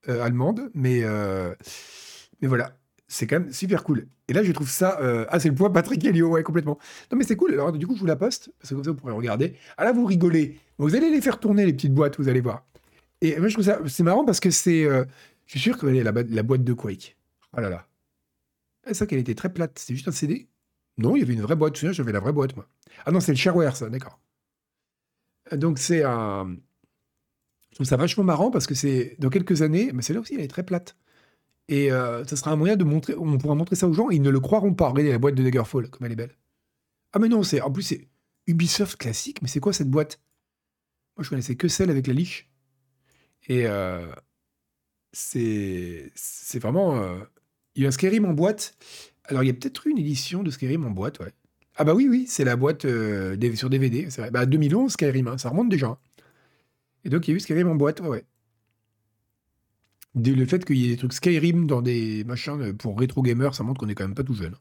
euh, 0.09 0.23
allemande, 0.23 0.71
mais, 0.75 1.03
mais 2.41 2.49
voilà, 2.49 2.77
c'est 3.09 3.27
quand 3.27 3.41
même 3.41 3.53
super 3.53 3.85
cool. 3.85 4.09
Et 4.29 4.33
là, 4.33 4.43
je 4.43 4.53
trouve 4.53 4.69
ça. 4.69 4.99
ah, 5.29 5.39
c'est 5.41 5.49
le 5.49 5.55
point 5.55 5.71
Patrick 5.71 6.05
Helio, 6.05 6.29
ouais, 6.29 6.43
complètement. 6.43 6.79
Non, 7.11 7.19
mais 7.19 7.25
c'est 7.25 7.37
cool. 7.37 7.53
Alors, 7.53 7.73
du 7.73 7.87
coup, 7.87 7.95
je 7.95 8.01
vous 8.01 8.07
la 8.07 8.17
poste, 8.17 8.51
parce 8.59 8.71
que 8.71 8.75
comme 8.75 8.85
ça, 8.85 8.91
vous 8.91 8.97
pourrez 8.97 9.13
regarder. 9.13 9.57
Ah 9.77 9.85
là, 9.85 9.93
vous 9.93 10.05
rigolez. 10.05 10.59
Vous 10.79 10.95
allez 10.97 11.11
les 11.11 11.21
faire 11.21 11.39
tourner, 11.39 11.65
les 11.65 11.73
petites 11.73 11.95
boîtes, 11.95 12.19
vous 12.19 12.29
allez 12.29 12.41
voir. 12.41 12.67
Et 13.21 13.39
moi, 13.39 13.49
je 13.49 13.55
trouve 13.55 13.65
ça. 13.65 13.81
C'est 13.87 14.03
marrant 14.03 14.25
parce 14.25 14.41
que 14.41 14.51
c'est. 14.51 14.85
je 14.85 15.05
suis 15.47 15.61
sûr 15.61 15.79
que 15.79 15.87
la, 15.87 16.13
la 16.13 16.43
boîte 16.43 16.65
de 16.65 16.73
Quake. 16.73 17.17
Oh 17.57 17.61
là 17.61 17.71
là. 17.71 17.87
C'est 18.87 18.95
ça 18.95 19.07
qu'elle 19.07 19.19
était 19.19 19.35
très 19.35 19.53
plate. 19.53 19.79
C'est 19.79 19.95
juste 19.95 20.09
un 20.09 20.13
CD 20.13 20.49
Non, 20.99 21.17
il 21.17 21.21
y 21.21 21.23
avait 21.23 21.35
une 21.35 21.43
vraie 21.43 21.57
boîte. 21.57 21.77
J'avais 21.77 22.13
la 22.13 22.21
vraie 22.21 22.33
boîte, 22.33 22.55
moi. 22.57 22.69
Ah 23.05 23.11
non, 23.11 23.21
c'est 23.21 23.33
le 23.33 23.39
shareware, 23.39 23.77
ça, 23.77 23.89
d'accord. 23.91 24.21
Donc 25.53 25.79
c'est 25.79 26.03
un. 26.03 26.57
Je 27.71 27.75
trouve 27.77 27.87
ça 27.87 27.97
vachement 27.97 28.25
marrant 28.25 28.51
parce 28.51 28.67
que 28.67 28.75
c'est 28.75 29.17
dans 29.19 29.29
quelques 29.29 29.63
années, 29.63 29.91
mais 29.93 30.03
celle-là 30.03 30.21
aussi, 30.21 30.35
elle 30.35 30.41
est 30.41 30.49
très 30.49 30.65
plate. 30.65 30.97
Et 31.69 31.91
euh, 31.91 32.25
ça 32.25 32.37
sera 32.37 32.53
un 32.53 32.57
moyen 32.57 32.77
de 32.77 32.85
montrer, 32.85 33.15
on 33.17 33.39
pourra 33.39 33.55
montrer 33.55 33.77
ça 33.77 33.89
aux 33.89 33.93
gens 33.93 34.11
et 34.11 34.17
ils 34.17 34.23
ne 34.23 34.31
le 34.31 34.41
croiront 34.41 34.75
pas. 34.75 34.89
Regardez 34.89 35.11
la 35.13 35.19
boîte 35.19 35.35
de 35.35 35.43
Daggerfall, 35.43 35.91
comme 35.91 36.07
elle 36.07 36.13
est 36.13 36.17
belle. 36.17 36.37
Ah 37.13 37.19
mais 37.19 37.29
non, 37.29 37.43
c'est 37.43 37.61
en 37.61 37.71
plus 37.73 37.83
c'est 37.83 38.09
Ubisoft 38.47 38.97
classique, 38.97 39.43
mais 39.43 39.49
c'est 39.49 39.61
quoi 39.61 39.73
cette 39.73 39.91
boîte? 39.91 40.21
Moi, 41.17 41.25
je 41.25 41.31
connaissais 41.31 41.57
que 41.57 41.69
celle 41.69 41.91
avec 41.91 42.07
la 42.07 42.13
liche. 42.13 42.49
Et 43.49 43.67
euh, 43.67 44.07
c'est 45.13 46.13
vraiment. 46.61 46.97
euh, 46.97 47.19
il 47.75 47.83
y 47.83 47.85
a 47.87 47.89
un 47.89 47.93
Skyrim 47.93 48.25
en 48.27 48.33
boîte. 48.33 48.77
Alors, 49.25 49.43
il 49.43 49.47
y 49.47 49.51
a 49.51 49.55
peut-être 49.55 49.87
eu 49.87 49.91
une 49.91 49.99
édition 49.99 50.43
de 50.43 50.51
Skyrim 50.51 50.85
en 50.87 50.91
boîte, 50.91 51.19
ouais. 51.21 51.33
Ah, 51.77 51.85
bah 51.85 51.95
oui, 51.95 52.07
oui, 52.09 52.27
c'est 52.29 52.45
la 52.45 52.57
boîte 52.57 52.83
sur 52.83 53.71
DVD. 53.71 54.09
C'est 54.11 54.21
vrai. 54.23 54.31
Bah, 54.31 54.47
2011, 54.47 54.93
Skyrim, 54.93 55.29
hein, 55.29 55.39
ça 55.39 55.51
remonte 55.51 55.69
déjà. 55.69 55.99
Et 57.05 57.09
donc, 57.11 57.27
il 57.27 57.33
y 57.33 57.35
a 57.35 57.37
eu 57.37 57.41
Skyrim 57.41 57.69
en 57.69 57.75
boîte, 57.75 58.01
ouais, 58.01 58.09
ouais. 58.09 58.25
Le 60.17 60.47
fait 60.47 60.65
qu'il 60.65 60.79
y 60.79 60.87
ait 60.87 60.91
des 60.93 60.97
trucs 60.97 61.13
Skyrim 61.13 61.67
dans 61.67 61.83
des 61.83 62.25
machins 62.25 62.61
euh, 62.63 62.73
pour 62.73 62.99
rétro 62.99 63.23
gamers, 63.23 63.55
ça 63.55 63.63
montre 63.65 63.81
qu'on 63.81 63.89
est 63.89 63.95
quand 63.95 64.05
même 64.05 64.15
pas 64.15 64.25
tout 64.25 64.35
jeune. 64.35 64.55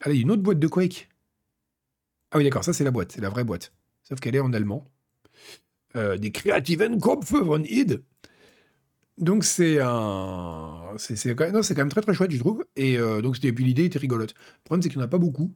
Ah, 0.00 0.10
une 0.10 0.30
autre 0.30 0.42
boîte 0.42 0.60
de 0.60 0.68
Quake. 0.68 1.08
Ah 2.30 2.38
oui, 2.38 2.44
d'accord, 2.44 2.62
ça, 2.62 2.72
c'est 2.72 2.84
la 2.84 2.92
boîte, 2.92 3.12
c'est 3.12 3.20
la 3.20 3.30
vraie 3.30 3.42
boîte. 3.42 3.72
Sauf 4.04 4.20
qu'elle 4.20 4.36
est 4.36 4.40
en 4.40 4.52
allemand. 4.52 4.86
Euh, 5.96 6.18
des 6.18 6.30
Kreativen 6.30 7.00
Kopf 7.00 7.32
von 7.32 7.64
Id. 7.64 8.04
Donc 9.16 9.42
c'est 9.42 9.80
un, 9.80 10.94
c'est 10.96 11.34
quand 11.34 11.44
même, 11.44 11.54
non, 11.54 11.62
quand 11.62 11.88
très 11.88 12.02
très 12.02 12.14
chouette, 12.14 12.30
je 12.30 12.38
trouve. 12.38 12.64
Et 12.76 12.96
euh, 12.96 13.20
donc 13.20 13.34
c'était, 13.34 13.52
puis 13.52 13.64
l'idée 13.64 13.86
était 13.86 13.98
rigolote. 13.98 14.34
Le 14.34 14.64
problème 14.64 14.82
c'est 14.82 14.90
qu'il 14.90 14.98
n'y 14.98 15.02
en 15.02 15.06
a 15.06 15.10
pas 15.10 15.18
beaucoup, 15.18 15.52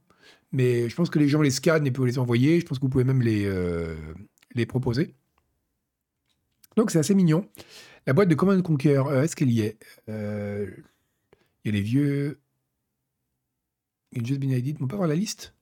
mais 0.50 0.88
je 0.88 0.96
pense 0.96 1.10
que 1.10 1.20
les 1.20 1.28
gens 1.28 1.42
les 1.42 1.52
scannent 1.52 1.86
et 1.86 1.92
peuvent 1.92 2.06
les 2.06 2.18
envoyer. 2.18 2.58
Je 2.58 2.66
pense 2.66 2.78
que 2.78 2.82
vous 2.82 2.88
pouvez 2.88 3.04
même 3.04 3.22
les 3.22 4.66
proposer. 4.66 5.14
Donc 6.76 6.90
c'est 6.90 6.98
assez 6.98 7.14
mignon. 7.14 7.46
La 8.06 8.12
boîte 8.12 8.28
de 8.28 8.34
Command 8.34 8.62
Conquer, 8.62 8.96
euh, 8.98 9.22
est-ce 9.22 9.36
qu'elle 9.36 9.50
y 9.50 9.60
est? 9.60 9.78
Euh, 10.08 10.70
Il 11.64 11.68
y 11.72 11.74
a 11.74 11.78
les 11.78 11.82
vieux. 11.82 12.40
It's 14.12 14.26
just 14.26 14.40
been 14.40 14.52
added. 14.52 14.76
On 14.80 14.86
peut 14.88 14.94
avoir 14.94 15.08
la 15.08 15.14
liste? 15.14 15.54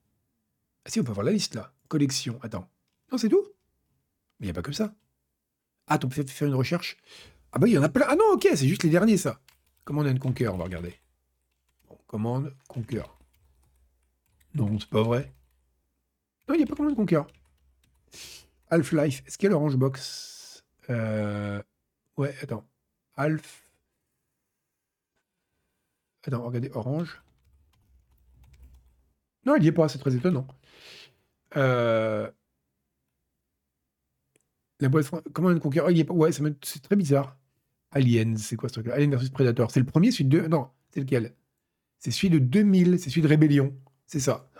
Ah 0.84 0.90
si, 0.90 1.00
on 1.00 1.04
peut 1.04 1.10
avoir 1.10 1.26
la 1.26 1.32
liste 1.32 1.54
là. 1.54 1.72
Collection. 1.88 2.38
Attends. 2.42 2.68
Non, 3.12 3.18
c'est 3.18 3.28
tout? 3.28 3.44
Mais 4.38 4.46
il 4.46 4.48
n'y 4.48 4.50
a 4.50 4.54
pas 4.54 4.62
que 4.62 4.72
ça. 4.72 4.94
Ah, 5.86 5.98
tu 5.98 6.08
peux 6.08 6.22
faire 6.22 6.48
une 6.48 6.54
recherche? 6.54 6.96
Ah 7.52 7.58
bah 7.58 7.66
il 7.66 7.74
y 7.74 7.78
en 7.78 7.82
a 7.82 7.88
plein. 7.88 8.06
Ah 8.08 8.16
non, 8.16 8.32
ok, 8.32 8.48
c'est 8.54 8.68
juste 8.68 8.84
les 8.84 8.90
derniers 8.90 9.16
ça. 9.16 9.40
Command 9.84 10.06
and 10.06 10.18
Conquer, 10.18 10.48
on 10.48 10.56
va 10.56 10.64
regarder. 10.64 10.94
Bon, 11.88 11.98
Command 12.06 12.54
Conquer. 12.68 13.02
Non, 14.54 14.78
c'est 14.78 14.88
pas 14.88 15.02
vrai. 15.02 15.32
Non, 16.48 16.54
il 16.54 16.58
n'y 16.58 16.64
a 16.64 16.66
pas 16.66 16.76
Command 16.76 16.96
Conquer. 16.96 17.22
Half-Life. 18.70 19.22
Est-ce 19.26 19.36
qu'il 19.36 19.46
y 19.46 19.48
a 19.48 19.50
l'Orange 19.50 19.76
Box? 19.76 20.64
Euh, 20.88 21.60
Ouais, 22.20 22.34
attends. 22.42 22.66
Half. 23.16 23.62
Attends, 26.26 26.42
regardez, 26.44 26.70
Orange. 26.74 27.22
Non, 29.46 29.56
il 29.56 29.62
n'y 29.62 29.68
est 29.68 29.72
pas, 29.72 29.88
c'est 29.88 29.98
très 29.98 30.14
étonnant. 30.14 30.46
Euh, 31.56 32.30
La 34.80 34.88
boîte 34.88 35.10
Comment 35.32 35.50
une 35.50 35.60
conquérant 35.60 35.88
il 35.88 35.96
y 35.98 36.00
est 36.00 36.04
pas. 36.04 36.14
Ouais, 36.14 36.30
me- 36.40 36.56
c'est 36.62 36.82
très 36.82 36.96
bizarre. 36.96 37.36
Aliens, 37.92 38.36
c'est 38.36 38.56
quoi 38.56 38.68
ce 38.68 38.74
truc-là? 38.74 38.94
Alien 38.94 39.10
versus 39.10 39.30
Predator. 39.30 39.70
C'est 39.70 39.80
le 39.80 39.86
premier, 39.86 40.10
celui 40.10 40.26
de. 40.26 40.40
Non, 40.42 40.70
c'est 40.90 41.00
lequel? 41.00 41.34
C'est 41.98 42.10
celui 42.10 42.30
de 42.30 42.38
2000, 42.38 42.98
c'est 42.98 43.10
celui 43.10 43.22
de 43.22 43.28
Rébellion. 43.28 43.74
C'est 44.06 44.20
ça. 44.20 44.50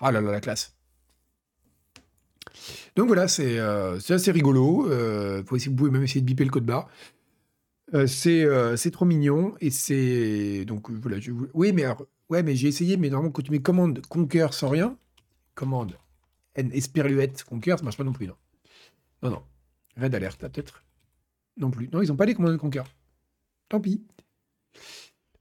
Ah 0.00 0.12
là 0.12 0.20
là, 0.20 0.32
la 0.32 0.40
classe. 0.40 0.77
Donc 2.98 3.06
voilà, 3.06 3.28
c'est 3.28 3.60
euh, 3.60 3.96
assez 4.08 4.32
rigolo. 4.32 4.90
Euh, 4.90 5.40
vous 5.48 5.74
pouvez 5.76 5.90
même 5.92 6.02
essayer 6.02 6.20
de 6.20 6.26
biper 6.26 6.42
le 6.44 6.50
code 6.50 6.66
barre. 6.66 6.88
Euh, 7.94 8.08
c'est 8.08 8.42
euh, 8.44 8.74
trop 8.92 9.04
mignon 9.04 9.54
et 9.60 9.70
c'est 9.70 10.64
donc 10.64 10.90
voilà. 10.90 11.20
je- 11.20 11.30
oui, 11.54 11.72
mais 11.72 11.84
alors, 11.84 12.02
ouais, 12.28 12.42
mais 12.42 12.56
j'ai 12.56 12.66
essayé, 12.66 12.96
mais 12.96 13.08
normalement 13.08 13.30
quand 13.30 13.42
tu 13.42 13.52
mets 13.52 13.60
commande 13.62 14.04
Conquer 14.08 14.48
sans 14.50 14.68
rien, 14.68 14.96
commande 15.54 15.96
N 16.56 16.70
Esperluette 16.72 17.44
Conquer, 17.44 17.76
ça 17.78 17.84
marche 17.84 17.96
pas 17.96 18.02
non 18.02 18.12
plus. 18.12 18.26
Non, 18.26 18.34
non, 19.22 19.30
non. 19.30 19.42
Red 19.96 20.16
Alert, 20.16 20.42
là, 20.42 20.48
peut-être. 20.48 20.82
Non 21.56 21.70
plus. 21.70 21.88
Non, 21.92 22.02
ils 22.02 22.10
ont 22.10 22.16
pas 22.16 22.26
les 22.26 22.34
commandes 22.34 22.56
Conquer. 22.56 22.82
Tant 23.68 23.80
pis. 23.80 24.02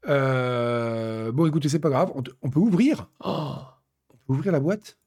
Euh, 0.08 1.32
bon, 1.32 1.47
écoutez, 1.47 1.70
c'est 1.70 1.80
pas 1.80 1.89
grave. 1.89 2.12
On, 2.14 2.22
te- 2.22 2.32
on 2.43 2.51
peut 2.51 2.60
ouvrir. 2.60 3.10
Oh, 3.26 3.55
on 4.14 4.18
peut 4.28 4.34
ouvrir 4.34 4.51
la 4.51 4.60
boîte. 4.60 4.99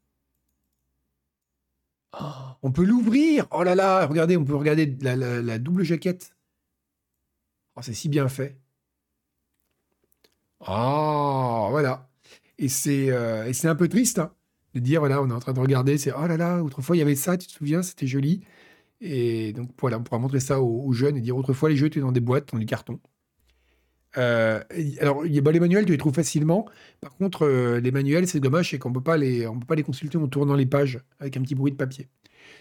Oh, 2.13 2.57
on 2.63 2.73
peut 2.73 2.85
l'ouvrir. 2.85 3.47
Oh 3.51 3.63
là 3.63 3.75
là, 3.75 4.07
regardez, 4.07 4.37
on 4.37 4.45
peut 4.45 4.55
regarder 4.57 4.87
la, 5.01 5.59
double 5.59 5.83
jaquette. 5.85 6.35
Oh, 7.77 7.83
c'est 7.83 7.95
si 7.95 8.09
bien 8.09 8.29
fait. 8.29 8.57
Ah, 10.61 11.69
voilà. 11.71 12.11
Et 12.59 12.69
c'est 12.69 13.11
euh, 13.11 13.47
et 13.47 13.53
c'est 13.55 13.69
un 13.69 13.75
peu 13.75 13.89
triste 13.89 14.19
hein, 14.19 14.35
de 14.75 14.81
dire, 14.81 15.01
voilà, 15.01 15.23
on 15.23 15.31
est 15.31 15.33
en 15.33 15.41
train 15.41 15.53
de 15.55 15.61
regarder, 15.61 15.99
c'est, 15.99 16.13
oh 16.13 16.27
là 16.27 16.37
là, 16.37 16.63
autrefois 16.63 16.97
il 16.97 17.01
y 17.01 17.03
avait 17.03 17.17
ça, 17.17 17.39
tu 17.39 17.47
te 17.49 17.53
souviens, 17.53 17.83
c'était 17.83 18.07
joli. 18.07 18.43
Et 19.01 19.53
donc 19.55 19.71
voilà, 19.81 19.99
on 19.99 20.05
pourra 20.05 20.19
montrer 20.21 20.41
ça 20.41 20.61
aux, 20.63 20.85
aux 20.87 20.93
jeunes 20.93 21.17
et 21.17 21.21
dire, 21.23 21.37
autrefois 21.37 21.71
les 21.71 21.77
jeux 21.77 21.89
étaient 21.89 22.01
dans 22.01 22.13
des 22.13 22.21
boîtes, 22.21 22.53
dans 22.53 22.59
des 22.59 22.67
cartons. 22.67 23.01
Euh, 24.19 24.63
alors, 25.01 25.25
il 25.27 25.33
y 25.33 25.39
a, 25.39 25.43
bah, 25.43 25.53
les 25.53 25.61
manuels, 25.61 25.85
tu 25.87 25.93
les 25.93 25.99
trouves 25.99 26.15
facilement. 26.15 26.67
Par 27.01 27.15
contre, 27.17 27.43
euh, 27.47 27.81
les 27.81 27.91
manuels, 27.93 28.27
c'est 28.27 28.41
dommage, 28.41 28.71
c'est 28.71 28.79
qu'on 28.79 28.91
on 28.91 28.93
peut 28.95 29.01
pas 29.03 29.17
les 29.19 29.83
consulter 29.85 30.19
en 30.19 30.27
tournant 30.29 30.55
les 30.57 30.67
pages 30.67 31.01
avec 31.21 31.37
un 31.37 31.43
petit 31.43 31.55
bruit 31.55 31.73
de 31.73 31.77
papier. 31.77 32.09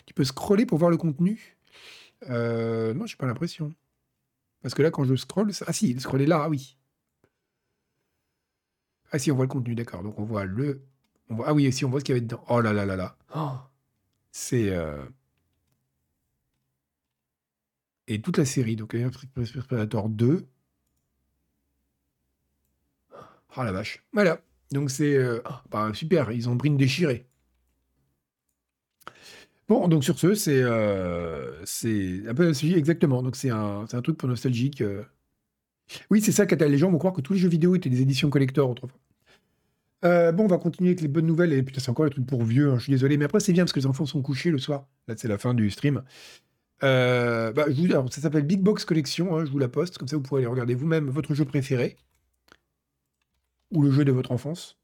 Tu 0.06 0.14
peux 0.14 0.24
scroller 0.24 0.66
pour 0.66 0.78
voir 0.80 0.92
le 0.92 0.98
contenu. 0.98 1.58
Euh, 2.30 2.94
non, 2.94 3.06
j'ai 3.06 3.18
pas 3.18 3.28
l'impression. 3.28 3.74
Parce 4.62 4.76
que 4.76 4.82
là, 4.84 4.92
quand 4.92 5.06
je 5.06 5.16
scrolle, 5.16 5.54
ça- 5.54 5.66
ah 5.68 5.74
si, 5.74 5.94
le 5.94 6.00
scroll 6.00 6.22
est 6.22 6.28
là, 6.28 6.42
ah 6.46 6.50
oui. 6.50 6.78
Ah 9.12 9.20
si, 9.20 9.32
on 9.32 9.36
voit 9.36 9.46
le 9.46 9.50
contenu, 9.50 9.76
d'accord. 9.76 10.04
Donc 10.04 10.20
on 10.20 10.26
voit 10.26 10.46
le, 10.46 10.84
on 11.30 11.36
voit, 11.36 11.48
ah 11.50 11.54
oui, 11.54 11.72
si 11.72 11.86
on 11.86 11.90
voit 11.90 12.00
ce 12.00 12.06
qu'il 12.06 12.14
y 12.16 12.18
avait 12.18 12.26
dedans. 12.26 12.44
Oh 12.50 12.62
là 12.62 12.74
là 12.74 12.86
là 12.86 12.96
là. 12.96 13.18
Oh, 13.36 13.52
c'est 14.32 14.70
euh, 14.72 15.04
et 18.08 18.22
toute 18.22 18.38
la 18.38 18.46
série. 18.46 18.76
Donc 18.76 18.96
Predator 19.68 20.10
2. 20.10 20.48
Oh 23.58 23.64
la 23.64 23.72
vache. 23.72 24.04
Voilà. 24.14 24.42
Donc 24.72 24.92
c'est 24.92 25.16
euh, 25.16 25.40
ah, 25.46 25.64
bah, 25.72 25.92
super. 25.94 26.32
Ils 26.32 26.48
ont 26.50 26.58
pris 26.58 26.70
une 26.70 26.78
déchirée. 26.78 27.26
Bon, 29.68 29.88
donc 29.88 30.04
sur 30.04 30.18
ce, 30.18 30.34
c'est 30.34 30.62
euh, 30.64 31.64
c'est 31.66 32.24
un 32.28 32.34
peu 32.34 32.54
sujet 32.54 32.78
exactement. 32.78 33.22
Donc 33.22 33.36
c'est 33.36 33.50
un, 33.52 33.86
c'est 33.88 33.98
un 33.98 34.02
truc 34.02 34.18
pour 34.18 34.28
nostalgique. 34.30 34.82
euh. 34.82 35.04
Oui, 36.10 36.22
c'est 36.22 36.32
ça 36.32 36.46
les 36.46 36.78
gens 36.78 36.92
vont 36.92 36.98
croire 37.00 37.14
que 37.14 37.22
tous 37.22 37.34
les 37.34 37.40
jeux 37.40 37.50
vidéo 37.50 37.76
étaient 37.76 37.90
des 37.90 38.02
éditions 38.02 38.30
collector 38.30 38.70
autrefois. 38.70 39.00
Euh, 40.06 40.32
bon, 40.32 40.46
on 40.46 40.48
va 40.48 40.58
continuer 40.58 40.90
avec 40.92 41.02
les 41.02 41.08
bonnes 41.08 41.26
nouvelles. 41.26 41.54
Et 41.54 41.62
putain, 41.64 41.82
c'est 41.82 41.90
encore 41.90 42.06
les 42.06 42.12
trucs 42.12 42.26
pour 42.28 42.44
vieux, 42.44 42.70
hein, 42.72 42.78
je 42.78 42.84
suis 42.84 42.92
désolé. 42.92 43.18
Mais 43.18 43.26
après, 43.26 43.40
c'est 43.40 43.54
bien 43.54 43.64
parce 43.64 43.74
que 43.74 43.80
les 43.80 43.86
enfants 43.86 44.06
sont 44.06 44.22
couchés 44.22 44.52
le 44.52 44.58
soir. 44.60 44.88
Là, 45.08 45.16
c'est 45.18 45.28
la 45.28 45.38
fin 45.38 45.54
du 45.54 45.70
stream. 45.70 46.04
Euh, 46.84 47.52
bah, 47.52 47.66
je 47.70 47.74
vous- 47.82 47.86
alors, 47.92 48.12
ça 48.14 48.22
s'appelle 48.22 48.44
Big 48.44 48.62
Box 48.62 48.86
Collection. 48.86 49.36
hein, 49.38 49.46
je 49.46 49.52
vous 49.52 49.60
la 49.60 49.68
poste. 49.68 49.98
Comme 49.98 50.08
ça, 50.08 50.16
vous 50.16 50.22
pourrez 50.24 50.42
aller 50.42 50.48
regarder 50.48 50.76
vous-même 50.76 51.10
votre 51.10 51.34
jeu 51.36 51.46
préféré. 51.46 51.98
Ou 53.72 53.82
le 53.82 53.92
jeu 53.92 54.06
de 54.06 54.12
votre 54.12 54.32
enfance. 54.32 54.78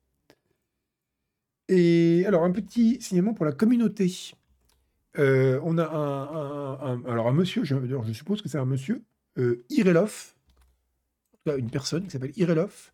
Et 1.67 2.23
alors, 2.27 2.43
un 2.43 2.51
petit 2.51 2.97
signalement 3.01 3.33
pour 3.33 3.45
la 3.45 3.51
communauté. 3.51 4.33
Euh, 5.17 5.59
on 5.63 5.77
a 5.77 5.85
un, 5.85 7.03
alors 7.05 7.31
monsieur, 7.33 7.63
je, 7.63 7.75
suppose 8.13 8.41
que 8.41 8.49
c'est 8.49 8.57
un 8.57 8.65
monsieur, 8.65 9.01
euh, 9.37 9.63
une 11.57 11.69
personne 11.69 12.05
qui 12.05 12.11
s'appelle 12.11 12.33
Irelov, 12.35 12.91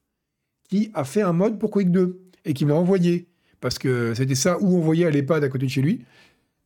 qui 0.69 0.91
a 0.93 1.03
fait 1.03 1.21
un 1.21 1.33
mode 1.33 1.59
pour 1.59 1.71
Quake 1.71 1.91
2 1.91 2.21
et 2.45 2.53
qui 2.53 2.65
me 2.65 2.69
l'a 2.69 2.75
envoyé 2.75 3.27
parce 3.59 3.77
que 3.77 4.13
c'était 4.13 4.35
ça 4.35 4.59
où 4.59 4.75
on 4.75 4.81
voyait 4.81 5.05
à 5.05 5.11
l'EHPAD 5.11 5.43
à 5.43 5.49
côté 5.49 5.65
de 5.65 5.71
chez 5.71 5.81
lui. 5.81 6.03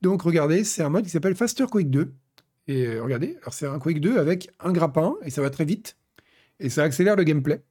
Donc 0.01 0.21
regardez, 0.23 0.63
c'est 0.63 0.82
un 0.82 0.89
mode 0.89 1.03
qui 1.03 1.11
s'appelle 1.11 1.36
Faster 1.36 1.65
Quake 1.69 1.89
2. 1.89 2.11
Et 2.67 2.88
euh, 2.88 3.03
regardez, 3.03 3.38
alors 3.41 3.53
c'est 3.53 3.67
un 3.67 3.78
Quake 3.78 3.99
2 3.99 4.17
avec 4.17 4.49
un 4.59 4.71
grappin 4.71 5.15
et 5.23 5.30
ça 5.30 5.41
va 5.41 5.49
très 5.49 5.65
vite 5.65 5.97
et 6.59 6.69
ça 6.69 6.84
accélère 6.84 7.15
le 7.15 7.23
gameplay. 7.23 7.61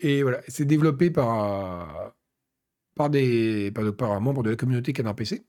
Et 0.00 0.22
voilà, 0.22 0.40
c'est 0.48 0.64
développé 0.64 1.10
par, 1.10 2.14
par, 2.94 3.10
des, 3.10 3.70
par, 3.72 3.94
par 3.94 4.12
un 4.12 4.20
membre 4.20 4.42
de 4.42 4.50
la 4.50 4.56
communauté 4.56 4.92
Canard 4.92 5.14
PC. 5.14 5.44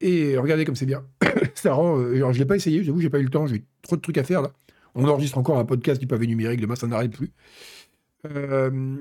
Et 0.00 0.36
regardez 0.38 0.64
comme 0.64 0.76
c'est 0.76 0.86
bien. 0.86 1.04
ça 1.54 1.74
rend. 1.74 1.98
euh, 1.98 2.32
je 2.32 2.38
l'ai 2.38 2.46
pas 2.46 2.56
essayé, 2.56 2.82
j'avoue, 2.82 3.00
j'ai 3.00 3.10
pas 3.10 3.18
eu 3.18 3.24
le 3.24 3.30
temps, 3.30 3.46
j'ai 3.46 3.64
trop 3.82 3.96
de 3.96 4.00
trucs 4.00 4.18
à 4.18 4.24
faire 4.24 4.42
là. 4.42 4.52
On 4.94 5.06
enregistre 5.06 5.38
encore 5.38 5.58
un 5.58 5.64
podcast 5.64 6.00
du 6.00 6.06
pavé 6.06 6.26
numérique, 6.26 6.60
demain 6.60 6.74
ça 6.76 6.86
n'arrête 6.86 7.12
plus. 7.12 7.30
Euh, 8.26 8.96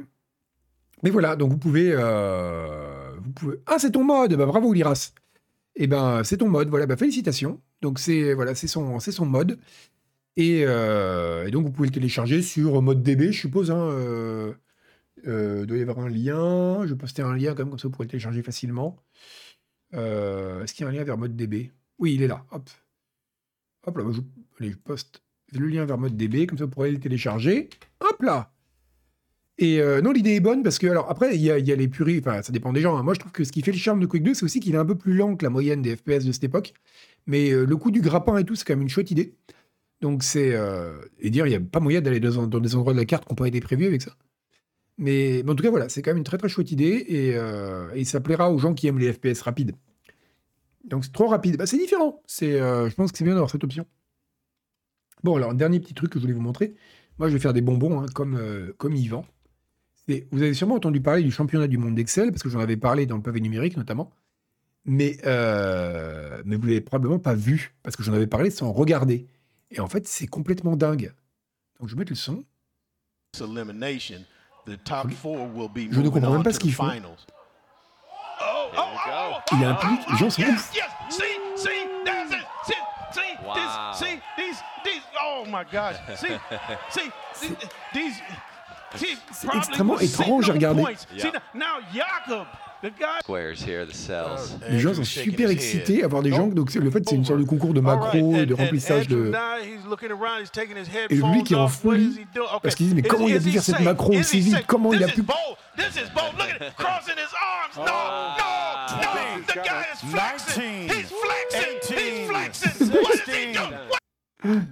mais 1.03 1.09
voilà, 1.09 1.35
donc 1.35 1.51
vous 1.51 1.57
pouvez, 1.57 1.91
euh, 1.93 3.11
vous 3.21 3.31
pouvez. 3.31 3.57
Ah, 3.65 3.77
c'est 3.79 3.91
ton 3.91 4.03
mode, 4.03 4.35
bah 4.35 4.45
bravo 4.45 4.73
Liras. 4.73 5.13
Et 5.75 5.87
ben 5.87 6.23
c'est 6.23 6.37
ton 6.37 6.49
mode, 6.49 6.69
voilà, 6.69 6.85
bah 6.85 6.97
félicitations. 6.97 7.61
Donc 7.81 7.99
c'est 7.99 8.33
voilà, 8.33 8.53
son, 8.55 8.99
c'est 8.99 9.11
son 9.11 9.25
mode. 9.25 9.57
Et, 10.39 10.63
euh, 10.65 11.45
et 11.45 11.51
donc 11.51 11.65
vous 11.65 11.71
pouvez 11.71 11.89
le 11.89 11.93
télécharger 11.93 12.41
sur 12.41 12.81
mode 12.81 13.03
DB, 13.03 13.33
je 13.33 13.41
suppose. 13.41 13.71
Hein, 13.71 13.89
euh, 13.91 14.53
euh, 15.27 15.65
doit 15.65 15.75
y 15.75 15.81
avoir 15.81 15.99
un 15.99 16.07
lien. 16.07 16.85
Je 16.85 16.93
vais 16.93 16.97
poster 16.97 17.21
un 17.21 17.35
lien 17.35 17.51
quand 17.51 17.63
même, 17.63 17.71
comme 17.71 17.77
ça 17.77 17.89
vous 17.89 17.91
pourrez 17.91 18.05
le 18.05 18.11
télécharger 18.11 18.41
facilement. 18.41 19.03
Euh, 19.95 20.63
Est-ce 20.63 20.73
qu'il 20.73 20.85
y 20.85 20.87
a 20.87 20.91
un 20.91 20.93
lien 20.93 21.03
vers 21.03 21.17
mode 21.17 21.35
DB 21.35 21.73
Oui, 21.97 22.13
il 22.13 22.21
est 22.21 22.27
là. 22.27 22.45
Hop. 22.51 22.69
Hop 23.85 23.97
là, 23.97 24.03
bah, 24.05 24.11
je, 24.61 24.69
poste 24.75 25.23
le 25.51 25.67
lien 25.67 25.83
vers 25.83 25.97
mode 25.97 26.15
DB, 26.15 26.47
comme 26.47 26.57
ça 26.57 26.63
vous 26.63 26.71
pourrez 26.71 26.91
le 26.93 27.01
télécharger. 27.01 27.69
Hop 27.99 28.21
là 28.21 28.53
Et 29.57 29.81
euh, 29.81 29.99
non, 29.99 30.13
l'idée 30.13 30.35
est 30.35 30.39
bonne 30.39 30.63
parce 30.63 30.79
que, 30.79 30.87
alors 30.87 31.09
après, 31.11 31.35
il 31.35 31.41
y 31.41 31.51
a, 31.51 31.57
les 31.57 31.87
puris, 31.89 32.19
enfin, 32.19 32.41
ça 32.43 32.53
dépend 32.53 32.71
des 32.71 32.79
gens. 32.79 32.95
hein. 32.95 33.03
Moi, 33.03 33.13
je 33.13 33.19
trouve 33.19 33.33
que 33.33 33.43
ce 33.43 33.51
qui 33.51 33.61
fait 33.61 33.73
le 33.73 33.77
charme 33.77 33.99
de 33.99 34.05
Quake 34.05 34.23
2, 34.23 34.35
c'est 34.35 34.45
aussi 34.45 34.61
qu'il 34.61 34.73
est 34.73 34.77
un 34.77 34.85
peu 34.85 34.95
plus 34.95 35.15
lent 35.15 35.35
que 35.35 35.43
la 35.43 35.49
moyenne 35.49 35.81
des 35.81 35.97
FPS 35.97 36.23
de 36.23 36.31
cette 36.31 36.45
époque. 36.45 36.73
Mais 37.27 37.51
le 37.51 37.75
coup 37.75 37.91
du 37.91 37.99
grappin 37.99 38.37
et 38.37 38.45
tout, 38.45 38.55
c'est 38.55 38.63
quand 38.63 38.73
même 38.73 38.83
une 38.83 38.89
chouette 38.89 39.11
idée. 39.11 39.35
Donc, 40.01 40.23
c'est. 40.23 40.55
euh, 40.55 41.01
et 41.19 41.29
dire, 41.29 41.45
il 41.45 41.49
n'y 41.49 41.55
a 41.55 41.59
pas 41.59 41.79
moyen 41.79 42.01
d'aller 42.01 42.19
dans, 42.19 42.47
des 42.47 42.75
endroits 42.75 42.93
de 42.93 42.97
la 42.99 43.05
carte 43.05 43.25
qui 43.25 43.31
n'ont 43.31 43.35
pas 43.35 43.47
été 43.47 43.59
prévus 43.59 43.85
avec 43.85 44.01
ça. 44.01 44.15
Mais, 44.97 45.43
en 45.47 45.55
tout 45.55 45.63
cas, 45.63 45.69
voilà, 45.69 45.89
c'est 45.89 46.01
quand 46.01 46.11
même 46.11 46.17
une 46.17 46.23
très 46.23 46.37
très 46.37 46.49
chouette 46.49 46.71
idée 46.71 47.05
et, 47.07 47.35
euh, 47.35 47.89
et 47.95 48.03
ça 48.05 48.19
plaira 48.19 48.51
aux 48.51 48.57
gens 48.57 48.73
qui 48.73 48.87
aiment 48.87 48.99
les 48.99 49.13
FPS 49.13 49.41
rapides. 49.41 49.73
Donc, 50.85 51.05
c'est 51.05 51.11
trop 51.13 51.27
rapide. 51.27 51.57
Bah, 51.57 51.65
c'est 51.65 51.77
différent. 51.77 52.21
Euh, 52.43 52.89
je 52.89 52.95
pense 52.95 53.11
que 53.11 53.17
c'est 53.17 53.23
bien 53.23 53.33
d'avoir 53.33 53.49
cette 53.49 53.63
option. 53.63 53.85
Bon, 55.23 55.35
alors, 55.35 55.53
dernier 55.53 55.79
petit 55.79 55.93
truc 55.93 56.11
que 56.11 56.19
je 56.19 56.23
voulais 56.23 56.33
vous 56.33 56.41
montrer. 56.41 56.75
Moi, 57.17 57.27
je 57.29 57.33
vais 57.33 57.39
faire 57.39 57.53
des 57.53 57.61
bonbons, 57.61 58.01
hein, 58.01 58.05
comme, 58.13 58.35
euh, 58.35 58.73
comme 58.77 58.95
Yvan. 58.95 59.25
Vous 60.31 60.41
avez 60.41 60.53
sûrement 60.55 60.75
entendu 60.75 61.01
parler 61.01 61.21
du 61.21 61.31
championnat 61.31 61.67
du 61.67 61.77
monde 61.77 61.93
d'Excel, 61.95 62.31
parce 62.31 62.41
que 62.41 62.49
j'en 62.49 62.59
avais 62.59 62.77
parlé 62.77 63.05
dans 63.05 63.15
le 63.15 63.21
pavé 63.21 63.41
numérique 63.41 63.77
notamment. 63.77 64.09
Mais, 64.85 65.17
mais 65.23 66.55
vous 66.55 66.63
ne 66.63 66.67
l'avez 66.67 66.81
probablement 66.81 67.19
pas 67.19 67.35
vu, 67.35 67.75
parce 67.83 67.95
que 67.95 68.01
j'en 68.01 68.13
avais 68.13 68.25
parlé 68.25 68.49
sans 68.49 68.71
regarder. 68.71 69.27
Et 69.71 69.79
en 69.79 69.87
fait, 69.87 70.07
c'est 70.07 70.27
complètement 70.27 70.75
dingue. 70.75 71.13
Donc, 71.79 71.89
je 71.89 71.95
vais 71.95 71.99
mettre 71.99 72.11
le 72.11 72.15
son. 72.15 72.43
elimination, 73.39 74.25
the 74.65 74.83
top 74.83 75.11
four 75.11 75.47
will 75.53 75.69
be 75.69 75.91
Je 75.91 76.01
ne 76.01 76.09
comprends 76.09 76.33
même 76.33 76.43
pas 76.43 76.53
ce 76.53 76.59
qu'ils 76.59 76.73
font. 76.73 76.89
finals. 76.89 77.11
Oh, 78.41 78.45
oh, 78.45 78.79
oh, 78.79 78.81
oh, 79.09 79.39
Il 79.51 79.61
y 79.61 79.65
a 79.65 79.71
un 79.71 79.75
public, 79.75 79.99
les 80.09 80.17
gens 80.17 80.29
sont 80.29 80.41
ouf. 80.43 80.71
Oh 80.71 81.17
probably 89.43 89.57
extrêmement 89.57 89.99
étrange 89.99 90.49
à 90.49 90.53
regarder. 90.53 90.83
Yeah. 91.13 91.31
Cells. 93.93 94.57
Les 94.69 94.79
gens 94.79 94.93
sont 94.93 95.03
super 95.03 95.49
excités 95.49 96.03
à 96.03 96.07
voir 96.07 96.21
des 96.23 96.29
gens. 96.31 96.47
Donc, 96.47 96.73
le 96.73 96.89
fait, 96.91 97.03
c'est 97.07 97.15
une 97.15 97.25
sorte 97.25 97.39
de 97.39 97.45
concours 97.45 97.73
de 97.73 97.81
macro 97.81 98.35
et 98.35 98.45
de 98.45 98.53
remplissage 98.53 99.07
de. 99.07 99.31
Et 101.09 101.15
lui 101.15 101.43
qui 101.43 101.53
est 101.53 101.57
en 101.57 101.67
folie, 101.67 102.25
parce 102.63 102.75
qu'il 102.75 102.87
dit, 102.89 102.95
mais 102.95 103.01
comment 103.01 103.27
il 103.27 103.35
a 103.35 103.39
pu 103.39 103.51
faire 103.51 103.63
cette 103.63 103.79
macro 103.81 104.13
aussi 104.13 104.39
vite 104.39 104.63
Comment 104.67 104.93
il 104.93 105.03
a 105.03 105.07
pu- 105.07 105.23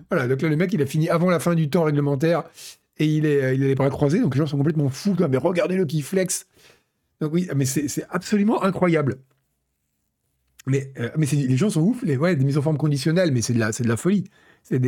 Voilà, 0.10 0.28
donc 0.28 0.42
là, 0.42 0.50
le 0.50 0.56
mec, 0.56 0.72
il 0.74 0.82
a 0.82 0.86
fini 0.86 1.10
avant 1.10 1.30
la 1.30 1.40
fin 1.40 1.54
du 1.56 1.70
temps 1.70 1.84
réglementaire 1.84 2.44
et 3.00 3.06
il, 3.06 3.26
est, 3.26 3.44
euh, 3.44 3.54
il 3.54 3.64
a 3.64 3.68
les 3.68 3.76
bras 3.76 3.90
croisés, 3.90 4.20
donc 4.20 4.34
les 4.34 4.40
gens 4.40 4.48
sont 4.48 4.58
complètement 4.58 4.90
fous. 4.90 5.14
quoi. 5.16 5.28
Mais 5.28 5.38
regardez-le 5.38 5.86
qui 5.86 6.02
flex. 6.02 6.48
Donc 7.22 7.34
oui, 7.34 7.48
mais 7.56 7.66
c'est 7.66 8.06
absolument 8.10 8.64
incroyable. 8.64 9.20
Mais, 10.68 10.92
euh, 11.00 11.10
mais 11.18 11.26
les 11.26 11.56
gens 11.56 11.70
sont 11.70 11.82
ouf, 11.82 12.04
les, 12.04 12.18
ouais, 12.18 12.36
des 12.36 12.44
mises 12.44 12.58
en 12.58 12.62
forme 12.62 12.78
conditionnelles, 12.78 13.32
mais 13.32 13.42
c'est 13.42 13.54
de 13.54 13.60
la, 13.60 13.72
de 13.72 13.88
la 13.88 13.98
folie. 13.98 14.26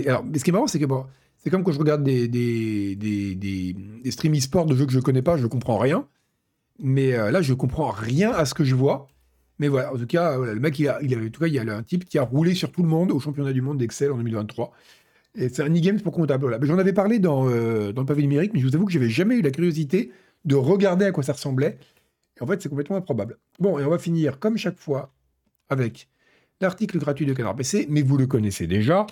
Alors, 0.05 0.25
mais 0.25 0.37
ce 0.37 0.43
qui 0.43 0.49
est 0.49 0.53
marrant, 0.53 0.67
c'est 0.67 0.79
que 0.79 0.85
bon, 0.85 1.05
c'est 1.37 1.49
comme 1.49 1.63
quand 1.63 1.71
je 1.71 1.79
regarde 1.79 2.03
des, 2.03 2.27
des, 2.27 2.95
des, 2.95 3.33
des, 3.35 4.11
streams 4.11 4.35
e-sport 4.35 4.65
de 4.65 4.75
jeux 4.75 4.85
que 4.85 4.91
je 4.91 4.99
connais 4.99 5.21
pas, 5.21 5.37
je 5.37 5.47
comprends 5.47 5.77
rien. 5.77 6.05
Mais 6.79 7.13
euh, 7.13 7.31
là, 7.31 7.41
je 7.41 7.53
comprends 7.53 7.91
rien 7.91 8.31
à 8.31 8.45
ce 8.45 8.53
que 8.53 8.65
je 8.65 8.75
vois. 8.75 9.07
Mais 9.57 9.69
voilà, 9.69 9.93
en 9.93 9.97
tout 9.97 10.05
cas, 10.05 10.37
voilà, 10.37 10.53
le 10.53 10.59
mec, 10.59 10.77
il 10.79 10.87
a, 10.87 10.97
en 10.97 11.29
tout 11.29 11.39
cas, 11.39 11.47
il 11.47 11.53
y 11.53 11.59
a 11.59 11.75
un 11.75 11.83
type 11.83 12.05
qui 12.05 12.17
a 12.17 12.23
roulé 12.23 12.55
sur 12.55 12.71
tout 12.71 12.83
le 12.83 12.89
monde 12.89 13.11
au 13.11 13.19
championnat 13.19 13.53
du 13.53 13.61
monde 13.61 13.77
d'Excel 13.77 14.11
en 14.11 14.17
2023. 14.17 14.71
Et 15.35 15.47
c'est 15.49 15.63
un 15.63 15.73
e-game 15.73 16.01
pour 16.01 16.13
comptable. 16.13 16.57
J'en 16.61 16.77
avais 16.77 16.93
parlé 16.93 17.19
dans, 17.19 17.49
euh, 17.49 17.93
dans 17.93 18.01
le 18.01 18.05
pavé 18.05 18.21
numérique, 18.21 18.51
mais 18.53 18.59
je 18.59 18.67
vous 18.67 18.75
avoue 18.75 18.85
que 18.85 18.91
j'avais 18.91 19.09
jamais 19.09 19.35
eu 19.35 19.41
la 19.41 19.51
curiosité 19.51 20.11
de 20.45 20.55
regarder 20.55 21.05
à 21.05 21.11
quoi 21.11 21.23
ça 21.23 21.33
ressemblait. 21.33 21.77
En 22.41 22.47
fait, 22.47 22.61
c'est 22.61 22.69
complètement 22.69 22.97
improbable. 22.97 23.37
Bon, 23.59 23.79
et 23.79 23.85
on 23.85 23.89
va 23.89 23.99
finir, 23.99 24.39
comme 24.39 24.57
chaque 24.57 24.77
fois, 24.77 25.13
avec 25.69 26.07
l'article 26.61 26.97
gratuit 26.97 27.25
de 27.25 27.33
Canard 27.33 27.55
PC, 27.55 27.87
mais 27.89 28.01
vous 28.01 28.17
le 28.17 28.27
connaissez 28.27 28.67
déjà. 28.67 29.05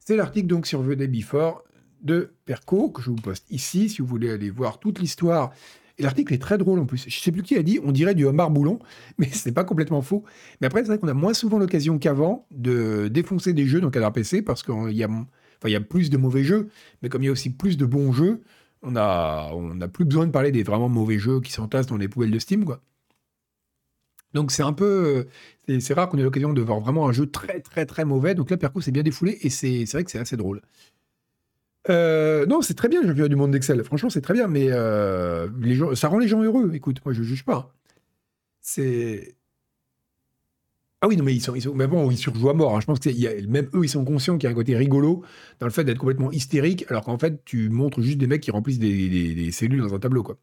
C'est 0.00 0.16
l'article 0.16 0.46
donc 0.46 0.66
sur 0.66 0.82
The 0.82 1.06
Before 1.08 1.64
de 2.02 2.34
Perco, 2.44 2.90
que 2.90 3.02
je 3.02 3.10
vous 3.10 3.16
poste 3.16 3.46
ici, 3.50 3.88
si 3.88 4.02
vous 4.02 4.06
voulez 4.06 4.30
aller 4.30 4.50
voir 4.50 4.78
toute 4.78 4.98
l'histoire. 4.98 5.52
Et 5.96 6.02
l'article 6.02 6.34
est 6.34 6.42
très 6.42 6.58
drôle 6.58 6.78
en 6.80 6.86
plus. 6.86 7.06
Je 7.08 7.18
sais 7.18 7.32
plus 7.32 7.42
qui 7.42 7.56
a 7.56 7.62
dit, 7.62 7.78
on 7.82 7.92
dirait 7.92 8.14
du 8.14 8.24
homard 8.24 8.50
boulon, 8.50 8.78
mais 9.18 9.28
c'est 9.30 9.52
pas 9.52 9.64
complètement 9.64 10.02
faux. 10.02 10.24
Mais 10.60 10.66
après, 10.66 10.80
c'est 10.80 10.88
vrai 10.88 10.98
qu'on 10.98 11.08
a 11.08 11.14
moins 11.14 11.34
souvent 11.34 11.58
l'occasion 11.58 11.98
qu'avant 11.98 12.46
de 12.50 13.08
défoncer 13.08 13.52
des 13.52 13.66
jeux 13.66 13.80
dans 13.80 13.90
Canard 13.90 14.12
PC, 14.12 14.42
parce 14.42 14.62
qu'il 14.62 14.92
y 14.92 15.04
a 15.04 15.80
plus 15.80 16.10
de 16.10 16.16
mauvais 16.16 16.44
jeux, 16.44 16.68
mais 17.02 17.08
comme 17.08 17.22
il 17.22 17.26
y 17.26 17.28
a 17.28 17.32
aussi 17.32 17.50
plus 17.50 17.76
de 17.76 17.86
bons 17.86 18.12
jeux, 18.12 18.42
on 18.84 18.96
a, 18.96 19.50
on 19.52 19.80
a 19.80 19.88
plus 19.88 20.04
besoin 20.04 20.26
de 20.26 20.30
parler 20.30 20.52
des 20.52 20.62
vraiment 20.62 20.88
mauvais 20.88 21.18
jeux 21.18 21.40
qui 21.40 21.52
s'entassent 21.52 21.86
dans 21.86 21.96
les 21.96 22.08
poubelles 22.08 22.30
de 22.30 22.38
Steam, 22.38 22.64
quoi. 22.64 22.80
Donc 24.34 24.50
c'est 24.50 24.64
un 24.64 24.72
peu, 24.72 25.26
c'est 25.80 25.94
rare 25.94 26.08
qu'on 26.08 26.18
ait 26.18 26.22
l'occasion 26.22 26.52
de 26.52 26.60
voir 26.60 26.80
vraiment 26.80 27.08
un 27.08 27.12
jeu 27.12 27.26
très 27.26 27.60
très 27.60 27.86
très 27.86 28.04
mauvais. 28.04 28.34
Donc 28.34 28.50
là, 28.50 28.56
Perco 28.56 28.80
s'est 28.80 28.90
bien 28.90 29.04
défoulé 29.04 29.38
et 29.42 29.50
c'est 29.50 29.84
vrai 29.92 30.04
que 30.04 30.10
c'est 30.10 30.18
assez 30.18 30.36
drôle. 30.36 30.60
Euh, 31.90 32.46
non, 32.46 32.62
c'est 32.62 32.74
très 32.74 32.88
bien 32.88 33.00
le 33.02 33.08
championnat 33.08 33.28
du 33.28 33.36
monde 33.36 33.52
d'Excel. 33.52 33.84
Franchement, 33.84 34.10
c'est 34.10 34.22
très 34.22 34.34
bien, 34.34 34.48
mais 34.48 34.72
euh, 34.72 35.48
ça 35.94 36.08
rend 36.08 36.18
les 36.18 36.28
gens 36.28 36.42
heureux. 36.42 36.72
Écoute, 36.74 37.00
moi 37.04 37.14
je 37.14 37.22
juge 37.22 37.44
pas. 37.44 37.72
C'est 38.60 39.36
ah 41.04 41.08
oui, 41.08 41.18
non, 41.18 41.24
mais 41.24 41.34
ils 41.34 41.40
sont, 41.42 41.52
mais 41.74 41.86
bon, 41.86 42.10
ils 42.10 42.16
surjouent 42.16 42.48
à 42.48 42.54
mort. 42.54 42.74
hein. 42.74 42.80
Je 42.80 42.86
pense 42.86 42.98
que 42.98 43.10
y 43.10 43.26
a- 43.28 43.46
même 43.46 43.68
eux, 43.74 43.84
ils 43.84 43.90
sont 43.90 44.04
conscients 44.06 44.38
qu'il 44.38 44.44
y 44.44 44.46
a 44.46 44.50
un 44.50 44.54
côté 44.54 44.74
rigolo 44.74 45.22
dans 45.60 45.66
le 45.66 45.72
fait 45.72 45.84
d'être 45.84 45.98
complètement 45.98 46.32
hystérique, 46.32 46.86
alors 46.88 47.04
qu'en 47.04 47.18
fait, 47.18 47.44
tu 47.44 47.68
montres 47.68 48.00
juste 48.00 48.16
des 48.16 48.26
mecs 48.26 48.40
qui 48.42 48.50
remplissent 48.50 48.78
des, 48.78 49.50
cellules 49.52 49.82
dans 49.82 49.92
un 49.94 49.98
tableau, 49.98 50.22
quoi. 50.22 50.38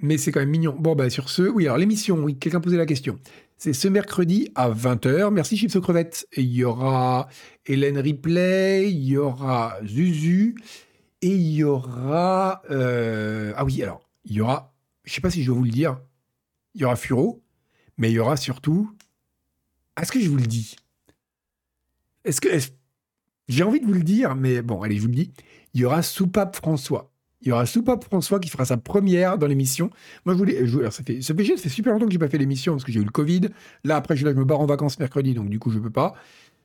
Mais 0.00 0.16
c'est 0.16 0.30
quand 0.30 0.38
même 0.38 0.50
mignon. 0.50 0.76
Bon, 0.78 0.94
bah, 0.94 1.10
sur 1.10 1.28
ce, 1.28 1.42
oui, 1.42 1.66
alors 1.66 1.76
l'émission, 1.76 2.16
oui, 2.22 2.36
quelqu'un 2.38 2.60
posait 2.60 2.76
la 2.76 2.86
question. 2.86 3.18
C'est 3.56 3.72
ce 3.72 3.88
mercredi 3.88 4.48
à 4.54 4.70
20h. 4.70 5.32
Merci 5.32 5.56
Chips 5.56 5.74
aux 5.74 5.80
crevettes. 5.80 6.28
Et 6.34 6.42
il 6.42 6.52
y 6.54 6.62
aura 6.62 7.28
Hélène 7.66 7.98
Ripley, 7.98 8.92
il 8.92 9.02
y 9.04 9.16
aura 9.18 9.74
Zuzu, 9.84 10.54
et 11.20 11.28
il 11.34 11.50
y 11.52 11.64
aura. 11.64 12.62
euh, 12.70 13.52
Ah 13.56 13.64
oui, 13.64 13.82
alors, 13.82 14.08
il 14.24 14.34
y 14.36 14.40
aura. 14.40 14.72
Je 15.02 15.12
sais 15.14 15.20
pas 15.20 15.30
si 15.30 15.42
je 15.42 15.48
dois 15.48 15.56
vous 15.58 15.64
le 15.64 15.70
dire. 15.70 16.00
Il 16.76 16.82
y 16.82 16.84
aura 16.84 16.94
Furo, 16.94 17.42
mais 17.98 18.10
il 18.10 18.14
y 18.14 18.18
aura 18.18 18.36
surtout. 18.36 18.90
Est-ce 20.00 20.12
que 20.12 20.20
je 20.20 20.28
vous 20.28 20.36
le 20.36 20.46
dis 20.46 20.76
Est-ce 22.24 22.40
que. 22.40 22.48
J'ai 23.48 23.62
envie 23.62 23.80
de 23.80 23.86
vous 23.86 23.94
le 23.94 24.02
dire, 24.02 24.34
mais 24.34 24.60
bon, 24.60 24.82
allez, 24.82 24.96
je 24.96 25.00
vous 25.02 25.08
le 25.08 25.14
dis. 25.14 25.32
Il 25.74 25.80
y 25.80 25.84
aura 25.84 26.02
Soupape 26.02 26.54
François. 26.56 27.10
Il 27.40 27.48
y 27.48 27.52
aura 27.52 27.64
Soupape 27.66 28.04
François 28.04 28.40
qui 28.40 28.50
fera 28.50 28.64
sa 28.64 28.76
première 28.76 29.38
dans 29.38 29.46
l'émission. 29.46 29.90
Moi, 30.26 30.34
je 30.34 30.38
voulais. 30.38 30.66
je- 30.66 30.78
alors, 30.80 30.92
ça 30.92 31.02
fait, 31.02 31.22
ce 31.22 31.32
péché, 31.32 31.56
ça 31.56 31.62
fait 31.62 31.68
super 31.70 31.92
longtemps 31.92 32.06
que 32.06 32.12
j'ai 32.12 32.18
pas 32.18 32.28
fait 32.28 32.36
l'émission 32.38 32.74
parce 32.74 32.84
que 32.84 32.92
j'ai 32.92 33.00
eu 33.00 33.04
le 33.04 33.10
Covid. 33.10 33.48
Là, 33.84 33.96
après, 33.96 34.16
je, 34.16 34.26
là, 34.26 34.34
me 34.34 34.44
barre 34.44 34.60
en 34.60 34.66
vacances 34.66 34.98
mercredi, 34.98 35.34
donc 35.34 35.48
du 35.48 35.58
coup, 35.58 35.70
je 35.70 35.78
peux 35.78 35.90
pas. 35.90 36.14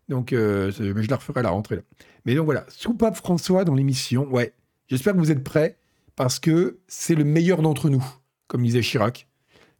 Donc, 0.09 0.33
euh, 0.33 0.71
mais 0.93 1.03
je 1.03 1.09
la 1.09 1.15
referai 1.15 1.39
à 1.39 1.43
la 1.43 1.51
rentrée. 1.51 1.81
Mais 2.25 2.35
donc 2.35 2.45
voilà, 2.45 2.65
Soupape 2.69 3.15
François 3.15 3.63
dans 3.63 3.75
l'émission. 3.75 4.27
Ouais. 4.29 4.53
J'espère 4.89 5.13
que 5.13 5.19
vous 5.19 5.31
êtes 5.31 5.43
prêts 5.43 5.77
parce 6.17 6.39
que 6.39 6.79
c'est 6.87 7.15
le 7.15 7.23
meilleur 7.23 7.61
d'entre 7.61 7.89
nous, 7.89 8.03
comme 8.47 8.63
disait 8.63 8.81
Chirac. 8.81 9.27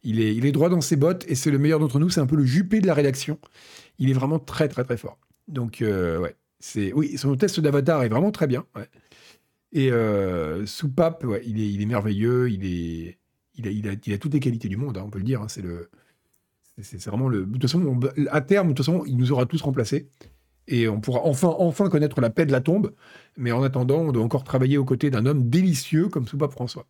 Il 0.04 0.20
est, 0.20 0.36
il 0.36 0.45
est 0.45 0.51
droit 0.51 0.70
dans 0.70 0.82
ses 0.82 0.95
bottes 0.97 1.26
et 1.28 1.36
c'est 1.36 1.51
le 1.51 1.60
meilleur 1.60 1.80
d'entre 1.80 1.99
nous. 1.99 2.10
C'est 2.10 2.22
un 2.22 2.26
peu 2.26 2.36
le 2.36 2.45
Juppé 2.45 2.82
de 2.82 2.88
la 2.88 2.93
rédaction. 2.93 3.39
Il 3.99 4.10
est 4.10 4.14
vraiment 4.14 4.39
très, 4.39 4.68
très, 4.68 4.84
très 4.84 4.97
fort. 4.97 5.18
Donc, 5.47 5.82
euh, 5.82 6.20
ouais. 6.20 6.36
C'est, 6.60 6.93
oui, 6.93 7.18
son 7.18 7.36
test 7.36 7.60
d'avatar 7.60 8.04
est 8.04 8.10
vraiment 8.10 8.32
très 8.32 8.47
bien. 8.47 8.66
Et 9.72 9.91
euh, 9.91 10.66
Soupape, 10.66 11.26
il, 11.45 11.60
est, 11.60 11.70
il 11.72 11.82
est 11.82 11.86
merveilleux. 11.86 12.49
Il, 12.49 12.66
est, 12.66 13.18
il, 13.56 13.68
a, 13.68 13.72
il, 13.72 13.88
a, 13.89 13.93
il 14.06 14.14
a 14.14 14.18
toutes 14.18 14.34
les 14.34 14.39
qualités 14.39 14.70
du 14.70 14.78
monde, 14.78 14.97
hein, 14.97 15.04
on 15.06 15.10
peut 15.10 15.20
le 15.20 15.26
dire. 15.26 15.41
hein, 15.41 15.47
c'est, 15.49 15.62
le, 15.62 15.89
c'est, 16.82 17.04
vraiment 17.06 17.28
le. 17.28 17.45
De 17.45 17.51
toute 17.54 17.64
façon, 17.64 17.84
on- 17.86 18.28
à 18.28 18.41
terme, 18.41 18.70
de 18.70 18.74
toute 18.74 18.86
façon, 18.86 19.04
il 19.06 19.18
nous 19.18 19.32
aura 19.32 19.45
tous 19.45 19.62
remplacés. 19.62 20.10
Et 20.68 20.88
on 20.88 21.01
pourra 21.01 21.22
enfin, 21.26 21.54
enfin 21.60 21.89
connaître 21.89 22.22
la 22.22 22.30
paix 22.30 22.45
de 22.45 22.51
la 22.54 22.62
tombe. 22.62 22.93
Mais 23.38 23.51
en 23.51 23.64
attendant, 23.64 23.99
on 23.99 24.12
doit 24.14 24.24
encore 24.24 24.43
travailler 24.45 24.78
aux 24.78 24.86
côtés 24.86 25.10
d'un 25.10 25.26
homme 25.26 25.49
délicieux 25.49 26.08
comme 26.08 26.28
Soupape 26.28 26.51
François. 26.54 26.88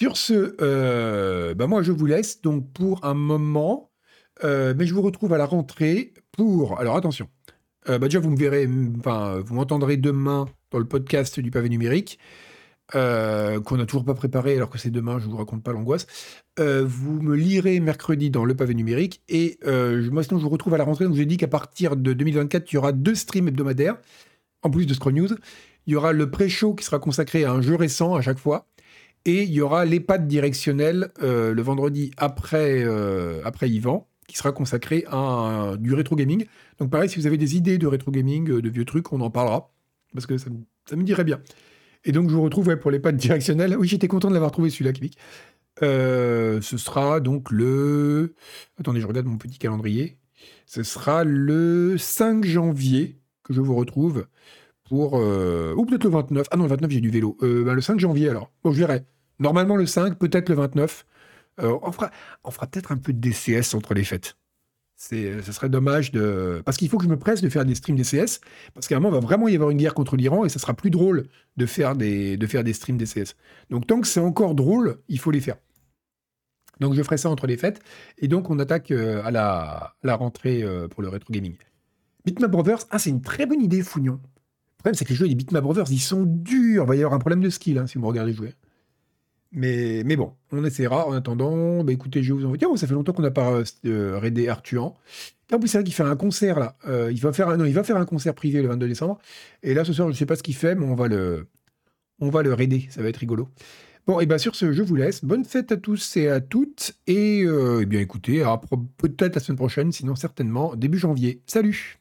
Sur 0.00 0.16
ce, 0.16 0.56
euh, 0.62 1.52
bah 1.52 1.66
moi 1.66 1.82
je 1.82 1.92
vous 1.92 2.06
laisse 2.06 2.40
donc 2.40 2.72
pour 2.72 3.04
un 3.04 3.12
moment, 3.12 3.90
euh, 4.44 4.72
mais 4.74 4.86
je 4.86 4.94
vous 4.94 5.02
retrouve 5.02 5.34
à 5.34 5.36
la 5.36 5.44
rentrée 5.44 6.14
pour. 6.32 6.80
Alors 6.80 6.96
attention, 6.96 7.28
euh, 7.90 7.98
bah 7.98 8.06
déjà 8.06 8.18
vous 8.18 8.30
me 8.30 8.36
verrez, 8.38 8.64
vous 8.64 9.54
m'entendrez 9.54 9.98
demain 9.98 10.48
dans 10.70 10.78
le 10.78 10.86
podcast 10.86 11.38
du 11.38 11.50
pavé 11.50 11.68
numérique 11.68 12.18
qu'on 12.92 13.76
n'a 13.76 13.86
toujours 13.86 14.06
pas 14.06 14.14
préparé 14.14 14.56
alors 14.56 14.70
que 14.70 14.78
c'est 14.78 14.90
demain. 14.90 15.18
Je 15.18 15.26
vous 15.26 15.36
raconte 15.36 15.62
pas 15.62 15.72
l'angoisse. 15.72 16.06
Vous 16.56 17.20
me 17.20 17.36
lirez 17.36 17.78
mercredi 17.78 18.30
dans 18.30 18.46
le 18.46 18.56
pavé 18.56 18.74
numérique 18.74 19.20
et 19.28 19.58
moi 19.66 20.22
sinon 20.22 20.38
je 20.38 20.44
vous 20.44 20.48
retrouve 20.48 20.72
à 20.72 20.78
la 20.78 20.84
rentrée. 20.84 21.04
Donc 21.04 21.14
j'ai 21.14 21.26
dit 21.26 21.36
qu'à 21.36 21.46
partir 21.46 21.94
de 21.94 22.14
2024 22.14 22.72
il 22.72 22.74
y 22.76 22.78
aura 22.78 22.92
deux 22.92 23.14
streams 23.14 23.48
hebdomadaires 23.48 23.98
en 24.62 24.70
plus 24.70 24.86
de 24.86 24.94
Scroll 24.94 25.12
News. 25.12 25.28
Il 25.86 25.92
y 25.92 25.96
aura 25.96 26.12
le 26.12 26.30
pré-show 26.30 26.74
qui 26.74 26.84
sera 26.84 26.98
consacré 26.98 27.44
à 27.44 27.52
un 27.52 27.60
jeu 27.60 27.74
récent 27.74 28.14
à 28.14 28.22
chaque 28.22 28.38
fois. 28.38 28.69
Et 29.26 29.42
il 29.42 29.52
y 29.52 29.60
aura 29.60 29.84
l'EHPAD 29.84 30.26
directionnel 30.26 31.10
euh, 31.22 31.52
le 31.52 31.62
vendredi 31.62 32.10
après, 32.16 32.82
euh, 32.84 33.42
après 33.44 33.68
Yvan, 33.68 34.08
qui 34.26 34.36
sera 34.36 34.52
consacré 34.52 35.04
à 35.10 35.74
du 35.78 35.92
rétro 35.92 36.16
gaming. 36.16 36.46
Donc 36.78 36.90
pareil, 36.90 37.08
si 37.08 37.18
vous 37.18 37.26
avez 37.26 37.36
des 37.36 37.56
idées 37.56 37.78
de 37.78 37.86
rétro 37.86 38.10
gaming, 38.10 38.50
euh, 38.50 38.62
de 38.62 38.70
vieux 38.70 38.84
trucs, 38.84 39.12
on 39.12 39.20
en 39.20 39.30
parlera, 39.30 39.72
parce 40.14 40.26
que 40.26 40.38
ça, 40.38 40.50
ça 40.88 40.96
me 40.96 41.02
dirait 41.02 41.24
bien. 41.24 41.40
Et 42.04 42.12
donc, 42.12 42.30
je 42.30 42.34
vous 42.34 42.42
retrouve 42.42 42.74
pour 42.78 42.90
les 42.90 42.98
pattes 42.98 43.16
directionnelles. 43.16 43.76
Oui, 43.76 43.86
j'étais 43.86 44.08
content 44.08 44.28
de 44.28 44.34
l'avoir 44.34 44.52
trouvé 44.52 44.70
celui-là, 44.70 44.92
Kivik. 44.92 45.18
Euh, 45.82 46.60
ce 46.60 46.76
sera 46.76 47.20
donc 47.20 47.50
le. 47.50 48.34
Attendez, 48.78 49.00
je 49.00 49.06
regarde 49.06 49.26
mon 49.26 49.38
petit 49.38 49.58
calendrier. 49.58 50.18
Ce 50.66 50.82
sera 50.82 51.24
le 51.24 51.96
5 51.98 52.44
janvier 52.44 53.20
que 53.42 53.52
je 53.52 53.60
vous 53.60 53.74
retrouve 53.74 54.26
pour. 54.88 55.18
Euh, 55.18 55.74
ou 55.76 55.84
peut-être 55.84 56.04
le 56.04 56.10
29. 56.10 56.46
Ah 56.50 56.56
non, 56.56 56.64
le 56.64 56.70
29, 56.70 56.90
j'ai 56.90 57.00
du 57.00 57.10
vélo. 57.10 57.36
Ben, 57.40 57.74
le 57.74 57.80
5 57.80 57.98
janvier 58.00 58.28
alors. 58.28 58.50
Bon, 58.64 58.72
je 58.72 58.78
verrai. 58.78 59.04
Normalement 59.40 59.76
le 59.76 59.86
5, 59.86 60.18
peut-être 60.18 60.48
le 60.48 60.54
29. 60.54 61.06
on 61.58 61.92
fera, 61.92 62.10
on 62.44 62.50
fera 62.50 62.66
peut-être 62.66 62.92
un 62.92 62.96
peu 62.96 63.12
de 63.12 63.18
DCS 63.18 63.74
entre 63.74 63.94
les 63.94 64.04
fêtes. 64.04 64.36
C'est, 64.96 65.40
ce 65.42 65.52
serait 65.52 65.70
dommage 65.70 66.12
de. 66.12 66.62
Parce 66.64 66.76
qu'il 66.76 66.88
faut 66.90 66.98
que 66.98 67.04
je 67.04 67.08
me 67.08 67.18
presse 67.18 67.40
de 67.40 67.48
faire 67.48 67.64
des 67.64 67.74
streams 67.74 67.96
DCS, 67.96 68.40
parce 68.74 68.86
qu'à 68.86 68.98
un 68.98 69.00
moment, 69.00 69.16
il 69.16 69.20
va 69.20 69.26
vraiment 69.26 69.48
y 69.48 69.54
avoir 69.54 69.70
une 69.70 69.78
guerre 69.78 69.94
contre 69.94 70.14
l'Iran 70.14 70.44
et 70.44 70.50
ça 70.50 70.58
sera 70.58 70.74
plus 70.74 70.90
drôle 70.90 71.26
de 71.56 71.66
faire 71.66 71.96
des, 71.96 72.36
de 72.36 72.46
faire 72.46 72.62
des 72.62 72.74
streams 72.74 72.98
DCS. 72.98 73.34
Donc, 73.70 73.86
tant 73.86 74.00
que 74.02 74.06
c'est 74.06 74.20
encore 74.20 74.54
drôle, 74.54 74.98
il 75.08 75.18
faut 75.18 75.30
les 75.30 75.40
faire. 75.40 75.56
Donc 76.80 76.94
je 76.94 77.02
ferai 77.02 77.18
ça 77.18 77.30
entre 77.30 77.46
les 77.46 77.56
fêtes. 77.56 77.80
Et 78.18 78.28
donc 78.28 78.50
on 78.50 78.58
attaque 78.58 78.90
euh, 78.90 79.22
à, 79.24 79.30
la, 79.30 79.94
la, 80.02 80.16
rentrée 80.16 80.62
euh, 80.62 80.88
pour 80.88 81.02
le 81.02 81.08
rétro 81.08 81.32
gaming. 81.32 81.56
Bitmap 82.24 82.50
Brothers, 82.50 82.86
ah 82.90 82.98
c'est 82.98 83.10
une 83.10 83.22
très 83.22 83.46
bonne 83.46 83.62
idée, 83.62 83.82
Fougnon. 83.82 84.14
Le 84.14 84.78
problème 84.78 84.94
c'est 84.94 85.04
que 85.04 85.10
les 85.10 85.16
jeux 85.16 85.28
des 85.28 85.34
Bitmap 85.34 85.62
Brothers, 85.62 85.90
ils 85.90 86.00
sont 86.00 86.24
durs. 86.24 86.84
Il 86.84 86.88
va 86.88 86.96
y 86.96 87.00
avoir 87.00 87.14
un 87.14 87.18
problème 87.18 87.42
de 87.42 87.50
skill 87.50 87.78
hein, 87.78 87.86
si 87.86 87.94
vous 87.94 88.02
me 88.02 88.08
regardez 88.08 88.32
jouer. 88.32 88.54
Mais, 89.52 90.02
mais 90.04 90.16
bon, 90.16 90.34
on 90.52 90.64
essaiera. 90.64 91.06
En 91.06 91.12
attendant, 91.12 91.82
bah, 91.82 91.92
écoutez, 91.92 92.22
je 92.22 92.32
vous 92.32 92.44
envoie. 92.44 92.58
Tiens, 92.58 92.74
ça 92.76 92.86
fait 92.86 92.94
longtemps 92.94 93.12
qu'on 93.12 93.22
n'a 93.22 93.30
pas 93.30 93.62
euh, 93.84 94.18
raidé 94.18 94.48
Artuan. 94.48 94.96
En 95.52 95.58
plus, 95.58 95.68
c'est 95.68 95.78
vrai 95.78 95.84
qu'il 95.84 95.94
fait 95.94 96.04
un 96.04 96.16
concert 96.16 96.60
là. 96.60 96.76
il, 97.10 97.20
va 97.20 97.32
faire 97.32 97.48
un, 97.48 97.56
non, 97.56 97.64
il 97.64 97.74
va 97.74 97.82
faire 97.82 97.96
un 97.96 98.04
concert 98.04 98.34
privé 98.34 98.62
le 98.62 98.68
22 98.68 98.86
décembre. 98.86 99.18
Et 99.62 99.74
là, 99.74 99.84
ce 99.84 99.92
soir, 99.92 100.08
je 100.08 100.12
ne 100.12 100.16
sais 100.16 100.26
pas 100.26 100.36
ce 100.36 100.44
qu'il 100.44 100.54
fait, 100.54 100.76
mais 100.76 100.86
on 100.86 100.94
va 100.94 101.08
le, 101.08 101.48
on 102.20 102.30
va 102.30 102.42
le 102.42 102.54
raider. 102.54 102.86
Ça 102.90 103.02
va 103.02 103.08
être 103.08 103.16
rigolo. 103.16 103.48
Bon, 104.06 104.20
et 104.20 104.26
bien 104.26 104.38
sur 104.38 104.54
ce, 104.54 104.72
je 104.72 104.82
vous 104.82 104.96
laisse. 104.96 105.24
Bonne 105.24 105.44
fête 105.44 105.72
à 105.72 105.76
tous 105.76 106.16
et 106.16 106.28
à 106.28 106.40
toutes. 106.40 106.94
Et, 107.06 107.42
euh, 107.44 107.80
eh 107.82 107.86
bien 107.86 108.00
écoutez, 108.00 108.44
peut-être 108.96 109.34
la 109.34 109.40
semaine 109.40 109.58
prochaine, 109.58 109.92
sinon 109.92 110.14
certainement 110.14 110.74
début 110.76 110.98
janvier. 110.98 111.42
Salut 111.46 111.99